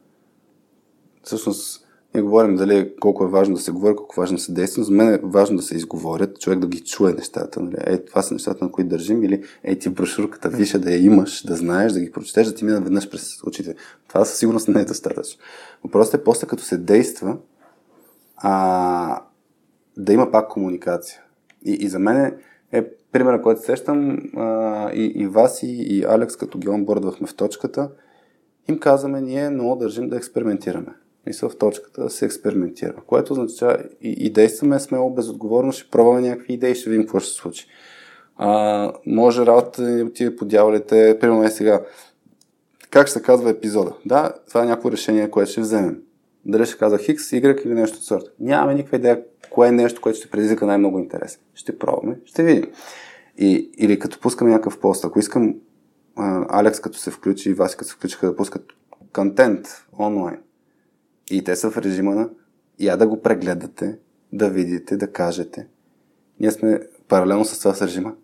всъщност, 1.22 1.84
ние 2.15 2.23
говорим 2.23 2.57
дали 2.57 2.93
колко 3.01 3.24
е 3.24 3.28
важно 3.28 3.55
да 3.55 3.61
се 3.61 3.73
говори, 3.73 3.97
колко 3.97 4.15
е 4.19 4.23
важно 4.23 4.36
да 4.36 4.43
се 4.43 4.53
действа. 4.53 4.85
За 4.85 4.93
мен 4.93 5.15
е 5.15 5.20
важно 5.23 5.57
да 5.57 5.62
се 5.62 5.77
изговорят, 5.77 6.41
човек 6.41 6.59
да 6.59 6.66
ги 6.66 6.81
чуе 6.81 7.12
нещата. 7.12 7.61
Нали? 7.61 7.74
Е, 7.78 7.99
това 7.99 8.23
са 8.23 8.35
нещата, 8.35 8.65
на 8.65 8.73
които 8.73 8.91
държим. 8.91 9.24
Или 9.24 9.43
ей 9.65 9.78
ти 9.78 9.89
брошурката, 9.89 10.49
виша 10.49 10.78
да 10.78 10.91
я 10.91 11.05
имаш, 11.05 11.47
да 11.47 11.57
знаеш, 11.57 11.93
да 11.93 12.01
ги 12.01 12.12
прочетеш, 12.12 12.47
да 12.47 12.55
ти 12.55 12.65
мина 12.65 12.81
веднъж 12.81 13.11
през 13.11 13.43
очите. 13.47 13.74
Това 14.09 14.24
със 14.24 14.39
сигурност 14.39 14.69
не 14.69 14.81
е 14.81 14.85
достатъчно. 14.85 15.41
Въпросът 15.85 16.15
е 16.15 16.24
после 16.24 16.47
като 16.47 16.62
се 16.62 16.77
действа, 16.77 17.36
а, 18.36 19.23
да 19.97 20.12
има 20.12 20.31
пак 20.31 20.49
комуникация. 20.49 21.20
И, 21.65 21.73
и 21.73 21.89
за 21.89 21.99
мен 21.99 22.16
е, 22.16 22.35
е 22.73 22.85
примера, 23.12 23.43
който 23.43 23.62
сещам, 23.62 24.19
а, 24.36 24.91
и, 24.93 25.05
и 25.05 25.27
вас, 25.27 25.62
и, 25.62 25.66
и 25.66 26.05
Алекс, 26.05 26.36
като 26.36 26.59
ги 26.59 26.69
онбордвахме 26.69 27.27
в 27.27 27.35
точката, 27.35 27.91
им 28.69 28.78
казваме, 28.78 29.20
ние 29.20 29.51
много 29.51 29.77
държим 29.77 30.09
да 30.09 30.16
експериментираме. 30.16 30.95
Мисля 31.27 31.49
в 31.49 31.59
точката 31.59 32.03
да 32.03 32.11
се 32.11 32.25
експериментира. 32.25 32.95
Което 33.07 33.33
означава 33.33 33.79
и, 34.03 34.11
и 34.19 34.33
действаме 34.33 34.81
смело, 34.81 35.11
безотговорно, 35.11 35.73
ще 35.73 35.91
пробваме 35.91 36.21
някакви 36.21 36.53
идеи, 36.53 36.75
ще 36.75 36.91
видим 36.91 37.03
какво 37.03 37.21
ще 37.21 37.29
се 37.29 37.35
случи. 37.35 37.67
А, 38.37 38.93
може 39.07 39.47
работа 39.47 39.83
да 39.83 40.05
отиде 40.05 40.37
по 40.37 40.45
дяволите, 40.45 41.19
примерно 41.21 41.45
е 41.45 41.51
сега. 41.51 41.85
Как 42.91 43.09
се 43.09 43.23
казва 43.23 43.51
епизода? 43.51 43.93
Да, 44.07 44.35
това 44.49 44.63
е 44.63 44.67
някакво 44.67 44.93
решение, 44.93 45.31
което 45.31 45.51
ще 45.51 45.61
вземем. 45.61 46.03
Дали 46.45 46.67
ще 46.67 46.79
казва 46.79 46.99
Хикс, 46.99 47.31
Y 47.31 47.65
или 47.65 47.75
нещо 47.75 47.97
от 47.97 48.05
сорта. 48.05 48.31
Нямаме 48.41 48.75
никаква 48.75 48.97
идея 48.97 49.23
кое 49.51 49.69
е 49.69 49.73
нещо, 49.73 50.01
което 50.01 50.19
ще 50.19 50.31
предизвика 50.31 50.67
най-много 50.67 50.99
интерес. 50.99 51.39
Ще 51.55 51.79
пробваме, 51.79 52.19
ще 52.25 52.43
видим. 52.43 52.71
И, 53.39 53.71
или 53.79 53.99
като 53.99 54.21
пускаме 54.21 54.51
някакъв 54.51 54.81
пост, 54.81 55.05
ако 55.05 55.19
искам 55.19 55.55
а, 56.17 56.61
Алекс 56.61 56.81
като 56.81 56.99
се 56.99 57.11
включи 57.11 57.51
и 57.51 57.55
Васи 57.55 57.77
като 57.77 57.89
се 57.89 57.95
включиха 57.95 58.27
да 58.27 58.37
пускат 58.37 58.63
контент 59.13 59.67
онлайн 59.99 60.39
и 61.31 61.45
те 61.45 61.57
са 61.57 61.71
в 61.71 61.79
режима 61.79 62.15
на 62.15 62.31
я 62.81 62.97
да 62.97 63.07
го 63.07 63.23
прегледате, 63.23 63.99
да 64.33 64.51
видите, 64.51 64.97
да 64.97 65.13
кажете. 65.13 65.67
Ние 66.41 66.51
сме 66.51 66.81
паралелно 67.09 67.45
с 67.45 67.59
това 67.59 67.75
с 67.75 67.83
режима. 67.83 68.15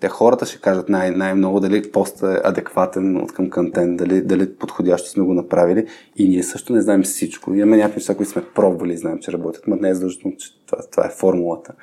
Те 0.00 0.08
хората 0.08 0.46
ще 0.46 0.60
кажат 0.60 0.88
най- 0.88 1.10
най-много 1.10 1.60
дали 1.60 1.90
постът 1.92 2.36
е 2.36 2.40
адекватен 2.44 3.16
от 3.16 3.32
към 3.32 3.50
контент, 3.50 3.96
дали, 3.96 4.22
дали 4.22 4.54
подходящо 4.54 5.08
сме 5.08 5.24
го 5.24 5.34
направили. 5.34 5.86
И 6.16 6.28
ние 6.28 6.42
също 6.42 6.72
не 6.72 6.80
знаем 6.80 7.02
всичко. 7.02 7.54
Имаме 7.54 7.76
някакви 7.76 7.96
неща, 7.96 8.14
които 8.14 8.32
сме 8.32 8.44
пробвали 8.54 8.92
и 8.92 8.96
знаем, 8.96 9.18
че 9.18 9.32
работят, 9.32 9.66
но 9.66 9.76
не 9.76 9.88
е 9.88 9.94
задължително, 9.94 10.36
че 10.36 10.64
това, 10.66 10.78
това 10.90 11.06
е 11.06 11.10
формулата. 11.10 11.74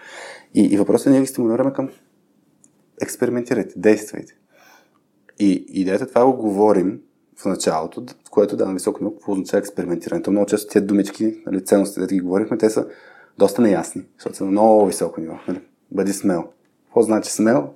И, 0.54 0.66
и 0.66 0.78
въпросът 0.78 1.08
е 1.08 1.10
ние 1.10 1.22
ги 1.22 1.28
стимулираме 1.28 1.74
към 1.74 1.90
експериментирайте, 3.02 3.74
действайте. 3.78 4.34
И 5.40 5.66
идеята 5.68 6.08
това 6.08 6.26
го 6.26 6.34
говорим 6.34 7.02
в 7.42 7.46
началото, 7.46 8.06
в 8.28 8.30
което 8.30 8.58
давам 8.58 8.74
високо 8.74 9.04
ниво, 9.04 9.16
означава 9.28 9.60
експериментирането. 9.60 10.32
Много 10.32 10.46
често 10.46 10.74
тези 10.74 10.86
думички, 10.86 11.44
нали, 11.46 11.66
ценностите, 11.66 12.00
да 12.00 12.08
ги 12.08 12.20
говорихме, 12.20 12.58
те 12.58 12.70
са 12.70 12.88
доста 13.38 13.62
неясни, 13.62 14.06
защото 14.18 14.38
са 14.38 14.46
на 14.46 14.52
много 14.52 14.86
високо 14.86 15.22
ниво. 15.22 15.36
Нали. 15.48 15.62
Бъди 15.92 16.14
смел. 16.14 16.44
Какво 16.86 17.02
значи 17.02 17.32
смел? 17.32 17.70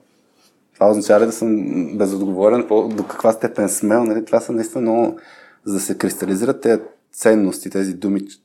Това 0.73 0.89
означава 0.89 1.21
ли 1.21 1.25
да 1.25 1.31
съм 1.31 1.57
безотговорен? 1.97 2.67
До 2.67 3.05
каква 3.09 3.31
степен 3.31 3.69
смел? 3.69 4.03
Нали? 4.03 4.25
Това 4.25 4.39
са 4.39 4.51
наистина 4.51 4.81
много... 4.81 5.17
За 5.65 5.73
да 5.73 5.79
се 5.79 5.97
кристализират 5.97 6.61
тези 6.61 6.81
ценности, 7.13 7.69
тези 7.69 7.93
думички, 7.93 8.41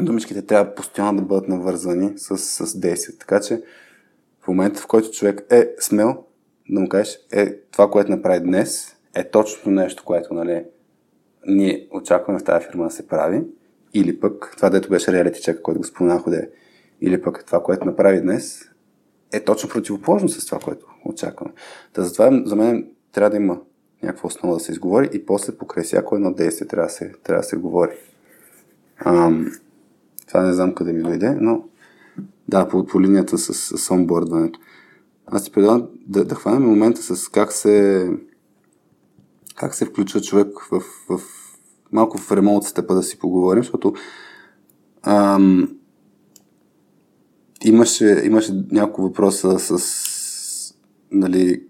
думичките 0.00 0.42
трябва 0.42 0.74
постоянно 0.74 1.20
да 1.20 1.26
бъдат 1.26 1.48
навързани 1.48 2.12
с, 2.16 2.38
с 2.38 2.78
действия. 2.78 3.18
Така 3.18 3.40
че 3.40 3.62
в 4.40 4.48
момента, 4.48 4.80
в 4.80 4.86
който 4.86 5.10
човек 5.10 5.46
е 5.50 5.70
смел, 5.80 6.24
да 6.70 6.80
му 6.80 6.88
кажеш, 6.88 7.18
е 7.32 7.56
това, 7.56 7.90
което 7.90 8.10
направи 8.10 8.40
днес, 8.40 8.96
е 9.14 9.30
точно 9.30 9.72
нещо, 9.72 10.04
което 10.04 10.34
нали, 10.34 10.64
ние 11.46 11.88
очакваме 11.90 12.38
в 12.38 12.44
тази 12.44 12.66
фирма 12.66 12.84
да 12.84 12.90
се 12.90 13.08
прави, 13.08 13.42
или 13.94 14.20
пък 14.20 14.52
това, 14.56 14.70
дето 14.70 14.88
беше 14.88 15.12
реалити 15.12 15.42
чека, 15.42 15.62
който 15.62 15.80
го 15.80 15.86
споменах, 15.86 16.22
да 16.28 16.46
или 17.00 17.22
пък 17.22 17.44
това, 17.46 17.62
което 17.62 17.84
направи 17.84 18.20
днес, 18.20 18.70
е 19.32 19.44
точно 19.44 19.68
противоположно 19.68 20.28
с 20.28 20.46
това, 20.46 20.58
което 20.58 20.86
очакваме. 21.04 21.52
Та 21.92 22.02
затова 22.02 22.42
за 22.44 22.56
мен 22.56 22.90
трябва 23.12 23.30
да 23.30 23.36
има 23.36 23.60
някаква 24.02 24.26
основа 24.26 24.54
да 24.54 24.60
се 24.60 24.72
изговори 24.72 25.10
и 25.12 25.26
после 25.26 25.56
покрай 25.56 25.84
всяко 25.84 26.16
едно 26.16 26.32
действие 26.34 26.68
трябва 26.68 26.86
да 26.86 26.92
се, 26.92 27.12
трябва 27.24 27.40
да 27.40 27.48
се 27.48 27.56
говори. 27.56 27.92
Ам, 28.98 29.52
това 30.28 30.42
не 30.42 30.52
знам 30.52 30.74
къде 30.74 30.92
ми 30.92 31.02
дойде, 31.02 31.30
но 31.40 31.64
да, 32.48 32.68
по, 32.68 32.86
по 32.86 33.00
линията 33.00 33.38
с, 33.38 33.78
с 33.78 33.90
онбордването. 33.90 34.60
Аз 35.26 35.44
ти 35.44 35.52
предлагам 35.52 35.88
да, 36.06 36.24
да 36.24 36.34
хванем 36.34 36.62
момента 36.62 37.02
с 37.02 37.28
как 37.28 37.52
се 37.52 38.08
как 39.56 39.74
се 39.74 39.84
включва 39.84 40.20
човек 40.20 40.48
в, 40.70 40.80
в 41.08 41.20
малко 41.92 42.18
в 42.18 42.32
ремонт 42.32 42.64
степа 42.64 42.94
да 42.94 43.02
си 43.02 43.18
поговорим, 43.18 43.62
защото 43.62 43.94
ам, 45.02 45.76
имаше, 47.64 48.22
имаше 48.24 48.52
няколко 48.70 49.02
въпроса 49.02 49.58
с 49.58 50.74
нали, 51.10 51.62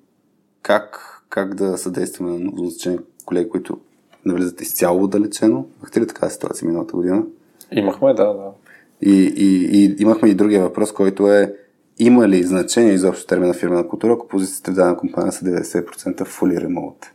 как, 0.62 0.98
как 1.28 1.54
да 1.54 1.78
съдействаме 1.78 2.30
на 2.30 2.38
новозначени 2.38 2.98
колеги, 3.24 3.48
които 3.48 3.78
навлизат 4.24 4.60
изцяло 4.60 5.04
отдалечено. 5.04 5.66
Имахте 5.78 6.00
ли 6.00 6.06
такава 6.06 6.30
ситуация 6.30 6.68
миналата 6.68 6.96
година? 6.96 7.22
Имахме, 7.72 8.14
да, 8.14 8.24
да. 8.24 8.50
И, 9.02 9.34
и, 9.36 9.76
и 9.76 9.96
имахме 9.98 10.28
и 10.28 10.34
другия 10.34 10.62
въпрос, 10.62 10.92
който 10.92 11.32
е 11.32 11.54
има 11.98 12.28
ли 12.28 12.42
значение 12.42 12.92
изобщо 12.92 13.26
термина 13.26 13.54
фирмена 13.54 13.88
култура, 13.88 14.12
ако 14.12 14.28
позициите 14.28 14.70
в 14.70 14.74
дадена 14.74 14.96
компания 14.96 15.32
са 15.32 15.44
90% 15.44 16.20
fully 16.20 16.66
remote? 16.66 17.06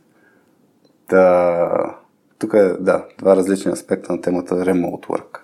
Да, 1.08 1.98
тук 2.38 2.54
е, 2.54 2.68
да, 2.80 3.06
два 3.18 3.36
различни 3.36 3.72
аспекта 3.72 4.12
на 4.12 4.20
темата 4.20 4.54
remote 4.54 5.06
work. 5.06 5.40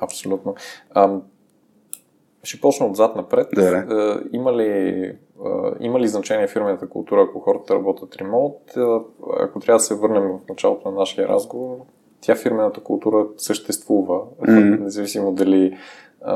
Абсолютно. 0.00 0.54
А, 0.90 1.20
ще 2.42 2.60
почна 2.60 2.86
отзад 2.86 3.16
напред. 3.16 3.48
Да, 3.54 3.62
а, 3.62 4.22
има, 4.32 4.52
ли, 4.52 5.18
има 5.80 6.00
ли 6.00 6.08
значение 6.08 6.48
фирмената 6.48 6.88
култура, 6.88 7.26
ако 7.28 7.40
хората 7.40 7.74
работят 7.74 8.16
ремонт? 8.16 8.56
Ако 9.40 9.60
трябва 9.60 9.78
да 9.78 9.84
се 9.84 9.94
върнем 9.94 10.22
в 10.22 10.40
началото 10.48 10.90
на 10.90 10.98
нашия 10.98 11.28
разговор, 11.28 11.76
тя 12.20 12.34
фирмената 12.34 12.80
култура 12.80 13.26
съществува, 13.36 14.20
mm-hmm. 14.20 14.80
независимо 14.80 15.32
дали, 15.32 15.78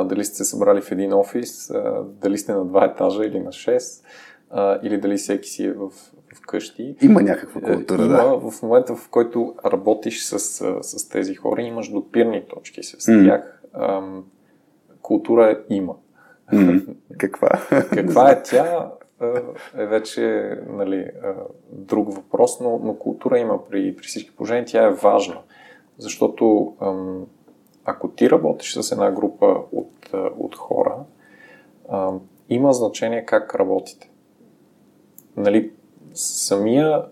дали 0.05 0.25
сте 0.25 0.37
се 0.37 0.45
събрали 0.45 0.81
в 0.81 0.93
един 0.93 1.13
офис, 1.13 1.73
дали 2.05 2.39
сте 2.39 2.53
на 2.53 2.65
два 2.65 2.85
етажа 2.85 3.25
или 3.25 3.41
на 3.41 3.53
шест, 3.53 4.05
или 4.83 5.01
дали 5.01 5.17
всеки 5.17 5.49
си 5.49 5.65
е 5.65 5.73
в, 5.73 5.91
в 6.47 6.49
къщи. 6.49 6.97
Има 7.03 7.23
някаква 7.23 7.61
култура, 7.61 8.05
Има, 8.05 8.17
да. 8.17 8.51
В 8.51 8.63
момента, 8.63 8.97
в 8.97 9.09
който 9.09 9.55
работиш 9.65 10.25
с, 10.25 10.39
с 10.83 11.09
тези 11.09 11.35
хора, 11.35 11.63
имаш 11.63 11.89
допирни 11.89 12.45
точки 12.49 12.83
с 12.83 12.97
mm. 12.97 13.27
тях. 13.27 13.63
А, 13.73 14.03
култура 15.03 15.65
има. 15.71 15.95
Mm. 16.53 16.95
Каква? 17.19 17.49
Каква 17.91 18.31
е 18.31 18.43
тя? 18.43 18.91
е 19.79 19.87
вече 19.87 20.51
нали, 20.69 21.11
друг 21.73 22.15
въпрос, 22.15 22.61
но, 22.61 22.81
но 22.85 22.95
култура 22.95 23.39
има 23.39 23.65
при, 23.69 23.97
при 23.97 24.07
всички 24.07 24.37
положения. 24.37 24.65
Тя 24.65 24.85
е 24.85 24.91
важна. 24.91 25.39
Защото 25.99 26.75
ако 27.85 28.09
ти 28.09 28.31
работиш 28.31 28.75
с 28.75 28.93
една 28.93 29.11
група 29.11 29.57
от, 29.73 30.11
от 30.39 30.57
хора, 30.57 30.97
има 32.49 32.73
значение 32.73 33.25
как 33.25 33.55
работите. 33.55 34.11
Нали, 35.37 35.73
самия 36.17 37.05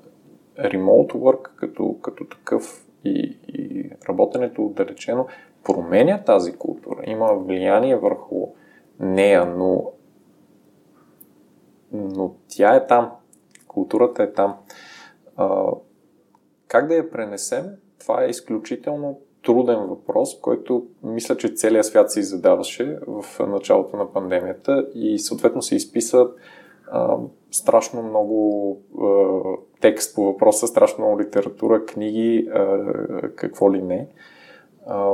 remote 0.58 1.12
work 1.12 1.42
като, 1.56 1.96
като 2.02 2.24
такъв 2.24 2.86
и, 3.04 3.38
и 3.48 3.90
работенето 4.08 4.66
отдалечено 4.66 5.26
променя 5.64 6.24
тази 6.24 6.52
култура, 6.52 7.02
има 7.06 7.34
влияние 7.34 7.96
върху 7.96 8.46
нея, 9.00 9.46
но, 9.46 9.92
но 11.92 12.34
тя 12.48 12.74
е 12.74 12.86
там. 12.86 13.10
Културата 13.68 14.22
е 14.22 14.32
там. 14.32 14.56
А, 15.36 15.66
как 16.68 16.88
да 16.88 16.94
я 16.94 17.10
пренесем? 17.10 17.66
Това 17.98 18.24
е 18.24 18.28
изключително 18.28 19.20
труден 19.42 19.78
въпрос, 19.78 20.40
който 20.40 20.86
мисля, 21.02 21.36
че 21.36 21.54
целият 21.54 21.86
свят 21.86 22.12
си 22.12 22.22
задаваше 22.22 22.98
в 23.06 23.46
началото 23.46 23.96
на 23.96 24.12
пандемията 24.12 24.86
и 24.94 25.18
съответно 25.18 25.62
се 25.62 25.76
изписа 25.76 26.28
а, 26.94 27.16
страшно 27.50 28.02
много 28.02 28.78
а, 29.00 29.40
текст 29.80 30.14
по 30.14 30.24
въпроса, 30.24 30.66
страшно 30.66 31.04
много 31.04 31.20
литература, 31.20 31.84
книги, 31.84 32.48
а, 32.54 32.78
какво 33.36 33.72
ли 33.72 33.82
не. 33.82 34.08
А, 34.86 35.12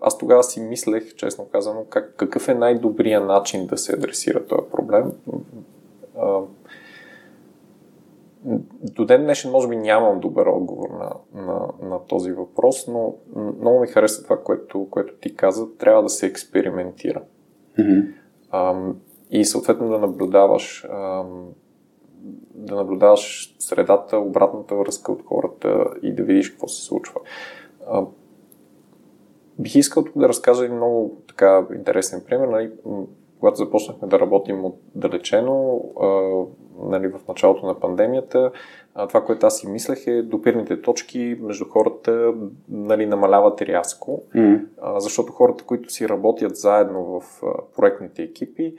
аз 0.00 0.18
тогава 0.18 0.42
си 0.42 0.60
мислех, 0.60 1.14
честно 1.14 1.44
казано, 1.52 1.84
как, 1.90 2.14
какъв 2.16 2.48
е 2.48 2.54
най-добрият 2.54 3.26
начин 3.26 3.66
да 3.66 3.78
се 3.78 3.94
адресира 3.94 4.46
този 4.46 4.70
проблем. 4.70 5.12
А, 6.18 6.40
до 8.82 9.04
ден 9.04 9.22
днешен 9.22 9.50
може 9.50 9.68
би 9.68 9.76
нямам 9.76 10.20
добър 10.20 10.46
отговор 10.46 10.88
на, 10.90 11.10
на, 11.42 11.68
на 11.82 12.06
този 12.06 12.32
въпрос, 12.32 12.86
но 12.86 13.14
много 13.60 13.80
ми 13.80 13.86
хареса 13.86 14.22
това, 14.22 14.42
което, 14.42 14.86
което 14.90 15.14
ти 15.14 15.36
каза. 15.36 15.76
Трябва 15.78 16.02
да 16.02 16.08
се 16.08 16.26
експериментира. 16.26 17.22
Mm-hmm. 17.78 18.12
А, 18.50 18.92
и 19.30 19.44
съответно 19.44 19.88
да 19.88 19.98
наблюдаваш 19.98 20.86
да 22.54 22.76
наблюдаваш 22.76 23.54
средата, 23.58 24.18
обратната 24.18 24.74
връзка 24.74 25.12
от 25.12 25.22
хората 25.26 25.84
и 26.02 26.14
да 26.14 26.22
видиш 26.22 26.50
какво 26.50 26.68
се 26.68 26.84
случва. 26.84 27.20
Бих 29.58 29.74
искал 29.74 30.04
тук 30.04 30.18
да 30.18 30.28
разкажа 30.28 30.64
един 30.64 30.76
много 30.76 31.16
така 31.28 31.66
интересен 31.74 32.22
пример. 32.26 32.48
Нали, 32.48 32.70
когато 33.40 33.56
започнахме 33.56 34.08
да 34.08 34.20
работим 34.20 34.64
отдалечено, 34.64 35.84
нали, 36.82 37.08
в 37.08 37.20
началото 37.28 37.66
на 37.66 37.80
пандемията, 37.80 38.50
това, 39.08 39.24
което 39.24 39.46
аз 39.46 39.58
си 39.58 39.68
мислех 39.68 40.06
е 40.06 40.22
допирните 40.22 40.82
точки 40.82 41.38
между 41.40 41.64
хората 41.64 42.34
нали, 42.68 43.06
намаляват 43.06 43.62
рязко, 43.62 44.22
mm. 44.36 44.64
а, 44.82 45.00
защото 45.00 45.32
хората, 45.32 45.64
които 45.64 45.92
си 45.92 46.08
работят 46.08 46.56
заедно 46.56 47.20
в 47.20 47.42
проектните 47.76 48.22
екипи, 48.22 48.74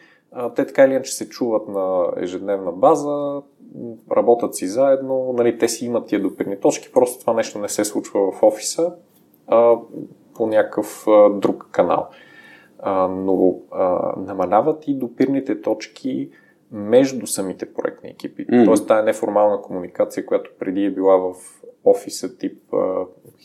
те 0.55 0.65
така 0.65 0.83
или 0.83 0.91
иначе 0.91 1.15
се 1.15 1.29
чуват 1.29 1.67
на 1.67 2.11
ежедневна 2.17 2.71
база, 2.71 3.41
работят 4.11 4.55
си 4.55 4.67
заедно, 4.67 5.33
нали, 5.37 5.57
те 5.57 5.67
си 5.67 5.85
имат 5.85 6.07
тия 6.07 6.21
допирни 6.21 6.59
точки, 6.59 6.91
просто 6.91 7.19
това 7.19 7.33
нещо 7.33 7.59
не 7.59 7.69
се 7.69 7.85
случва 7.85 8.31
в 8.31 8.43
офиса 8.43 8.93
а, 9.47 9.75
по 10.35 10.47
някакъв 10.47 11.07
а, 11.07 11.29
друг 11.29 11.67
канал. 11.71 12.09
А, 12.79 13.07
но 13.07 13.55
а, 13.71 14.13
намаляват 14.17 14.87
и 14.87 14.97
допирните 14.97 15.61
точки 15.61 16.29
между 16.71 17.27
самите 17.27 17.73
проектни 17.73 18.09
екипи. 18.09 18.47
Mm. 18.47 18.65
Тоест, 18.65 18.87
тая 18.87 19.03
неформална 19.03 19.61
комуникация, 19.61 20.25
която 20.25 20.51
преди 20.59 20.85
е 20.85 20.91
била 20.91 21.17
в 21.17 21.33
офиса, 21.85 22.37
тип 22.37 22.57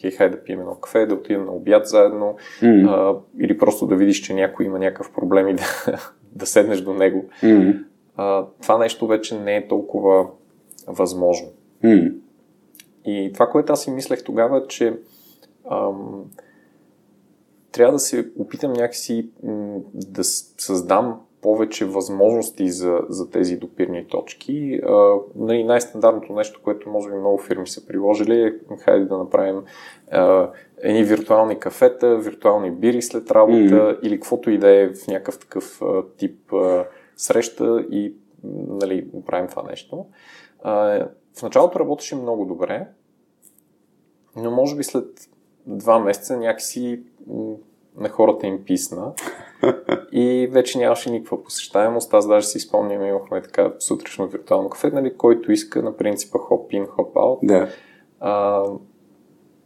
хей, 0.00 0.10
хай 0.10 0.30
да 0.30 0.42
пием 0.42 0.60
едно 0.60 0.74
кафе, 0.74 1.06
да 1.06 1.14
отидем 1.14 1.44
на 1.44 1.52
обяд 1.52 1.86
заедно, 1.86 2.36
mm. 2.62 2.88
а, 2.88 3.20
или 3.40 3.58
просто 3.58 3.86
да 3.86 3.96
видиш, 3.96 4.20
че 4.20 4.34
някой 4.34 4.66
има 4.66 4.78
някакъв 4.78 5.12
проблем 5.12 5.48
и 5.48 5.54
да, 5.54 5.64
да 6.32 6.46
седнеш 6.46 6.80
до 6.80 6.94
него. 6.94 7.24
Mm. 7.42 7.84
А, 8.16 8.46
това 8.62 8.78
нещо 8.78 9.06
вече 9.06 9.38
не 9.38 9.56
е 9.56 9.68
толкова 9.68 10.26
възможно. 10.86 11.48
Mm. 11.84 12.14
И 13.04 13.30
това, 13.34 13.46
което 13.46 13.72
аз 13.72 13.82
си 13.82 13.90
мислех 13.90 14.24
тогава, 14.24 14.66
че 14.66 14.98
ам, 15.70 16.24
трябва 17.72 17.92
да 17.92 17.98
се 17.98 18.30
опитам 18.38 18.72
някакси 18.72 19.30
м, 19.42 19.78
да 19.94 20.24
създам 20.24 21.20
повече 21.46 21.84
възможности 21.84 22.70
за, 22.70 23.00
за 23.08 23.30
тези 23.30 23.56
допирни 23.56 24.06
точки. 24.06 24.80
А, 24.86 25.14
нали, 25.36 25.64
най-стандартното 25.64 26.32
нещо, 26.32 26.60
което 26.64 26.90
може 26.90 27.10
би 27.10 27.16
много 27.16 27.38
фирми 27.38 27.66
са 27.66 27.86
приложили 27.86 28.42
е 28.42 28.54
хайде 28.84 29.04
да 29.04 29.18
направим 29.18 29.62
а, 30.10 30.50
едни 30.78 31.04
виртуални 31.04 31.58
кафета, 31.58 32.16
виртуални 32.16 32.70
бири 32.70 33.02
след 33.02 33.30
работа 33.30 33.58
mm-hmm. 33.58 34.00
или 34.00 34.20
каквото 34.20 34.50
и 34.50 34.58
да 34.58 34.70
е 34.70 34.88
в 34.88 35.06
някакъв 35.06 35.38
такъв 35.38 35.82
а, 35.82 36.02
тип 36.16 36.52
а, 36.52 36.84
среща 37.16 37.86
и 37.90 38.14
нали, 38.68 39.08
правим 39.26 39.48
това 39.48 39.62
нещо. 39.62 40.06
А, 40.62 41.06
в 41.38 41.42
началото 41.42 41.80
работеше 41.80 42.16
много 42.16 42.44
добре, 42.44 42.86
но 44.36 44.50
може 44.50 44.76
би 44.76 44.84
след 44.84 45.06
два 45.66 45.98
месеца 45.98 46.36
някакси 46.36 47.02
на 47.96 48.08
хората 48.08 48.46
им 48.46 48.64
писна 48.64 49.12
и 50.12 50.48
вече 50.52 50.78
нямаше 50.78 51.10
никаква 51.10 51.42
посещаемост. 51.42 52.14
Аз 52.14 52.28
даже 52.28 52.46
си 52.46 52.60
спомням, 52.60 53.04
имахме 53.04 53.42
така 53.42 53.72
сутрешно 53.78 54.26
виртуално 54.26 54.70
кафе, 54.70 54.90
нали, 54.90 55.16
който 55.16 55.52
иска 55.52 55.82
на 55.82 55.96
принципа 55.96 56.38
хоп-ин, 56.38 56.86
хоп-аут. 56.86 57.38
Да. 57.42 57.68
А, 58.20 58.64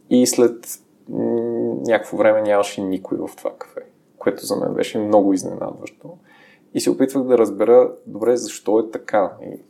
и 0.09 0.27
след 0.27 0.65
някакво 1.87 2.17
време 2.17 2.41
нямаше 2.41 2.81
никой 2.81 3.17
в 3.17 3.35
това 3.37 3.51
кафе, 3.57 3.81
което 4.17 4.45
за 4.45 4.55
мен 4.55 4.73
беше 4.73 4.99
много 4.99 5.33
изненадващо. 5.33 6.17
И 6.73 6.79
се 6.79 6.89
опитвах 6.89 7.23
да 7.23 7.37
разбера 7.37 7.91
добре 8.07 8.37
защо 8.37 8.79
е 8.79 8.91
така. 8.91 9.31
И 9.41 9.61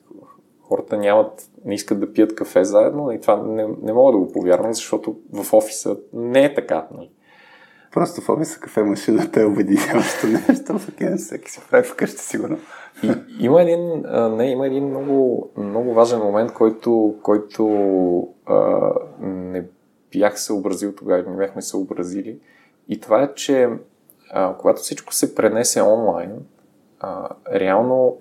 хората 0.62 0.98
нямат, 0.98 1.50
не 1.66 1.74
искат 1.74 2.00
да 2.00 2.14
пият 2.14 2.36
кафе 2.36 2.64
заедно 2.64 3.12
и 3.12 3.22
това 3.22 3.44
не, 3.44 3.68
не 3.82 3.94
мога 3.94 4.12
да 4.12 4.18
го 4.18 4.32
повярвам, 4.32 4.74
защото 4.74 5.16
в 5.34 5.54
офиса 5.54 5.98
не 6.14 6.46
е 6.46 6.54
така. 6.54 6.88
Нали. 6.94 7.12
Просто 7.92 8.22
в 8.22 8.30
офиса 8.30 8.60
кафе 8.60 8.84
машината 8.84 9.42
е 9.42 9.46
обединяващо 9.46 10.28
нещо, 10.28 10.80
пък 10.86 11.02
е 11.02 11.16
всеки 11.16 11.52
се 11.52 11.62
прави 11.70 11.88
вкъщи, 11.88 12.18
сигурно. 12.18 12.58
И, 13.04 13.14
има 13.40 13.62
един, 13.62 14.06
а, 14.06 14.30
не, 14.30 14.52
има 14.52 14.68
един 14.68 14.88
много, 14.88 15.50
много 15.58 15.94
важен 15.94 16.20
момент, 16.20 16.54
който, 16.54 17.16
който 17.24 18.28
а, 18.46 18.80
не 19.22 19.66
бях 20.12 20.42
съобразил 20.42 20.96
тогава, 20.96 21.24
не 21.32 21.38
бяхме 21.38 21.62
съобразили. 21.62 22.40
И 22.90 23.00
това 23.00 23.24
е, 23.24 23.34
че 23.34 23.70
а, 24.32 24.58
когато 24.58 24.82
всичко 24.82 25.14
се 25.14 25.36
пренесе 25.36 25.82
онлайн, 25.82 26.32
а, 27.00 27.30
реално 27.54 28.18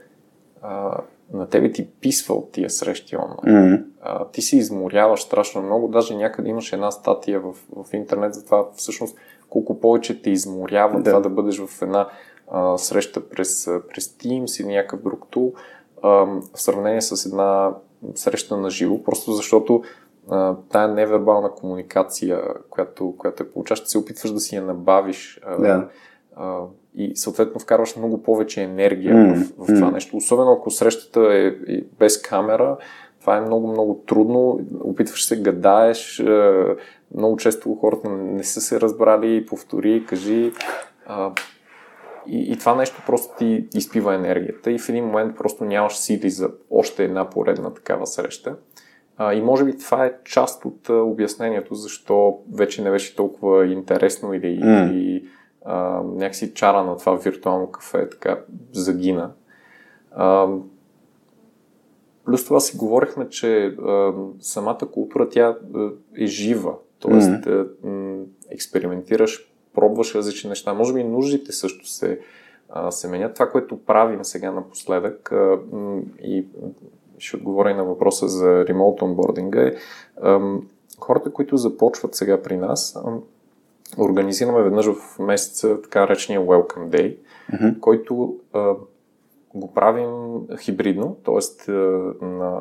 а, 0.63 1.01
на 1.33 1.49
тебе 1.49 1.73
ти 1.73 1.89
писва 1.91 2.35
от 2.35 2.53
тия 2.53 2.71
срещи 2.71 3.17
онлайн. 3.17 3.39
Mm-hmm. 3.45 3.85
А, 4.03 4.29
ти 4.29 4.43
се 4.43 4.57
изморяваш 4.57 5.21
страшно 5.21 5.63
много. 5.63 5.89
Даже 5.89 6.17
някъде 6.17 6.49
имаш 6.49 6.73
една 6.73 6.91
статия 6.91 7.41
в, 7.41 7.53
в 7.53 7.93
интернет 7.93 8.35
за 8.35 8.45
това 8.45 8.69
всъщност 8.77 9.19
колко 9.51 9.81
повече 9.81 10.23
те 10.23 10.31
изморява 10.31 10.99
да. 11.01 11.11
това 11.11 11.21
да 11.21 11.29
бъдеш 11.29 11.63
в 11.67 11.83
една 11.83 12.09
а, 12.51 12.79
среща 12.79 13.29
през, 13.29 13.71
през 13.89 14.09
Teams 14.09 14.63
или 14.63 14.75
някакъв 14.75 15.03
друг 15.03 15.27
тул 15.31 15.53
в 16.03 16.39
сравнение 16.55 17.03
с 17.03 17.27
една 17.27 17.75
среща 18.15 18.57
на 18.57 18.71
живо, 18.71 19.03
просто 19.03 19.33
защото 19.33 19.83
а, 20.31 20.57
тая 20.69 20.89
невербална 20.89 21.51
комуникация, 21.51 22.41
която, 22.71 23.15
която 23.19 23.43
е 23.43 23.49
получаваш, 23.49 23.83
се 23.85 23.99
опитваш 23.99 24.31
да 24.33 24.41
си 24.41 24.57
я 24.57 24.63
набавиш 24.63 25.41
а, 25.47 25.57
да. 25.57 25.89
а, 26.37 26.59
и 26.95 27.17
съответно 27.17 27.61
вкарваш 27.61 27.97
много 27.97 28.23
повече 28.23 28.63
енергия 28.63 29.15
mm, 29.15 29.35
в, 29.35 29.65
в 29.65 29.67
това 29.67 29.91
mm. 29.91 29.93
нещо. 29.93 30.17
Особено 30.17 30.53
ако 30.53 30.71
срещата 30.71 31.21
е, 31.35 31.47
е 31.47 31.83
без 31.99 32.23
камера, 32.23 32.77
това 33.21 33.37
е 33.37 33.41
много, 33.41 33.73
много 33.73 34.03
трудно. 34.07 34.61
Опитваш 34.81 35.27
се, 35.27 35.41
гадаеш. 35.41 36.23
Много 37.17 37.37
често 37.37 37.75
хората 37.75 38.11
не 38.11 38.45
са 38.45 38.61
се 38.61 38.81
разбрали. 38.81 39.47
Повтори, 39.47 40.05
кажи. 40.09 40.53
И, 42.27 42.53
и 42.53 42.59
това 42.59 42.75
нещо 42.75 43.03
просто 43.07 43.35
ти 43.39 43.69
изпива 43.75 44.15
енергията 44.15 44.71
и 44.71 44.79
в 44.79 44.89
един 44.89 45.05
момент 45.05 45.37
просто 45.37 45.65
нямаш 45.65 45.97
сили 45.97 46.31
за 46.31 46.51
още 46.71 47.05
една 47.05 47.31
поредна 47.31 47.75
такава 47.75 48.07
среща. 48.07 48.57
А, 49.17 49.35
и 49.35 49.43
може 49.43 49.65
би 49.65 49.79
това 49.79 50.07
е 50.07 50.15
част 50.25 50.65
от 50.65 50.89
а, 50.89 50.95
обяснението, 50.95 51.75
защо 51.75 52.39
вече 52.53 52.83
не 52.83 52.91
беше 52.91 53.17
толкова 53.17 53.67
интересно 53.67 54.35
или, 54.35 54.61
mm. 54.61 54.91
или 54.93 55.29
а, 55.65 56.03
някакси 56.03 56.55
чара 56.55 56.85
на 56.85 56.97
това 56.97 57.15
виртуално 57.15 57.71
кафе 57.71 58.09
така 58.09 58.41
загина. 58.73 59.33
А, 60.13 60.49
плюс 62.25 62.45
това 62.45 62.61
си 62.61 62.77
говорихме, 62.77 63.29
че 63.29 63.67
а, 63.67 64.13
самата 64.41 64.89
култура 64.93 65.29
тя 65.29 65.57
е 66.17 66.27
жива, 66.27 66.75
т.е. 67.01 67.11
Mm. 67.11 68.25
експериментираш, 68.51 69.53
пробваш 69.75 70.15
различни 70.15 70.49
неща. 70.51 70.75
Може 70.75 70.95
би 70.95 71.05
нуждите 71.05 71.53
също 71.53 71.89
се, 71.89 72.21
а, 72.69 72.91
се 72.91 73.09
менят. 73.09 73.35
Това, 73.35 73.51
което 73.51 73.85
правим 73.85 74.25
сега 74.25 74.53
напоследък 74.53 75.33
а, 75.33 75.59
и 76.23 76.45
ще 77.19 77.37
отговоря 77.37 77.71
и 77.71 77.75
на 77.75 77.85
въпроса 77.85 78.29
за 78.29 78.67
ремонт 78.67 79.03
онбординга 79.03 79.61
е 79.61 79.75
а, 80.23 80.41
хората, 80.99 81.33
които 81.33 81.57
започват 81.57 82.15
сега 82.15 82.43
при 82.43 82.57
нас, 82.57 82.97
а, 82.97 83.13
организираме 83.99 84.63
веднъж 84.63 84.87
в 84.87 85.19
месеца 85.19 85.83
така 85.83 86.09
речения 86.09 86.41
Welcome 86.41 86.89
Day, 86.89 87.17
mm-hmm. 87.53 87.81
който 87.81 88.37
а, 88.53 88.75
го 89.55 89.75
правим 89.75 90.41
хибридно, 90.59 91.17
т.е. 91.25 91.73
на, 92.25 92.61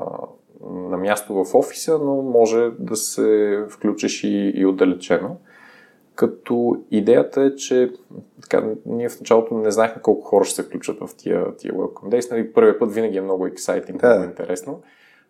на 0.66 0.98
място 0.98 1.44
в 1.44 1.56
офиса, 1.56 2.00
но 2.00 2.16
може 2.16 2.72
да 2.80 2.96
се 2.96 3.60
включиш 3.70 4.24
и, 4.24 4.52
и 4.56 4.66
отдалечено. 4.66 5.38
Като 6.16 6.76
идеята 6.92 7.42
е, 7.42 7.56
че 7.56 7.92
така, 8.42 8.68
ние 8.86 9.10
в 9.10 9.20
началото 9.20 9.58
не 9.58 9.72
знаехме 9.72 10.02
колко 10.02 10.22
хора 10.22 10.46
ще 10.46 10.56
се 10.56 10.64
включат 10.64 11.00
в 11.00 11.16
тия, 11.18 11.56
тия 11.56 11.74
Welcome 11.74 12.10
Days. 12.10 12.32
Нали, 12.32 12.54
първият 12.54 12.80
път 12.80 12.94
винаги 12.94 13.18
е 13.18 13.22
много 13.22 13.48
ексайтинг, 13.48 14.02
да. 14.02 14.10
много 14.10 14.24
интересно. 14.30 14.82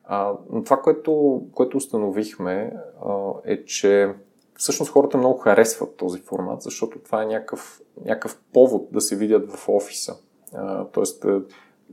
А, 0.03 0.33
но 0.51 0.63
това, 0.63 0.81
което, 0.81 1.41
което 1.53 1.77
установихме 1.77 2.73
а, 3.05 3.31
е, 3.45 3.65
че 3.65 4.13
всъщност 4.55 4.91
хората 4.91 5.17
много 5.17 5.39
харесват 5.39 5.97
този 5.97 6.19
формат, 6.19 6.61
защото 6.61 6.99
това 6.99 7.23
е 7.23 7.25
някакъв, 7.25 7.81
някакъв 8.05 8.39
повод 8.53 8.87
да 8.91 9.01
се 9.01 9.15
видят 9.15 9.51
в 9.51 9.69
офиса. 9.69 10.15
А, 10.53 10.85
тоест, 10.85 11.25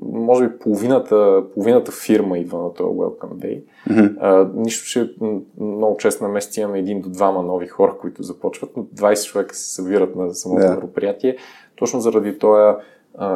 може 0.02 0.48
би 0.48 0.58
половината, 0.58 1.44
половината 1.54 1.92
фирма 1.92 2.38
идва 2.38 2.62
на 2.62 2.74
този 2.74 2.88
Welcome 2.88 3.34
Day. 3.34 3.62
Mm-hmm. 3.88 4.16
А, 4.20 4.50
нищо, 4.54 4.86
че 4.88 5.14
много 5.60 5.96
често 5.96 6.24
на 6.24 6.30
месец 6.30 6.56
имаме 6.56 6.78
един 6.78 7.00
до 7.00 7.08
двама 7.08 7.42
нови 7.42 7.66
хора, 7.66 7.94
които 8.00 8.22
започват, 8.22 8.70
но 8.76 8.82
20 8.82 9.26
човека 9.26 9.54
се 9.54 9.74
събират 9.74 10.16
на 10.16 10.34
самото 10.34 10.62
yeah. 10.62 10.74
мероприятие. 10.74 11.36
Точно 11.76 12.00
заради 12.00 12.38
този 12.38 12.76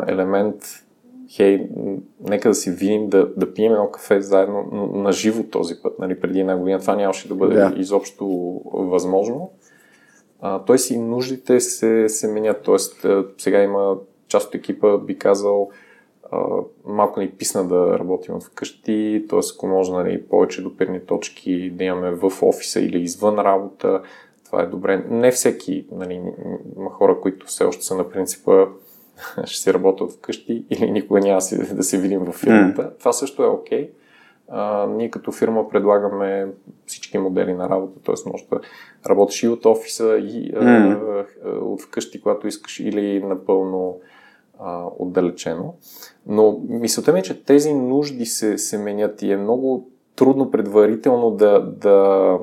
елемент, 0.07 0.55
хей, 1.31 1.69
нека 2.29 2.49
да 2.49 2.55
си 2.55 2.71
видим, 2.71 3.09
да, 3.09 3.27
да 3.37 3.55
пием 3.55 3.73
едно 3.73 3.91
кафе 3.91 4.21
заедно 4.21 4.63
на 4.95 5.13
живо 5.13 5.43
този 5.43 5.75
път. 5.83 5.99
Нали, 5.99 6.21
преди 6.21 6.41
една 6.41 6.57
година 6.57 6.81
това 6.81 6.97
нямаше 6.97 7.29
да 7.29 7.35
бъде 7.35 7.55
yeah. 7.55 7.77
изобщо 7.77 8.27
възможно. 8.75 9.51
А, 10.41 10.65
той 10.65 10.79
си 10.79 10.99
нуждите 10.99 11.61
се, 11.61 12.09
се 12.09 12.29
менят. 12.29 12.63
Тоест, 12.63 13.07
сега 13.39 13.63
има 13.63 13.97
част 14.29 14.49
от 14.49 14.55
екипа 14.55 14.99
би 14.99 15.19
казал, 15.19 15.71
малко 16.85 17.21
ни 17.21 17.31
писна 17.31 17.69
да 17.69 17.99
работим 17.99 18.35
от 18.35 18.45
вкъщи, 18.45 19.27
т.е. 19.31 19.39
ако 19.55 19.67
може 19.67 19.93
нали, 19.93 20.23
повече 20.23 20.63
допирни 20.63 21.01
точки 21.07 21.71
да 21.71 21.85
имаме 21.85 22.11
в 22.11 22.43
офиса 22.43 22.81
или 22.81 23.01
извън 23.03 23.39
работа, 23.39 24.03
това 24.45 24.63
е 24.63 24.67
добре. 24.67 25.05
Не 25.09 25.31
всеки, 25.31 25.87
нали, 25.93 26.23
има 26.77 26.91
хора, 26.91 27.21
които 27.21 27.47
все 27.47 27.65
още 27.65 27.85
са 27.85 27.97
на 27.97 28.11
принципа 28.11 28.67
ще 29.45 29.63
си 29.63 29.75
работят 29.75 30.13
вкъщи 30.13 30.65
или 30.71 30.91
никога 30.91 31.21
няма 31.21 31.41
си, 31.41 31.75
да 31.75 31.83
се 31.83 31.99
видим 31.99 32.25
в 32.25 32.33
фирмата. 32.33 32.83
Mm. 32.83 32.99
Това 32.99 33.13
също 33.13 33.43
е 33.43 33.47
окей. 33.47 33.91
Okay. 34.53 34.87
ние 34.87 35.11
като 35.11 35.33
фирма 35.33 35.69
предлагаме 35.69 36.49
всички 36.87 37.19
модели 37.19 37.55
на 37.55 37.69
работа, 37.69 38.01
т.е. 38.01 38.31
може 38.31 38.45
да 38.51 38.61
работиш 39.09 39.43
и 39.43 39.49
от 39.49 39.67
офиса, 39.67 40.17
и 40.19 40.53
mm. 40.53 41.25
а, 41.45 41.49
от 41.49 41.83
вкъщи, 41.83 42.21
когато 42.21 42.47
искаш, 42.47 42.81
или 42.81 43.23
напълно 43.25 44.01
а, 44.61 44.87
отдалечено. 44.99 45.75
Но 46.27 46.61
мисълта 46.69 47.13
ми 47.13 47.19
е, 47.19 47.23
че 47.23 47.45
тези 47.45 47.75
нужди 47.75 48.27
се, 48.27 48.59
се 48.59 48.79
менят 48.79 49.23
и 49.23 49.33
е 49.33 49.37
много 49.37 49.89
трудно 50.17 50.51
предварително 50.51 51.31
да, 51.31 51.61
да, 51.61 52.39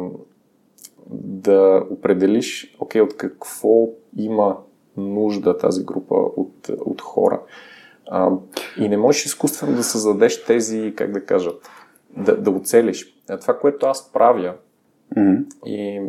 да 1.09 1.85
определиш, 1.89 2.75
окей, 2.79 3.01
от 3.01 3.17
какво 3.17 3.89
има 4.17 4.57
нужда 4.97 5.57
тази 5.57 5.83
група 5.83 6.15
от, 6.15 6.69
от 6.69 7.01
хора. 7.01 7.41
А, 8.09 8.31
и 8.79 8.89
не 8.89 8.97
можеш 8.97 9.25
изкуствено 9.25 9.75
да 9.75 9.83
създадеш 9.83 10.45
тези, 10.45 10.93
как 10.97 11.11
да 11.11 11.25
кажа, 11.25 11.51
да, 12.17 12.37
да 12.37 12.51
оцелиш. 12.51 13.17
Това, 13.41 13.59
което 13.59 13.85
аз 13.85 14.11
правя, 14.13 14.55
mm-hmm. 15.15 15.45
и 15.65 16.01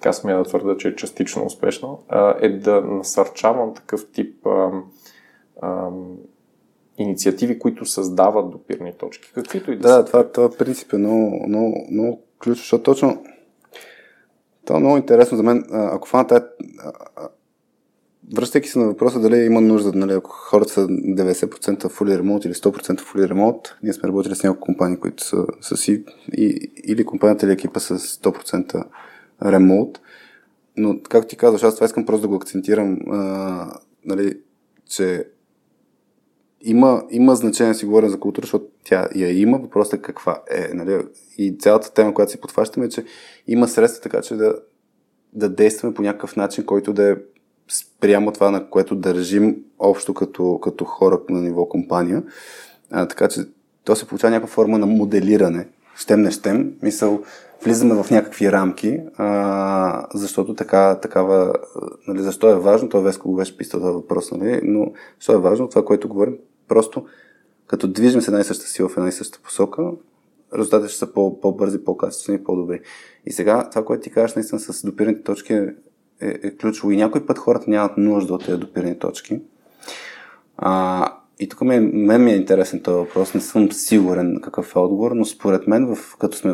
така 0.00 0.12
смея 0.12 0.38
да 0.38 0.44
твърда, 0.44 0.76
че 0.76 0.88
е 0.88 0.96
частично 0.96 1.46
успешно, 1.46 2.02
е 2.40 2.48
да 2.48 2.80
насърчавам 2.80 3.74
такъв 3.74 4.10
тип 4.12 4.46
а, 4.46 4.70
а, 5.62 5.88
инициативи, 6.98 7.58
които 7.58 7.84
създават 7.84 8.50
допирни 8.50 8.92
точки. 8.92 9.32
Каквито 9.34 9.72
и 9.72 9.76
да, 9.76 9.88
да 9.88 9.94
са. 9.94 10.04
Това, 10.04 10.32
това 10.32 10.50
принцип 10.50 10.92
е 10.92 10.98
много, 10.98 11.48
много, 11.48 11.86
много 11.90 12.22
ключово, 12.42 12.60
защото 12.60 12.82
точно 12.82 13.24
това 14.64 14.76
е 14.76 14.80
много 14.80 14.96
интересно 14.96 15.36
за 15.36 15.42
мен. 15.42 15.64
Ако 15.72 16.08
фана 16.08 16.26
тая... 16.26 16.46
Връщайки 18.34 18.68
се 18.68 18.78
на 18.78 18.86
въпроса 18.86 19.20
дали 19.20 19.36
има 19.36 19.60
нужда, 19.60 19.92
нали, 19.92 20.12
ако 20.12 20.30
хората 20.30 20.72
са 20.72 20.86
90% 20.86 21.82
fully 21.84 22.20
remote 22.20 22.46
или 22.46 22.54
100% 22.54 23.00
fully 23.00 23.32
remote, 23.32 23.72
ние 23.82 23.92
сме 23.92 24.08
работили 24.08 24.34
с 24.34 24.42
няколко 24.42 24.64
компании, 24.64 24.98
които 24.98 25.24
са, 25.24 25.46
са 25.60 25.76
си, 25.76 26.04
и, 26.32 26.70
или 26.84 27.04
компанията 27.04 27.46
или 27.46 27.52
екипа 27.52 27.80
с 27.80 27.98
100% 27.98 28.84
ремонт. 29.44 30.00
Но, 30.76 31.00
както 31.02 31.28
ти 31.28 31.36
казваш, 31.36 31.62
аз 31.62 31.74
това 31.74 31.84
искам 31.84 32.06
просто 32.06 32.22
да 32.22 32.28
го 32.28 32.34
акцентирам, 32.34 32.98
а, 33.10 33.72
нали, 34.04 34.38
че 34.88 35.24
има, 36.62 37.02
има 37.10 37.34
значение 37.34 37.72
да 37.72 37.78
си 37.78 37.86
говорим 37.86 38.08
за 38.08 38.20
култура, 38.20 38.44
защото 38.44 38.66
тя 38.84 39.08
я 39.14 39.40
има, 39.40 39.58
въпросът 39.58 39.92
е 39.92 40.02
каква 40.02 40.42
е. 40.50 40.70
Нали? 40.74 41.02
И 41.38 41.58
цялата 41.58 41.92
тема, 41.92 42.14
която 42.14 42.32
си 42.32 42.40
подхващаме, 42.40 42.86
е, 42.86 42.88
че 42.88 43.04
има 43.46 43.68
средства 43.68 44.02
така, 44.02 44.22
че 44.22 44.34
да, 44.34 44.54
да 45.32 45.48
действаме 45.48 45.94
по 45.94 46.02
някакъв 46.02 46.36
начин, 46.36 46.66
който 46.66 46.92
да 46.92 47.10
е 47.10 47.16
спрямо 47.68 48.32
това, 48.32 48.50
на 48.50 48.70
което 48.70 48.94
държим 48.94 49.56
общо 49.78 50.14
като, 50.14 50.58
като 50.58 50.84
хора 50.84 51.20
на 51.28 51.40
ниво 51.40 51.68
компания. 51.68 52.22
А, 52.90 53.08
така 53.08 53.28
че 53.28 53.40
то 53.84 53.96
се 53.96 54.06
получава 54.06 54.30
някаква 54.30 54.54
форма 54.54 54.78
на 54.78 54.86
моделиране. 54.86 55.68
Щем 56.00 56.22
не 56.22 56.30
щем. 56.30 56.72
Мисъл, 56.82 57.22
влизаме 57.64 58.02
в 58.02 58.10
някакви 58.10 58.52
рамки, 58.52 59.00
а, 59.16 60.06
защото 60.14 60.54
така, 60.54 60.98
такава, 61.00 61.54
нали, 62.08 62.22
защо 62.22 62.50
е 62.50 62.58
важно, 62.58 62.88
това 62.88 63.02
Веско 63.02 63.28
го 63.28 63.36
беше 63.36 63.56
писал 63.56 63.80
този 63.80 63.92
въпрос, 63.92 64.30
нали, 64.30 64.60
но 64.64 64.92
защо 65.18 65.32
е 65.32 65.38
важно 65.38 65.68
това, 65.68 65.84
което 65.84 66.08
говорим, 66.08 66.36
просто 66.68 67.06
като 67.66 67.88
движим 67.88 68.20
с 68.20 68.28
една 68.28 68.40
и 68.40 68.44
съща 68.44 68.64
сила 68.64 68.88
в 68.88 68.96
една 68.96 69.08
и 69.08 69.12
съща 69.12 69.38
посока, 69.42 69.90
резултатите 70.54 70.88
ще 70.88 70.98
са 70.98 71.12
по, 71.12 71.40
по-бързи, 71.40 71.84
по-качествени, 71.84 72.44
по-добри. 72.44 72.80
И 73.26 73.32
сега 73.32 73.68
това, 73.70 73.84
което 73.84 74.02
ти 74.02 74.10
кажеш 74.10 74.36
наистина 74.36 74.60
с 74.60 74.86
допирните 74.86 75.22
точки 75.22 75.52
е, 75.52 75.74
е, 76.20 76.38
е 76.42 76.56
ключово. 76.56 76.90
И 76.90 76.96
някой 76.96 77.26
път 77.26 77.38
хората 77.38 77.70
нямат 77.70 77.96
нужда 77.96 78.34
от 78.34 78.44
тези 78.44 78.58
допирни 78.58 78.98
точки. 78.98 79.40
А, 80.56 81.06
и 81.40 81.48
тук 81.48 81.60
ми, 81.60 81.80
мен 81.80 82.24
ми 82.24 82.32
е 82.32 82.36
интересен 82.36 82.82
този 82.82 82.96
въпрос. 82.96 83.34
Не 83.34 83.40
съм 83.40 83.72
сигурен 83.72 84.40
какъв 84.42 84.76
е 84.76 84.78
отговор, 84.78 85.12
но 85.12 85.24
според 85.24 85.66
мен, 85.66 85.94
в, 85.94 86.16
като 86.16 86.36
сме 86.36 86.52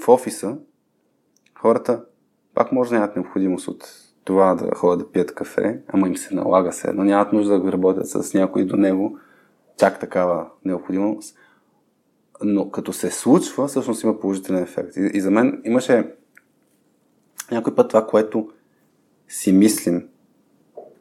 в 0.00 0.08
офиса, 0.08 0.56
хората 1.58 2.04
пак 2.54 2.72
може 2.72 2.90
да 2.90 2.96
нямат 2.96 3.16
необходимост 3.16 3.68
от 3.68 3.84
това 4.24 4.54
да 4.54 4.74
ходят 4.74 4.98
да 4.98 5.12
пият 5.12 5.34
кафе, 5.34 5.80
ама 5.88 6.08
им 6.08 6.16
се 6.16 6.34
налага 6.34 6.72
се, 6.72 6.92
но 6.92 7.04
нямат 7.04 7.32
нужда 7.32 7.60
да 7.60 7.72
работят 7.72 8.08
с 8.08 8.34
някой 8.34 8.64
до 8.64 8.76
него, 8.76 9.18
чак 9.76 10.00
такава 10.00 10.46
необходимост. 10.64 11.38
Но 12.42 12.70
като 12.70 12.92
се 12.92 13.10
случва, 13.10 13.68
всъщност 13.68 14.02
има 14.02 14.20
положителен 14.20 14.62
ефект. 14.62 14.96
И, 14.96 15.10
и 15.14 15.20
за 15.20 15.30
мен 15.30 15.62
имаше 15.64 16.12
някой 17.50 17.74
път 17.74 17.88
това, 17.88 18.06
което 18.06 18.50
си 19.28 19.52
мислим, 19.52 20.08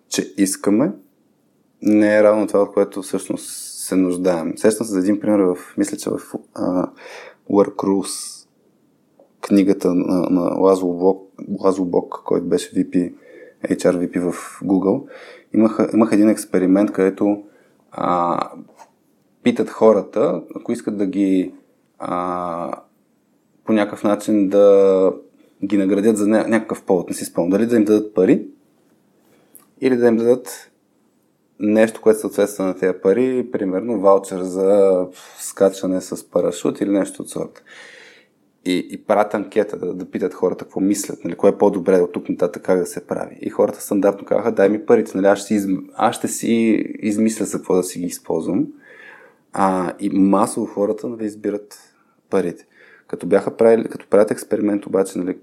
че 0.10 0.34
искаме, 0.38 0.91
не 1.82 2.18
е 2.18 2.24
равно 2.24 2.48
това, 2.48 2.62
от 2.62 2.74
което 2.74 3.02
всъщност 3.02 3.49
се 3.88 3.95
нуждаем. 3.95 4.54
Сещам 4.58 4.86
се 4.86 4.94
за 4.94 4.99
един 4.99 5.20
пример 5.20 5.40
в, 5.40 5.58
мисля, 5.78 5.98
че 5.98 6.10
в 6.10 6.14
uh, 6.14 6.90
Work 7.52 7.76
Rules 7.76 8.38
книгата 9.41 9.94
на, 9.94 10.30
на 10.30 10.41
Лазло, 10.41 10.94
Бок, 10.94 11.32
Лазло 11.60 11.86
Бок, 11.86 12.22
който 12.26 12.45
беше 12.45 12.72
VP, 12.76 13.14
HR 13.66 13.98
VP 13.98 14.32
в 14.32 14.62
Google, 14.64 15.10
имах, 15.54 15.80
имах 15.94 16.10
един 16.12 16.30
експеримент, 16.30 16.91
където 16.91 17.44
а, 17.91 18.40
питат 19.44 19.70
хората, 19.70 20.41
ако 20.56 20.72
искат 20.72 20.98
да 20.98 21.06
ги 21.06 21.54
а, 21.99 22.82
по 23.66 23.74
някакъв 23.74 24.04
начин 24.04 24.49
да 24.49 25.14
ги 25.66 25.78
наградят 25.78 26.18
за 26.18 26.28
някакъв 26.28 26.84
повод, 26.84 27.10
не 27.10 27.16
си 27.16 27.26
спомням, 27.26 27.49
дали 27.49 27.66
да 27.66 27.76
им 27.76 27.84
дадат 27.84 28.14
пари 28.14 28.48
или 29.82 29.98
да 29.98 30.08
им 30.08 30.18
дадат 30.18 30.72
нещо, 31.60 32.02
което 32.02 32.20
съответства 32.20 32.66
на 32.66 32.78
тези 32.78 32.94
пари, 33.04 33.50
примерно 33.52 34.00
ваучер 34.00 34.40
за 34.42 35.08
скачане 35.40 36.02
с 36.02 36.30
парашут 36.30 36.82
или 36.82 36.90
нещо 36.90 37.22
от 37.22 37.30
сорта 37.30 37.62
и, 38.68 38.88
и 38.92 38.98
правят 38.98 39.34
анкета 39.34 39.78
да, 39.78 39.94
да 39.94 40.12
питат 40.12 40.34
хората 40.34 40.66
какво 40.66 40.80
мислят, 40.80 41.24
нали, 41.24 41.36
кое 41.36 41.50
е 41.50 41.58
по-добре 41.58 42.02
от 42.02 42.12
тук 42.12 42.30
нататък 42.30 42.64
как 42.64 42.80
да 42.80 42.86
се 42.86 43.08
прави. 43.08 43.38
И 43.42 43.50
хората 43.50 43.82
стандартно 43.82 44.26
казаха, 44.26 44.52
дай 44.52 44.70
ми 44.70 44.86
парите, 44.86 45.12
нали, 45.16 45.26
аз, 45.26 45.40
ще 45.40 45.54
из, 45.54 45.68
аз 45.96 46.16
ще 46.16 46.28
си 46.28 46.48
измисля 47.00 47.46
за 47.46 47.58
какво 47.58 47.76
да 47.76 47.84
си 47.84 48.00
ги 48.00 48.06
използвам. 48.06 48.68
А, 49.54 49.94
и 50.00 50.10
масово 50.10 50.66
хората 50.66 51.08
нали, 51.08 51.26
избират 51.26 51.80
парите. 52.30 52.68
Като 53.08 53.28
бяха 53.28 53.58
правили, 53.58 53.88
като 53.88 54.08
правят 54.10 54.32
експеримент 54.32 54.86
обаче, 54.86 55.20
нали, 55.20 55.38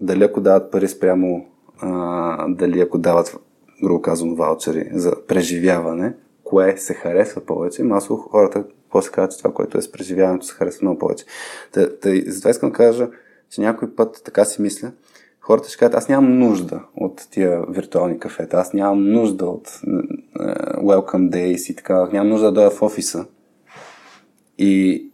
дали 0.00 0.24
ако 0.24 0.40
дават 0.40 0.70
пари 0.70 0.88
спрямо, 0.88 1.46
а, 1.80 2.48
дали 2.48 2.80
ако 2.80 2.98
дават, 2.98 3.36
грубо 3.82 4.02
казано, 4.02 4.34
ваучери 4.34 4.88
за 4.92 5.26
преживяване, 5.26 6.14
кое 6.44 6.76
се 6.76 6.94
харесва 6.94 7.40
повече, 7.40 7.82
масово 7.82 8.16
хората 8.22 8.64
после 8.90 9.10
казват, 9.10 9.32
че 9.32 9.38
това, 9.38 9.54
което 9.54 9.78
е 9.78 9.82
с 9.82 9.92
преживяването, 9.92 10.46
се 10.46 10.54
харесва 10.54 10.84
много 10.84 10.98
повече. 10.98 11.24
Та, 11.72 11.98
та, 11.98 12.10
затова 12.26 12.50
искам 12.50 12.70
да 12.70 12.76
кажа, 12.76 13.08
че 13.50 13.60
някой 13.60 13.94
път 13.94 14.22
така 14.24 14.44
си 14.44 14.62
мисля, 14.62 14.92
хората 15.40 15.68
ще 15.68 15.78
кажат, 15.78 15.94
аз 15.94 16.08
нямам 16.08 16.38
нужда 16.38 16.80
от 16.96 17.28
тия 17.30 17.62
виртуални 17.68 18.18
кафета, 18.18 18.56
аз 18.56 18.72
нямам 18.72 19.10
нужда 19.10 19.46
от 19.46 19.68
uh, 19.68 20.78
welcome 20.78 21.30
days 21.30 21.72
и 21.72 21.76
така, 21.76 22.08
нямам 22.12 22.28
нужда 22.28 22.46
да 22.46 22.52
дойда 22.52 22.70
в 22.70 22.82
офиса. 22.82 23.26
И, 24.58 25.06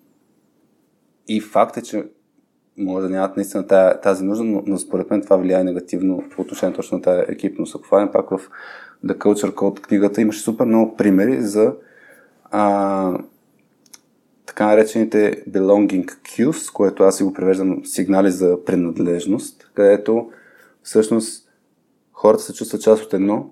и 1.28 1.40
факт 1.40 1.76
е, 1.76 1.82
че 1.82 2.04
може 2.78 3.08
да 3.08 3.14
нямат 3.14 3.36
наистина 3.36 3.66
тази, 4.02 4.24
нужда, 4.24 4.44
но, 4.44 4.62
но 4.66 4.78
според 4.78 5.10
мен 5.10 5.22
това 5.22 5.36
влияе 5.36 5.64
негативно 5.64 6.24
по 6.36 6.42
отношение 6.42 6.76
точно 6.76 6.96
на 6.96 7.02
тази 7.02 7.22
екипност. 7.28 7.74
Ако 7.74 7.84
хванем 7.84 8.08
пак 8.12 8.30
в 8.30 8.40
The 9.06 9.14
Culture 9.14 9.54
Code 9.54 9.80
книгата, 9.80 10.20
имаше 10.20 10.40
супер 10.40 10.64
много 10.64 10.96
примери 10.96 11.42
за 11.42 11.74
а, 12.44 13.18
така 14.46 14.66
наречените 14.66 15.44
belonging 15.50 16.06
cues, 16.06 16.72
което 16.72 17.02
аз 17.02 17.16
си 17.16 17.22
го 17.22 17.32
превеждам 17.32 17.84
сигнали 17.84 18.30
за 18.30 18.64
принадлежност, 18.64 19.70
където 19.74 20.30
всъщност 20.82 21.48
хората 22.12 22.42
се 22.42 22.54
чувстват 22.54 22.82
част 22.82 23.04
от 23.04 23.14
едно 23.14 23.50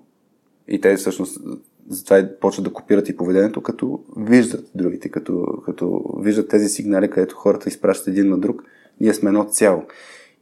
и 0.67 0.81
те 0.81 0.95
всъщност 0.95 1.41
затова 1.89 2.29
почват 2.41 2.65
да 2.65 2.73
копират 2.73 3.09
и 3.09 3.17
поведението, 3.17 3.63
като 3.63 4.03
виждат 4.17 4.71
другите, 4.75 5.09
като, 5.09 5.61
като 5.65 6.03
виждат 6.19 6.49
тези 6.49 6.69
сигнали, 6.69 7.09
където 7.09 7.35
хората 7.35 7.69
изпращат 7.69 8.07
един 8.07 8.29
на 8.29 8.37
друг, 8.37 8.63
ние 8.99 9.13
сме 9.13 9.29
едно 9.29 9.43
цяло. 9.43 9.83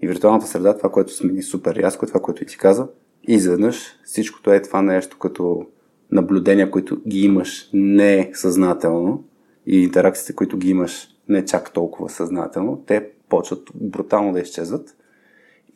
И 0.01 0.07
виртуалната 0.07 0.47
среда, 0.47 0.77
това, 0.77 0.89
което 0.89 1.13
смени 1.13 1.43
супер 1.43 1.75
рязко, 1.75 2.05
това, 2.05 2.19
което 2.19 2.45
ти 2.45 2.57
каза, 2.57 2.87
изведнъж 3.23 3.99
всичкото 4.03 4.53
е 4.53 4.61
това 4.61 4.81
нещо 4.81 5.17
като 5.17 5.65
наблюдения, 6.11 6.71
които 6.71 7.01
ги 7.07 7.21
имаш 7.21 7.69
не 7.73 8.31
съзнателно, 8.33 9.23
и 9.67 9.83
интеракциите, 9.83 10.35
които 10.35 10.57
ги 10.57 10.69
имаш 10.69 11.07
не 11.29 11.45
чак 11.45 11.73
толкова 11.73 12.09
съзнателно, 12.09 12.83
те 12.87 13.09
почват 13.29 13.69
брутално 13.75 14.33
да 14.33 14.39
изчезват. 14.39 14.97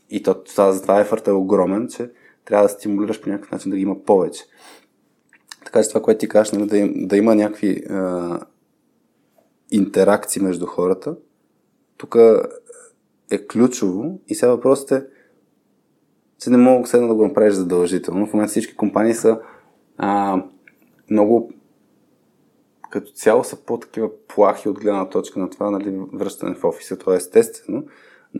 И 0.10 0.24
то, 0.24 0.44
това, 0.44 0.72
затова 0.72 1.00
ефъртът 1.00 1.28
е 1.28 1.32
огромен, 1.32 1.88
че 1.88 2.12
трябва 2.46 2.66
да 2.66 2.70
стимулираш 2.70 3.22
по 3.22 3.30
някакъв 3.30 3.52
начин 3.52 3.72
да 3.72 3.78
ги 3.78 3.84
има 3.84 4.04
повече. 4.04 4.44
Така 5.66 5.84
че 5.84 5.90
това, 5.90 6.02
което 6.02 6.20
ти 6.20 6.30
кажеш, 6.30 6.52
нали, 6.52 6.66
да, 6.66 7.08
да 7.08 7.18
има 7.18 7.36
някакви 7.36 7.84
а, 7.90 8.40
интеракции 9.72 10.42
между 10.42 10.66
хората, 10.66 11.16
тук 11.98 12.16
е 13.32 13.48
ключово 13.48 14.20
и 14.28 14.36
сега 14.36 14.52
въпросът 14.52 14.92
е, 14.92 15.06
че 16.40 16.50
не 16.50 16.58
мога 16.58 16.88
сега 16.88 17.08
да 17.08 17.16
го 17.16 17.28
направиш 17.28 17.54
задължително. 17.54 18.28
В 18.28 18.34
момента 18.34 18.52
всички 18.52 18.76
компании 18.76 19.14
са 19.14 19.40
а, 19.98 20.44
много 21.10 21.52
като 22.92 23.12
цяло 23.12 23.44
са 23.44 23.66
по-такива 23.66 24.10
плахи 24.28 24.70
от 24.70 24.80
гледна 24.80 25.10
точка 25.10 25.40
на 25.40 25.50
това, 25.50 25.72
нали, 25.72 26.00
връщане 26.14 26.56
в 26.56 26.64
офиса. 26.64 26.98
Това 26.98 27.14
е 27.14 27.18
естествено. 27.18 27.84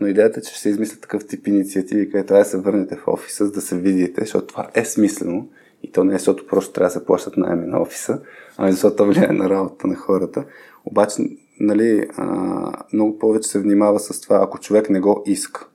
Но 0.00 0.06
идеята 0.06 0.40
е, 0.40 0.42
че 0.42 0.50
ще 0.50 0.60
се 0.60 0.68
измислят 0.68 1.00
такъв 1.00 1.26
тип 1.26 1.46
инициативи, 1.46 2.10
където 2.10 2.28
трябва 2.28 2.44
да 2.44 2.50
се 2.50 2.58
върнете 2.58 2.96
в 2.96 3.08
офиса, 3.08 3.46
за 3.46 3.52
да 3.52 3.60
се 3.60 3.78
видите, 3.78 4.20
защото 4.20 4.46
това 4.46 4.70
е 4.74 4.84
смислено. 4.84 5.48
И 5.82 5.92
то 5.92 6.04
не 6.04 6.14
е, 6.14 6.18
защото 6.18 6.46
просто 6.46 6.72
трябва 6.72 6.86
да 6.86 6.92
се 6.92 7.06
плащат 7.06 7.36
найеми 7.36 7.66
на 7.66 7.82
офиса, 7.82 8.20
ами 8.56 8.72
защото 8.72 8.96
то 8.96 9.06
влияе 9.06 9.32
на 9.32 9.50
работа 9.50 9.86
на 9.86 9.96
хората. 9.96 10.44
Обаче, 10.84 11.22
нали, 11.62 12.08
а, 12.16 12.84
много 12.92 13.18
повече 13.18 13.48
се 13.48 13.60
внимава 13.60 14.00
с 14.00 14.20
това, 14.20 14.40
ако 14.42 14.58
човек 14.58 14.90
не 14.90 15.00
го 15.00 15.22
иска. 15.26 15.68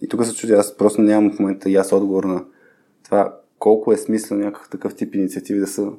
И 0.00 0.08
тук 0.08 0.24
се 0.24 0.34
чудя, 0.34 0.54
аз 0.54 0.76
просто 0.76 1.02
нямам 1.02 1.32
в 1.32 1.38
момента 1.38 1.70
и 1.70 1.76
аз 1.76 1.92
отговор 1.92 2.24
на 2.24 2.44
това 3.04 3.38
колко 3.58 3.92
е 3.92 3.96
смислено 3.96 4.44
някакъв 4.44 4.68
такъв 4.68 4.94
тип 4.94 5.14
инициативи 5.14 5.60
да 5.60 5.66
са 5.66 5.92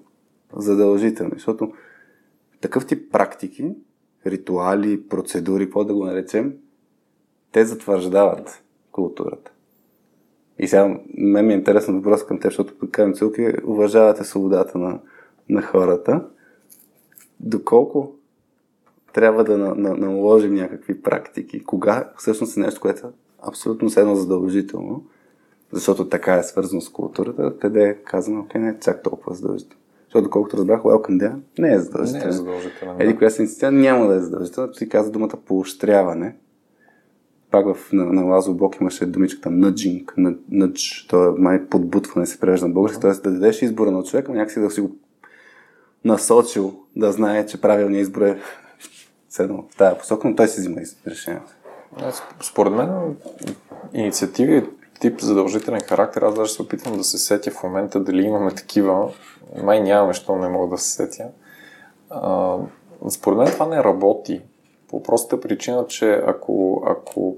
задължителни. 0.55 1.31
Защото 1.33 1.71
такъв 2.61 2.85
тип 2.85 3.11
практики, 3.11 3.71
ритуали, 4.25 5.07
процедури, 5.07 5.65
какво 5.65 5.83
да 5.83 5.93
го 5.93 6.05
наречем, 6.05 6.53
те 7.51 7.65
затвърждават 7.65 8.63
културата. 8.91 9.51
И 10.59 10.67
сега 10.67 10.99
мен 11.17 11.47
ми 11.47 11.53
е 11.53 11.57
интересен 11.57 11.95
въпрос 11.95 12.25
към 12.25 12.39
теб, 12.39 12.51
защото 12.51 12.73
казвам 12.91 13.13
целки, 13.13 13.53
уважавате 13.65 14.23
свободата 14.23 14.77
на, 14.77 14.99
на 15.49 15.61
хората. 15.61 16.25
Доколко 17.39 18.18
трябва 19.13 19.43
да 19.43 19.57
на, 19.57 19.75
на, 19.75 19.95
наложим 19.95 20.53
някакви 20.53 21.01
практики? 21.01 21.63
Кога 21.63 22.09
всъщност 22.17 22.57
е 22.57 22.59
нещо, 22.59 22.81
което 22.81 23.07
е 23.07 23.09
абсолютно 23.47 23.89
седно 23.89 24.15
задължително, 24.15 25.03
защото 25.71 26.09
така 26.09 26.35
е 26.35 26.43
свързано 26.43 26.81
с 26.81 26.89
културата, 26.89 27.53
къде 27.59 27.83
е 27.83 27.95
казано, 27.95 28.39
окей, 28.39 28.61
не 28.61 28.69
е 28.69 28.79
чак 28.79 29.03
толкова 29.03 29.35
задължително. 29.35 29.79
Защото, 30.05 30.23
доколкото 30.23 30.57
разбрах, 30.57 30.81
Welcome 30.81 31.17
Day 31.17 31.33
не 31.59 31.73
е 31.73 31.79
задължително. 31.79 32.25
Не 32.25 32.29
е 32.29 32.33
задължително. 32.33 32.95
Еди, 32.99 33.17
коя 33.17 33.29
се 33.29 33.41
инициатива 33.41 33.71
няма 33.71 34.07
да 34.07 34.15
е 34.15 34.19
задължително. 34.19 34.71
Ти 34.71 34.89
каза 34.89 35.11
думата 35.11 35.33
поощряване. 35.45 36.35
Пак 37.51 37.75
в, 37.75 37.93
на, 37.93 38.05
на 38.05 38.21
Лазо 38.21 38.53
Бог 38.53 38.81
имаше 38.81 39.05
думичката 39.05 39.49
nudging, 39.49 40.05
nudge, 40.51 41.09
то 41.09 41.27
е 41.27 41.31
май 41.37 41.65
подбутване 41.65 42.25
се 42.25 42.39
превежда 42.39 42.67
на 42.67 42.73
български, 42.73 43.01
т.е. 43.01 43.11
да 43.11 43.31
дадеш 43.31 43.61
избора 43.61 43.91
на 43.91 44.03
човека, 44.03 44.31
някакси 44.31 44.59
да 44.59 44.69
си 44.69 44.81
го 44.81 44.95
насочил 46.05 46.73
да 46.95 47.11
знае, 47.11 47.45
че 47.45 47.61
правилният 47.61 48.01
избор 48.01 48.21
е 48.21 48.39
седно 49.29 49.67
в 49.71 49.77
тази 49.77 49.99
посока, 49.99 50.27
но 50.27 50.35
той 50.35 50.47
си 50.47 50.59
взима 50.59 50.81
решението. 51.07 51.51
Според 52.41 52.73
мен 52.73 53.15
инициативи 53.93 54.69
тип 54.99 55.21
задължителен 55.21 55.81
характер, 55.81 56.21
аз 56.21 56.35
даже 56.35 56.53
се 56.53 56.61
опитвам 56.61 56.97
да 56.97 57.03
се 57.03 57.17
сетя 57.17 57.51
в 57.51 57.63
момента 57.63 57.99
дали 57.99 58.23
имаме 58.23 58.55
такива. 58.55 59.11
Май 59.63 59.81
нямаме, 59.81 60.13
що 60.13 60.35
не 60.35 60.49
мога 60.49 60.67
да 60.67 60.77
се 60.77 60.89
сетя. 60.89 61.27
А, 62.09 62.57
според 63.09 63.37
мен 63.37 63.47
това 63.47 63.67
не 63.67 63.83
работи. 63.83 64.41
По 64.87 65.03
простата 65.03 65.41
причина, 65.41 65.85
че 65.87 66.23
ако, 66.27 66.83
ако 66.87 67.35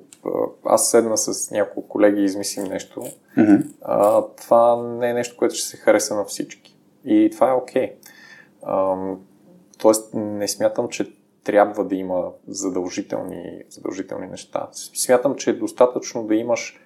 аз 0.65 0.89
седна 0.89 1.18
с 1.18 1.51
няколко 1.51 1.89
колеги 1.89 2.22
и 2.22 2.26
измислим 2.26 2.63
нещо, 2.63 3.03
mm-hmm. 3.38 3.65
а, 3.81 4.22
това 4.22 4.84
не 4.84 5.09
е 5.09 5.13
нещо, 5.13 5.38
което 5.38 5.55
ще 5.55 5.68
се 5.68 5.77
хареса 5.77 6.15
на 6.15 6.26
всички. 6.26 6.77
И 7.05 7.30
това 7.34 7.49
е 7.49 7.53
окей. 7.53 7.93
Okay. 8.63 9.15
тоест, 9.77 10.13
не 10.13 10.47
смятам, 10.47 10.89
че 10.89 11.20
трябва 11.43 11.85
да 11.85 11.95
има 11.95 12.31
задължителни, 12.47 13.63
задължителни 13.69 14.27
неща. 14.27 14.68
Смятам, 14.72 15.35
че 15.35 15.49
е 15.49 15.53
достатъчно 15.53 16.27
да 16.27 16.35
имаш 16.35 16.80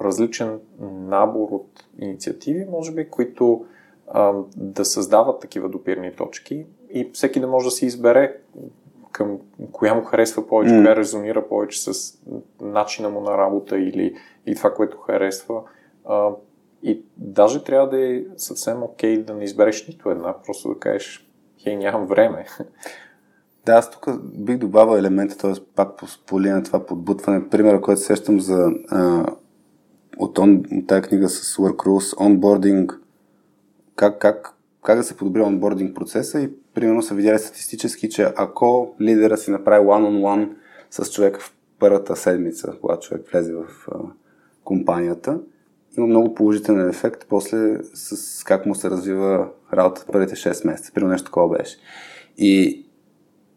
различен 0.00 0.60
набор 0.80 1.48
от 1.50 1.84
инициативи, 1.98 2.66
може 2.70 2.92
би, 2.92 3.10
които 3.10 3.66
а, 4.08 4.32
да 4.56 4.84
създават 4.84 5.40
такива 5.40 5.68
допирни 5.68 6.12
точки 6.12 6.66
и 6.90 7.10
всеки 7.12 7.40
да 7.40 7.46
може 7.46 7.64
да 7.64 7.70
си 7.70 7.86
избере 7.86 8.36
към 9.12 9.38
коя 9.72 9.94
му 9.94 10.04
харесва 10.04 10.46
повече, 10.46 10.74
mm. 10.74 10.84
коя 10.84 10.96
резонира 10.96 11.48
повече 11.48 11.92
с 11.92 12.18
начина 12.60 13.10
му 13.10 13.20
на 13.20 13.38
работа 13.38 13.78
или 13.78 14.16
и 14.46 14.54
това, 14.54 14.74
което 14.74 14.98
харесва. 14.98 15.62
А, 16.04 16.30
и 16.82 17.02
даже 17.16 17.64
трябва 17.64 17.88
да 17.88 18.14
е 18.14 18.22
съвсем 18.36 18.82
окей 18.82 19.16
okay 19.16 19.24
да 19.24 19.34
не 19.34 19.44
избереш 19.44 19.88
нито 19.88 20.10
една, 20.10 20.34
просто 20.42 20.68
да 20.68 20.78
кажеш, 20.78 21.28
хей, 21.62 21.76
нямам 21.76 22.06
време. 22.06 22.46
Да, 23.66 23.72
аз 23.72 23.90
тук 23.90 24.22
бих 24.24 24.58
добавил 24.58 24.98
елемента, 24.98 25.36
т.е. 25.36 25.52
пак 25.74 25.96
по, 25.96 26.06
по 26.26 26.40
линия 26.40 26.56
на 26.56 26.62
това 26.62 26.86
подбутване. 26.86 27.48
Примера, 27.48 27.80
който 27.80 28.00
сещам 28.00 28.40
за 28.40 28.72
а, 28.88 29.26
от, 30.18 30.38
он, 30.38 30.62
от 30.72 30.86
тази 30.86 31.02
книга 31.02 31.28
с 31.28 31.56
Work 31.56 31.76
Rules, 31.76 32.26
онбординг, 32.26 33.00
как, 33.96 34.18
как, 34.18 34.54
как 34.84 34.96
да 34.96 35.04
се 35.04 35.16
подобри 35.16 35.40
онбординг 35.40 35.94
процеса 35.94 36.40
и 36.40 36.50
примерно 36.74 37.02
са 37.02 37.14
видяли 37.14 37.38
статистически, 37.38 38.10
че 38.10 38.32
ако 38.36 38.94
лидера 39.00 39.36
си 39.36 39.50
направи 39.50 39.86
one-on-one 39.86 40.48
с 40.90 41.10
човека 41.10 41.40
в 41.40 41.54
първата 41.78 42.16
седмица, 42.16 42.72
когато 42.80 43.06
човек 43.06 43.30
влезе 43.32 43.54
в 43.54 43.88
а, 43.92 43.98
компанията, 44.64 45.40
има 45.98 46.06
много 46.06 46.34
положителен 46.34 46.88
ефект 46.88 47.26
после 47.28 47.78
с 47.94 48.44
как 48.44 48.66
му 48.66 48.74
се 48.74 48.90
развива 48.90 49.48
работа 49.72 50.04
първите 50.12 50.34
6 50.34 50.66
месеца. 50.66 50.92
Примерно 50.92 51.12
нещо 51.12 51.24
такова 51.24 51.58
беше. 51.58 51.76
И, 52.38 52.83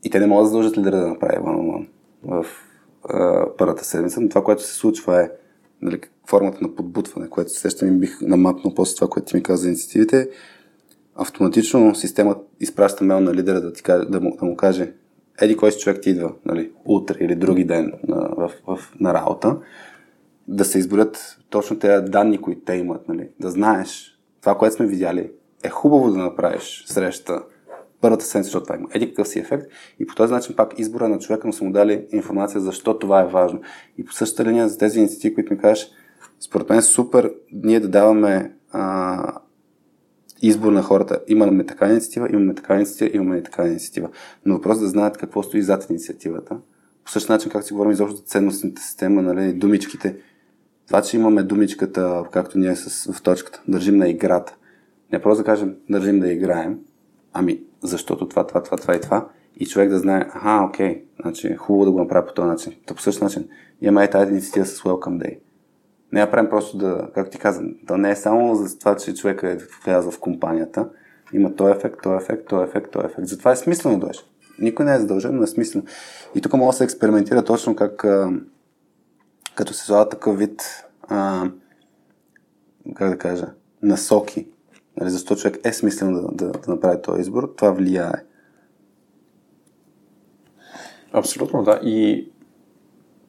и 0.03 0.10
те 0.10 0.19
не 0.19 0.28
могат 0.28 0.44
да 0.44 0.48
задължат 0.48 0.78
лидера 0.78 0.98
да 0.98 1.07
направи 1.07 1.38
one-on-one 1.38 1.88
в 2.24 2.45
а, 3.10 3.45
първата 3.57 3.86
седмица, 3.86 4.22
но 4.22 4.30
това, 4.30 4.44
което 4.44 4.64
се 4.64 4.74
случва 4.74 5.24
е 5.24 5.30
нали, 5.82 6.02
формата 6.30 6.57
на 6.61 6.76
подбутване, 6.76 7.30
което 7.30 7.52
се 7.52 7.60
сещам 7.60 7.99
бих 7.99 8.22
намапнал 8.22 8.74
после 8.76 8.95
това, 8.95 9.07
което 9.07 9.28
ти 9.28 9.36
ми 9.36 9.44
каза 9.44 9.61
за 9.61 9.68
инициативите, 9.68 10.30
автоматично 11.15 11.95
системата 11.95 12.41
изпраща 12.60 13.03
мейл 13.03 13.19
на 13.19 13.34
лидера 13.34 13.61
да, 13.61 13.74
ти, 13.74 13.84
да, 14.10 14.22
му, 14.22 14.38
да 14.40 14.45
му 14.45 14.56
каже 14.56 14.94
еди 15.41 15.57
кой 15.57 15.72
си 15.72 15.80
човек 15.80 16.02
ти 16.02 16.10
идва, 16.10 16.34
нали, 16.45 16.72
утре 16.86 17.18
или 17.19 17.36
други 17.36 17.64
ден 17.64 17.94
на, 18.07 18.30
в, 18.38 18.52
в, 18.68 18.80
на 18.99 19.14
работа, 19.14 19.57
да 20.48 20.65
се 20.65 20.80
изборят 20.80 21.38
точно 21.49 21.80
тези 21.80 22.11
данни, 22.11 22.41
които 22.41 22.61
те 22.61 22.74
имат, 22.74 23.07
нали, 23.07 23.30
да 23.40 23.49
знаеш 23.49 24.19
това, 24.41 24.57
което 24.57 24.76
сме 24.76 24.88
видяли, 24.88 25.32
е 25.64 25.69
хубаво 25.69 26.11
да 26.11 26.18
направиш 26.18 26.84
среща 26.88 27.44
първата 28.02 28.26
седмица, 28.26 28.48
защото 28.48 28.65
това 28.65 28.76
има 28.76 28.88
еди 28.94 29.10
какъв 29.10 29.28
си 29.28 29.40
ефект. 29.40 29.65
И 29.99 30.07
по 30.07 30.15
този 30.15 30.34
начин 30.34 30.56
пак 30.56 30.80
избора 30.80 31.10
на 31.10 31.19
човека 31.19 31.48
му 31.48 31.53
са 31.53 31.64
му 31.64 31.72
дали 31.72 32.07
информация 32.11 32.61
защо 32.61 32.99
това 32.99 33.22
е 33.22 33.28
важно. 33.28 33.61
И 33.98 34.06
по 34.06 34.14
същата 34.14 34.49
линия 34.49 34.69
за 34.69 34.78
тези 34.78 34.99
инициативи, 34.99 35.36
които 35.36 35.53
ми 35.53 35.60
кажеш, 35.60 35.91
според 36.40 36.69
мен 36.69 36.80
е 36.80 36.82
супер 36.82 37.34
ние 37.52 37.80
да 37.80 37.88
даваме 37.88 38.53
а, 38.72 39.34
избор 40.41 40.72
на 40.72 40.82
хората. 40.82 41.19
Имаме 41.28 41.65
така 41.65 41.90
инициатива, 41.90 42.30
имаме 42.32 42.56
така 42.56 42.76
инициатива, 42.76 43.15
имаме 43.15 43.44
така 43.44 43.68
инициатива. 43.68 44.10
Но 44.45 44.53
въпрос 44.53 44.78
е 44.78 44.82
да 44.82 44.88
знаят 44.88 45.18
какво 45.18 45.44
стои 45.44 45.61
зад 45.61 45.90
инициативата. 45.90 46.57
По 47.03 47.11
същия 47.11 47.34
начин, 47.34 47.52
както 47.52 47.68
си 47.68 47.74
говорим 47.74 47.91
изобщо 47.91 48.18
за 48.18 48.24
ценностната 48.24 48.82
система, 48.82 49.22
нали, 49.22 49.53
думичките. 49.53 50.15
Това, 50.88 51.02
че 51.02 51.18
имаме 51.18 51.44
думичката, 51.44 52.24
както 52.32 52.57
ние 52.57 52.76
с, 52.76 53.14
в 53.14 53.22
точката, 53.22 53.61
държим 53.68 53.98
на 53.98 54.10
играта. 54.10 54.56
Не 55.11 55.22
просто 55.22 55.44
да 55.44 55.45
кажем, 55.45 55.76
държим 55.90 56.19
да 56.19 56.32
играем, 56.32 56.80
ами 57.34 57.64
защото 57.84 58.28
това, 58.28 58.48
това, 58.48 58.64
това, 58.64 58.78
това 58.78 58.95
и 58.95 59.02
това. 59.02 59.28
И 59.56 59.66
човек 59.66 59.90
да 59.90 59.99
знае, 59.99 60.22
аха, 60.34 60.66
окей, 60.70 61.04
значи 61.22 61.56
хубаво 61.56 61.86
да 61.86 61.91
го 61.91 61.99
направя 61.99 62.28
по 62.28 62.34
този 62.34 62.48
начин. 62.48 62.74
То 62.86 62.95
по 62.95 63.02
същия 63.02 63.24
начин 63.24 63.48
имаме 63.82 64.06
и 64.06 64.10
тази 64.10 64.32
инициатива 64.32 64.66
с 64.66 64.82
Welcome 64.82 65.24
Day. 65.24 65.40
Не 66.12 66.20
я 66.20 66.32
правим 66.32 66.49
просто 66.49 66.78
да, 66.78 67.10
както 67.16 67.32
ти 67.32 67.38
казвам, 67.38 67.76
да 67.84 67.98
не 67.98 68.12
е 68.12 68.16
само 68.16 68.56
за 68.56 68.80
това, 68.80 68.95
че 68.95 69.14
човек 69.14 69.44
е 69.44 69.58
влязъл 69.86 70.12
в 70.12 70.20
компанията. 70.20 70.90
Има 71.34 71.56
този 71.56 71.72
ефект, 71.72 72.02
този 72.04 72.24
ефект, 72.24 72.48
този 72.48 72.64
ефект, 72.64 72.91
този 72.91 73.06
ефект. 73.06 73.28
Затова 73.28 73.52
е 73.52 73.56
смислено 73.56 73.99
да 73.99 74.12
Никой 74.60 74.86
не 74.86 74.95
е 74.95 74.99
задължен, 74.99 75.36
но 75.36 75.44
е 75.44 75.48
смислено. 75.48 75.86
И 76.36 76.41
тук 76.41 76.54
може 76.54 76.76
да 76.76 76.78
се 76.78 76.84
експериментира 76.84 77.44
точно 77.44 77.76
как 77.76 78.06
като 79.56 79.74
се 79.74 79.86
слага 79.86 80.10
такъв 80.10 80.38
вид 80.38 80.62
а, 81.08 81.49
как 82.95 83.10
да 83.10 83.18
кажа, 83.18 83.54
насоки. 83.82 84.48
Нали, 84.98 85.10
защо 85.10 85.36
човек 85.36 85.60
е 85.64 85.74
смислено 85.74 86.22
да, 86.22 86.45
да, 86.45 86.52
да 86.52 86.72
направи 86.72 87.02
този 87.02 87.22
избор, 87.22 87.53
това 87.57 87.72
влияе. 87.72 88.14
Абсолютно, 91.14 91.64
да. 91.64 91.80
И 91.84 92.28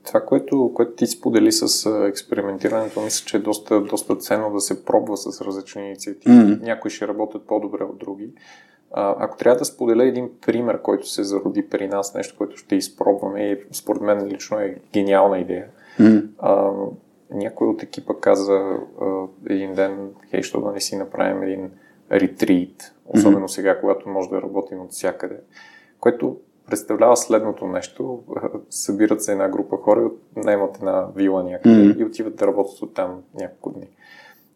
това, 0.07 0.21
което, 0.21 0.73
което 0.75 0.93
ти 0.93 1.07
сподели 1.07 1.53
с 1.53 1.91
експериментирането, 2.09 3.01
мисля, 3.01 3.27
че 3.27 3.37
е 3.37 3.41
доста, 3.41 3.81
доста 3.81 4.17
ценно 4.17 4.51
да 4.51 4.61
се 4.61 4.85
пробва 4.85 5.17
с 5.17 5.41
различни 5.41 5.83
инициативи. 5.83 6.35
Mm-hmm. 6.35 6.63
Някои 6.63 6.91
ще 6.91 7.09
работят 7.09 7.47
по-добре 7.47 7.85
от 7.85 7.99
други. 7.99 8.31
А, 8.93 9.15
ако 9.19 9.37
трябва 9.37 9.59
да 9.59 9.65
споделя 9.65 10.05
един 10.05 10.31
пример, 10.47 10.83
който 10.83 11.09
се 11.09 11.25
зароди 11.25 11.69
при 11.69 11.89
нас, 11.89 12.15
нещо, 12.15 12.35
което 12.39 12.57
ще 12.57 12.77
изпробваме 12.77 13.41
и 13.41 13.59
според 13.73 14.03
мен 14.03 14.27
лично 14.27 14.59
е 14.59 14.77
гениална 14.93 15.39
идея. 15.39 15.67
Mm-hmm. 16.01 16.27
А, 16.39 16.73
някой 17.31 17.69
от 17.69 17.83
екипа 17.83 18.15
каза 18.21 18.79
а, 19.01 19.25
един 19.51 19.75
ден, 19.75 20.11
хей, 20.31 20.43
що 20.43 20.61
да 20.61 20.73
не 20.73 20.81
си 20.81 20.97
направим 20.97 21.43
един 21.43 21.71
ретрит, 22.13 22.95
особено 23.07 23.49
mm-hmm. 23.49 23.55
сега, 23.55 23.81
когато 23.81 24.09
може 24.09 24.29
да 24.29 24.43
работим 24.43 24.81
от 24.81 24.93
всякъде, 24.93 25.37
което 26.01 26.37
представлява 26.67 27.17
следното 27.17 27.67
нещо. 27.67 28.23
Събират 28.71 29.23
се 29.23 29.33
една 29.33 29.49
група 29.49 29.77
хора, 29.77 30.11
наймат 30.37 30.77
една 30.77 31.07
вила 31.17 31.43
някъде 31.43 31.75
mm-hmm. 31.77 31.99
и 31.99 32.05
отиват 32.05 32.37
да 32.37 32.47
работят 32.47 32.83
от 32.83 32.95
там 32.95 33.23
няколко 33.35 33.71
дни. 33.71 33.89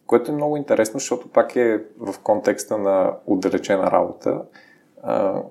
Което 0.07 0.32
е 0.32 0.35
много 0.35 0.57
интересно, 0.57 1.01
защото 1.01 1.28
пак 1.28 1.57
е 1.57 1.85
в 1.99 2.20
контекста 2.23 2.78
на 2.78 3.16
отдалечена 3.27 3.90
работа. 3.90 4.43
А, 5.03 5.43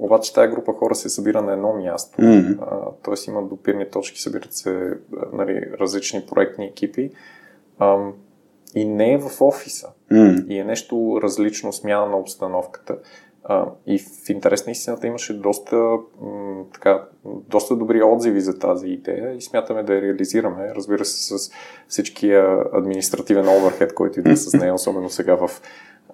обаче 0.00 0.34
тази 0.34 0.52
група 0.52 0.72
хора 0.72 0.94
се 0.94 1.08
събира 1.08 1.42
на 1.42 1.52
едно 1.52 1.72
място, 1.72 2.20
mm-hmm. 2.20 2.92
т.е. 3.04 3.30
имат 3.30 3.48
допирни 3.48 3.90
точки, 3.90 4.20
събират 4.20 4.52
се 4.52 4.98
нали, 5.32 5.66
различни 5.80 6.26
проектни 6.30 6.66
екипи 6.66 7.10
а, 7.78 7.98
и 8.74 8.84
не 8.84 9.12
е 9.12 9.18
в 9.18 9.40
офиса. 9.40 9.88
Mm-hmm. 10.12 10.46
И 10.46 10.58
е 10.58 10.64
нещо 10.64 11.20
различно, 11.22 11.72
смяна 11.72 12.06
на 12.06 12.16
обстановката. 12.16 12.96
А, 13.44 13.66
и 13.86 13.98
в 13.98 14.28
интерес 14.28 14.66
на 14.66 14.72
истината 14.72 15.06
имаше 15.06 15.40
доста, 15.40 15.76
м, 16.20 16.64
така, 16.74 17.04
доста 17.24 17.76
добри 17.76 18.02
отзиви 18.02 18.40
за 18.40 18.58
тази 18.58 18.88
идея 18.88 19.36
и 19.36 19.40
смятаме 19.40 19.82
да 19.82 19.94
я 19.94 20.02
реализираме. 20.02 20.74
Разбира 20.74 21.04
се, 21.04 21.38
с 21.38 21.50
всичкия 21.88 22.64
административен 22.72 23.48
оверхед, 23.48 23.94
който 23.94 24.20
идва 24.20 24.36
с 24.36 24.54
нея, 24.54 24.74
особено 24.74 25.10
сега 25.10 25.34
в, 25.34 25.50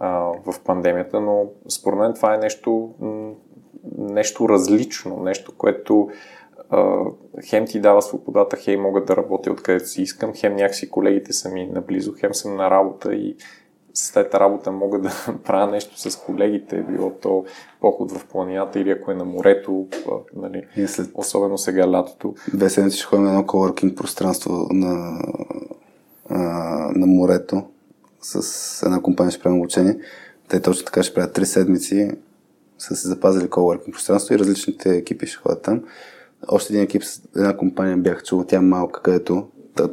а, 0.00 0.10
в 0.46 0.60
пандемията, 0.64 1.20
но 1.20 1.50
според 1.68 1.98
мен 1.98 2.14
това 2.14 2.34
е 2.34 2.38
нещо, 2.38 2.94
м, 3.00 3.32
нещо 3.98 4.48
различно, 4.48 5.16
нещо, 5.16 5.52
което 5.56 6.08
а, 6.70 6.96
хем 7.44 7.66
ти 7.66 7.80
дава 7.80 8.02
свободата, 8.02 8.56
хем 8.56 8.80
могат 8.80 9.06
да 9.06 9.16
работя 9.16 9.52
откъдето 9.52 9.88
си 9.88 10.02
искам, 10.02 10.32
хем 10.34 10.56
някакси 10.56 10.90
колегите 10.90 11.32
са 11.32 11.48
ми 11.48 11.66
наблизо, 11.66 12.14
хем 12.20 12.34
съм 12.34 12.56
на 12.56 12.70
работа 12.70 13.14
и 13.14 13.36
след 13.94 14.34
работа 14.34 14.72
мога 14.72 14.98
да 14.98 15.10
правя 15.44 15.70
нещо 15.70 16.10
с 16.10 16.16
колегите, 16.16 16.82
било 16.82 17.10
то 17.10 17.44
поход 17.80 18.12
в 18.12 18.26
планината 18.26 18.80
или 18.80 18.90
ако 18.90 19.10
е 19.10 19.14
на 19.14 19.24
морето, 19.24 19.86
нали, 20.36 20.86
след... 20.86 21.10
особено 21.14 21.58
сега 21.58 21.90
лятото. 21.90 22.34
Две 22.54 22.70
седмици 22.70 22.96
ще 22.96 23.06
ходим 23.06 23.24
на 23.24 23.30
едно 23.30 23.46
коворкинг 23.46 23.96
пространство 23.96 24.66
на, 24.70 25.20
а, 26.28 26.38
на 26.94 27.06
морето 27.06 27.62
с 28.22 28.82
една 28.82 29.02
компания 29.02 29.30
ще 29.30 29.42
правим 29.42 29.58
обучение. 29.58 29.98
Те 30.48 30.62
точно 30.62 30.84
така 30.84 31.02
ще 31.02 31.14
правят 31.14 31.32
три 31.32 31.46
седмици 31.46 32.10
са 32.78 32.96
се 32.96 33.08
запазили 33.08 33.50
коворкинг 33.50 33.94
пространство 33.94 34.34
и 34.34 34.38
различните 34.38 34.96
екипи 34.96 35.26
ще 35.26 35.36
ходят 35.36 35.62
там. 35.62 35.84
Още 36.48 36.72
един 36.72 36.84
екип 36.84 37.02
една 37.36 37.56
компания 37.56 37.96
бях 37.96 38.22
чул, 38.22 38.44
тя 38.44 38.60
малка, 38.60 39.02
където 39.02 39.48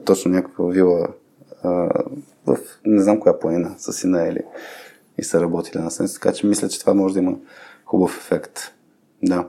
точно 0.05 0.31
някаква 0.31 0.65
вила 0.65 1.07
а, 1.63 1.69
в 2.45 2.57
не 2.85 3.01
знам 3.01 3.19
коя 3.19 3.39
планина 3.39 3.75
са 3.77 3.93
си 3.93 4.07
наели 4.07 4.41
и 5.17 5.23
са 5.23 5.41
работили 5.41 5.81
на 5.81 5.91
сенс, 5.91 6.13
така 6.13 6.33
че 6.33 6.47
мисля, 6.47 6.69
че 6.69 6.79
това 6.79 6.93
може 6.93 7.13
да 7.13 7.19
има 7.19 7.37
хубав 7.85 8.17
ефект. 8.17 8.59
Да. 9.23 9.47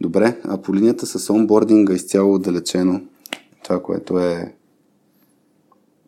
Добре, 0.00 0.40
а 0.44 0.62
по 0.62 0.74
линията 0.74 1.06
с 1.06 1.30
онбординга 1.30 1.94
изцяло 1.94 2.34
отдалечено, 2.34 3.00
това, 3.64 3.82
което 3.82 4.18
е 4.18 4.54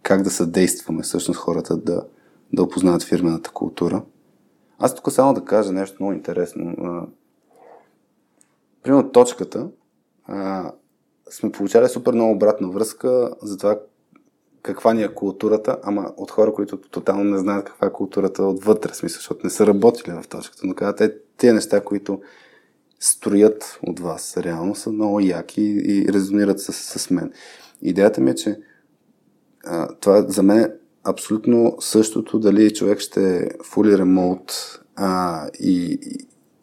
как 0.03 0.23
да 0.23 0.31
съдействаме 0.31 1.03
всъщност 1.03 1.41
хората 1.41 1.77
да, 1.77 2.03
да 2.53 2.63
опознаят 2.63 3.03
фирмената 3.03 3.51
култура. 3.51 4.03
Аз 4.79 4.95
тук 4.95 5.13
само 5.13 5.35
да 5.35 5.45
кажа 5.45 5.73
нещо 5.73 5.97
много 6.01 6.13
интересно. 6.13 6.75
Примерно 8.83 9.13
точката 9.13 9.69
а, 10.25 10.73
сме 11.31 11.53
получали 11.53 11.89
супер 11.89 12.13
много 12.13 12.33
обратна 12.33 12.69
връзка 12.69 13.31
за 13.43 13.57
това 13.57 13.79
каква 14.63 14.95
ни 14.95 15.03
е 15.03 15.15
културата, 15.15 15.79
ама 15.83 16.13
от 16.17 16.31
хора, 16.31 16.53
които 16.53 16.77
тотално 16.77 17.25
не 17.25 17.39
знаят 17.39 17.65
каква 17.65 17.87
е 17.87 17.93
културата 17.93 18.43
отвътре, 18.43 18.95
смисъл, 18.95 19.19
защото 19.19 19.41
не 19.45 19.51
са 19.51 19.67
работили 19.67 20.15
в 20.23 20.29
точката. 20.29 20.67
Но 20.67 20.75
казват, 20.75 21.01
е, 21.01 21.15
тези 21.37 21.53
неща, 21.53 21.81
които 21.81 22.21
строят 23.01 23.79
от 23.83 24.01
вас, 24.01 24.37
реално 24.37 24.75
са 24.75 24.93
много 24.93 25.21
яки 25.21 25.63
и 25.63 26.07
резонират 26.13 26.61
с, 26.61 26.73
с 26.73 27.11
мен. 27.11 27.33
Идеята 27.83 28.21
ми 28.21 28.31
е, 28.31 28.35
че 28.35 28.61
а, 29.65 29.89
това 30.01 30.23
за 30.23 30.43
мен 30.43 30.59
е 30.59 30.73
абсолютно 31.07 31.77
същото 31.81 32.39
дали 32.39 32.75
човек 32.75 33.01
ще 33.01 33.37
е 33.37 33.49
fully 33.49 34.03
remote 34.03 34.53
а, 34.97 35.43
и, 35.61 35.99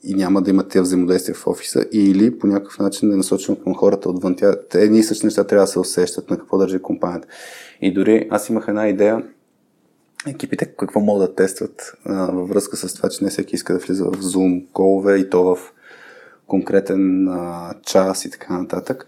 и 0.03 0.13
няма 0.13 0.41
да 0.41 0.49
има 0.49 0.67
тези 0.67 0.81
взаимодействия 0.81 1.35
в 1.35 1.47
офиса 1.47 1.85
или 1.91 2.39
по 2.39 2.47
някакъв 2.47 2.79
начин 2.79 3.09
да 3.09 3.13
е 3.13 3.17
насочено 3.17 3.59
към 3.63 3.75
хората 3.75 4.09
отвън. 4.09 4.35
Тя, 4.35 4.55
те 4.69 4.81
едни 4.81 4.99
и 4.99 5.03
същи 5.03 5.25
неща 5.25 5.43
трябва 5.43 5.63
да 5.63 5.67
се 5.67 5.79
усещат 5.79 6.29
на 6.29 6.37
какво 6.37 6.57
държи 6.57 6.81
компанията. 6.81 7.27
И 7.81 7.93
дори 7.93 8.27
аз 8.31 8.49
имах 8.49 8.65
една 8.67 8.89
идея 8.89 9.23
екипите 10.27 10.65
какво 10.65 10.99
могат 10.99 11.29
да 11.29 11.35
тестват 11.35 11.93
а, 12.05 12.31
във 12.31 12.49
връзка 12.49 12.77
с 12.77 12.93
това, 12.93 13.09
че 13.09 13.23
не 13.23 13.29
всеки 13.29 13.55
иска 13.55 13.73
да 13.73 13.79
влиза 13.79 14.05
в 14.05 14.21
Zoom 14.21 14.65
колове 14.73 15.17
и 15.17 15.29
то 15.29 15.43
в 15.43 15.73
конкретен 16.47 17.27
а, 17.27 17.73
час 17.85 18.25
и 18.25 18.31
така 18.31 18.57
нататък. 18.57 19.07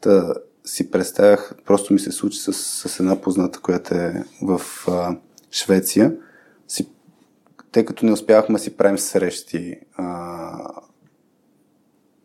Та 0.00 0.34
си 0.64 0.90
представях, 0.90 1.54
просто 1.66 1.92
ми 1.92 1.98
се 1.98 2.12
случи 2.12 2.38
с, 2.38 2.52
с 2.52 3.00
една 3.00 3.20
позната, 3.20 3.60
която 3.60 3.94
е 3.94 4.24
в 4.42 4.60
а, 4.88 5.16
Швеция. 5.50 6.14
Си, 6.68 6.88
тъй 7.72 7.84
като 7.84 8.06
не 8.06 8.12
успявахме 8.12 8.52
да 8.52 8.58
си 8.58 8.76
правим 8.76 8.98
срещи 8.98 9.80
а, 9.94 10.04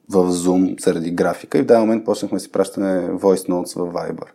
в 0.09 0.31
Zoom 0.31 0.83
заради 0.83 1.11
графика 1.11 1.57
и 1.57 1.61
в 1.61 1.65
даден 1.65 1.81
момент 1.81 2.05
почнахме 2.05 2.35
да 2.35 2.39
си 2.39 2.51
пращаме 2.51 3.09
voice 3.09 3.49
notes 3.49 3.79
в 3.79 3.93
Viber. 3.93 4.27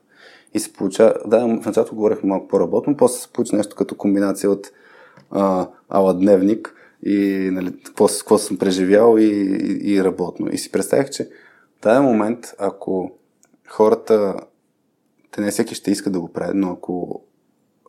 И 0.54 0.60
се 0.60 0.72
получава, 0.72 1.14
да, 1.26 1.38
в 1.38 1.66
началото 1.66 1.94
говорихме 1.94 2.28
малко 2.28 2.48
по-работно, 2.48 2.96
после 2.96 3.20
се 3.20 3.32
получи 3.32 3.56
нещо 3.56 3.76
като 3.76 3.94
комбинация 3.94 4.50
от 4.50 4.66
а, 5.30 5.68
ала 5.88 6.14
дневник 6.14 6.74
и 7.06 7.48
нали, 7.52 7.82
какво, 7.84 8.06
какво 8.06 8.38
съм 8.38 8.58
преживял 8.58 9.18
и, 9.18 9.24
и, 9.24 9.94
и 9.94 10.04
работно. 10.04 10.48
И 10.52 10.58
си 10.58 10.72
представих, 10.72 11.10
че 11.10 11.24
в 11.78 11.82
даден 11.82 12.02
момент, 12.02 12.54
ако 12.58 13.12
хората, 13.72 14.34
те 15.30 15.40
не 15.40 15.50
всеки 15.50 15.74
ще 15.74 15.90
иска 15.90 16.10
да 16.10 16.20
го 16.20 16.32
правят, 16.32 16.56
но 16.56 16.70
ако 16.70 17.22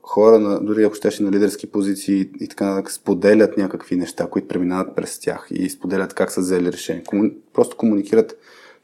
хора, 0.03 0.59
дори 0.61 0.83
ако 0.83 0.95
щеше 0.95 1.23
на 1.23 1.31
лидерски 1.31 1.71
позиции 1.71 2.29
и 2.39 2.47
така 2.47 2.65
нататък, 2.65 2.91
споделят 2.91 3.57
някакви 3.57 3.95
неща, 3.95 4.27
които 4.27 4.47
преминават 4.47 4.95
през 4.95 5.19
тях 5.19 5.47
и 5.51 5.69
споделят 5.69 6.13
как 6.13 6.31
са 6.31 6.41
взели 6.41 6.71
решение. 6.71 7.03
Кому... 7.03 7.31
Просто 7.53 7.77
комуникират 7.77 8.37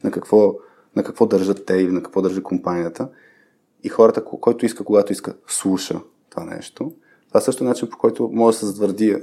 на 0.04 0.10
какво, 0.10 0.54
на 0.96 1.02
какво 1.02 1.26
държат 1.26 1.66
те 1.66 1.74
или 1.74 1.90
на 1.90 2.02
какво 2.02 2.22
държи 2.22 2.42
компанията 2.42 3.08
и 3.82 3.88
хората, 3.88 4.24
който 4.24 4.66
иска, 4.66 4.84
когато 4.84 5.12
иска, 5.12 5.34
слуша 5.46 6.00
това 6.30 6.44
нещо. 6.44 6.92
Това 7.28 7.38
е 7.38 7.42
също 7.42 7.64
начин, 7.64 7.88
по 7.88 7.98
който 7.98 8.30
може 8.32 8.54
да 8.54 8.58
се 8.58 8.66
затвърди 8.66 9.16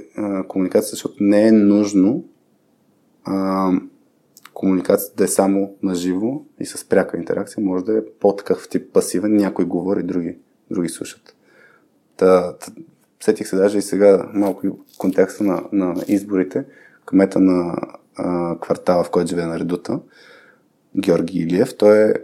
комуникацията, 0.48 0.90
защото 0.90 1.14
не 1.20 1.48
е 1.48 1.52
нужно 1.52 2.24
а, 3.24 3.72
комуникацията 4.58 5.16
да 5.16 5.24
е 5.24 5.28
само 5.28 5.74
на 5.82 5.94
живо 5.94 6.42
и 6.60 6.66
с 6.66 6.88
пряка 6.88 7.16
интеракция. 7.16 7.64
Може 7.64 7.84
да 7.84 7.98
е 7.98 8.04
по-такъв 8.20 8.68
тип 8.68 8.92
пасивен, 8.92 9.36
някой 9.36 9.64
говори, 9.64 10.02
други, 10.02 10.38
други 10.70 10.88
слушат. 10.88 11.36
Та, 12.16 12.52
та, 12.52 12.72
сетих 13.20 13.48
се 13.48 13.56
даже 13.56 13.78
и 13.78 13.82
сега 13.82 14.30
малко 14.34 14.66
в 14.66 14.98
контекста 14.98 15.44
на, 15.44 15.62
на 15.72 15.94
изборите. 16.08 16.64
Кмета 17.04 17.40
на 17.40 17.76
а, 18.16 18.58
квартала, 18.60 19.04
в 19.04 19.10
който 19.10 19.28
живее 19.28 19.46
на 19.46 19.58
Редута, 19.58 20.00
Георги 20.96 21.38
Илиев, 21.38 21.76
той 21.76 22.10
е 22.10 22.14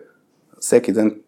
всеки 0.60 0.92
ден 0.92 1.20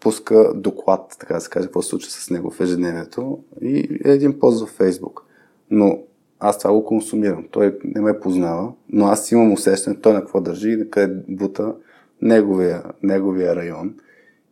пуска 0.00 0.52
доклад, 0.54 1.16
така 1.20 1.34
да 1.34 1.40
се 1.40 1.50
каже, 1.50 1.66
какво 1.66 1.82
се 1.82 1.88
случва 1.88 2.10
с 2.10 2.30
него 2.30 2.50
в 2.50 2.60
ежедневието 2.60 3.44
и 3.62 4.00
е 4.04 4.10
един 4.10 4.38
пост 4.38 4.66
в 4.66 4.70
Фейсбук. 4.70 5.24
Но 5.70 6.02
аз 6.44 6.58
това 6.58 6.72
го 6.72 6.84
консумирам. 6.84 7.48
Той 7.50 7.78
не 7.84 8.00
ме 8.00 8.20
познава, 8.20 8.72
но 8.88 9.06
аз 9.06 9.32
имам 9.32 9.52
усещане 9.52 10.00
той 10.00 10.12
на 10.12 10.20
какво 10.20 10.40
държи 10.40 10.70
и 10.70 10.90
къде 10.90 11.22
бута 11.28 11.74
неговия, 12.22 12.82
неговия 13.02 13.56
район. 13.56 13.94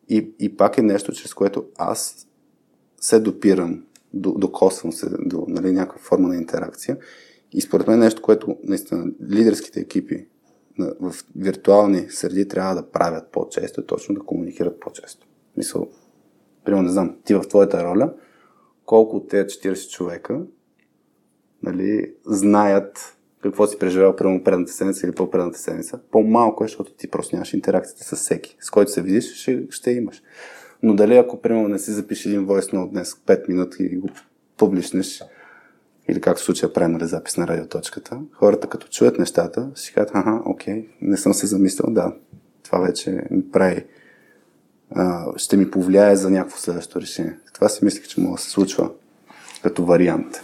И, 0.09 0.35
и 0.39 0.57
пак 0.57 0.79
е 0.79 0.83
нещо, 0.83 1.13
чрез 1.13 1.35
което 1.35 1.65
аз 1.79 2.27
се 3.01 3.21
допирам, 3.21 3.85
до, 4.15 4.33
докосвам 4.33 4.93
се 4.93 5.09
до 5.19 5.45
нали, 5.49 5.73
някаква 5.73 5.99
форма 5.99 6.29
на 6.29 6.37
интеракция. 6.37 6.99
И 7.53 7.61
според 7.61 7.87
мен 7.87 7.99
нещо, 7.99 8.23
което 8.23 8.57
наистина 8.65 9.07
лидерските 9.31 9.81
екипи 9.81 10.27
в 10.79 11.15
виртуални 11.37 12.07
среди 12.11 12.49
трябва 12.49 12.75
да 12.75 12.91
правят 12.91 13.33
по-често, 13.33 13.81
е 13.81 13.87
точно 13.87 14.15
да 14.15 14.21
комуникират 14.21 14.81
по-често. 14.81 15.27
Мисъл, 15.57 15.89
примерно, 16.65 16.83
не 16.83 16.93
знам, 16.93 17.17
ти 17.25 17.35
в 17.35 17.41
твоята 17.41 17.85
роля, 17.85 18.13
колко 18.85 19.17
от 19.17 19.29
тези 19.29 19.45
40 19.45 19.91
човека 19.91 20.41
нали, 21.63 22.13
знаят 22.27 23.17
какво 23.43 23.67
си 23.67 23.79
преживял 23.79 24.17
прямо 24.17 24.45
предната 24.45 24.73
седмица 24.73 25.07
или 25.07 25.15
по-предната 25.15 25.59
седмица. 25.59 25.99
По-малко 26.11 26.65
е, 26.65 26.67
защото 26.67 26.93
ти 26.93 27.11
просто 27.11 27.37
нямаш 27.37 27.55
интеракцията 27.55 28.05
с 28.05 28.17
всеки. 28.17 28.57
С 28.61 28.71
който 28.71 28.91
се 28.91 29.03
видиш, 29.03 29.35
ще, 29.35 29.67
ще 29.71 29.91
имаш. 29.91 30.23
Но 30.83 30.95
дали 30.95 31.17
ако, 31.17 31.43
примерно, 31.43 31.69
не 31.69 31.79
си 31.79 31.91
запишеш 31.91 32.27
един 32.27 32.47
voice 32.47 32.75
note 32.75 32.91
днес 32.91 33.15
5 33.15 33.49
минути 33.49 33.83
и 33.83 33.97
го 33.97 34.09
публичнеш, 34.57 35.23
или 36.09 36.21
както 36.21 36.43
в 36.43 36.45
случая 36.45 36.73
правим 36.73 36.93
нали, 36.93 37.07
запис 37.07 37.37
на 37.37 37.47
радиоточката, 37.47 38.21
хората 38.33 38.69
като 38.69 38.89
чуят 38.89 39.19
нещата, 39.19 39.71
ще 39.75 39.93
кажат, 39.93 40.11
аха, 40.15 40.43
окей, 40.45 40.89
не 41.01 41.17
съм 41.17 41.35
се 41.35 41.47
замислял, 41.47 41.93
да, 41.93 42.15
това 42.63 42.79
вече 42.79 43.23
ми 43.31 43.51
прави 43.51 43.85
а, 44.91 45.27
ще 45.37 45.57
ми 45.57 45.71
повлияе 45.71 46.17
за 46.17 46.31
някакво 46.31 46.59
следващо 46.59 47.01
решение. 47.01 47.39
Това 47.55 47.69
си 47.69 47.85
мислих, 47.85 48.07
че 48.07 48.21
може 48.21 48.33
да 48.33 48.39
се 48.39 48.51
случва 48.51 48.91
като 49.63 49.85
вариант. 49.85 50.41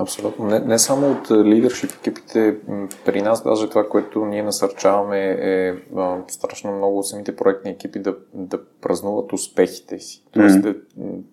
Абсолютно. 0.00 0.44
Не, 0.46 0.58
не 0.60 0.78
само 0.78 1.10
от 1.10 1.30
лидершип 1.30 1.90
екипите, 1.90 2.56
при 3.04 3.22
нас 3.22 3.42
даже 3.42 3.68
това, 3.68 3.88
което 3.88 4.24
ние 4.24 4.42
насърчаваме 4.42 5.36
е 5.40 5.74
а, 5.96 6.18
страшно 6.28 6.76
много 6.76 7.02
самите 7.02 7.36
проектни 7.36 7.70
екипи 7.70 7.98
да, 7.98 8.16
да 8.34 8.58
празнуват 8.80 9.32
успехите 9.32 9.98
си. 9.98 10.24
Тоест 10.32 10.56
mm-hmm. 10.56 10.62
да, 10.62 10.74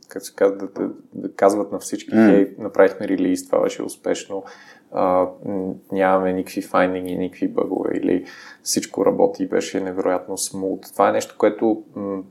как 0.07 0.25
се 0.25 0.35
казва, 0.35 0.57
да, 0.57 0.67
да, 0.67 0.89
да 1.13 1.33
казват 1.33 1.71
на 1.71 1.79
всички, 1.79 2.11
mm-hmm. 2.11 2.29
хей, 2.29 2.55
направихме 2.59 3.07
релиз, 3.07 3.45
това 3.45 3.61
беше 3.61 3.83
успешно, 3.83 4.43
а, 4.91 5.27
нямаме 5.91 6.33
никакви 6.33 6.61
файндинги, 6.61 7.17
никакви 7.17 7.47
бъгове 7.47 7.89
или 7.93 8.25
всичко 8.63 9.05
работи 9.05 9.47
беше 9.47 9.81
невероятно 9.81 10.37
смут. 10.37 10.85
Това 10.93 11.09
е 11.09 11.11
нещо, 11.11 11.35
което 11.37 11.83
м- 11.95 12.23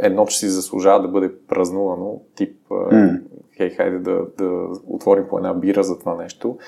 едно, 0.00 0.26
че 0.26 0.38
си 0.38 0.48
заслужава 0.48 1.02
да 1.02 1.08
бъде 1.08 1.32
празнувано, 1.48 2.20
тип 2.34 2.58
mm 2.70 3.20
хей, 3.56 3.70
хайде 3.70 3.98
да, 3.98 4.26
да 4.38 4.68
отворим 4.86 5.24
по 5.28 5.36
една 5.36 5.54
бира 5.54 5.84
за 5.84 5.98
това 5.98 6.16
нещо. 6.16 6.58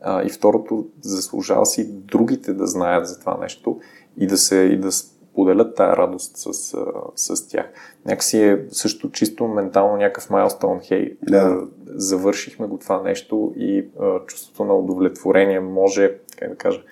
А, 0.00 0.22
и 0.22 0.28
второто, 0.28 0.86
заслужава 1.00 1.66
си 1.66 1.92
другите 1.92 2.52
да 2.52 2.66
знаят 2.66 3.06
за 3.06 3.20
това 3.20 3.38
нещо 3.40 3.80
и 4.16 4.26
да 4.26 4.36
се 4.36 4.56
и 4.56 4.78
да 4.78 4.92
споделят 4.92 5.74
тая 5.76 5.96
радост 5.96 6.36
с, 6.36 6.76
с 7.14 7.48
тях. 7.48 7.66
Някакси 8.06 8.42
е 8.42 8.66
също 8.70 9.10
чисто 9.10 9.48
ментално 9.48 9.96
някакъв 9.96 10.30
майлстоун, 10.30 10.80
хей, 10.82 11.16
да. 11.22 11.60
завършихме 11.86 12.66
го 12.66 12.78
това 12.78 13.02
нещо 13.02 13.52
и 13.56 13.88
а, 14.00 14.26
чувството 14.26 14.64
на 14.64 14.74
удовлетворение 14.74 15.60
може, 15.60 16.18
как 16.38 16.50
да 16.50 16.56
кажа, 16.56 16.82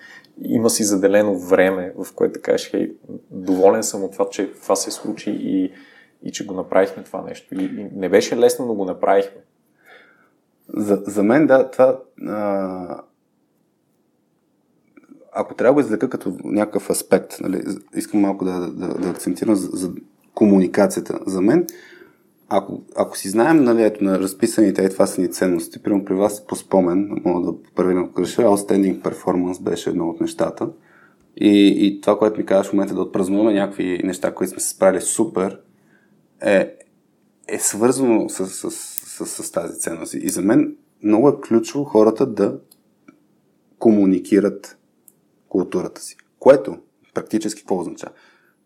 има 0.41 0.69
си 0.69 0.83
заделено 0.83 1.39
време, 1.39 1.93
в 1.97 2.13
което 2.15 2.33
да 2.33 2.41
кажеш, 2.41 2.69
хей, 2.71 2.91
доволен 3.31 3.83
съм 3.83 4.03
от 4.03 4.11
това, 4.11 4.29
че 4.29 4.51
това 4.51 4.75
се 4.75 4.91
случи 4.91 5.31
и, 5.31 5.71
и 6.23 6.31
че 6.31 6.45
го 6.45 6.53
направихме 6.53 7.03
това 7.03 7.21
нещо. 7.21 7.55
И, 7.55 7.63
и 7.63 7.87
не 7.95 8.09
беше 8.09 8.37
лесно, 8.37 8.65
но 8.65 8.73
го 8.73 8.85
направихме. 8.85 9.41
За, 10.73 11.01
за 11.05 11.23
мен, 11.23 11.47
да, 11.47 11.71
това. 11.71 11.99
А, 12.27 13.01
ако 15.31 15.55
трябва 15.55 15.69
да 15.69 15.73
го 15.73 15.79
извлека 15.79 16.09
като 16.09 16.37
някакъв 16.43 16.89
аспект, 16.89 17.39
нали, 17.41 17.63
искам 17.95 18.19
малко 18.19 18.45
да, 18.45 18.59
да, 18.59 18.87
да 18.87 19.09
акцентирам 19.09 19.55
за, 19.55 19.69
за 19.73 19.91
комуникацията. 20.33 21.19
За 21.25 21.41
мен, 21.41 21.67
ако, 22.49 22.81
ако 22.95 23.17
си 23.17 23.29
знаем, 23.29 23.63
нали, 23.63 23.83
ето 23.83 24.03
на 24.03 24.19
разписаните, 24.19 24.85
е, 24.85 24.89
това 24.89 25.05
са 25.05 25.21
ни 25.21 25.31
ценности, 25.31 25.83
примерно 25.83 26.05
при 26.05 26.13
вас 26.13 26.47
по 26.47 26.55
спомен, 26.55 27.21
мога 27.25 27.51
да 27.51 27.57
проверим 27.75 28.03
ако 28.03 28.13
греша, 28.13 28.41
Outstanding 28.41 29.01
Performance 29.01 29.63
беше 29.63 29.89
едно 29.89 30.09
от 30.09 30.21
нещата. 30.21 30.69
И, 31.37 31.75
и 31.87 32.01
това, 32.01 32.17
което 32.17 32.39
ми 32.39 32.45
казваш 32.45 32.67
в 32.67 32.73
момента 32.73 32.93
да 32.93 33.01
отпразнуваме 33.01 33.53
някакви 33.53 34.01
неща, 34.03 34.33
които 34.33 34.51
сме 34.51 34.59
се 34.59 34.69
справили 34.69 35.01
супер, 35.01 35.59
е, 36.41 36.73
е 37.47 37.59
свързано 37.59 38.29
с, 38.29 38.47
с, 38.47 38.71
с, 39.25 39.43
с, 39.43 39.51
тази 39.51 39.79
ценност. 39.79 40.13
И 40.13 40.29
за 40.29 40.41
мен 40.41 40.75
много 41.03 41.29
е 41.29 41.41
ключово 41.47 41.83
хората 41.83 42.25
да 42.25 42.59
комуникират 43.79 44.77
културата 45.49 46.01
си. 46.01 46.17
Което 46.39 46.77
практически 47.13 47.61
какво 47.61 47.79
означава? 47.79 48.11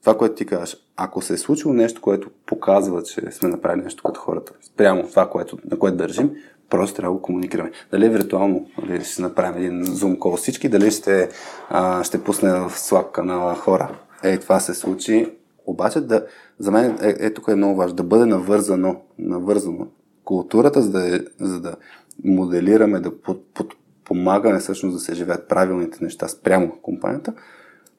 Това, 0.02 0.18
което 0.18 0.36
ти 0.36 0.46
казваш, 0.46 0.78
ако 0.96 1.22
се 1.22 1.34
е 1.34 1.38
случило 1.38 1.74
нещо, 1.74 2.02
което 2.02 2.30
показва, 2.46 3.04
че 3.04 3.32
сме 3.32 3.50
направили 3.50 3.84
нещо 3.84 4.04
като 4.04 4.20
хората, 4.20 4.54
спрямо 4.62 5.08
това, 5.08 5.30
което, 5.30 5.58
на 5.72 5.80
което 5.80 5.98
държим, 5.98 6.32
просто 6.70 6.96
трябва 6.96 7.14
да 7.14 7.18
го 7.18 7.22
комуникираме. 7.22 7.72
Дали 7.92 8.06
е 8.06 8.10
виртуално, 8.10 8.66
дали 8.88 9.04
ще 9.04 9.22
направим 9.22 9.58
един 9.58 9.86
зум 9.86 10.20
кол 10.20 10.36
всички, 10.36 10.70
дали 10.70 10.92
ще, 10.92 11.30
а, 11.70 12.04
ще 12.04 12.24
пусне 12.24 12.52
в 12.52 12.70
Slack 12.70 13.12
канала 13.12 13.56
хора. 13.56 14.00
Е, 14.24 14.38
това 14.38 14.60
се 14.60 14.74
случи. 14.74 15.38
Обаче, 15.66 16.02
да, 16.02 16.26
за 16.60 16.72
мен 16.72 16.98
е, 17.02 17.16
е 17.20 17.34
тук 17.34 17.48
е 17.48 17.56
много 17.56 17.76
важно 17.76 17.96
да 17.96 18.04
бъде 18.04 18.26
навързано, 18.26 19.02
навързано 19.20 19.88
културата, 20.24 20.82
за 20.82 20.92
да, 20.92 21.16
е, 21.16 21.20
за 21.40 21.62
да 21.62 21.76
моделираме, 22.24 23.00
да 23.00 23.22
под, 23.22 23.46
под, 23.54 23.74
помагаме 24.06 24.60
всъщност 24.60 24.96
да 24.96 25.00
се 25.00 25.16
живеят 25.16 25.48
правилните 25.50 26.04
неща 26.04 26.28
спрямо 26.28 26.78
компанията, 26.82 27.34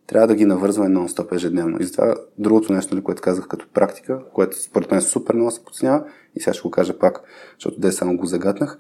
трябва 0.07 0.27
да 0.27 0.35
ги 0.35 0.45
навързваме 0.45 0.95
нон-стоп 0.95 1.35
ежедневно. 1.35 1.77
И 1.81 1.85
затова 1.85 2.15
другото 2.39 2.73
нещо, 2.73 2.95
нали, 2.95 3.05
което 3.05 3.23
казах 3.23 3.49
като 3.49 3.67
практика, 3.75 4.21
което 4.33 4.63
според 4.63 4.91
мен 4.91 5.01
супер 5.01 5.35
много 5.35 5.51
се 5.51 5.65
подценява, 5.65 6.05
и 6.35 6.41
сега 6.41 6.55
ще 6.55 6.63
го 6.63 6.71
кажа 6.71 6.99
пак, 6.99 7.23
защото 7.57 7.81
де 7.81 7.93
само 7.93 8.17
го 8.17 8.27
загатнах, 8.27 8.79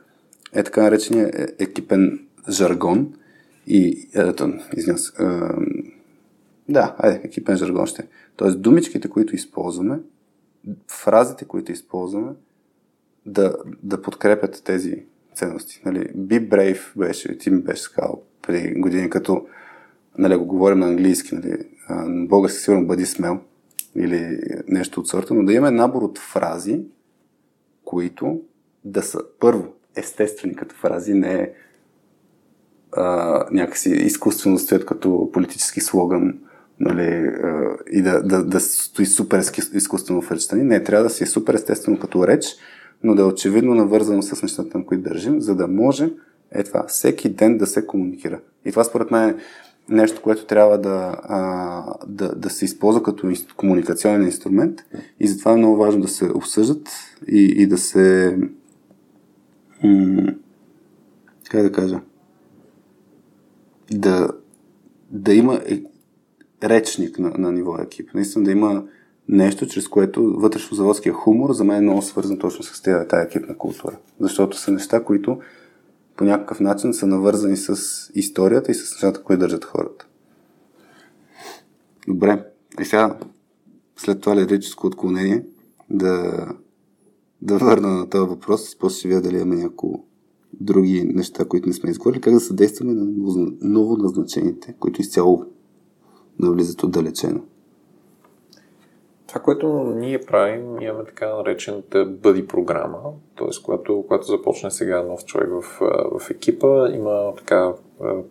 е 0.52 0.62
така 0.62 0.82
наречения 0.82 1.30
е, 1.34 1.64
екипен 1.64 2.26
жаргон. 2.48 3.14
И, 3.66 4.08
ето, 4.14 4.52
извинявам 4.76 4.98
се, 4.98 5.12
е, 5.22 5.26
да, 6.68 6.94
айде, 6.98 7.20
екипен 7.24 7.56
жаргон 7.56 7.86
ще. 7.86 8.08
Тоест, 8.36 8.62
думичките, 8.62 9.08
които 9.08 9.34
използваме, 9.34 10.00
фразите, 10.88 11.44
които 11.44 11.72
използваме, 11.72 12.32
да, 13.26 13.56
да 13.82 14.02
подкрепят 14.02 14.62
тези 14.64 15.04
ценности. 15.34 15.82
Нали, 15.84 15.98
be 16.16 16.48
brave 16.48 16.98
беше, 16.98 17.38
ти 17.38 17.50
ми 17.50 17.62
беше 17.62 17.82
сказал 17.82 18.22
преди 18.42 18.80
години, 18.80 19.10
като 19.10 19.46
нали, 20.18 20.36
го 20.36 20.44
говорим 20.44 20.78
на 20.78 20.86
английски, 20.86 21.34
нали, 21.34 21.56
на 21.90 22.26
български 22.26 22.58
сигурно 22.58 22.86
бъди 22.86 23.06
смел 23.06 23.40
или 23.96 24.40
нещо 24.68 25.00
от 25.00 25.08
сорта, 25.08 25.34
но 25.34 25.44
да 25.44 25.52
имаме 25.52 25.76
набор 25.76 26.02
от 26.02 26.18
фрази, 26.18 26.80
които 27.84 28.40
да 28.84 29.02
са 29.02 29.20
първо 29.40 29.74
естествени 29.96 30.54
като 30.54 30.74
фрази, 30.74 31.14
не 31.14 31.52
а, 32.92 33.46
някакси 33.50 33.90
изкуствено 33.90 34.58
стоят 34.58 34.86
като 34.86 35.30
политически 35.32 35.80
слоган 35.80 36.38
нали, 36.80 37.26
а, 37.42 37.76
и 37.92 38.02
да, 38.02 38.22
да, 38.22 38.44
да 38.44 38.60
стои 38.60 39.06
супер 39.06 39.42
изкуствено 39.74 40.22
в 40.22 40.32
речта 40.32 40.56
ни. 40.56 40.62
Не, 40.62 40.82
трябва 40.82 41.04
да 41.04 41.10
си 41.10 41.24
е 41.24 41.26
супер 41.26 41.54
естествено 41.54 41.98
като 41.98 42.26
реч, 42.26 42.44
но 43.02 43.14
да 43.14 43.22
е 43.22 43.24
очевидно 43.24 43.74
навързано 43.74 44.22
с 44.22 44.42
нещата, 44.42 44.78
на 44.78 44.86
които 44.86 45.02
държим, 45.02 45.40
за 45.40 45.54
да 45.54 45.68
може 45.68 46.10
е 46.50 46.64
това, 46.64 46.84
всеки 46.88 47.28
ден 47.28 47.58
да 47.58 47.66
се 47.66 47.86
комуникира. 47.86 48.40
И 48.64 48.70
това 48.70 48.84
според 48.84 49.10
мен 49.10 49.28
е 49.28 49.36
нещо, 49.88 50.22
което 50.22 50.46
трябва 50.46 50.78
да, 50.78 51.16
а, 51.22 51.84
да, 52.06 52.34
да 52.34 52.50
се 52.50 52.64
използва 52.64 53.02
като 53.02 53.32
комуникационен 53.56 54.22
инструмент 54.22 54.80
и 55.20 55.28
затова 55.28 55.52
е 55.52 55.56
много 55.56 55.76
важно 55.76 56.00
да 56.00 56.08
се 56.08 56.24
обсъждат 56.24 56.88
и, 57.28 57.54
и 57.56 57.66
да 57.66 57.78
се 57.78 58.36
как 61.50 61.62
да 61.62 61.72
кажа 61.72 62.00
да, 63.90 64.28
да 65.10 65.34
има 65.34 65.60
е, 65.66 65.82
речник 66.62 67.18
на, 67.18 67.32
на 67.38 67.52
ниво 67.52 67.78
екип. 67.78 68.14
Наистина 68.14 68.44
да 68.44 68.50
има 68.50 68.84
нещо, 69.28 69.66
чрез 69.66 69.88
което 69.88 70.22
вътрешно-заводския 70.22 71.12
хумор 71.12 71.52
за 71.52 71.64
мен 71.64 71.76
е 71.76 71.80
много 71.80 72.02
свързан 72.02 72.38
точно 72.38 72.64
с 72.64 72.82
тази, 72.82 73.08
тази 73.08 73.26
екипна 73.26 73.58
култура. 73.58 73.98
Защото 74.20 74.58
са 74.58 74.72
неща, 74.72 75.04
които 75.04 75.38
по 76.16 76.24
някакъв 76.24 76.60
начин 76.60 76.94
са 76.94 77.06
навързани 77.06 77.56
с 77.56 77.76
историята 78.14 78.70
и 78.70 78.74
с 78.74 78.92
нещата, 78.92 79.22
които 79.22 79.40
държат 79.40 79.64
хората. 79.64 80.06
Добре. 82.08 82.44
И 82.80 82.84
сега, 82.84 83.18
след 83.96 84.20
това 84.20 84.36
лирическо 84.36 84.86
отклонение, 84.86 85.44
да, 85.90 86.46
да 87.42 87.58
върна 87.58 87.88
на 87.88 88.08
този 88.08 88.28
въпрос, 88.28 88.78
после 88.78 88.98
ще 88.98 89.08
видя 89.08 89.20
дали 89.20 89.36
имаме 89.36 89.56
някои 89.56 89.90
други 90.52 91.04
неща, 91.14 91.44
които 91.44 91.68
не 91.68 91.74
сме 91.74 91.90
изговорили, 91.90 92.20
как 92.20 92.34
да 92.34 92.40
съдействаме 92.40 92.92
на 92.92 93.06
ново 93.60 93.96
назначените, 93.96 94.74
които 94.78 95.00
изцяло 95.00 95.44
навлизат 96.38 96.82
отдалечено. 96.82 97.40
Това, 99.32 99.42
което 99.42 99.68
ние 99.82 100.20
правим, 100.20 100.80
имаме 100.80 101.04
така 101.04 101.34
наречената 101.34 102.04
бъди 102.04 102.46
програма, 102.46 102.98
т.е. 103.38 103.48
Когато, 103.64 104.02
когато 104.02 104.26
започне 104.26 104.70
сега 104.70 105.02
нов 105.02 105.24
човек 105.24 105.48
в, 105.50 105.80
в 106.18 106.30
екипа, 106.30 106.88
има 106.88 107.32
така 107.36 107.72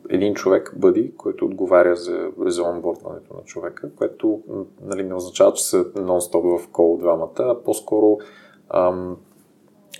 един 0.10 0.34
човек 0.34 0.73
бъди, 0.76 1.14
който 1.18 1.45
отговаря 1.45 1.95
за, 1.95 2.32
за 2.38 2.64
онбордването 2.64 3.34
на 3.34 3.44
човека, 3.44 3.95
което 3.95 4.41
нали, 4.82 5.03
не 5.03 5.14
означава, 5.14 5.53
че 5.53 5.64
са 5.64 5.84
нон-стоп 5.84 6.57
в 6.60 6.68
кол 6.72 6.98
двамата, 6.98 7.32
а 7.40 7.64
по-скоро 7.64 8.18
ам, 8.69 9.18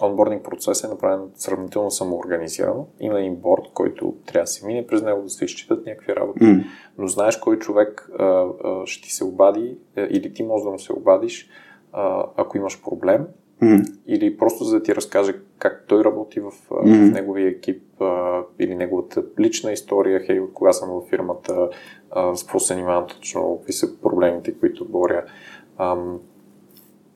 онбординг 0.02 0.44
процес 0.44 0.84
е 0.84 0.88
направен 0.88 1.22
сравнително 1.36 1.92
самоорганизирано. 1.92 2.88
Има 3.00 3.20
един 3.20 3.36
борд, 3.36 3.62
който 3.74 4.16
трябва 4.26 4.44
да 4.44 4.48
се 4.48 4.66
мине 4.66 4.88
през 4.88 5.02
него, 5.02 5.22
да 5.22 5.30
се 5.30 5.46
изчитат 5.46 5.86
някакви 5.86 6.16
работи. 6.16 6.40
Mm. 6.40 6.64
Но 6.98 7.08
знаеш 7.08 7.38
кой 7.38 7.60
човек 7.60 8.10
а, 8.20 8.24
а, 8.24 8.86
ще 8.86 9.04
ти 9.04 9.12
се 9.14 9.24
обади 9.24 9.78
а, 9.98 10.02
или 10.02 10.34
ти 10.34 10.44
можеш 10.44 10.64
да 10.64 10.72
му 10.72 10.80
се 10.80 10.94
обадиш, 10.94 11.50
а, 11.94 12.26
ако 12.36 12.58
имаш 12.58 12.82
проблем. 12.82 13.28
Mm. 13.62 13.94
Или 14.08 14.38
просто 14.38 14.64
за 14.64 14.76
да 14.76 14.84
ти 14.84 14.96
разкаже 14.96 15.34
как 15.58 15.86
той 15.88 16.04
работи 16.04 16.40
в, 16.40 16.52
mm. 16.70 17.10
в 17.10 17.14
неговия 17.14 17.50
екип 17.50 18.02
а, 18.02 18.42
или 18.60 18.76
неговата 18.76 19.24
лична 19.40 19.72
история, 19.72 20.20
хей, 20.26 20.40
от 20.40 20.54
кога 20.54 20.74
съм 20.74 20.90
в 20.90 21.10
фирмата, 21.10 21.70
а, 22.12 22.36
с 22.36 22.44
какво 22.44 22.60
се 22.60 22.74
занимавам 22.74 23.08
точно, 23.08 23.58
какви 23.58 23.74
са 23.74 24.02
проблемите, 24.02 24.54
които 24.60 24.86
боря. 24.86 25.26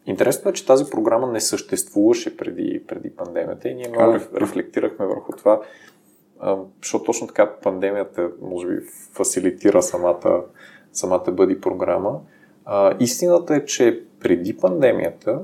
Интересно 0.05 0.49
е, 0.49 0.53
че 0.53 0.65
тази 0.65 0.85
програма 0.91 1.27
не 1.27 1.41
съществуваше 1.41 2.37
преди, 2.37 2.83
преди 2.87 3.09
пандемията 3.09 3.69
и 3.69 3.75
ние 3.75 3.89
много 3.89 4.11
а, 4.11 4.39
рефлектирахме 4.39 5.05
върху 5.05 5.31
това, 5.31 5.61
защото 6.81 7.03
точно 7.03 7.27
така 7.27 7.51
пандемията, 7.63 8.31
може 8.41 8.67
би, 8.67 8.81
фасилитира 9.13 9.81
самата, 9.81 10.43
самата 10.93 11.31
бъди 11.31 11.61
програма. 11.61 12.19
А, 12.65 12.97
истината 12.99 13.55
е, 13.55 13.65
че 13.65 14.03
преди 14.19 14.57
пандемията 14.57 15.41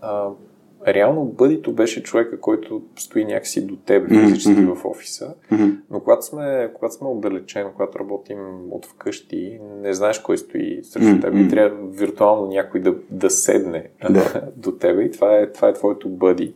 а, 0.00 0.28
реално 0.86 1.24
бъдито 1.24 1.72
беше 1.72 2.02
човека, 2.02 2.40
който 2.40 2.82
стои 2.96 3.24
някакси 3.24 3.66
до 3.66 3.76
теб 3.76 4.08
физически 4.08 4.50
mm-hmm. 4.50 4.74
в 4.74 4.84
офиса, 4.84 5.34
mm-hmm. 5.52 5.76
но 5.90 6.00
когато 6.00 6.26
сме, 6.26 6.70
когато 6.74 6.94
сме 6.94 7.08
отдалечен, 7.08 7.66
когато 7.76 7.98
работим 7.98 8.38
от 8.70 8.86
вкъщи, 8.86 9.60
не 9.82 9.94
знаеш 9.94 10.18
кой 10.18 10.38
стои 10.38 10.80
срещу 10.82 11.08
mm-hmm. 11.08 11.20
теб 11.20 11.34
и 11.34 11.48
трябва 11.48 11.88
виртуално 11.88 12.46
някой 12.46 12.80
да, 12.80 12.94
да 13.10 13.30
седне 13.30 13.88
yeah. 14.04 14.50
до 14.56 14.72
тебе 14.72 15.02
и 15.02 15.10
това 15.10 15.36
е, 15.36 15.52
това 15.52 15.68
е 15.68 15.72
твоето 15.72 16.08
бъди. 16.08 16.54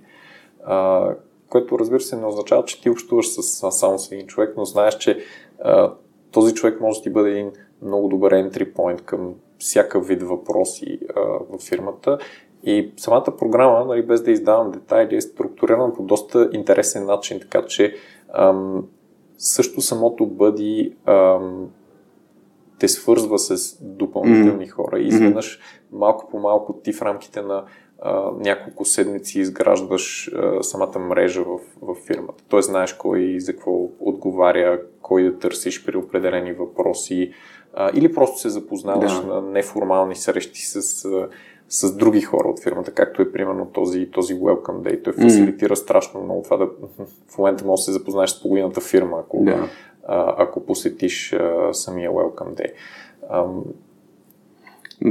А, 0.64 1.10
което 1.48 1.78
разбира 1.78 2.00
се 2.00 2.16
не 2.16 2.26
означава, 2.26 2.64
че 2.64 2.82
ти 2.82 2.90
общуваш 2.90 3.28
с, 3.28 3.72
само 3.72 3.98
с 3.98 4.12
един 4.12 4.26
човек, 4.26 4.54
но 4.56 4.64
знаеш, 4.64 4.96
че 4.96 5.18
а, 5.62 5.92
този 6.30 6.54
човек 6.54 6.80
може 6.80 6.98
да 6.98 7.02
ти 7.02 7.10
бъде 7.10 7.30
един 7.30 7.50
много 7.82 8.08
добър 8.08 8.32
entry 8.32 8.72
point 8.72 9.00
към 9.00 9.34
всякакъв 9.58 10.08
вид 10.08 10.22
въпроси 10.22 10.98
а, 11.16 11.20
в 11.20 11.58
фирмата 11.68 12.18
и 12.62 12.92
самата 12.96 13.36
програма, 13.38 13.84
нали, 13.84 14.02
без 14.02 14.22
да 14.22 14.30
издавам 14.30 14.70
детайли, 14.70 15.16
е 15.16 15.20
структурирана 15.20 15.94
по 15.94 16.02
доста 16.02 16.50
интересен 16.52 17.06
начин, 17.06 17.40
така 17.40 17.62
че 17.66 17.94
ам, 18.34 18.86
също 19.38 19.80
самото 19.80 20.26
бъди 20.26 20.96
ам, 21.06 21.68
те 22.78 22.88
свързва 22.88 23.38
с 23.38 23.78
допълнителни 23.82 24.66
mm-hmm. 24.66 24.70
хора 24.70 24.98
и 24.98 25.06
изведнъж 25.06 25.60
малко 25.92 26.30
по 26.30 26.38
малко 26.38 26.72
ти 26.72 26.92
в 26.92 27.02
рамките 27.02 27.42
на 27.42 27.64
а, 28.02 28.30
няколко 28.38 28.84
седмици 28.84 29.40
изграждаш 29.40 30.30
а, 30.34 30.62
самата 30.62 30.98
мрежа 30.98 31.42
в, 31.42 31.58
в 31.82 31.94
фирмата. 32.06 32.44
Той 32.48 32.62
знаеш 32.62 32.92
кой 32.92 33.40
за 33.40 33.52
какво 33.52 33.88
отговаря, 34.00 34.80
кой 35.02 35.22
да 35.22 35.38
търсиш 35.38 35.84
при 35.86 35.96
определени 35.96 36.52
въпроси 36.52 37.32
а, 37.76 37.90
или 37.94 38.14
просто 38.14 38.38
се 38.38 38.48
запознаваш 38.48 39.20
да. 39.20 39.26
на 39.26 39.42
неформални 39.42 40.16
срещи 40.16 40.60
с 40.60 41.04
а, 41.04 41.28
с 41.68 41.96
други 41.96 42.20
хора 42.20 42.48
от 42.48 42.62
фирмата, 42.62 42.92
както 42.92 43.22
е 43.22 43.32
примерно 43.32 43.66
този, 43.66 44.10
този 44.10 44.34
Welcome 44.34 44.82
Day. 44.82 45.04
Той 45.04 45.12
фасилитира 45.12 45.76
mm. 45.76 45.78
страшно 45.78 46.22
много 46.22 46.42
това 46.42 46.56
да 46.56 46.66
в 47.28 47.38
момента 47.38 47.64
може 47.64 47.80
да 47.80 47.84
се 47.84 47.92
запознаеш 47.92 48.30
с 48.30 48.42
половината 48.42 48.80
фирма, 48.80 49.18
ако, 49.20 49.36
yeah. 49.36 49.68
а, 50.08 50.34
ако 50.38 50.66
посетиш 50.66 51.32
а, 51.32 51.74
самия 51.74 52.10
Welcome 52.10 52.54
Day. 52.54 52.72
Ам... 53.30 53.64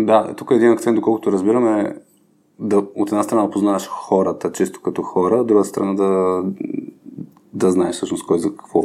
Да, 0.05 0.33
тук 0.37 0.51
е 0.51 0.55
един 0.55 0.71
акцент, 0.71 0.95
доколкото 0.95 1.31
разбираме, 1.31 1.95
да, 2.59 2.77
от 2.95 3.09
една 3.09 3.23
страна 3.23 3.43
да 3.43 3.49
познаваш 3.49 3.87
хората 3.87 4.51
често 4.51 4.81
като 4.81 5.01
хора, 5.01 5.35
от 5.35 5.47
друга 5.47 5.63
страна 5.63 5.93
да, 5.93 6.43
да 7.53 7.71
знаеш 7.71 7.95
всъщност 7.95 8.27
кой 8.27 8.39
за 8.39 8.49
какво, 8.49 8.83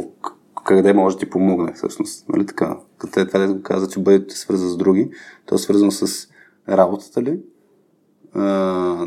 къде 0.65 0.93
може 0.93 1.15
да 1.15 1.19
ти 1.19 1.29
помогне 1.29 1.73
всъщност. 1.73 2.29
Нали 2.29 2.45
така? 2.45 2.77
Като 2.97 3.19
е 3.19 3.27
това 3.27 3.39
да 3.39 3.53
го 3.53 3.61
каза, 3.61 3.89
че 3.89 3.99
бъдете 3.99 4.37
свързан 4.37 4.69
с 4.69 4.77
други, 4.77 5.09
то 5.45 5.55
е 5.55 5.57
свързано 5.57 5.91
с 5.91 6.27
работата 6.69 7.21
ли, 7.21 7.39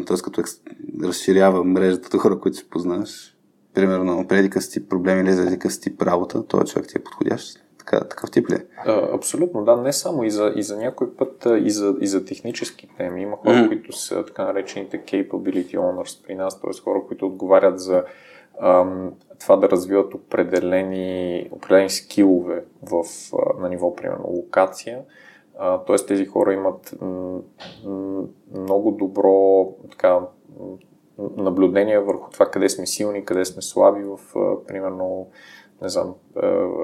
т.е. 0.06 0.16
като 0.24 0.40
екс... 0.40 0.56
разширява 1.02 1.64
мрежата 1.64 2.16
от 2.16 2.22
хора, 2.22 2.40
които 2.40 2.56
си 2.56 2.70
познаваш. 2.70 3.36
Примерно, 3.74 4.28
преди 4.28 4.50
къс 4.50 4.70
тип 4.70 4.90
проблеми 4.90 5.20
или 5.20 5.32
за 5.32 5.58
къс 5.58 5.80
тип 5.80 6.02
работа, 6.02 6.46
този 6.46 6.72
човек 6.72 6.88
ти 6.88 6.98
е 6.98 7.04
подходящ. 7.04 7.60
Така, 7.78 8.00
такъв 8.00 8.30
тип 8.30 8.50
ли? 8.50 8.54
Е? 8.54 8.66
абсолютно, 9.14 9.64
да. 9.64 9.76
Не 9.76 9.92
само 9.92 10.24
и 10.24 10.30
за, 10.30 10.52
и 10.56 10.62
за 10.62 10.76
някой 10.76 11.14
път, 11.14 11.46
и 11.64 11.70
за, 11.70 11.94
и 12.00 12.06
за 12.06 12.24
технически 12.24 12.88
теми. 12.98 13.22
Има 13.22 13.36
хора, 13.36 13.54
mm. 13.54 13.68
които 13.68 13.92
са 13.92 14.24
така 14.26 14.44
наречените 14.44 15.04
capability 15.04 15.76
owners 15.76 16.26
при 16.26 16.34
нас, 16.34 16.60
т.е. 16.60 16.80
хора, 16.84 17.02
които 17.08 17.26
отговарят 17.26 17.80
за 17.80 18.04
това 19.40 19.56
да 19.56 19.70
развиват 19.70 20.14
определени, 20.14 21.48
определени 21.52 21.90
скилове 21.90 22.64
в, 22.82 23.04
на 23.60 23.68
ниво, 23.68 23.96
примерно, 23.96 24.24
локация 24.28 25.02
т.е. 25.58 25.96
тези 26.06 26.26
хора 26.26 26.52
имат 26.52 26.94
много 28.54 28.90
добро 28.90 29.68
така, 29.90 30.20
наблюдение 31.36 31.98
върху 31.98 32.30
това 32.30 32.50
къде 32.50 32.68
сме 32.68 32.86
силни, 32.86 33.24
къде 33.24 33.44
сме 33.44 33.62
слаби 33.62 34.04
в, 34.04 34.18
примерно, 34.66 35.26
не 35.82 35.88
знам, 35.88 36.14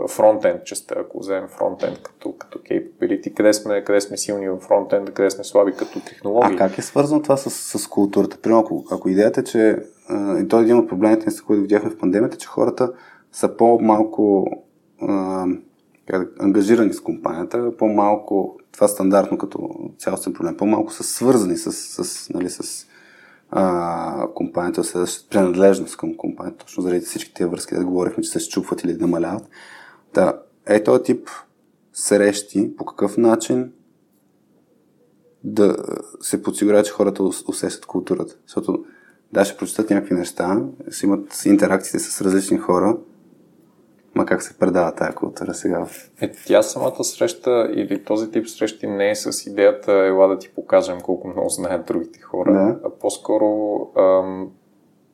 фронтенд 0.08 0.64
частта, 0.64 0.94
ако 0.98 1.18
вземем 1.18 1.48
фронтенд 1.48 2.02
като, 2.02 2.32
като 2.38 2.58
capability, 2.58 3.34
къде 3.34 3.52
сме, 3.52 3.84
къде 3.84 4.00
сме 4.00 4.16
силни 4.16 4.48
в 4.48 4.58
фронтенд, 4.58 5.12
къде 5.12 5.30
сме 5.30 5.44
слаби 5.44 5.72
като 5.72 6.04
технологии. 6.04 6.54
А 6.54 6.58
как 6.58 6.78
е 6.78 6.82
свързано 6.82 7.22
това 7.22 7.36
с, 7.36 7.78
с 7.78 7.88
културата? 7.88 8.38
Примерно, 8.42 8.60
ако, 8.60 8.84
ако 8.90 9.08
идеята 9.08 9.40
е, 9.40 9.44
че 9.44 9.78
и 10.42 10.48
то 10.48 10.58
е 10.58 10.62
един 10.62 10.76
от 10.76 10.88
проблемите, 10.88 11.30
с 11.30 11.42
които 11.42 11.62
видяхме 11.62 11.90
в 11.90 11.98
пандемията, 11.98 12.36
че 12.36 12.48
хората 12.48 12.92
са 13.32 13.56
по-малко 13.56 14.46
а, 15.02 15.46
ангажирани 16.38 16.92
с 16.92 17.00
компанията, 17.00 17.76
по-малко 17.76 18.58
това 18.72 18.88
стандартно 18.88 19.38
като 19.38 19.70
цялостен 19.98 20.32
проблем. 20.32 20.56
По-малко 20.56 20.92
са 20.92 21.02
свързани 21.02 21.56
с, 21.56 21.72
с, 21.72 22.30
нали, 22.30 22.50
с 22.50 22.86
а, 23.50 24.26
компанията, 24.34 24.84
с 24.84 25.28
принадлежност 25.28 25.96
към 25.96 26.16
компанията, 26.16 26.64
точно 26.64 26.82
заради 26.82 27.00
всички 27.00 27.34
тези 27.34 27.50
връзки, 27.50 27.74
да 27.74 27.84
говорихме, 27.84 28.22
че 28.22 28.30
се 28.30 28.40
щупват 28.40 28.84
или 28.84 28.94
намаляват. 28.94 29.48
Да, 30.14 30.32
е 30.66 30.84
този 30.84 31.02
тип 31.02 31.28
срещи, 31.92 32.76
по 32.76 32.84
какъв 32.84 33.16
начин 33.16 33.72
да 35.44 35.76
се 36.20 36.42
подсигурява, 36.42 36.82
че 36.82 36.92
хората 36.92 37.22
усещат 37.22 37.86
културата. 37.86 38.36
Защото 38.46 38.84
да, 39.32 39.44
ще 39.44 39.56
прочитат 39.56 39.90
някакви 39.90 40.14
неща, 40.14 40.62
ще 40.90 41.06
имат 41.06 41.42
интеракциите 41.46 41.98
с 41.98 42.20
различни 42.20 42.58
хора, 42.58 42.96
Ма 44.14 44.26
как 44.26 44.42
се 44.42 44.58
предава 44.58 44.94
тази 44.94 45.12
култура 45.12 45.54
сега? 45.54 45.86
Е, 46.20 46.32
тя 46.46 46.62
самата 46.62 47.04
среща 47.04 47.70
или 47.74 48.04
този 48.04 48.30
тип 48.30 48.48
срещи 48.48 48.86
не 48.86 49.10
е 49.10 49.14
с 49.14 49.46
идеята 49.46 49.92
ела 49.92 50.28
да 50.28 50.38
ти 50.38 50.50
покажем 50.54 51.00
колко 51.00 51.28
много 51.28 51.48
знаят 51.48 51.86
другите 51.86 52.20
хора, 52.20 52.52
да. 52.52 52.78
а 52.84 52.90
по-скоро 52.90 53.78
ам, 53.98 54.50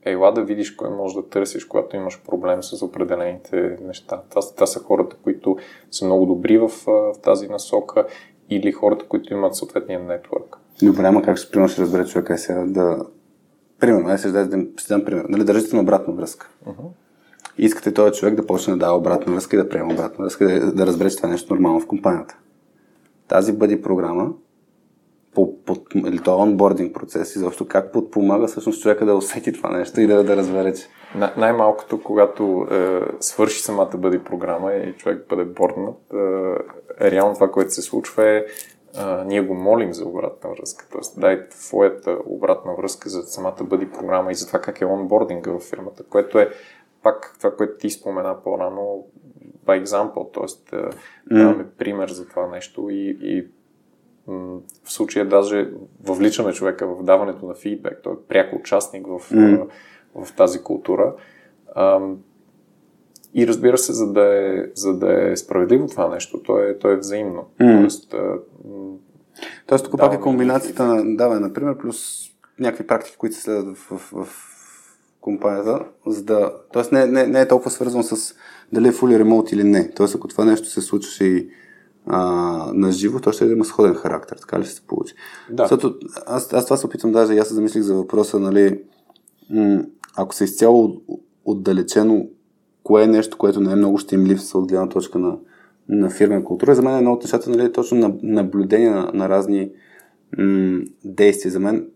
ела 0.04 0.32
да 0.32 0.42
видиш 0.44 0.70
кой 0.70 0.90
може 0.90 1.14
да 1.14 1.28
търсиш, 1.28 1.64
когато 1.64 1.96
имаш 1.96 2.22
проблем 2.22 2.62
с 2.62 2.82
определените 2.82 3.76
неща. 3.82 4.22
Това, 4.30 4.42
това 4.54 4.66
са 4.66 4.80
хората, 4.80 5.16
които 5.22 5.56
са 5.90 6.04
много 6.04 6.26
добри 6.26 6.58
в, 6.58 6.68
в 6.86 7.12
тази 7.22 7.48
насока 7.48 8.06
или 8.50 8.72
хората, 8.72 9.04
които 9.08 9.32
имат 9.32 9.54
съответния 9.54 10.00
нетворк. 10.00 10.56
Добре, 10.82 11.02
ама 11.04 11.22
как 11.22 11.36
ще, 11.36 11.68
ще 11.68 11.82
разбере 11.82 12.06
човека 12.06 12.38
сега 12.38 12.64
да... 12.66 13.06
Примерно, 13.80 14.08
аз 14.08 14.20
ще 14.20 14.28
ще 14.76 14.94
дам 14.94 15.04
пример. 15.04 15.24
Нали, 15.28 15.44
държите 15.44 15.76
на 15.76 15.82
обратна 15.82 16.14
връзка. 16.14 16.48
Uh-huh 16.66 16.90
и 17.58 17.64
искате 17.64 17.94
този 17.94 18.12
човек 18.12 18.34
да 18.34 18.46
почне 18.46 18.72
да 18.72 18.78
дава 18.78 18.96
обратна 18.96 19.32
връзка 19.32 19.56
и 19.56 19.58
да 19.58 19.68
приема 19.68 19.92
обратна 19.92 20.24
връзка, 20.24 20.46
да, 20.46 20.72
да 20.72 20.86
разбере, 20.86 21.10
че 21.10 21.16
това 21.16 21.28
е 21.28 21.32
нещо 21.32 21.54
нормално 21.54 21.80
в 21.80 21.86
компанията. 21.86 22.36
Тази 23.28 23.52
бъди 23.52 23.82
програма, 23.82 24.30
по, 25.34 25.58
по, 25.64 25.76
или 25.94 26.18
то 26.18 26.38
онбординг 26.38 26.94
процес, 26.94 27.36
изобщо 27.36 27.68
как 27.68 27.92
подпомага 27.92 28.46
всъщност 28.46 28.82
човека 28.82 29.06
да 29.06 29.14
усети 29.14 29.52
това 29.52 29.70
нещо 29.70 30.00
и 30.00 30.06
да, 30.06 30.24
да 30.24 30.36
разбере, 30.36 30.74
че... 30.74 30.86
най-малкото, 31.36 32.02
когато 32.02 32.66
е, 32.70 33.00
свърши 33.20 33.62
самата 33.62 33.90
бъди 33.96 34.18
програма 34.18 34.72
и 34.72 34.92
човек 34.92 35.26
бъде 35.28 35.44
борднат, 35.44 35.96
е, 37.00 37.10
реално 37.10 37.34
това, 37.34 37.50
което 37.50 37.74
се 37.74 37.82
случва 37.82 38.28
е 38.28 38.44
а, 38.98 39.24
ние 39.24 39.42
го 39.42 39.54
молим 39.54 39.92
за 39.92 40.04
обратна 40.04 40.50
връзка. 40.50 40.86
Тоест, 40.92 41.20
дай 41.20 41.48
твоята 41.48 42.18
обратна 42.26 42.74
връзка 42.74 43.08
за 43.08 43.22
самата 43.22 43.64
бъди 43.64 43.90
програма 43.90 44.30
и 44.32 44.34
за 44.34 44.46
това 44.46 44.58
как 44.58 44.80
е 44.80 44.86
онбординга 44.86 45.50
в 45.50 45.60
фирмата, 45.60 46.04
което 46.04 46.38
е 46.38 46.50
пак 47.02 47.34
това, 47.38 47.56
което 47.56 47.78
ти 47.78 47.90
спомена 47.90 48.36
по-рано, 48.44 49.04
by 49.66 49.84
example, 49.84 50.34
т.е. 50.34 50.76
даваме 51.34 51.64
mm. 51.64 51.70
пример 51.78 52.08
за 52.08 52.28
това 52.28 52.46
нещо 52.46 52.90
и, 52.90 53.18
и 53.20 53.46
в 54.84 54.92
случая 54.92 55.28
даже 55.28 55.70
въвличаме 56.04 56.52
човека 56.52 56.86
в 56.86 57.02
даването 57.02 57.46
на 57.46 57.54
фидбек. 57.54 58.00
Той 58.02 58.12
е 58.12 58.16
пряко 58.28 58.56
участник 58.56 59.06
в, 59.06 59.30
mm. 59.30 59.68
в, 60.14 60.24
в 60.24 60.36
тази 60.36 60.62
култура. 60.62 61.14
И 63.36 63.46
разбира 63.46 63.78
се, 63.78 63.92
за 63.92 64.12
да 64.12 64.22
е, 64.22 64.64
за 64.74 64.98
да 64.98 65.30
е 65.32 65.36
справедливо 65.36 65.86
това 65.86 66.08
нещо, 66.08 66.42
то 66.42 66.58
е, 66.58 66.78
то 66.78 66.90
е 66.90 66.96
взаимно. 66.96 67.44
Mm. 67.60 67.80
Тоест, 67.80 68.14
а, 68.14 68.34
Тоест 69.66 69.84
тук 69.84 69.98
пак 69.98 70.14
е 70.14 70.20
комбинацията 70.20 70.84
на 70.84 71.16
даване, 71.16 71.40
например, 71.40 71.78
плюс 71.78 72.28
някакви 72.58 72.86
практики, 72.86 73.16
които 73.16 73.36
се 73.36 73.42
следват 73.42 73.78
в, 73.78 73.90
в, 73.90 74.24
в 74.24 74.28
компанията, 75.20 75.84
за 76.06 76.24
да... 76.24 76.52
Тоест 76.72 76.92
не, 76.92 77.06
не, 77.06 77.26
не 77.26 77.40
е 77.40 77.48
толкова 77.48 77.70
свързано 77.70 78.02
с 78.02 78.34
дали 78.72 78.88
е 78.88 78.92
fully 78.92 79.22
remote 79.22 79.52
или 79.52 79.64
не. 79.64 79.90
Тоест 79.90 80.14
ако 80.14 80.28
това 80.28 80.44
нещо 80.44 80.68
се 80.68 80.80
случваше 80.80 81.24
и 81.24 81.48
а, 82.06 82.20
на 82.74 82.92
живо, 82.92 83.20
то 83.20 83.32
ще 83.32 83.44
има 83.44 83.64
сходен 83.64 83.94
характер, 83.94 84.36
така 84.40 84.60
ли 84.60 84.64
ще 84.64 84.74
се 84.74 84.86
получи. 84.86 85.14
Да. 85.50 85.62
Защото 85.62 85.94
аз, 86.26 86.52
аз 86.52 86.64
това 86.64 86.76
се 86.76 86.86
опитвам 86.86 87.12
даже 87.12 87.34
и 87.34 87.38
аз 87.38 87.48
се 87.48 87.54
замислих 87.54 87.82
за 87.82 87.94
въпроса, 87.94 88.38
нали, 88.38 88.82
м- 89.50 89.84
ако 90.16 90.34
се 90.34 90.44
изцяло 90.44 91.02
отдалечено, 91.44 92.28
кое 92.86 93.04
е 93.04 93.06
нещо, 93.06 93.38
което 93.38 93.60
не 93.60 93.72
е 93.72 93.76
много 93.76 93.98
ще 93.98 94.14
им 94.14 94.26
липсва 94.26 94.58
от 94.60 94.68
гледна 94.68 94.88
точка 94.88 95.18
на, 95.18 95.36
на 95.88 96.10
фирмен 96.10 96.44
култура. 96.44 96.74
За 96.74 96.82
мен 96.82 96.94
е 96.94 96.98
едно 96.98 97.12
от 97.12 97.22
нещата, 97.22 97.50
нали, 97.50 97.72
точно 97.72 97.98
на 97.98 98.14
наблюдение 98.22 98.90
на, 98.90 99.10
на 99.14 99.28
разни 99.28 99.70
м- 100.38 100.80
действия. 101.04 101.52
За 101.52 101.60
мен 101.60 101.88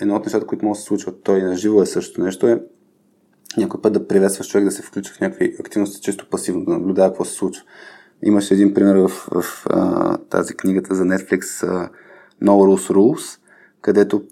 едно 0.00 0.16
от 0.16 0.24
нещата, 0.24 0.46
които 0.46 0.64
може 0.64 0.78
да 0.78 0.80
се 0.80 0.86
случват, 0.86 1.22
той 1.22 1.42
на 1.42 1.56
живо 1.56 1.82
е 1.82 1.86
също 1.86 2.20
нещо, 2.20 2.46
е 2.46 2.62
някой 3.56 3.80
път 3.80 3.92
да 3.92 4.08
приветстваш 4.08 4.48
човек 4.48 4.64
да 4.64 4.70
се 4.70 4.82
включва 4.82 5.14
в 5.14 5.20
някакви 5.20 5.56
активности, 5.60 6.02
често 6.02 6.28
пасивно, 6.30 6.64
да 6.64 6.72
наблюдава 6.72 7.08
какво 7.08 7.24
се 7.24 7.32
случва. 7.32 7.64
Имаше 8.22 8.54
един 8.54 8.74
пример 8.74 8.96
в, 8.96 9.08
в 9.08 9.66
а, 9.70 10.16
тази 10.18 10.54
книгата 10.54 10.94
за 10.94 11.04
Netflix 11.04 11.68
а, 11.68 11.90
No 12.42 12.50
Rules 12.50 12.92
Rules, 12.92 13.40
където 13.80 14.22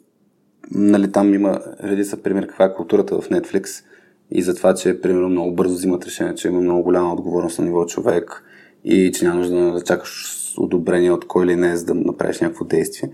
нали, 0.71 1.13
там 1.13 1.35
има 1.35 1.61
редица 1.85 2.17
пример 2.17 2.47
каква 2.47 2.65
е 2.65 2.75
културата 2.75 3.21
в 3.21 3.29
Netflix 3.29 3.85
и 4.35 4.43
за 4.43 4.55
това, 4.55 4.75
че 4.75 5.01
примерно 5.01 5.29
много 5.29 5.55
бързо 5.55 5.75
взимат 5.75 6.05
решение, 6.05 6.35
че 6.35 6.49
има 6.49 6.61
много 6.61 6.83
голяма 6.83 7.13
отговорност 7.13 7.59
на 7.59 7.65
ниво 7.65 7.87
човек 7.87 8.45
и 8.85 9.13
че 9.15 9.25
няма 9.25 9.39
нужда 9.39 9.73
да 9.73 9.81
чакаш 9.81 10.39
одобрение 10.59 11.13
от 11.13 11.27
кой 11.27 11.45
или 11.45 11.57
не, 11.57 11.77
за 11.77 11.85
да 11.85 11.95
направиш 11.95 12.41
някакво 12.41 12.65
действие 12.65 13.11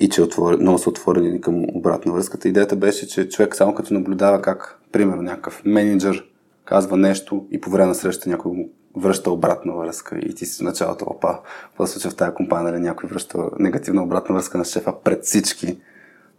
и 0.00 0.08
че 0.08 0.22
отвор... 0.22 0.58
много 0.58 0.78
са 0.78 0.90
отворени 0.90 1.40
към 1.40 1.64
обратна 1.74 2.12
връзката. 2.12 2.48
Идеята 2.48 2.76
беше, 2.76 3.08
че 3.08 3.28
човек 3.28 3.56
само 3.56 3.74
като 3.74 3.94
наблюдава 3.94 4.42
как, 4.42 4.80
примерно, 4.92 5.22
някакъв 5.22 5.62
менеджер 5.64 6.24
казва 6.64 6.96
нещо 6.96 7.46
и 7.50 7.60
по 7.60 7.70
време 7.70 7.86
на 7.86 7.94
среща 7.94 8.30
някой 8.30 8.52
му 8.52 8.68
връща 8.96 9.30
обратна 9.30 9.76
връзка 9.76 10.18
и 10.18 10.34
ти 10.34 10.46
си 10.46 10.58
в 10.58 10.64
началото, 10.64 11.04
опа, 11.08 11.40
какво 11.68 11.86
се 11.86 12.08
в 12.10 12.16
тази 12.16 12.34
компания, 12.34 12.72
нали 12.72 12.82
някой 12.82 13.08
връща 13.08 13.38
негативна 13.58 14.02
обратна 14.02 14.34
връзка 14.34 14.58
на 14.58 14.64
шефа 14.64 14.94
пред 15.04 15.24
всички, 15.24 15.78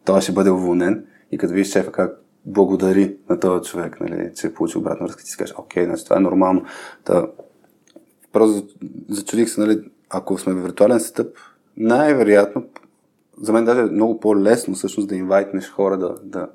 той 0.06 0.22
ще 0.22 0.32
бъде 0.32 0.50
уволнен 0.50 1.06
и 1.32 1.38
като 1.38 1.54
видиш 1.54 1.72
шефа 1.72 1.92
как 1.92 2.22
благодари 2.46 3.18
на 3.30 3.40
този 3.40 3.70
човек, 3.72 4.00
нали, 4.00 4.32
че 4.36 4.48
е 4.48 4.54
получи 4.54 4.78
обратна 4.78 5.06
връзка, 5.06 5.24
ти 5.24 5.32
си 5.32 5.38
кажеш, 5.38 5.56
окей, 5.58 5.86
значи 5.86 6.04
това 6.04 6.18
е 6.18 6.20
нормално. 6.20 6.66
Та, 7.04 7.28
просто 8.34 8.68
зачудих 9.10 9.50
се, 9.50 9.62
нали, 9.62 9.92
ако 10.10 10.38
сме 10.38 10.54
в 10.54 10.62
виртуален 10.62 11.00
стъп, 11.00 11.38
най-вероятно, 11.78 12.66
за 13.42 13.54
мен 13.54 13.66
даже 13.66 13.82
е 13.82 13.86
много 13.86 14.20
по-лесно 14.20 14.74
всъщност 14.74 15.10
да 15.10 15.16
инвайтнеш 15.16 15.70
хора 15.70 15.98
да, 15.98 16.16
да, 16.24 16.50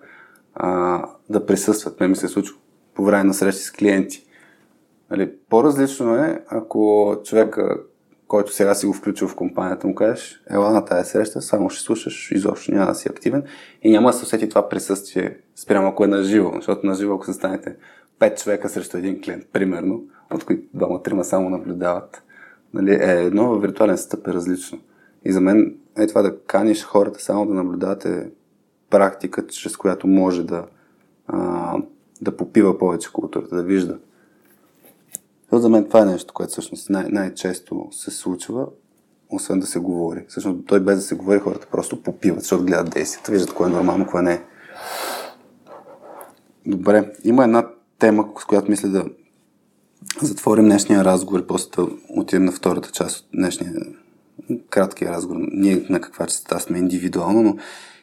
а, 0.55 1.03
да 1.31 1.47
присъстват. 1.47 2.01
Ме 2.01 2.09
ми 2.09 2.17
се 2.17 2.29
случва 2.29 2.57
по 2.95 3.05
време 3.05 3.25
на 3.25 3.35
срещи 3.35 3.63
с 3.63 3.73
клиенти. 3.73 4.27
Нали, 5.11 5.33
по-различно 5.51 6.15
е, 6.15 6.45
ако 6.49 7.17
човека, 7.25 7.81
който 8.29 8.53
сега 8.53 8.75
си 8.75 8.87
го 8.87 8.93
включил 8.93 9.29
в 9.29 9.35
компанията, 9.35 9.87
му 9.87 9.95
кажеш, 9.95 10.43
ела 10.51 10.71
на 10.71 10.85
тази 10.85 11.11
среща, 11.11 11.43
само 11.43 11.71
ще 11.71 11.83
слушаш, 11.83 12.31
изобщо 12.31 12.75
няма 12.75 12.87
да 12.87 12.95
си 12.95 13.09
активен 13.09 13.43
и 13.83 13.91
няма 13.91 14.11
да 14.11 14.13
се 14.13 14.25
усети 14.25 14.49
това 14.49 14.69
присъствие 14.69 15.37
спрямо 15.57 15.89
ако 15.89 16.05
е 16.05 16.09
на 16.09 16.23
живо, 16.23 16.53
защото 16.55 16.87
на 16.87 16.95
живо, 16.95 17.15
ако 17.15 17.25
се 17.25 17.33
станете 17.33 17.77
пет 18.19 18.39
човека 18.39 18.69
срещу 18.69 18.97
един 18.97 19.23
клиент, 19.23 19.45
примерно, 19.53 20.03
от 20.35 20.45
които 20.45 20.63
двама-трима 20.75 21.25
само 21.25 21.51
наблюдават, 21.51 22.23
нали, 22.75 22.95
е 22.95 23.25
едно 23.25 23.49
в 23.49 23.61
виртуален 23.61 23.99
стъп 23.99 24.29
е 24.29 24.33
различно. 24.33 24.79
И 25.25 25.33
за 25.33 25.41
мен 25.41 25.77
е 25.99 26.07
това 26.07 26.23
да 26.23 26.39
каниш 26.39 26.85
хората 26.85 27.21
само 27.21 27.47
да 27.47 27.55
наблюдавате 27.55 28.31
практика, 28.91 29.47
чрез 29.47 29.77
която 29.77 30.07
може 30.07 30.45
да, 30.47 30.67
а, 31.27 31.77
да 32.23 32.37
попива 32.37 32.79
повече 32.79 33.13
културата, 33.13 33.57
да 33.57 33.63
вижда. 33.63 33.99
То 35.51 35.59
за 35.59 35.69
мен 35.69 35.85
това 35.85 36.01
е 36.01 36.05
нещо, 36.05 36.35
което 36.35 36.51
всъщност 36.51 36.91
най- 36.91 37.09
най-често 37.09 37.89
се 37.91 38.11
случва, 38.11 38.67
освен 39.31 39.61
да 39.61 39.67
се 39.67 39.79
говори. 39.79 40.25
Всъщност 40.29 40.67
той 40.67 40.81
без 40.81 40.97
да 40.97 41.03
се 41.03 41.15
говори, 41.15 41.39
хората 41.39 41.67
просто 41.71 42.03
попиват, 42.03 42.41
защото 42.41 42.65
гледат 42.65 42.91
действията, 42.91 43.33
виждат 43.33 43.55
кое 43.55 43.69
е 43.69 43.73
нормално, 43.73 44.07
кое 44.07 44.23
не 44.23 44.33
е. 44.33 44.43
Добре, 46.67 47.13
има 47.25 47.45
една 47.45 47.69
тема, 47.99 48.29
с 48.41 48.45
която 48.45 48.71
мисля 48.71 48.89
да 48.89 49.05
затворим 50.23 50.65
днешния 50.65 51.05
разговор 51.05 51.41
и 51.41 51.47
после 51.47 51.71
да 51.77 51.89
отидем 52.09 52.45
на 52.45 52.53
втората 52.53 52.91
част 52.91 53.19
от 53.19 53.27
днешния 53.35 53.73
краткия 54.71 55.11
разговор. 55.11 55.41
Ние 55.53 55.87
на 55.91 56.01
каква 56.01 56.27
частта 56.27 56.61
сме 56.61 56.79
индивидуално, 56.79 57.43
но 57.43 57.57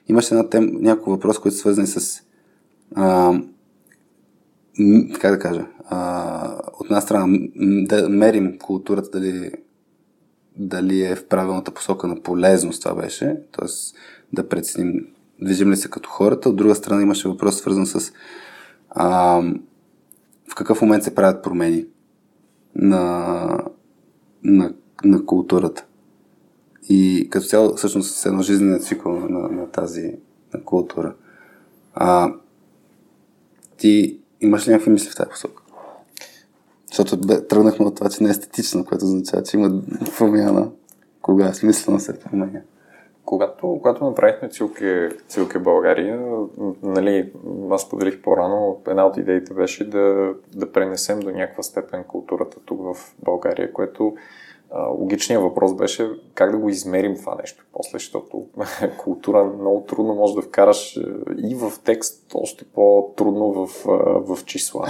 имаше 0.07 0.34
една 0.34 0.49
тема, 0.49 0.68
няколко 0.72 1.09
въпроси, 1.09 1.39
които 1.41 1.55
са 1.55 1.61
свързани 1.61 1.88
с 1.88 2.22
а, 2.95 3.34
как 5.19 5.31
да 5.31 5.39
кажа, 5.39 5.65
а, 5.93 6.61
от 6.80 6.85
една 6.85 7.01
страна 7.01 7.38
да 7.85 8.09
мерим 8.09 8.57
културата 8.57 9.19
дали, 9.19 9.51
дали 10.55 11.01
е 11.01 11.15
в 11.15 11.27
правилната 11.27 11.72
посока 11.72 12.07
на 12.07 12.22
полезност, 12.22 12.84
това 12.84 12.95
беше, 12.95 13.38
т.е. 13.51 13.68
да 14.34 14.49
преценим 14.49 15.07
движим 15.41 15.72
ли 15.72 15.77
се 15.77 15.89
като 15.89 16.09
хората. 16.09 16.49
От 16.49 16.55
друга 16.55 16.76
страна 16.76 17.01
имаше 17.01 17.27
въпрос 17.27 17.57
свързан 17.57 17.85
с 17.85 18.13
а, 18.89 19.41
в 20.51 20.55
какъв 20.55 20.81
момент 20.81 21.03
се 21.03 21.15
правят 21.15 21.43
промени 21.43 21.85
на, 22.76 23.57
на, 24.43 24.73
на 25.03 25.26
културата. 25.26 25.85
И 26.89 27.27
като 27.31 27.45
цяло, 27.45 27.76
всъщност, 27.76 28.15
с 28.15 28.26
едно 28.26 28.41
жизнен 28.41 28.80
цикъл 28.80 29.19
на, 29.19 29.39
на, 29.39 29.72
тази 29.72 30.13
на 30.53 30.63
култура. 30.63 31.15
А, 31.93 32.34
ти 33.77 34.19
имаш 34.41 34.68
ли 34.68 34.72
някакви 34.72 34.91
мисли 34.91 35.09
в 35.09 35.15
тази 35.15 35.30
посока? 35.30 35.60
Защото 36.91 37.18
бе, 37.18 37.47
тръгнахме 37.47 37.85
от 37.85 37.95
това, 37.95 38.09
че 38.09 38.23
не 38.23 38.30
е 38.30 38.31
естетично, 38.31 38.85
което 38.85 39.05
означава, 39.05 39.43
че 39.43 39.57
има 39.57 39.81
промяна. 40.18 40.72
Кога 41.22 41.47
е 41.47 41.53
смислено 41.53 41.99
се 41.99 42.19
променя? 42.19 42.61
Когато, 43.26 43.68
когато 43.68 44.05
направихме 44.05 44.49
Цилке, 44.49 45.09
Цилке 45.27 45.59
България, 45.59 46.22
нали, 46.84 47.31
аз 47.72 47.89
поделих 47.89 48.22
по-рано, 48.22 48.81
една 48.88 49.05
от 49.05 49.18
идеите 49.18 49.53
беше 49.53 49.89
да, 49.89 50.34
да 50.55 50.72
пренесем 50.72 51.19
до 51.19 51.31
някаква 51.31 51.63
степен 51.63 52.03
културата 52.03 52.57
тук 52.65 52.80
в 52.81 53.15
България, 53.23 53.73
което 53.73 54.15
логичният 54.99 55.43
въпрос 55.43 55.76
беше 55.76 56.09
как 56.34 56.51
да 56.51 56.57
го 56.57 56.69
измерим 56.69 57.15
това 57.15 57.35
нещо 57.35 57.65
после, 57.73 57.91
защото 57.93 58.45
култура 58.97 59.43
много 59.43 59.85
трудно 59.88 60.15
може 60.15 60.35
да 60.35 60.41
вкараш 60.41 60.99
и 61.38 61.55
в 61.55 61.72
текст, 61.84 62.31
още 62.34 62.65
по-трудно 62.65 63.51
в, 63.51 63.85
в 64.26 64.45
числа. 64.45 64.88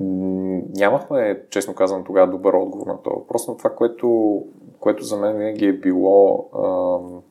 Нямахме, 0.00 1.42
честно 1.50 1.74
казвам, 1.74 2.04
тогава 2.04 2.30
добър 2.30 2.54
отговор 2.54 2.86
на 2.86 3.02
това 3.02 3.16
въпрос, 3.16 3.48
но 3.48 3.56
това, 3.56 3.70
което, 3.70 4.38
което 4.80 5.04
за 5.04 5.16
мен 5.16 5.36
винаги 5.36 5.66
е 5.66 5.72
било 5.72 6.50
ам, 6.64 7.22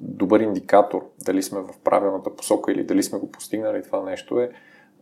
добър 0.00 0.40
индикатор 0.40 1.10
дали 1.26 1.42
сме 1.42 1.60
в 1.60 1.80
правилната 1.84 2.36
посока 2.36 2.72
или 2.72 2.84
дали 2.84 3.02
сме 3.02 3.18
го 3.18 3.30
постигнали 3.30 3.82
това 3.82 4.02
нещо 4.02 4.40
е, 4.40 4.50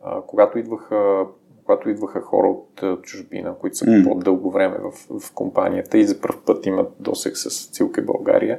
а, 0.03 0.23
когато 0.23 0.59
идваха 0.59 1.27
когато 1.65 1.91
идваха 1.91 2.21
хора 2.21 2.49
от 2.49 3.03
чужбина, 3.03 3.55
които 3.61 3.77
са 3.77 3.85
mm. 3.85 4.09
по-дълго 4.09 4.51
време 4.51 4.77
в, 4.79 5.21
в 5.21 5.35
компанията 5.35 5.99
и 5.99 6.05
за 6.05 6.21
първ 6.21 6.37
път 6.47 6.67
имат 6.67 6.93
досек 7.01 7.37
с 7.37 7.71
Цилка 7.71 8.03
България 8.03 8.59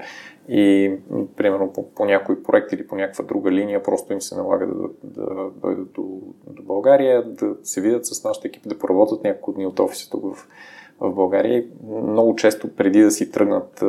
и 0.49 0.95
примерно 1.37 1.73
по, 1.73 1.91
по 1.91 2.05
някой 2.05 2.43
проект 2.43 2.73
или 2.73 2.87
по 2.87 2.95
някаква 2.95 3.25
друга 3.25 3.51
линия 3.51 3.83
просто 3.83 4.13
им 4.13 4.21
се 4.21 4.35
налага 4.35 4.67
да, 4.67 4.73
да, 5.03 5.25
да 5.25 5.49
дойдат 5.61 5.91
до, 5.91 6.21
до 6.47 6.63
България, 6.63 7.23
да 7.23 7.55
се 7.63 7.81
видят 7.81 8.05
с 8.05 8.23
нашата 8.23 8.47
екип, 8.47 8.67
да 8.67 8.79
поработят 8.79 9.23
няколко 9.23 9.53
дни 9.53 9.65
от 9.65 9.79
офиса 9.79 10.09
тук 10.09 10.35
в, 10.35 10.47
в 10.99 11.13
България 11.13 11.65
много 12.07 12.35
често 12.35 12.75
преди 12.75 13.01
да 13.01 13.11
си 13.11 13.31
тръгнат 13.31 13.83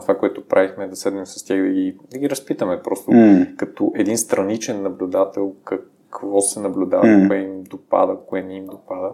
това, 0.00 0.18
което 0.18 0.44
правихме, 0.44 0.88
да 0.88 0.96
седнем 0.96 1.26
с 1.26 1.44
тях 1.44 1.62
да 1.62 1.68
ги, 1.68 1.96
да 2.10 2.18
ги 2.18 2.30
разпитаме 2.30 2.80
просто 2.84 3.10
mm. 3.10 3.56
като 3.56 3.92
един 3.94 4.18
страничен 4.18 4.82
наблюдател 4.82 5.54
как, 5.64 5.80
какво 6.16 6.40
се 6.40 6.60
наблюдава, 6.60 7.04
mm. 7.04 7.28
кое 7.28 7.36
им 7.36 7.62
допада, 7.62 8.16
кое 8.26 8.42
не 8.42 8.54
им 8.54 8.66
допада. 8.66 9.10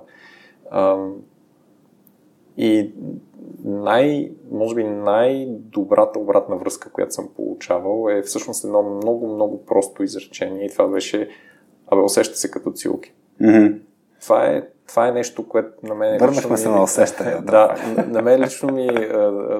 А, 0.70 1.07
и 2.57 2.95
най, 3.65 4.33
може 4.51 4.74
би 4.74 4.85
най-добрата 4.85 6.19
обратна 6.19 6.57
връзка, 6.57 6.93
която 6.93 7.15
съм 7.15 7.29
получавал 7.37 8.09
е 8.11 8.23
всъщност 8.23 8.65
едно 8.65 8.83
много, 8.83 9.35
много 9.35 9.65
просто 9.66 10.03
изречение 10.03 10.65
и 10.65 10.70
това 10.70 10.89
беше 10.89 11.29
Абе, 11.93 12.01
усеща 12.01 12.37
се 12.37 12.51
като 12.51 12.73
цилки. 12.73 13.12
Mm-hmm. 13.43 13.79
Това 14.20 14.47
е, 14.47 14.62
това 14.89 15.09
е 15.09 15.12
нещо, 15.12 15.49
което 15.49 15.87
на 15.87 15.95
мен 15.95 16.19
Върнахме 16.19 16.57
се 16.57 16.69
ми, 16.69 16.74
на 16.74 16.83
усещане. 16.83 17.41
да, 17.43 17.74
на 18.09 18.23
мен 18.23 18.41
лично 18.41 18.73
ми 18.73 18.87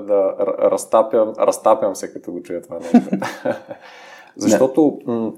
да, 0.07 0.37
разтапям, 0.59 1.33
разтапям 1.39 1.97
се 1.97 2.13
като 2.13 2.33
го 2.33 2.43
чуя 2.43 2.63
това 2.63 2.79
нещо. 2.79 2.99
Защото 4.37 4.99
м- 5.07 5.33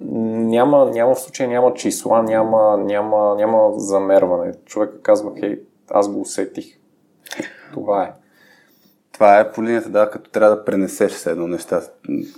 няма, 0.00 0.90
няма 0.90 1.14
в 1.14 1.20
случай, 1.20 1.48
няма 1.48 1.74
числа, 1.74 2.22
няма, 2.22 2.78
няма, 2.78 3.34
няма 3.34 3.72
замерване. 3.76 4.52
Човек 4.64 4.90
казва, 5.02 5.32
хей, 5.40 5.60
аз 5.90 6.08
го 6.08 6.20
усетих. 6.20 6.64
Това 7.72 8.04
е. 8.04 8.12
Това 9.12 9.40
е 9.40 9.52
по 9.52 9.62
линията, 9.62 9.88
да, 9.88 10.10
като 10.10 10.30
трябва 10.30 10.56
да 10.56 10.64
пренесеш 10.64 11.12
се 11.12 11.30
едно 11.30 11.46
неща, 11.46 11.80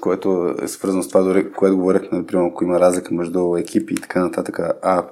което 0.00 0.54
е 0.62 0.68
свързано 0.68 1.02
с 1.02 1.08
това, 1.08 1.20
дори, 1.20 1.52
което 1.52 1.76
говорихме, 1.76 2.18
например, 2.18 2.46
ако 2.46 2.64
има 2.64 2.80
разлика 2.80 3.14
между 3.14 3.56
екипи 3.56 3.94
и 3.94 4.00
така 4.00 4.24
нататък. 4.24 4.60
А 4.82 5.06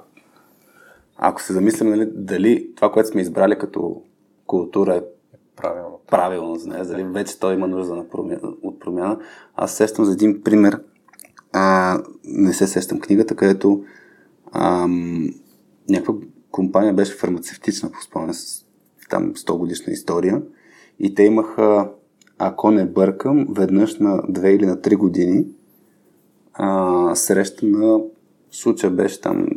ако 1.17 1.41
се 1.41 1.53
замислим, 1.53 1.89
нали, 1.89 2.09
дали 2.13 2.75
това, 2.75 2.91
което 2.91 3.09
сме 3.09 3.21
избрали 3.21 3.57
като 3.57 4.01
култура 4.47 4.95
е 4.95 5.01
правилно, 5.55 5.99
правилно 6.09 6.55
за 6.55 6.69
нея, 6.69 6.85
дали 6.85 7.03
вече 7.03 7.39
той 7.39 7.53
има 7.53 7.67
нужда 7.67 7.95
на 7.95 8.09
промяна, 8.09 8.53
от 8.63 8.79
промяна. 8.79 9.19
Аз 9.55 9.71
сещам 9.71 10.05
за 10.05 10.11
един 10.11 10.43
пример, 10.43 10.79
а, 11.53 11.97
не 12.23 12.53
се 12.53 12.67
сещам 12.67 12.99
книгата, 12.99 13.35
където 13.35 13.83
ам, 14.51 15.29
някаква 15.89 16.13
компания 16.51 16.93
беше 16.93 17.17
фармацевтична, 17.17 17.91
по 17.91 18.01
спомня, 18.01 18.33
с 18.33 18.65
там 19.09 19.33
100 19.33 19.57
годишна 19.57 19.93
история. 19.93 20.41
И 20.99 21.15
те 21.15 21.23
имаха, 21.23 21.89
ако 22.37 22.71
не 22.71 22.85
бъркам, 22.85 23.47
веднъж 23.49 23.99
на 23.99 24.17
2 24.17 24.47
или 24.47 24.65
на 24.65 24.77
3 24.77 24.97
години 24.97 25.45
а, 26.53 27.15
среща 27.15 27.65
на 27.65 27.99
случая 28.51 28.91
беше 28.91 29.21
там 29.21 29.47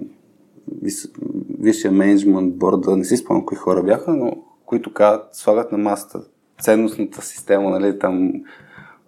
висшия 1.58 1.92
менеджмент 1.92 2.56
борда, 2.56 2.96
не 2.96 3.04
си 3.04 3.16
спомням 3.16 3.46
кои 3.46 3.56
хора 3.56 3.82
бяха, 3.82 4.12
но 4.12 4.36
които 4.66 4.92
казват, 4.92 5.34
слагат 5.34 5.72
на 5.72 5.78
масата 5.78 6.20
ценностната 6.60 7.22
система, 7.22 7.70
нали, 7.70 7.98
там 7.98 8.32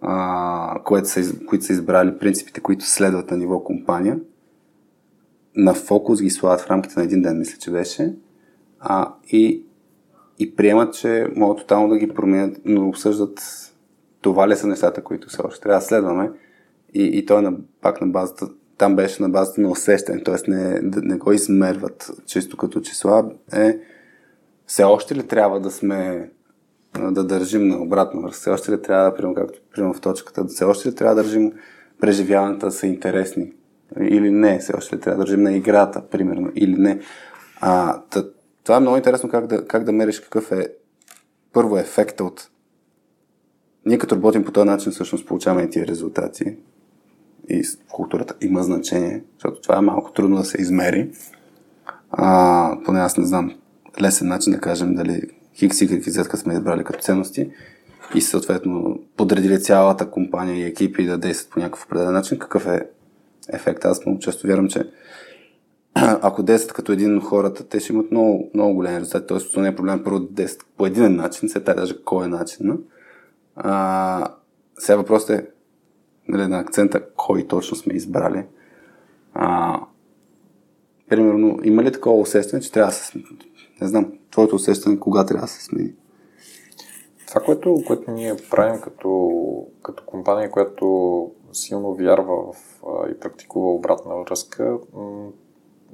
а, 0.01 0.81
което 0.83 1.07
са, 1.09 1.45
които 1.45 1.65
са 1.65 1.73
избрали 1.73 2.17
принципите, 2.17 2.61
които 2.61 2.85
следват 2.85 3.31
на 3.31 3.37
ниво 3.37 3.63
компания, 3.63 4.19
на 5.55 5.73
фокус 5.73 6.21
ги 6.21 6.29
слагат 6.29 6.61
в 6.61 6.69
рамките 6.69 6.99
на 6.99 7.03
един 7.03 7.21
ден, 7.21 7.39
мисля, 7.39 7.57
че 7.59 7.71
беше, 7.71 8.15
а, 8.79 9.13
и, 9.27 9.63
и 10.39 10.55
приемат, 10.55 10.93
че 10.93 11.27
могат 11.35 11.57
тотално 11.57 11.89
да 11.89 11.97
ги 11.97 12.13
променят, 12.13 12.57
но 12.65 12.87
обсъждат 12.87 13.39
това 14.21 14.47
ли 14.47 14.55
са 14.55 14.67
нещата, 14.67 15.03
които 15.03 15.29
все 15.29 15.41
още 15.41 15.61
трябва 15.61 15.79
да 15.79 15.85
следваме. 15.85 16.31
И, 16.93 17.03
и 17.03 17.25
той 17.25 17.39
е 17.39 17.41
на, 17.41 17.53
пак 17.81 18.01
на 18.01 18.07
базата, 18.07 18.47
там 18.77 18.95
беше 18.95 19.21
на 19.21 19.29
базата 19.29 19.61
на 19.61 19.69
усещане, 19.69 20.23
т.е. 20.23 20.51
Не, 20.51 20.79
не 20.81 21.17
го 21.17 21.31
измерват 21.31 22.11
чисто 22.25 22.57
като 22.57 22.81
числа, 22.81 23.31
е 23.53 23.79
все 24.65 24.83
още 24.83 25.15
ли 25.15 25.27
трябва 25.27 25.59
да 25.59 25.71
сме 25.71 26.29
да 26.93 27.23
държим 27.23 27.67
на 27.67 27.81
обратно 27.81 28.31
все 28.31 28.49
още 28.49 28.71
ли 28.71 28.81
трябва, 28.81 29.15
примерно, 29.15 29.35
както 29.35 29.59
примерно 29.73 29.93
в 29.93 30.01
точката, 30.01 30.45
все 30.45 30.65
още 30.65 30.89
ли 30.89 30.95
трябва 30.95 31.15
да 31.15 31.23
държим 31.23 31.53
преживяванията 32.01 32.71
са 32.71 32.87
интересни 32.87 33.53
или 34.01 34.31
не, 34.31 34.59
все 34.59 34.73
още 34.77 34.95
ли 34.95 34.99
трябва 34.99 35.17
да 35.17 35.23
държим 35.23 35.43
на 35.43 35.53
играта, 35.53 36.09
примерно, 36.11 36.51
или 36.55 36.75
не. 36.77 36.99
А, 37.61 38.01
това 38.63 38.77
е 38.77 38.79
много 38.79 38.97
интересно 38.97 39.29
как 39.29 39.47
да, 39.47 39.67
как 39.67 39.83
да 39.83 39.91
мериш 39.91 40.19
какъв 40.19 40.51
е 40.51 40.67
първо 41.53 41.77
ефекта 41.77 42.23
от 42.23 42.49
ние 43.87 43.97
като 43.97 44.15
работим 44.15 44.43
по 44.43 44.51
този 44.51 44.65
начин, 44.65 44.91
всъщност 44.91 45.27
получаваме 45.27 45.63
и 45.63 45.69
тия 45.69 45.87
резултати. 45.87 46.57
И 47.49 47.63
културата 47.91 48.35
има 48.41 48.63
значение, 48.63 49.23
защото 49.33 49.61
това 49.61 49.77
е 49.77 49.81
малко 49.81 50.11
трудно 50.11 50.37
да 50.37 50.43
се 50.43 50.61
измери. 50.61 51.11
А, 52.11 52.77
поне 52.85 52.99
аз 52.99 53.17
не 53.17 53.25
знам 53.25 53.55
лесен 54.01 54.27
начин 54.27 54.53
да 54.53 54.59
кажем 54.59 54.95
дали 54.95 55.21
Хикс, 55.57 55.77
Y 55.77 56.07
и 56.07 56.11
Z 56.11 56.35
сме 56.35 56.53
избрали 56.53 56.83
като 56.83 56.99
ценности 56.99 57.51
и 58.15 58.21
съответно 58.21 58.99
подредили 59.17 59.61
цялата 59.61 60.11
компания 60.11 60.57
и 60.57 60.63
екипи 60.63 61.05
да 61.05 61.17
действат 61.17 61.51
по 61.51 61.59
някакъв 61.59 61.85
определен 61.85 62.13
начин. 62.13 62.39
Какъв 62.39 62.67
е 62.67 62.87
ефект? 63.53 63.85
Аз 63.85 64.05
много 64.05 64.19
често 64.19 64.47
вярвам, 64.47 64.67
че 64.67 64.83
ако 65.95 66.43
действат 66.43 66.73
като 66.73 66.91
един 66.91 67.21
хората, 67.21 67.67
те 67.67 67.79
ще 67.79 67.93
имат 67.93 68.11
много, 68.11 68.51
много 68.53 68.73
големи 68.73 68.99
резултати. 68.99 69.27
Тоест, 69.27 69.57
не 69.57 69.67
е 69.67 69.75
проблем 69.75 70.03
първо 70.03 70.19
да 70.19 70.27
действат 70.27 70.67
по 70.77 70.85
един 70.85 71.15
начин, 71.15 71.49
се 71.49 71.59
даже 71.59 72.03
кой 72.03 72.25
е 72.25 72.27
начин. 72.27 72.77
А, 73.55 74.27
сега 74.77 74.95
въпросът 74.95 75.29
е 75.29 75.45
нали, 76.27 76.47
на 76.47 76.59
акцента 76.59 77.01
кой 77.15 77.47
точно 77.47 77.77
сме 77.77 77.93
избрали. 77.93 78.43
А, 79.33 79.79
примерно, 81.09 81.59
има 81.63 81.83
ли 81.83 81.91
такова 81.91 82.19
усещане, 82.19 82.61
че 82.61 82.71
трябва 82.71 82.89
да 82.89 82.95
се? 82.95 83.19
Не 83.81 83.87
знам, 83.87 84.13
твоето 84.31 84.55
усещане 84.55 84.99
кога 84.99 85.25
трябва 85.25 85.45
да 85.45 85.51
се 85.51 85.63
смени? 85.63 85.93
Това, 87.27 87.41
което, 87.41 87.77
което 87.87 88.11
ние 88.11 88.35
правим 88.49 88.81
като, 88.81 89.31
като 89.83 90.03
компания, 90.05 90.51
която 90.51 91.31
силно 91.51 91.93
вярва 91.93 92.53
в 92.53 92.81
и 93.11 93.19
практикува 93.19 93.71
обратна 93.71 94.15
връзка, 94.15 94.77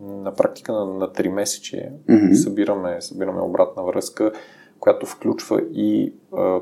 на 0.01 0.33
практика 0.35 0.73
на, 0.73 0.85
на 0.85 1.07
3 1.07 1.27
месечи 1.29 1.89
mm-hmm. 2.09 2.33
събираме, 2.33 3.01
събираме 3.01 3.41
обратна 3.41 3.83
връзка, 3.83 4.31
която 4.79 5.05
включва 5.05 5.61
и 5.71 6.13
а, 6.37 6.59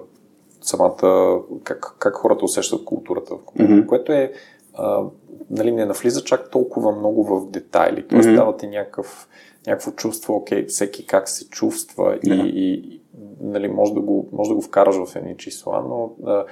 самата, 0.62 1.40
как, 1.64 1.96
как 2.00 2.16
хората 2.16 2.46
усещат 2.46 2.86
културата 2.86 3.36
в 3.36 3.44
компания, 3.46 3.84
mm-hmm. 3.84 3.86
което 3.86 4.12
е, 4.12 4.34
а, 4.74 5.04
нали, 5.50 5.72
не 5.72 5.86
навлиза 5.86 6.24
чак 6.24 6.50
толкова 6.50 6.92
много 6.92 7.24
в 7.24 7.50
детайли, 7.50 8.08
т.е. 8.08 8.20
Mm-hmm. 8.20 8.36
дава 8.36 8.58
ти 8.58 8.68
някакъв, 8.68 9.30
някакво 9.68 9.92
чувство, 9.92 10.36
окей, 10.36 10.66
всеки 10.66 11.08
как 11.08 11.30
се 11.30 11.50
чувства 11.50 12.18
yeah. 12.18 12.44
и, 12.44 12.74
и 12.74 13.02
нали, 13.42 13.68
може, 13.68 13.94
да 13.94 14.00
го, 14.00 14.30
може 14.32 14.50
да 14.50 14.56
го 14.56 14.62
вкараш 14.62 14.96
в 14.96 15.16
едни 15.16 15.38
числа, 15.38 15.84
но 15.90 16.12
а, 16.26 16.46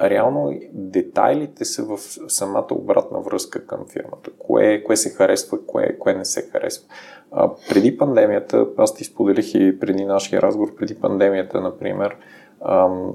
реално 0.00 0.58
детайлите 0.72 1.64
са 1.64 1.84
в 1.84 1.98
самата 2.28 2.66
обратна 2.70 3.20
връзка 3.20 3.66
към 3.66 3.86
фирмата. 3.88 4.30
Кое, 4.38 4.82
кое 4.84 4.96
се 4.96 5.10
харесва, 5.10 5.66
кое, 5.66 5.98
кое 5.98 6.14
не 6.14 6.24
се 6.24 6.42
харесва. 6.42 6.84
А, 7.30 7.50
преди 7.68 7.98
пандемията, 7.98 8.66
аз 8.76 8.94
ти 8.94 9.04
споделих 9.04 9.54
и 9.54 9.78
преди 9.80 10.04
нашия 10.04 10.42
разговор, 10.42 10.74
преди 10.74 10.94
пандемията, 11.00 11.60
например, 11.60 12.16
ам, 12.60 13.12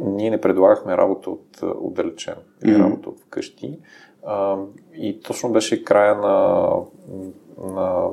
ние 0.00 0.30
не 0.30 0.40
предлагахме 0.40 0.96
работа 0.96 1.30
от 1.30 1.62
отдалечен 1.62 2.34
или 2.64 2.72
mm-hmm. 2.72 2.84
работа 2.84 3.08
от 3.08 3.20
вкъщи. 3.20 3.78
А, 4.26 4.58
и 4.94 5.20
точно 5.20 5.52
беше 5.52 5.84
края 5.84 6.14
на, 6.14 6.70
на 7.58 8.08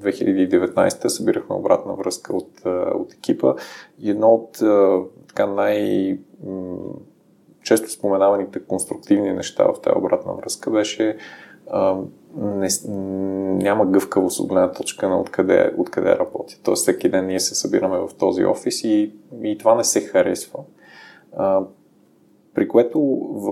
2019 0.00 1.06
събирахме 1.06 1.56
обратна 1.56 1.94
връзка 1.94 2.36
от, 2.36 2.50
от 2.94 3.12
екипа 3.12 3.54
и 3.98 4.10
едно 4.10 4.28
от 4.28 4.58
така 5.28 5.46
най- 5.46 6.18
често 7.62 7.90
споменаваните 7.90 8.64
конструктивни 8.64 9.32
неща 9.32 9.64
в 9.64 9.80
тази 9.80 9.98
обратна 9.98 10.32
връзка 10.34 10.70
беше 10.70 11.16
а, 11.70 11.96
не, 12.36 12.68
няма 13.64 13.86
гъвкавост 13.86 14.40
от 14.40 14.48
гледна 14.48 14.72
точка 14.72 15.08
на 15.08 15.20
откъде, 15.20 15.74
откъде 15.78 16.16
работи. 16.16 16.60
Тоест 16.62 16.82
всеки 16.82 17.08
ден 17.08 17.26
ние 17.26 17.40
се 17.40 17.54
събираме 17.54 17.98
в 17.98 18.08
този 18.18 18.44
офис 18.44 18.84
и, 18.84 19.12
и 19.42 19.58
това 19.58 19.74
не 19.74 19.84
се 19.84 20.00
харесва. 20.00 20.58
А, 21.38 21.60
при 22.54 22.68
което 22.68 23.00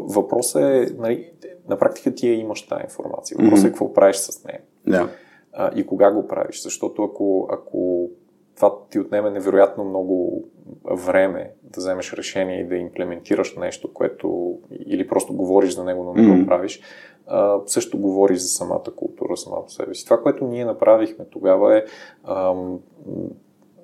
въпросът 0.08 0.62
е, 0.62 0.94
нали, 0.98 1.30
на 1.68 1.78
практика 1.78 2.14
ти 2.14 2.28
имаш 2.28 2.66
тази 2.66 2.82
информация. 2.84 3.36
Въпросът 3.40 3.66
е 3.66 3.68
какво 3.68 3.92
правиш 3.92 4.16
с 4.16 4.44
нея. 4.44 4.60
Yeah. 4.88 5.08
А, 5.52 5.70
и 5.74 5.86
кога 5.86 6.10
го 6.10 6.28
правиш. 6.28 6.62
Защото 6.62 7.02
ако, 7.02 7.48
ако 7.50 8.08
това 8.56 8.74
ти 8.90 8.98
отнеме 8.98 9.30
невероятно 9.30 9.84
много 9.84 10.44
време 10.90 11.52
да 11.62 11.80
вземеш 11.80 12.12
решение 12.12 12.60
и 12.60 12.68
да 12.68 12.76
имплементираш 12.76 13.56
нещо, 13.56 13.92
което 13.92 14.58
или 14.70 15.08
просто 15.08 15.34
говориш 15.34 15.74
за 15.74 15.84
него, 15.84 16.04
но 16.04 16.14
не 16.14 16.38
го 16.38 16.46
правиш, 16.46 16.80
а, 17.26 17.60
също 17.66 17.98
говориш 17.98 18.38
за 18.38 18.48
самата 18.48 18.84
култура 18.96 19.36
сама 19.36 19.64
по 19.64 19.70
себе 19.70 19.94
си. 19.94 20.04
Това, 20.04 20.22
което 20.22 20.46
ние 20.46 20.64
направихме 20.64 21.24
тогава 21.24 21.78
е 21.78 21.84
ам, 22.24 22.78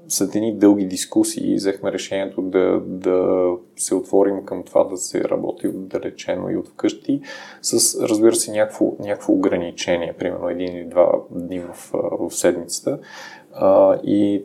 след 0.08 0.34
едни 0.34 0.58
дълги 0.58 0.84
дискусии 0.84 1.54
взехме 1.54 1.92
решението 1.92 2.42
да, 2.42 2.80
да 2.86 3.46
се 3.76 3.94
отворим 3.94 4.44
към 4.44 4.62
това 4.62 4.84
да 4.84 4.96
се 4.96 5.24
работи 5.24 5.68
отдалечено 5.68 6.50
и 6.50 6.56
от 6.56 6.68
вкъщи, 6.68 7.20
с, 7.62 8.00
разбира 8.00 8.34
се, 8.34 8.52
някакво, 8.52 8.92
някакво 9.00 9.32
ограничение, 9.32 10.14
примерно 10.18 10.48
един 10.48 10.76
или 10.76 10.84
два 10.84 11.12
дни 11.30 11.60
в, 11.60 11.92
в 12.20 12.30
седмицата. 12.30 12.98
А, 13.52 14.00
и 14.04 14.44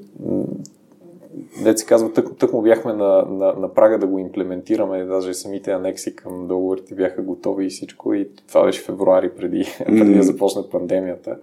Дет 1.63 1.79
се 1.79 1.85
казва, 1.85 2.13
тък, 2.13 2.37
тък 2.37 2.53
му 2.53 2.61
бяхме 2.61 2.93
на, 2.93 3.25
на, 3.29 3.53
на 3.53 3.73
прага 3.73 3.99
да 3.99 4.07
го 4.07 4.19
имплементираме, 4.19 5.05
даже 5.05 5.33
самите 5.33 5.71
анекси 5.71 6.15
към 6.15 6.47
договорите 6.47 6.95
бяха 6.95 7.21
готови 7.21 7.65
и 7.65 7.69
всичко 7.69 8.13
и 8.13 8.29
това 8.47 8.63
беше 8.63 8.81
февруари 8.81 9.29
преди, 9.29 9.65
преди 9.85 10.15
да 10.15 10.23
започне 10.23 10.61
пандемията. 10.71 11.37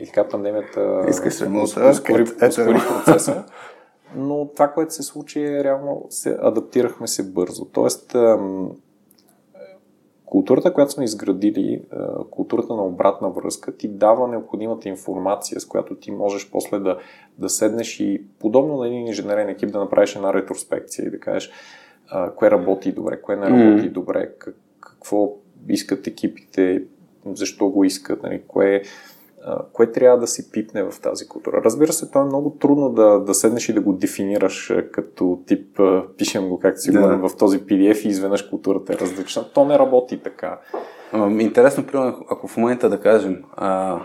И 0.00 0.06
така 0.06 0.28
пандемията 0.28 1.04
Искаш 1.08 1.34
се 1.34 1.44
ускори, 1.44 2.22
ускори 2.22 2.78
процеса. 3.04 3.44
Но 4.16 4.48
това, 4.54 4.68
което 4.68 4.94
се 4.94 5.02
случи 5.02 5.42
е 5.42 5.64
реално 5.64 6.06
се 6.10 6.38
адаптирахме 6.42 7.06
се 7.06 7.30
бързо. 7.30 7.64
Тоест, 7.64 8.16
културата, 10.24 10.72
която 10.72 10.92
сме 10.92 11.04
изградили, 11.04 11.82
културата 12.30 12.74
на 12.74 12.84
обратна 12.84 13.30
връзка, 13.30 13.76
ти 13.76 13.88
дава 13.88 14.28
необходимата 14.28 14.88
информация, 14.88 15.60
с 15.60 15.66
която 15.66 15.94
ти 15.94 16.10
можеш 16.10 16.50
после 16.50 16.78
да, 16.78 16.98
да 17.38 17.48
седнеш 17.48 18.00
и 18.00 18.24
подобно 18.38 18.76
на 18.76 18.86
един 18.86 19.06
инженерен 19.06 19.48
екип 19.48 19.72
да 19.72 19.78
направиш 19.78 20.16
една 20.16 20.34
ретроспекция 20.34 21.06
и 21.06 21.10
да 21.10 21.20
кажеш 21.20 21.50
кое 22.36 22.50
работи 22.50 22.92
добре, 22.92 23.20
кое 23.20 23.36
не 23.36 23.46
работи 23.46 23.88
mm. 23.88 23.92
добре, 23.92 24.32
какво 24.80 25.32
искат 25.68 26.06
екипите, 26.06 26.82
защо 27.26 27.68
го 27.68 27.84
искат, 27.84 28.22
нали, 28.22 28.42
кое 28.48 28.82
кое 29.72 29.92
трябва 29.92 30.18
да 30.18 30.26
си 30.26 30.50
пипне 30.50 30.82
в 30.82 31.00
тази 31.02 31.28
култура. 31.28 31.62
Разбира 31.64 31.92
се, 31.92 32.10
то 32.10 32.20
е 32.20 32.24
много 32.24 32.50
трудно 32.50 32.90
да, 32.90 33.20
да 33.20 33.34
седнеш 33.34 33.68
и 33.68 33.72
да 33.72 33.80
го 33.80 33.92
дефинираш 33.92 34.74
като 34.92 35.42
тип, 35.46 35.80
пишем 36.18 36.48
го 36.48 36.58
както 36.58 36.80
си 36.80 36.92
да. 36.92 37.16
в 37.16 37.36
този 37.38 37.60
PDF 37.60 38.04
и 38.04 38.08
изведнъж 38.08 38.42
културата 38.42 38.92
е 38.92 38.98
различна. 38.98 39.44
То 39.54 39.64
не 39.64 39.78
работи 39.78 40.22
така. 40.22 40.58
Интересно, 41.38 41.86
примерно, 41.86 42.26
ако 42.30 42.48
в 42.48 42.56
момента 42.56 42.88
да 42.88 43.00
кажем, 43.00 43.44
а, 43.52 44.00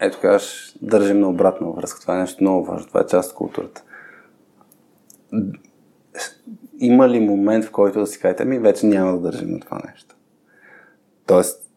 ето 0.00 0.18
кажеш, 0.20 0.76
държим 0.82 1.20
на 1.20 1.28
обратна 1.28 1.70
връзка, 1.70 2.00
това 2.00 2.16
е 2.16 2.20
нещо 2.20 2.42
много 2.42 2.64
важно, 2.64 2.88
това 2.88 3.00
е 3.00 3.06
част 3.06 3.30
от 3.30 3.36
културата. 3.36 3.82
Има 6.78 7.08
ли 7.08 7.20
момент, 7.20 7.64
в 7.64 7.70
който 7.70 8.00
да 8.00 8.06
си 8.06 8.20
кажете, 8.20 8.44
ми 8.44 8.58
вече 8.58 8.86
няма 8.86 9.12
да 9.12 9.18
държим 9.18 9.50
на 9.50 9.60
това 9.60 9.80
нещо? 9.90 10.16
Тоест, 11.26 11.67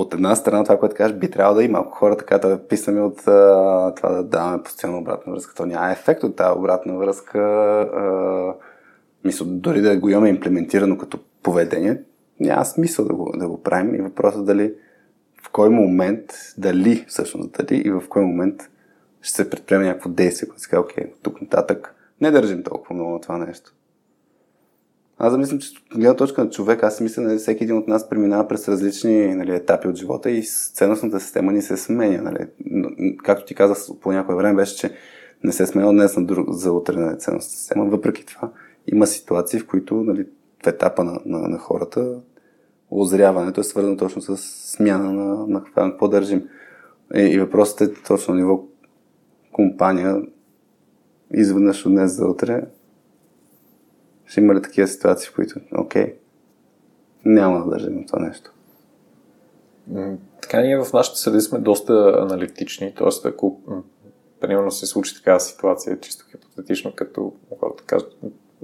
от 0.00 0.14
една 0.14 0.36
страна 0.36 0.64
това, 0.64 0.78
което 0.78 0.96
кажеш, 0.96 1.16
би 1.16 1.30
трябвало 1.30 1.56
да 1.56 1.64
има. 1.64 1.78
Ако 1.78 1.90
хората 1.90 2.18
така 2.18 2.48
да 2.48 2.68
писаме 2.68 3.00
от 3.00 3.28
а, 3.28 3.94
това 3.94 4.08
да 4.08 4.22
даваме 4.22 4.62
постоянно 4.62 4.98
обратна 4.98 5.32
връзка, 5.32 5.54
то 5.54 5.66
няма 5.66 5.90
ефект 5.90 6.22
от 6.22 6.36
тази 6.36 6.58
обратна 6.58 6.96
връзка. 6.96 7.38
А, 7.38 8.54
мисля, 9.24 9.46
дори 9.46 9.80
да 9.80 9.96
го 9.96 10.08
имаме 10.08 10.28
имплементирано 10.28 10.98
като 10.98 11.18
поведение, 11.42 12.02
няма 12.40 12.64
смисъл 12.64 13.04
да 13.04 13.14
го, 13.14 13.32
да 13.36 13.48
го 13.48 13.62
правим. 13.62 13.94
И 13.94 14.02
въпросът 14.02 14.46
дали 14.46 14.74
в 15.42 15.50
кой 15.52 15.70
момент, 15.70 16.24
дали 16.58 17.04
всъщност 17.08 17.50
дали 17.52 17.82
и 17.84 17.90
в 17.90 18.02
кой 18.08 18.22
момент 18.22 18.70
ще 19.22 19.36
се 19.36 19.50
предприеме 19.50 19.84
някакво 19.84 20.10
действие, 20.10 20.48
което 20.48 20.62
се 20.62 20.70
казва, 20.70 20.84
окей, 20.84 21.12
тук 21.22 21.40
нататък 21.40 21.94
не 22.20 22.30
държим 22.30 22.62
толкова 22.62 22.94
много 22.94 23.10
на 23.10 23.20
това 23.20 23.38
нещо. 23.38 23.74
Аз 25.18 25.32
замислям, 25.32 25.58
че 25.58 25.70
от 25.70 25.98
гледна 25.98 26.16
точка 26.16 26.44
на 26.44 26.50
човек, 26.50 26.82
аз 26.82 27.00
мисля, 27.00 27.22
нали, 27.22 27.38
всеки 27.38 27.64
един 27.64 27.78
от 27.78 27.88
нас 27.88 28.08
преминава 28.08 28.48
през 28.48 28.68
различни 28.68 29.34
нали, 29.34 29.54
етапи 29.54 29.88
от 29.88 29.96
живота 29.96 30.30
и 30.30 30.42
ценностната 30.74 31.20
система 31.20 31.52
ни 31.52 31.62
се 31.62 31.76
сменя. 31.76 32.22
Нали. 32.22 32.46
Както 33.24 33.44
ти 33.44 33.54
казах 33.54 33.78
по 34.00 34.12
някое 34.12 34.34
време 34.34 34.56
беше, 34.56 34.76
че 34.76 34.90
не 35.44 35.52
се 35.52 35.62
е 35.62 35.66
сменя 35.66 35.92
днес 35.92 36.16
на 36.16 36.24
друг, 36.24 36.50
за 36.50 36.72
утре 36.72 36.96
на 36.96 37.16
ценностната 37.16 37.58
система. 37.58 37.84
Въпреки 37.84 38.26
това, 38.26 38.50
има 38.86 39.06
ситуации, 39.06 39.60
в 39.60 39.66
които 39.66 39.94
нали, 39.94 40.26
в 40.64 40.66
етапа 40.66 41.04
на, 41.04 41.20
на, 41.26 41.48
на 41.48 41.58
хората 41.58 42.20
озряването 42.90 43.60
е 43.60 43.64
свързано 43.64 43.96
точно 43.96 44.22
с 44.22 44.36
смяна 44.72 45.12
на, 45.12 45.46
на 45.46 45.64
какво 45.64 46.08
държим. 46.08 46.48
И, 47.14 47.20
и 47.20 47.38
въпросът 47.38 47.80
е 47.80 48.02
точно 48.06 48.34
на 48.34 48.40
ниво 48.40 48.64
компания, 49.52 50.22
изведнъж 51.34 51.86
от 51.86 51.92
днес 51.92 52.12
за 52.12 52.26
утре, 52.26 52.62
ще 54.28 54.40
има 54.40 54.54
ли 54.54 54.62
такива 54.62 54.88
ситуации, 54.88 55.28
в 55.28 55.34
които, 55.34 55.60
окей, 55.78 56.14
няма 57.24 57.64
да 57.64 57.70
държим 57.70 58.06
това 58.06 58.18
нещо. 58.18 58.52
Така 60.42 60.60
ние 60.60 60.84
в 60.84 60.92
нашата 60.92 61.18
среда 61.18 61.40
сме 61.40 61.58
доста 61.58 62.16
аналитични, 62.18 62.94
т.е. 62.94 63.28
ако 63.28 63.60
примерно 64.40 64.70
се 64.70 64.86
случи 64.86 65.14
такава 65.14 65.40
ситуация, 65.40 66.00
чисто 66.00 66.24
хипотетично, 66.30 66.92
като 66.94 67.32
хората 67.60 67.84
кажат, 67.86 68.16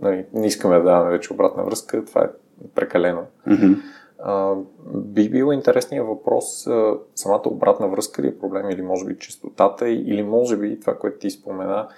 нали, 0.03 0.27
не 0.33 0.47
искаме 0.47 0.79
да 0.79 0.83
даваме 0.83 1.11
вече 1.11 1.33
обратна 1.33 1.65
връзка, 1.65 2.05
това 2.05 2.25
е 2.25 2.29
прекалено. 2.75 3.27
Mm-hmm. 3.49 3.77
А, 4.19 4.55
би 4.95 5.31
бил 5.31 5.53
интересният 5.53 6.07
въпрос 6.07 6.67
а, 6.67 6.95
самата 7.15 7.43
обратна 7.47 7.89
връзка 7.89 8.23
ли 8.23 8.29
е 8.29 8.39
проблем 8.39 8.71
или 8.71 8.83
може 8.83 9.05
би 9.05 9.19
чистотата 9.19 9.89
или 9.89 10.23
може 10.23 10.57
би 10.57 10.81
това, 10.81 10.99
което 10.99 11.19
ти 11.19 11.31
спомена, 11.31 11.89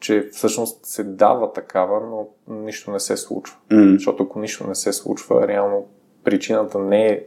че 0.00 0.28
всъщност 0.32 0.86
се 0.86 1.04
дава 1.04 1.52
такава, 1.52 2.00
но 2.00 2.28
нищо 2.56 2.90
не 2.90 3.00
се 3.00 3.16
случва. 3.16 3.56
Mm. 3.70 3.92
Защото 3.92 4.22
ако 4.22 4.38
нищо 4.38 4.66
не 4.66 4.74
се 4.74 4.92
случва, 4.92 5.48
реално 5.48 5.86
причината 6.24 6.78
не 6.78 7.06
е 7.06 7.24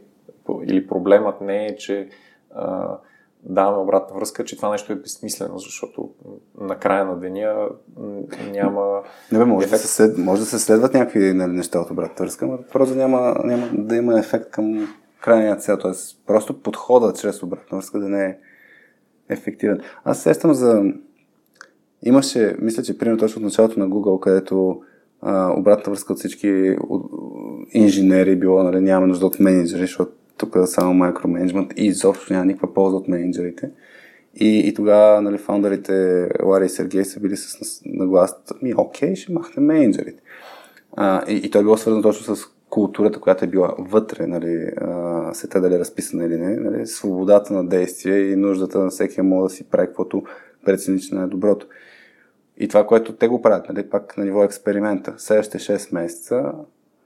или 0.64 0.86
проблемът 0.86 1.40
не 1.40 1.66
е, 1.66 1.76
че 1.76 2.08
а, 2.54 2.96
даваме 3.42 3.78
обратна 3.78 4.16
връзка, 4.16 4.44
че 4.44 4.56
това 4.56 4.70
нещо 4.70 4.92
е 4.92 4.96
безсмислено, 4.96 5.58
защото 5.58 6.10
на 6.60 6.76
края 6.78 7.04
на 7.04 7.16
деня 7.16 7.68
няма. 8.50 9.02
Не 9.32 9.38
бе, 9.38 9.44
може, 9.44 9.66
ефект. 9.66 9.82
да 9.82 9.88
се, 9.88 10.14
може 10.18 10.40
да 10.40 10.46
се 10.46 10.58
следват 10.58 10.94
някакви 10.94 11.32
нали, 11.32 11.52
неща 11.52 11.80
от 11.80 11.90
обратна 11.90 12.24
връзка, 12.24 12.46
но 12.46 12.58
просто 12.72 12.94
няма, 12.94 13.36
няма 13.44 13.68
да 13.72 13.96
има 13.96 14.18
ефект 14.18 14.50
към 14.50 14.94
крайния 15.20 15.56
цел. 15.56 15.76
Тоест, 15.76 16.26
просто 16.26 16.62
подхода 16.62 17.12
чрез 17.12 17.42
обратна 17.42 17.78
връзка 17.78 17.98
да 17.98 18.08
не 18.08 18.24
е 18.24 18.36
ефективен. 19.28 19.80
Аз 20.04 20.22
сещам 20.22 20.54
за. 20.54 20.82
Имаше, 22.02 22.56
мисля, 22.60 22.82
че 22.82 22.98
примерно 22.98 23.18
точно 23.18 23.38
от 23.38 23.44
началото 23.44 23.80
на 23.80 23.88
Google, 23.88 24.20
където 24.20 24.80
а, 25.22 25.52
обратна 25.58 25.92
връзка 25.92 26.12
от 26.12 26.18
всички 26.18 26.76
инженери 27.72 28.36
било, 28.36 28.62
нали, 28.62 28.80
няма 28.80 29.06
нужда 29.06 29.26
от 29.26 29.40
менеджери, 29.40 29.80
защото 29.80 30.12
тук 30.36 30.56
е 30.56 30.66
само 30.66 31.06
микроменеджмент 31.06 31.72
и 31.76 31.86
изобщо 31.86 32.32
няма 32.32 32.44
никаква 32.44 32.74
полза 32.74 32.96
от 32.96 33.08
менеджерите. 33.08 33.70
И, 34.34 34.68
и 34.68 34.74
тогава 34.74 35.22
нали, 35.22 35.38
фаундърите 35.38 36.28
Лари 36.44 36.66
и 36.66 36.68
Сергей 36.68 37.04
са 37.04 37.20
били 37.20 37.36
с 37.36 37.80
наглас, 37.84 38.36
ми 38.62 38.74
окей, 38.76 39.14
ще 39.14 39.32
махнем 39.32 39.66
менеджерите. 39.66 40.22
А, 40.96 41.30
и, 41.30 41.36
и 41.36 41.50
той 41.50 41.60
е 41.60 41.64
било 41.64 41.76
свързано 41.76 42.02
точно 42.02 42.36
с 42.36 42.44
културата, 42.70 43.20
която 43.20 43.44
е 43.44 43.48
била 43.48 43.74
вътре, 43.78 44.26
нали, 44.26 44.70
а, 44.76 45.34
сета 45.34 45.60
дали 45.60 45.74
е 45.74 45.78
разписана 45.78 46.24
или 46.24 46.36
не, 46.36 46.56
нали, 46.56 46.86
свободата 46.86 47.54
на 47.54 47.68
действие 47.68 48.18
и 48.18 48.36
нуждата 48.36 48.78
на 48.78 48.90
всеки 48.90 49.22
мога 49.22 49.42
да 49.42 49.50
си 49.50 49.64
прави 49.64 49.86
каквото 49.86 50.22
прецени, 50.64 51.00
че 51.00 51.14
не 51.14 51.22
е 51.22 51.26
доброто. 51.26 51.66
И 52.60 52.68
това, 52.68 52.86
което 52.86 53.12
те 53.12 53.28
го 53.28 53.42
правят, 53.42 53.68
нали, 53.68 53.90
пак 53.90 54.16
на 54.16 54.24
ниво 54.24 54.44
експеримента. 54.44 55.14
Следващите 55.16 55.58
6 55.58 55.94
месеца 55.94 56.52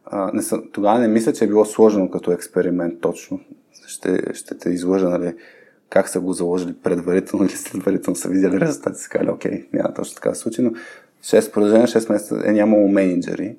а, 0.04 0.30
не 0.34 0.42
съм, 0.42 0.62
тогава 0.72 0.98
не 0.98 1.08
мисля, 1.08 1.32
че 1.32 1.44
е 1.44 1.48
било 1.48 1.64
сложено 1.64 2.10
като 2.10 2.32
експеримент 2.32 3.00
точно. 3.00 3.40
Ще, 3.86 4.34
ще 4.34 4.58
те 4.58 4.70
излъжа, 4.70 5.08
нали, 5.08 5.34
как 5.90 6.08
са 6.08 6.20
го 6.20 6.32
заложили 6.32 6.74
предварително 6.82 7.44
или 7.44 7.52
следварително 7.52 8.16
са 8.16 8.28
видяли 8.28 8.60
резултати, 8.60 8.98
са 8.98 9.08
казали, 9.08 9.30
окей, 9.30 9.68
няма 9.72 9.94
точно 9.94 10.14
така 10.14 10.34
случи, 10.34 10.62
но 10.62 10.72
6, 11.22 11.52
продължение 11.52 11.86
6 11.86 12.12
месеца 12.12 12.42
е 12.44 12.52
нямало 12.52 12.88
менеджери 12.88 13.56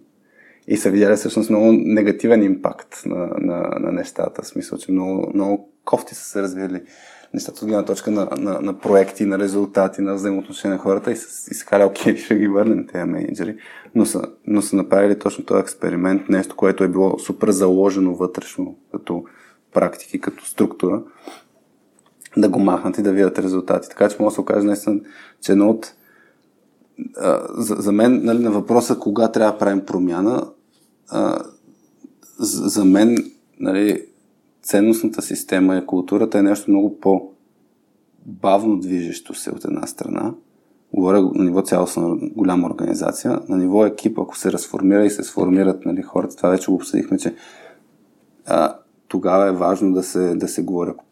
и 0.67 0.77
са 0.77 0.89
видяли 0.89 1.15
всъщност 1.15 1.49
много 1.49 1.71
негативен 1.71 2.43
импакт 2.43 3.05
на, 3.05 3.29
на, 3.39 3.79
на 3.79 3.91
нещата. 3.91 4.41
В 4.41 4.47
смисъл, 4.47 4.77
че 4.77 4.91
много, 4.91 5.31
много 5.33 5.69
кофти 5.85 6.15
са 6.15 6.23
се 6.23 6.41
развили 6.41 6.81
нещата 7.33 7.59
от 7.61 7.67
гледна 7.67 7.85
точка 7.85 8.11
на, 8.11 8.29
на, 8.37 8.61
на 8.61 8.79
проекти, 8.79 9.25
на 9.25 9.39
резултати, 9.39 10.01
на 10.01 10.13
взаимоотношения 10.13 10.77
на 10.77 10.83
хората 10.83 11.11
и, 11.11 11.15
са, 11.15 11.51
и 11.51 11.53
са 11.53 11.65
казали, 11.65 11.89
окей, 11.89 12.17
ще 12.17 12.35
ги 12.35 12.47
върнем 12.47 12.87
тези 12.87 13.03
менеджери. 13.03 13.57
Но 13.95 14.05
са, 14.05 14.21
но 14.47 14.61
са 14.61 14.75
направили 14.75 15.19
точно 15.19 15.45
този 15.45 15.61
експеримент, 15.61 16.29
нещо, 16.29 16.55
което 16.55 16.83
е 16.83 16.87
било 16.87 17.19
супер 17.19 17.49
заложено 17.49 18.15
вътрешно 18.15 18.75
като 18.91 19.23
практики, 19.73 20.21
като 20.21 20.45
структура, 20.45 21.01
да 22.37 22.49
го 22.49 22.59
махнат 22.59 22.97
и 22.97 23.01
да 23.01 23.11
видят 23.11 23.39
резултати. 23.39 23.89
Така 23.89 24.09
че 24.09 24.15
мога 24.19 24.31
да 24.31 24.33
се 24.33 24.41
окаже 24.41 24.65
наистина, 24.65 24.99
че 25.41 25.51
едно 25.51 25.69
от 25.69 25.93
за, 27.57 27.75
за 27.75 27.91
мен 27.91 28.21
нали, 28.23 28.43
на 28.43 28.51
въпроса 28.51 28.99
кога 28.99 29.31
трябва 29.31 29.51
да 29.51 29.57
правим 29.57 29.85
промяна, 29.85 30.47
а, 31.09 31.43
за, 32.39 32.69
за 32.69 32.85
мен 32.85 33.17
нали, 33.59 34.05
ценностната 34.63 35.21
система 35.21 35.77
и 35.77 35.85
културата 35.85 36.39
е 36.39 36.43
нещо 36.43 36.71
много 36.71 36.99
по-бавно 36.99 38.79
движещо 38.79 39.33
се 39.33 39.51
от 39.51 39.65
една 39.65 39.87
страна. 39.87 40.33
Говоря 40.93 41.21
на 41.21 41.43
ниво 41.43 41.61
цялостна 41.61 42.17
голяма 42.35 42.67
организация. 42.67 43.39
На 43.49 43.57
ниво 43.57 43.85
екип, 43.85 44.19
ако 44.19 44.37
се 44.37 44.51
разформира 44.51 45.05
и 45.05 45.09
се 45.09 45.23
сформират 45.23 45.85
нали, 45.85 46.01
хората, 46.01 46.35
това 46.35 46.49
вече 46.49 46.71
го 46.71 46.75
обсъдихме, 46.75 47.17
че 47.17 47.35
а, 48.45 48.77
тогава 49.07 49.47
е 49.47 49.51
важно 49.51 49.93
да 49.93 50.03
се, 50.03 50.35
да 50.35 50.47
се 50.47 50.63
говори. 50.63 50.89
Ако 50.89 51.05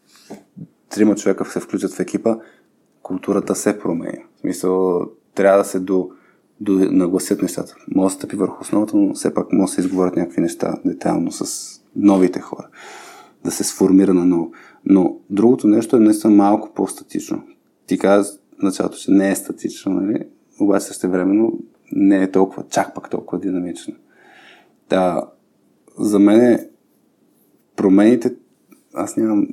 трима 0.90 1.15
човека 1.15 1.45
се 1.45 1.60
включат 1.60 1.94
в 1.94 1.99
екипа, 1.99 2.38
културата 3.02 3.56
се 3.56 3.80
променя. 3.80 4.23
В 4.38 4.40
смисъл, 4.40 5.02
трябва 5.36 5.57
да 5.57 5.65
се 5.65 5.80
до, 5.80 6.10
до 6.60 6.72
нагласят 6.72 7.41
нещата. 7.41 7.76
Може 7.95 8.15
да 8.15 8.19
стъпи 8.19 8.36
върху 8.36 8.61
основата, 8.61 8.98
но 8.98 9.14
все 9.14 9.34
пак 9.34 9.53
може 9.53 9.69
да 9.69 9.73
се 9.73 9.82
изговорят 9.82 10.15
някакви 10.15 10.41
неща 10.41 10.78
детайлно 10.86 11.32
с 11.32 11.72
новите 11.95 12.40
хора 12.40 12.68
да 13.44 13.52
се 13.52 13.64
сформира 13.64 14.14
на 14.14 14.26
ново. 14.26 14.52
Но 14.86 15.18
другото 15.30 15.68
нещо 15.68 15.96
е 15.96 16.00
наистина 16.00 16.34
малко 16.34 16.74
по-статично. 16.76 17.44
Ти 17.88 17.98
каза 17.98 18.40
в 18.60 18.64
началото, 18.64 18.98
че 18.98 19.12
не 19.12 19.32
е 19.32 19.36
статично, 19.36 19.92
нали? 19.92 20.28
обаче 20.60 20.86
също 20.86 21.10
времено 21.10 21.52
не 21.92 22.24
е 22.24 22.32
толкова, 22.32 22.64
чак 22.70 22.96
пак 22.96 23.10
толкова 23.10 23.42
динамично. 23.42 23.94
Да, 24.90 25.28
за 26.00 26.20
мен 26.20 26.42
е 26.42 26.70
промените, 27.76 28.36
аз 28.94 29.18
нямам 29.18 29.48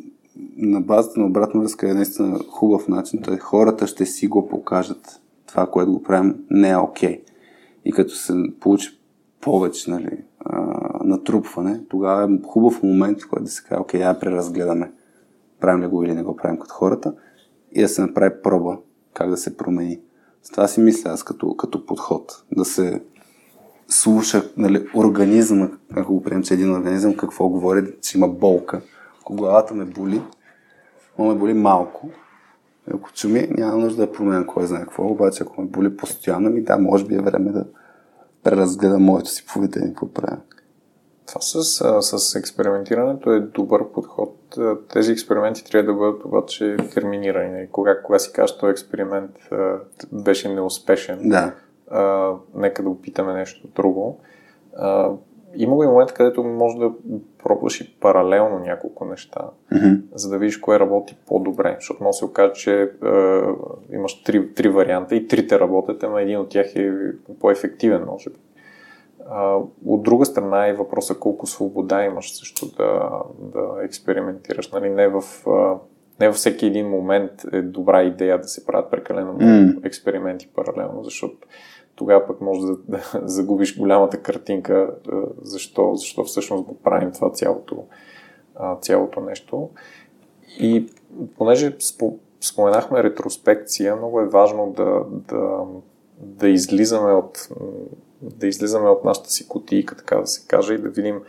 на 0.56 0.80
базата 0.80 1.20
на 1.20 1.26
обратна 1.26 1.60
връзка 1.60 1.90
е 1.90 1.94
наистина 1.94 2.38
хубав 2.38 2.88
начин, 2.88 3.22
т.е. 3.22 3.38
хората 3.38 3.86
ще 3.86 4.06
си 4.06 4.26
го 4.26 4.48
покажат 4.48 5.20
това, 5.46 5.66
което 5.66 5.92
го 5.92 6.02
правим, 6.02 6.34
не 6.50 6.70
е 6.70 6.76
окей. 6.76 7.16
Okay. 7.16 7.20
И 7.84 7.92
като 7.92 8.14
се 8.14 8.34
получи 8.60 8.98
повече, 9.40 9.90
нали, 9.90 10.18
натрупване, 11.04 11.80
тогава 11.88 12.24
е 12.24 12.46
хубав 12.46 12.82
момент, 12.82 13.22
в 13.22 13.28
който 13.28 13.44
да 13.44 13.50
се 13.50 13.64
каже, 13.64 13.80
окей, 13.80 14.00
я 14.00 14.20
преразгледаме, 14.20 14.92
правим 15.60 15.82
ли 15.82 15.86
го 15.86 16.04
или 16.04 16.14
не 16.14 16.22
го 16.22 16.36
правим 16.36 16.58
като 16.58 16.74
хората 16.74 17.14
и 17.72 17.82
да 17.82 17.88
се 17.88 18.02
направи 18.02 18.42
проба 18.42 18.78
как 19.14 19.30
да 19.30 19.36
се 19.36 19.56
промени. 19.56 20.00
С 20.42 20.50
това 20.50 20.68
си 20.68 20.80
мисля 20.80 21.10
аз 21.10 21.22
като, 21.22 21.56
като 21.56 21.86
подход. 21.86 22.44
Да 22.56 22.64
се 22.64 23.02
слуша 23.88 24.50
нали, 24.56 24.86
организма, 24.96 25.68
ако 25.96 26.14
го 26.14 26.22
приемем, 26.22 26.42
че 26.42 26.54
един 26.54 26.74
организъм 26.74 27.16
какво 27.16 27.48
говори, 27.48 27.94
че 28.02 28.18
има 28.18 28.28
болка. 28.28 28.80
Ако 29.20 29.34
главата 29.34 29.74
ме 29.74 29.84
боли, 29.84 30.22
но 31.18 31.24
ме 31.24 31.34
боли 31.34 31.54
малко, 31.54 32.10
ако 32.94 33.12
чуми, 33.12 33.48
няма 33.50 33.76
нужда 33.78 34.06
да 34.06 34.12
променя 34.12 34.46
кой 34.46 34.66
знае 34.66 34.80
какво, 34.80 35.06
обаче 35.06 35.42
ако 35.42 35.60
ме 35.60 35.66
боли 35.66 35.96
постоянно, 35.96 36.50
ми 36.50 36.62
да, 36.62 36.78
може 36.78 37.04
би 37.04 37.14
е 37.14 37.20
време 37.20 37.52
да 37.52 37.64
преразгледам 38.42 39.02
моето 39.02 39.30
си 39.30 39.46
поведение, 39.46 39.88
какво 39.88 40.08
правя. 40.08 40.38
Това 41.26 41.40
с, 41.40 41.62
с 42.18 42.34
експериментирането 42.34 43.32
е 43.32 43.40
добър 43.40 43.92
подход. 43.92 44.58
Тези 44.92 45.12
експерименти 45.12 45.64
трябва 45.64 45.92
да 45.92 45.98
бъдат 45.98 46.24
обаче 46.24 46.76
терминирани. 46.94 47.50
Нали? 47.50 47.68
Кога, 47.72 48.02
кога 48.02 48.18
си 48.18 48.32
кажеш, 48.32 48.58
този 48.58 48.70
експеримент 48.70 49.30
беше 50.12 50.54
неуспешен, 50.54 51.28
да. 51.28 51.54
а, 51.90 52.32
нека 52.54 52.82
да 52.82 52.90
опитаме 52.90 53.32
нещо 53.32 53.68
друго. 53.74 54.20
А, 54.76 55.10
има 55.54 55.84
ли 55.84 55.88
момент, 55.88 56.12
където 56.12 56.44
може 56.44 56.78
да 56.78 56.92
пробваш 57.44 57.80
и 57.80 57.96
паралелно 58.00 58.58
няколко 58.58 59.04
неща, 59.04 59.40
mm-hmm. 59.72 60.00
за 60.14 60.30
да 60.30 60.38
видиш 60.38 60.56
кое 60.56 60.80
работи 60.80 61.16
по-добре? 61.26 61.76
Защото 61.78 62.04
може 62.04 62.18
се 62.18 62.24
окаже, 62.24 62.52
че 62.52 62.82
е, 62.82 62.86
имаш 63.92 64.22
три, 64.22 64.54
три 64.54 64.68
варианта 64.68 65.16
и 65.16 65.28
трите 65.28 65.60
работят, 65.60 66.02
ама 66.02 66.22
един 66.22 66.38
от 66.38 66.48
тях 66.48 66.76
е 66.76 66.92
по-ефективен, 67.40 68.04
може 68.06 68.30
би. 68.30 68.36
А, 69.30 69.56
от 69.86 70.02
друга 70.02 70.24
страна 70.24 70.66
е 70.66 70.72
въпроса 70.72 71.14
колко 71.14 71.46
свобода 71.46 72.04
имаш 72.04 72.38
също 72.38 72.66
да, 72.66 73.10
да 73.38 73.84
експериментираш. 73.84 74.72
Нали? 74.72 74.90
Не, 74.90 75.08
в, 75.08 75.22
не 76.20 76.28
във 76.28 76.36
всеки 76.36 76.66
един 76.66 76.88
момент 76.88 77.32
е 77.52 77.62
добра 77.62 78.02
идея 78.02 78.38
да 78.38 78.48
се 78.48 78.66
правят 78.66 78.90
прекалено 78.90 79.32
много 79.32 79.50
mm. 79.50 79.86
експерименти 79.86 80.48
паралелно, 80.54 81.04
защото 81.04 81.48
тогава 81.98 82.26
пък 82.26 82.40
може 82.40 82.60
да, 82.60 82.76
да 82.88 83.00
загубиш 83.24 83.78
голямата 83.78 84.22
картинка, 84.22 84.94
защо, 85.42 85.94
защо 85.94 86.24
всъщност 86.24 86.64
го 86.64 86.74
правим 86.74 87.12
това 87.12 87.30
цялото, 87.30 87.84
цялото 88.80 89.20
нещо. 89.20 89.70
И 90.60 90.86
понеже 91.38 91.76
споменахме 92.40 93.02
ретроспекция, 93.02 93.96
много 93.96 94.20
е 94.20 94.28
важно 94.28 94.72
да, 94.76 95.04
да, 95.08 95.64
да 96.20 96.48
излизаме 96.48 97.12
от 97.12 97.48
да 98.22 98.46
излизаме 98.46 98.88
от 98.88 99.04
нашата 99.04 99.30
си 99.30 99.48
кутийка, 99.48 99.96
така 99.96 100.16
да 100.16 100.26
се 100.26 100.46
каже, 100.46 100.74
и 100.74 100.78
да 100.78 100.88
видим 100.88 101.20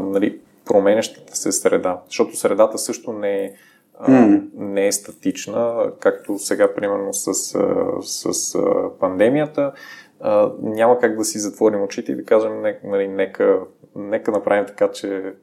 нали, 0.00 0.40
променящата 0.64 1.36
се 1.36 1.52
среда. 1.52 2.00
Защото 2.06 2.36
средата 2.36 2.78
също 2.78 3.12
не 3.12 3.44
е, 3.44 3.52
mm. 4.00 4.42
не 4.54 4.86
е 4.86 4.92
статична, 4.92 5.90
както 6.00 6.38
сега, 6.38 6.74
примерно, 6.74 7.14
с, 7.14 7.34
с, 8.02 8.34
с 8.34 8.58
пандемията. 9.00 9.72
Няма 10.62 10.98
как 10.98 11.16
да 11.16 11.24
си 11.24 11.38
затворим 11.38 11.82
очите 11.82 12.12
и 12.12 12.16
да 12.16 12.24
кажем, 12.24 12.62
нали, 12.84 13.08
нека, 13.08 13.60
нека 13.96 14.30
направим 14.30 14.66
така, 14.66 14.90
че 14.90 15.34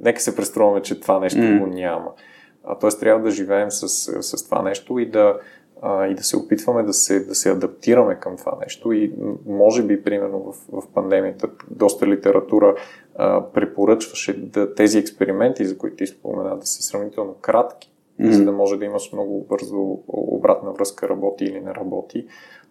нека 0.00 0.20
се 0.20 0.36
преструваме, 0.36 0.82
че 0.82 1.00
това 1.00 1.20
нещо 1.20 1.38
mm. 1.38 1.58
го 1.58 1.66
няма. 1.66 2.10
Т.е. 2.80 2.90
трябва 2.90 3.22
да 3.22 3.30
живеем 3.30 3.70
с, 3.70 3.88
с 4.22 4.44
това 4.44 4.62
нещо 4.62 4.98
и 4.98 5.10
да, 5.10 5.38
а, 5.82 6.06
и 6.06 6.14
да 6.14 6.22
се 6.22 6.36
опитваме 6.36 6.82
да 6.82 6.92
се, 6.92 7.20
да 7.20 7.34
се 7.34 7.50
адаптираме 7.50 8.14
към 8.14 8.36
това 8.36 8.58
нещо. 8.62 8.92
И 8.92 9.12
може 9.46 9.82
би, 9.82 10.02
примерно 10.02 10.52
в, 10.52 10.82
в 10.82 10.88
пандемията, 10.94 11.48
доста 11.70 12.06
литература 12.06 12.74
а, 13.14 13.44
препоръчваше 13.52 14.46
да, 14.46 14.74
тези 14.74 14.98
експерименти, 14.98 15.64
за 15.64 15.78
които 15.78 15.96
ти 15.96 16.06
спомена, 16.06 16.58
да 16.58 16.66
са 16.66 16.82
сравнително 16.82 17.34
кратки, 17.34 17.87
mm-hmm. 18.20 18.30
за 18.30 18.44
да 18.44 18.52
може 18.52 18.76
да 18.76 18.84
имаш 18.84 19.12
много 19.12 19.46
бързо 19.48 19.98
обратна 20.08 20.72
връзка, 20.72 21.08
работи 21.08 21.44
или 21.44 21.60
не 21.60 21.74
работи. 21.74 22.26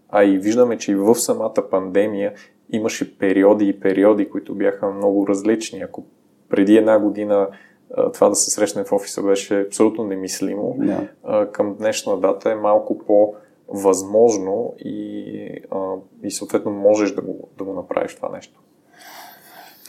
А 0.10 0.24
и 0.24 0.38
виждаме, 0.38 0.78
че 0.78 0.91
и 0.91 0.95
в 0.95 1.15
самата 1.15 1.69
пандемия 1.72 2.34
имаше 2.72 3.18
периоди 3.18 3.68
и 3.68 3.80
периоди, 3.80 4.30
които 4.30 4.56
бяха 4.56 4.91
много 4.91 5.28
различни. 5.28 5.82
Ако 5.82 6.06
преди 6.49 6.76
една 6.76 6.99
година 6.99 7.48
това 8.14 8.30
да 8.30 8.36
се 8.36 8.52
срещне 8.52 8.84
в 8.84 8.91
офиса 8.91 9.24
беше 9.24 9.61
абсолютно 9.61 10.03
немислимо. 10.03 10.76
Yeah. 10.80 11.52
Към 11.52 11.76
днешна 11.76 12.19
дата 12.19 12.52
е 12.52 12.56
малко 12.56 12.98
по-възможно 12.98 14.74
и, 14.80 15.61
и 16.24 16.32
съответно 16.32 16.72
можеш 16.72 17.11
да 17.11 17.22
го, 17.22 17.49
да 17.57 17.64
го 17.64 17.74
направиш 17.74 18.15
това 18.15 18.30
нещо. 18.30 18.60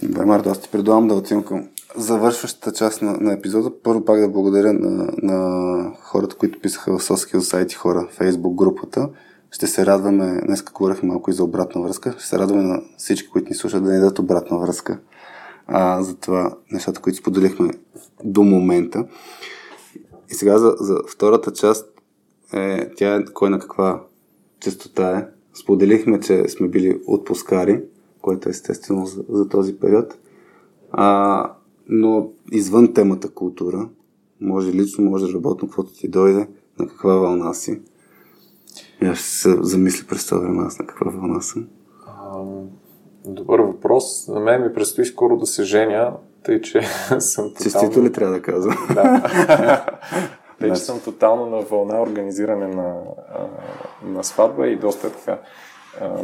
Добре, 0.03 0.25
Марто, 0.25 0.49
аз 0.51 0.61
ти 0.61 0.69
предлагам 0.71 1.09
да 1.09 1.15
отидем 1.15 1.43
към 1.43 1.69
завършващата 1.97 2.73
част 2.73 3.03
на, 3.03 3.13
на 3.13 3.33
епизода. 3.33 3.71
Първо 3.83 4.05
пак 4.05 4.21
да 4.21 4.29
благодаря 4.29 4.73
на, 4.73 5.13
на 5.23 5.93
хората, 6.03 6.37
които 6.37 6.61
писаха 6.61 6.99
в 6.99 7.03
Соскил 7.03 7.41
сайти 7.41 7.75
хора, 7.75 8.09
Фейсбук 8.11 8.55
групата. 8.55 9.09
Ще 9.51 9.67
се 9.67 9.87
радваме, 9.87 10.41
днес 10.47 10.63
говорихме 10.63 11.09
малко 11.09 11.31
и 11.31 11.35
за 11.35 11.45
обратна 11.45 11.83
връзка, 11.83 12.15
ще 12.19 12.27
се 12.27 12.39
радваме 12.39 12.63
на 12.63 12.83
всички, 12.97 13.29
които 13.29 13.49
ни 13.49 13.55
слушат 13.55 13.85
да 13.85 13.93
ни 13.93 13.99
дадат 13.99 14.19
обратна 14.19 14.59
връзка 14.59 14.99
а, 15.69 16.03
за 16.03 16.17
това 16.17 16.57
нещата, 16.73 17.01
които 17.01 17.19
споделихме 17.19 17.71
до 18.25 18.43
момента. 18.43 19.07
И 20.31 20.35
сега 20.35 20.59
за, 20.59 20.75
за 20.81 20.99
втората 21.13 21.53
част, 21.53 21.89
е, 22.53 22.91
тя 22.97 23.15
е 23.15 23.25
кой 23.25 23.51
на 23.51 23.59
каква 23.59 24.03
частота 24.61 25.19
е. 25.19 25.27
Споделихме, 25.61 26.21
че 26.21 26.49
сме 26.49 26.69
били 26.69 27.01
отпускари, 27.07 27.83
което 28.23 28.49
е 28.49 28.51
естествено 28.51 29.07
за, 29.07 29.25
за 29.29 29.49
този 29.49 29.79
период. 29.79 30.15
А, 30.93 31.53
но 31.89 32.31
извън 32.53 32.95
темата 32.95 33.31
култура, 33.31 33.89
може 34.41 34.73
лично, 34.73 35.05
може 35.05 35.35
работно, 35.35 35.69
каквото 35.69 35.93
ти 35.93 36.09
дойде, 36.09 36.49
на 36.79 36.89
каква 36.89 37.15
вълна 37.15 37.55
си. 37.55 37.81
Аз 39.03 39.19
ще 39.19 39.29
се 39.29 39.57
замисля 39.61 40.07
през 40.09 40.27
това 40.27 40.41
време 40.41 40.65
аз 40.67 40.79
на 40.79 40.87
каква 40.87 41.11
вълна 41.11 41.41
съм. 41.41 41.69
Добър 43.25 43.61
въпрос. 43.61 44.29
На 44.29 44.41
мен 44.41 44.63
ми 44.63 44.75
предстои 44.75 45.05
скоро 45.05 45.37
да 45.37 45.47
се 45.47 45.63
женя, 45.63 46.17
тъй 46.43 46.61
че 46.61 46.83
съм 47.19 47.45
тотално... 47.45 47.63
Честито 47.63 48.03
ли 48.03 48.13
трябва 48.13 48.35
да 48.35 48.43
казвам? 48.43 48.77
Да. 48.95 49.99
тъй, 50.61 50.73
че 50.73 50.81
съм 50.81 51.01
тотално 51.01 51.47
на 51.47 51.61
вълна 51.61 52.03
организиране 52.03 52.67
на, 52.67 53.03
на 54.05 54.25
сватба 54.25 54.67
и 54.67 54.77
доста 54.77 55.13
така 55.13 55.39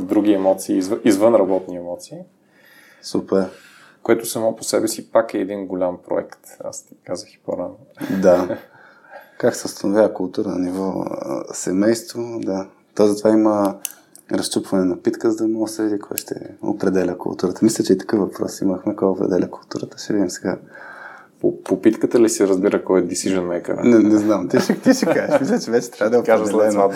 други 0.00 0.32
емоции, 0.32 0.82
извън 1.04 1.34
работни 1.34 1.76
емоции. 1.76 2.18
Супер. 3.02 3.50
Което 4.04 4.26
само 4.26 4.56
по 4.56 4.64
себе 4.64 4.88
си 4.88 5.10
пак 5.10 5.34
е 5.34 5.38
един 5.38 5.66
голям 5.66 5.98
проект. 6.08 6.40
Аз 6.64 6.86
ти 6.86 6.94
казах 7.04 7.34
и 7.34 7.40
по-рано. 7.46 7.76
Да. 8.22 8.58
Как 9.38 9.54
се 9.54 9.66
установява 9.66 10.14
култура 10.14 10.48
на 10.48 10.58
ниво 10.58 11.04
семейство, 11.52 12.40
да. 12.40 12.66
То 12.94 13.06
затова 13.06 13.30
има 13.30 13.78
разчупване 14.32 14.84
на 14.84 15.02
питка, 15.02 15.30
за 15.30 15.36
да 15.36 15.66
да 15.76 15.82
види 15.82 15.98
кой 15.98 16.16
ще 16.16 16.34
определя 16.62 17.18
културата. 17.18 17.60
Мисля, 17.62 17.84
че 17.84 17.92
и 17.92 17.98
такъв 17.98 18.18
въпрос 18.18 18.60
имахме, 18.60 18.96
кой 18.96 19.08
определя 19.08 19.50
културата. 19.50 19.98
Ще 19.98 20.12
видим 20.12 20.30
сега. 20.30 20.58
По, 21.40 21.62
по 21.62 21.80
питката 21.80 22.20
ли 22.20 22.28
се 22.28 22.48
разбира 22.48 22.84
кой 22.84 23.00
е 23.00 23.04
decision 23.04 23.40
maker? 23.40 23.82
Не, 23.82 23.98
не 23.98 24.18
знам. 24.18 24.48
Ти 24.48 24.60
ще, 24.60 24.80
ти 24.80 24.94
ще 24.94 25.06
кажеш. 25.06 25.40
Мисля, 25.40 25.60
че 25.60 25.70
вече 25.70 25.90
трябва 25.90 26.10
да 26.10 26.16
е 26.16 26.20
определено. 26.20 26.92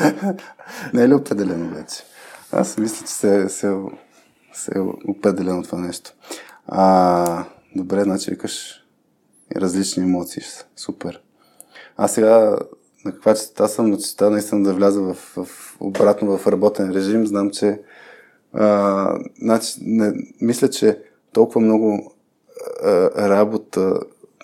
не 0.95 1.03
е 1.03 1.09
ли 1.09 1.15
определено 1.15 1.75
вече? 1.75 2.05
Аз 2.53 2.79
мисля, 2.79 3.07
че 3.07 3.13
се, 3.13 3.49
се, 3.49 3.77
се 4.53 4.73
е 4.79 4.81
определено 5.09 5.63
това 5.63 5.79
нещо. 5.79 6.13
А, 6.69 7.45
добре, 7.77 8.03
значи 8.03 8.31
викаш 8.31 8.85
различни 9.57 10.03
емоции. 10.03 10.43
Супер. 10.77 11.23
А 11.97 12.09
сега 12.09 12.59
на 13.05 13.13
каква 13.13 13.35
частота 13.35 13.69
съм, 13.69 13.91
но 13.91 13.97
частота 13.97 14.31
наистина 14.31 14.63
да 14.63 14.75
вляза 14.75 15.01
в, 15.03 15.15
в, 15.15 15.77
обратно 15.81 16.39
в 16.39 16.47
работен 16.47 16.91
режим. 16.91 17.27
Знам, 17.27 17.51
че 17.51 17.81
а, 18.53 19.19
значи, 19.43 19.79
не, 19.81 20.13
мисля, 20.41 20.71
че 20.71 20.99
толкова 21.33 21.61
много 21.61 22.13
а, 22.85 23.29
работа, 23.29 24.01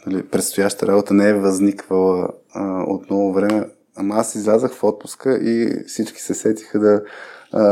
нали, 0.07 0.23
предстояща 0.23 0.87
работа 0.87 1.15
не 1.15 1.29
е 1.29 1.35
възниквала 1.35 2.29
а, 2.53 2.83
от 2.83 3.11
много 3.11 3.33
време. 3.33 3.69
Ама 3.97 4.15
аз 4.15 4.35
излязах 4.35 4.73
в 4.73 4.85
отпуска 4.85 5.39
и 5.39 5.85
всички 5.87 6.21
се 6.21 6.35
сетиха 6.35 6.79
да, 6.79 7.03
а, 7.53 7.63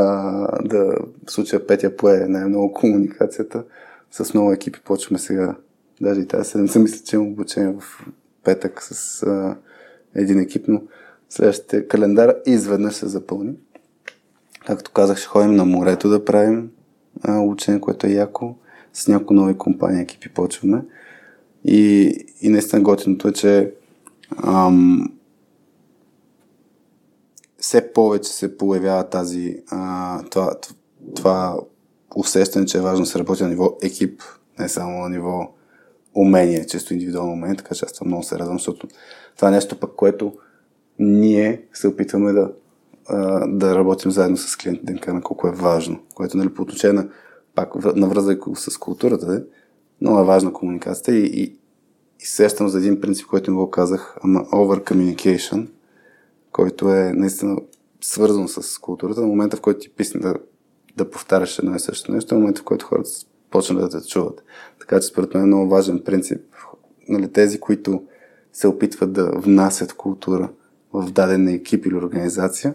да 0.61 0.95
в 1.27 1.31
случая 1.31 1.67
Петя 1.67 1.97
пое 1.97 2.25
най-много 2.27 2.73
комуникацията. 2.73 3.63
С 4.13 4.33
много 4.33 4.51
екипи 4.51 4.79
почваме 4.85 5.19
сега. 5.19 5.55
Даже 6.01 6.21
и 6.21 6.27
тази 6.27 6.49
седмица 6.49 6.79
мисля, 6.79 7.05
че 7.05 7.15
имам 7.15 7.27
обучение 7.27 7.73
в 7.79 8.05
петък 8.43 8.83
с 8.83 9.23
а, 9.23 9.57
един 10.15 10.39
екип, 10.39 10.65
но 10.67 10.81
следващия 11.29 11.87
календар 11.87 12.35
изведнъж 12.45 12.93
се 12.93 13.07
запълни. 13.07 13.53
Както 14.65 14.91
казах, 14.91 15.17
ще 15.17 15.27
ходим 15.27 15.55
на 15.55 15.65
морето 15.65 16.09
да 16.09 16.25
правим 16.25 16.71
а, 17.21 17.39
учене, 17.39 17.81
което 17.81 18.07
е 18.07 18.11
яко. 18.11 18.55
С 18.93 19.07
някои 19.07 19.35
нови 19.35 19.57
компании, 19.57 20.01
екипи 20.01 20.29
почваме. 20.29 20.81
И, 21.65 22.11
и 22.41 22.49
наистина 22.49 22.81
готиното 22.81 23.27
е, 23.27 23.33
че 23.33 23.73
ам, 24.43 25.13
все 27.57 27.93
повече 27.93 28.31
се 28.31 28.57
появява 28.57 29.09
тази, 29.09 29.63
а, 29.67 30.23
това, 30.23 30.55
това 31.15 31.57
усещане, 32.15 32.65
че 32.65 32.77
е 32.77 32.81
важно 32.81 33.05
да 33.05 33.09
се 33.09 33.19
работи 33.19 33.43
на 33.43 33.49
ниво 33.49 33.77
екип, 33.81 34.21
не 34.59 34.69
само 34.69 34.99
на 34.99 35.09
ниво 35.09 35.53
умение, 36.15 36.65
често 36.65 36.93
индивидуално 36.93 37.33
умение, 37.33 37.55
така 37.55 37.75
че 37.75 37.85
аз 37.85 37.93
това 37.93 38.07
много 38.07 38.23
се 38.23 38.39
радвам, 38.39 38.57
защото 38.57 38.87
това 39.35 39.47
е 39.47 39.51
нещо 39.51 39.79
пък, 39.79 39.95
което 39.95 40.33
ние 40.99 41.65
се 41.73 41.87
опитваме 41.87 42.31
да, 42.31 42.51
да 43.47 43.75
работим 43.75 44.11
заедно 44.11 44.37
с 44.37 44.57
клиентите, 44.57 44.93
да 44.93 45.13
на 45.13 45.21
колко 45.21 45.47
е 45.47 45.51
важно, 45.51 45.99
което 46.15 46.37
нали, 46.37 46.53
по 46.53 46.61
отношение 46.61 47.01
на, 47.01 47.09
пак 47.55 47.95
навръзвайки 47.95 48.41
с 48.55 48.77
културата, 48.77 49.35
е, 49.35 49.43
много 50.01 50.19
е 50.19 50.25
важна 50.25 50.53
комуникацията 50.53 51.15
и, 51.15 51.25
и, 51.25 51.43
и 52.19 52.25
сещам 52.25 52.69
за 52.69 52.77
един 52.77 53.01
принцип, 53.01 53.27
който 53.27 53.51
им 53.51 53.57
го 53.57 53.71
казах, 53.71 54.17
ама 54.23 54.39
over 54.39 54.83
communication, 54.91 55.67
който 56.51 56.89
е 56.89 57.13
наистина 57.13 57.57
свързан 58.01 58.47
с 58.47 58.79
културата. 58.79 59.21
На 59.21 59.27
момента, 59.27 59.57
в 59.57 59.61
който 59.61 59.79
ти 59.79 59.89
писне 59.89 60.21
да, 60.21 60.35
да 60.97 61.09
повтаряш 61.09 61.59
едно 61.59 61.75
и 61.75 61.79
също 61.79 62.11
нещо, 62.11 62.35
е 62.35 62.37
момента, 62.37 62.61
в 62.61 62.63
който 62.65 62.85
хората 62.85 63.09
почнат 63.51 63.91
да 63.91 64.01
те 64.01 64.07
чуват. 64.07 64.43
Така 64.79 64.99
че 64.99 65.07
според 65.07 65.33
мен 65.33 65.43
е 65.43 65.47
много 65.47 65.69
важен 65.69 66.01
принцип. 66.05 66.41
Нали, 67.09 67.31
тези, 67.31 67.59
които 67.59 68.03
се 68.53 68.67
опитват 68.67 69.13
да 69.13 69.31
внасят 69.31 69.93
култура 69.93 70.49
в 70.93 71.11
даден 71.11 71.47
екип 71.47 71.85
или 71.85 71.95
организация, 71.95 72.73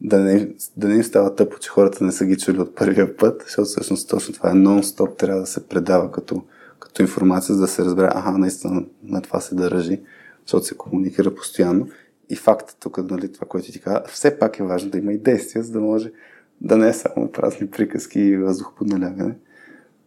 да 0.00 0.18
не, 0.18 0.54
да 0.76 0.88
не 0.88 0.94
им 0.94 1.04
става 1.04 1.34
тъпо, 1.34 1.58
че 1.58 1.70
хората 1.70 2.04
не 2.04 2.12
са 2.12 2.26
ги 2.26 2.36
чули 2.36 2.58
от 2.58 2.74
първия 2.74 3.16
път, 3.16 3.42
защото 3.42 3.68
всъщност 3.68 4.08
точно 4.08 4.34
това 4.34 4.50
е 4.50 4.54
нон-стоп, 4.54 5.16
трябва 5.16 5.40
да 5.40 5.46
се 5.46 5.68
предава 5.68 6.12
като, 6.12 6.42
като 6.78 7.02
информация, 7.02 7.54
за 7.54 7.60
да 7.60 7.68
се 7.68 7.84
разбере, 7.84 8.08
аха, 8.10 8.38
наистина 8.38 8.84
на 9.02 9.22
това 9.22 9.40
се 9.40 9.54
държи, 9.54 10.02
защото 10.46 10.66
се 10.66 10.76
комуникира 10.76 11.34
постоянно. 11.34 11.88
И 12.28 12.36
факта 12.36 12.76
тук, 12.80 13.10
нали, 13.10 13.32
това, 13.32 13.46
което 13.46 13.72
ти 13.72 13.80
казва, 13.80 14.02
все 14.08 14.38
пак 14.38 14.58
е 14.58 14.64
важно 14.64 14.90
да 14.90 14.98
има 14.98 15.12
и 15.12 15.18
действия, 15.18 15.62
за 15.62 15.72
да 15.72 15.80
може 15.80 16.12
да 16.60 16.76
не 16.76 16.88
е 16.88 16.92
само 16.92 17.32
празни 17.32 17.70
приказки 17.70 18.20
и 18.20 18.36
въздух 18.36 18.72
под 18.78 18.88
налягане, 18.88 19.34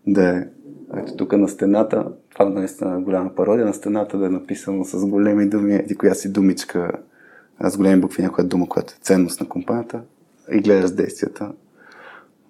да 0.08 0.38
е 0.38 0.48
ето 0.98 1.16
тук 1.16 1.34
на 1.34 1.50
стената, 1.50 2.12
това 2.30 2.50
наистина 2.50 2.96
е 2.96 3.02
голяма 3.02 3.36
пародия, 3.36 3.66
на 3.66 3.74
стената 3.74 4.18
да 4.18 4.26
е 4.26 4.30
написано 4.30 4.84
с 4.84 5.06
големи 5.06 5.50
думи, 5.50 5.76
еди 5.76 5.96
коя 5.96 6.14
си 6.14 6.32
думичка, 6.32 6.92
с 7.64 7.78
големи 7.78 8.02
букви 8.02 8.24
някоя 8.24 8.48
дума, 8.48 8.70
която 8.70 8.94
е 8.94 9.02
ценност 9.02 9.42
на 9.42 9.50
компанията 9.50 10.02
и 10.52 10.62
гледаш 10.62 10.92
действията. 10.92 11.52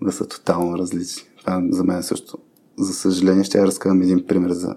да 0.01 0.11
са 0.11 0.27
тотално 0.27 0.77
различни. 0.77 1.23
Това 1.37 1.63
за 1.69 1.83
мен 1.83 2.03
също. 2.03 2.37
За 2.77 2.93
съжаление, 2.93 3.43
ще 3.43 3.57
я 3.57 3.65
разкажам 3.65 4.01
един 4.01 4.27
пример 4.27 4.51
за 4.51 4.75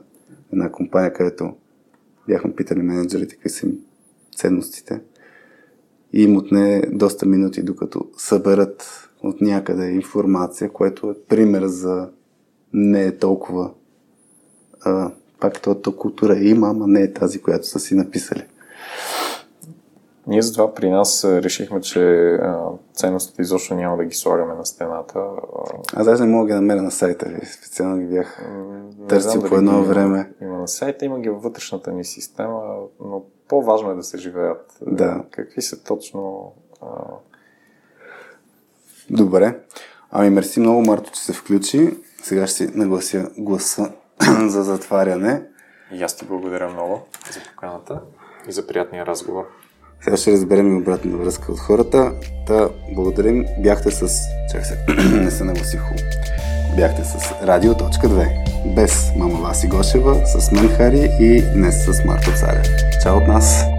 една 0.53 0.73
компания, 0.73 1.12
където 1.12 1.55
бяхме 2.28 2.55
питали 2.55 2.82
менеджерите 2.82 3.35
какви 3.35 3.51
са 3.51 3.66
ценностите. 4.36 5.01
И 6.12 6.23
им 6.23 6.36
отне 6.36 6.82
доста 6.93 7.27
минути, 7.27 7.62
докато 7.62 8.11
съберат 8.16 9.06
от 9.22 9.40
някъде 9.40 9.90
информация, 9.90 10.70
което 10.70 11.10
е 11.10 11.14
пример 11.28 11.66
за 11.66 12.09
не 12.72 13.05
е 13.05 13.18
толкова 13.18 13.70
а, 14.84 15.10
пак 15.40 15.60
това 15.60 15.97
култура 15.97 16.38
има, 16.38 16.68
ама 16.68 16.86
не 16.86 17.01
е 17.01 17.12
тази, 17.12 17.43
която 17.43 17.66
са 17.66 17.80
си 17.80 17.94
написали. 17.94 18.47
Ние 20.26 20.43
затова 20.43 20.74
при 20.74 20.90
нас 20.90 21.24
решихме, 21.24 21.80
че 21.80 22.32
а, 22.34 22.68
ценностите 22.94 23.43
изобщо 23.43 23.74
няма 23.74 23.97
да 23.97 24.05
ги 24.05 24.14
слагаме 24.14 24.55
на 24.55 24.66
стената. 24.66 25.20
Аз 25.94 26.06
даже 26.06 26.22
не 26.22 26.32
мога 26.32 26.44
да 26.44 26.48
ги 26.48 26.55
намеря 26.55 26.82
на 26.82 26.90
сайта 26.90 27.28
ви. 27.28 27.47
Специално 27.47 27.98
ги 27.98 28.06
бях 28.06 28.47
търсил 29.09 29.43
по 29.43 29.56
едно 29.56 29.84
време. 29.84 30.32
Има 30.43 30.59
на 30.59 30.68
сайта, 30.68 31.05
има 31.05 31.20
ги 31.20 31.28
във 31.28 31.43
вътрешната 31.43 31.93
ни 31.93 32.05
система, 32.05 32.60
но 33.01 33.24
по-важно 33.48 33.90
е 33.90 33.94
да 33.94 34.02
се 34.02 34.18
живеят. 34.18 34.78
Да. 34.86 35.24
Какви 35.30 35.62
са 35.62 35.84
точно... 35.84 36.52
А... 36.82 36.86
Добре. 39.11 39.59
Ами 40.11 40.31
мерси 40.31 40.61
много, 40.61 40.83
Марто, 40.83 41.11
че 41.11 41.20
се 41.20 41.33
включи. 41.33 41.91
Сега 42.23 42.47
ще 42.47 42.57
си 42.57 42.70
наглася 42.74 43.31
гласа 43.39 43.91
за 44.47 44.62
затваряне. 44.62 45.43
И 45.93 46.03
аз 46.03 46.16
ти 46.16 46.24
благодаря 46.24 46.69
много 46.69 47.01
за 47.33 47.41
поканата 47.51 48.01
и 48.49 48.53
за 48.53 48.66
приятния 48.66 49.07
разговор. 49.07 49.45
Сега 50.01 50.16
ще 50.16 50.33
разберем 50.33 50.77
и 50.77 50.81
обратна 50.81 51.16
връзка 51.16 51.53
от 51.53 51.59
хората. 51.59 52.12
Та, 52.47 52.69
благодарим. 52.95 53.45
Бяхте 53.59 53.91
с... 53.91 54.19
Чакай 54.53 54.65
се, 54.65 54.78
не 55.20 55.31
се 55.31 55.45
нагласих 55.45 55.81
Бяхте 56.77 57.05
с 57.05 57.33
Радио.2. 57.43 58.74
Без 58.74 59.11
мама 59.16 59.41
Васи 59.41 59.69
Гошева, 59.69 60.27
с 60.27 60.53
мен 60.53 60.69
Хари 60.69 61.11
и 61.20 61.43
днес 61.55 61.85
с 61.85 62.05
Марто 62.05 62.31
Царя. 62.37 62.62
Чао 63.03 63.16
от 63.16 63.27
нас! 63.27 63.76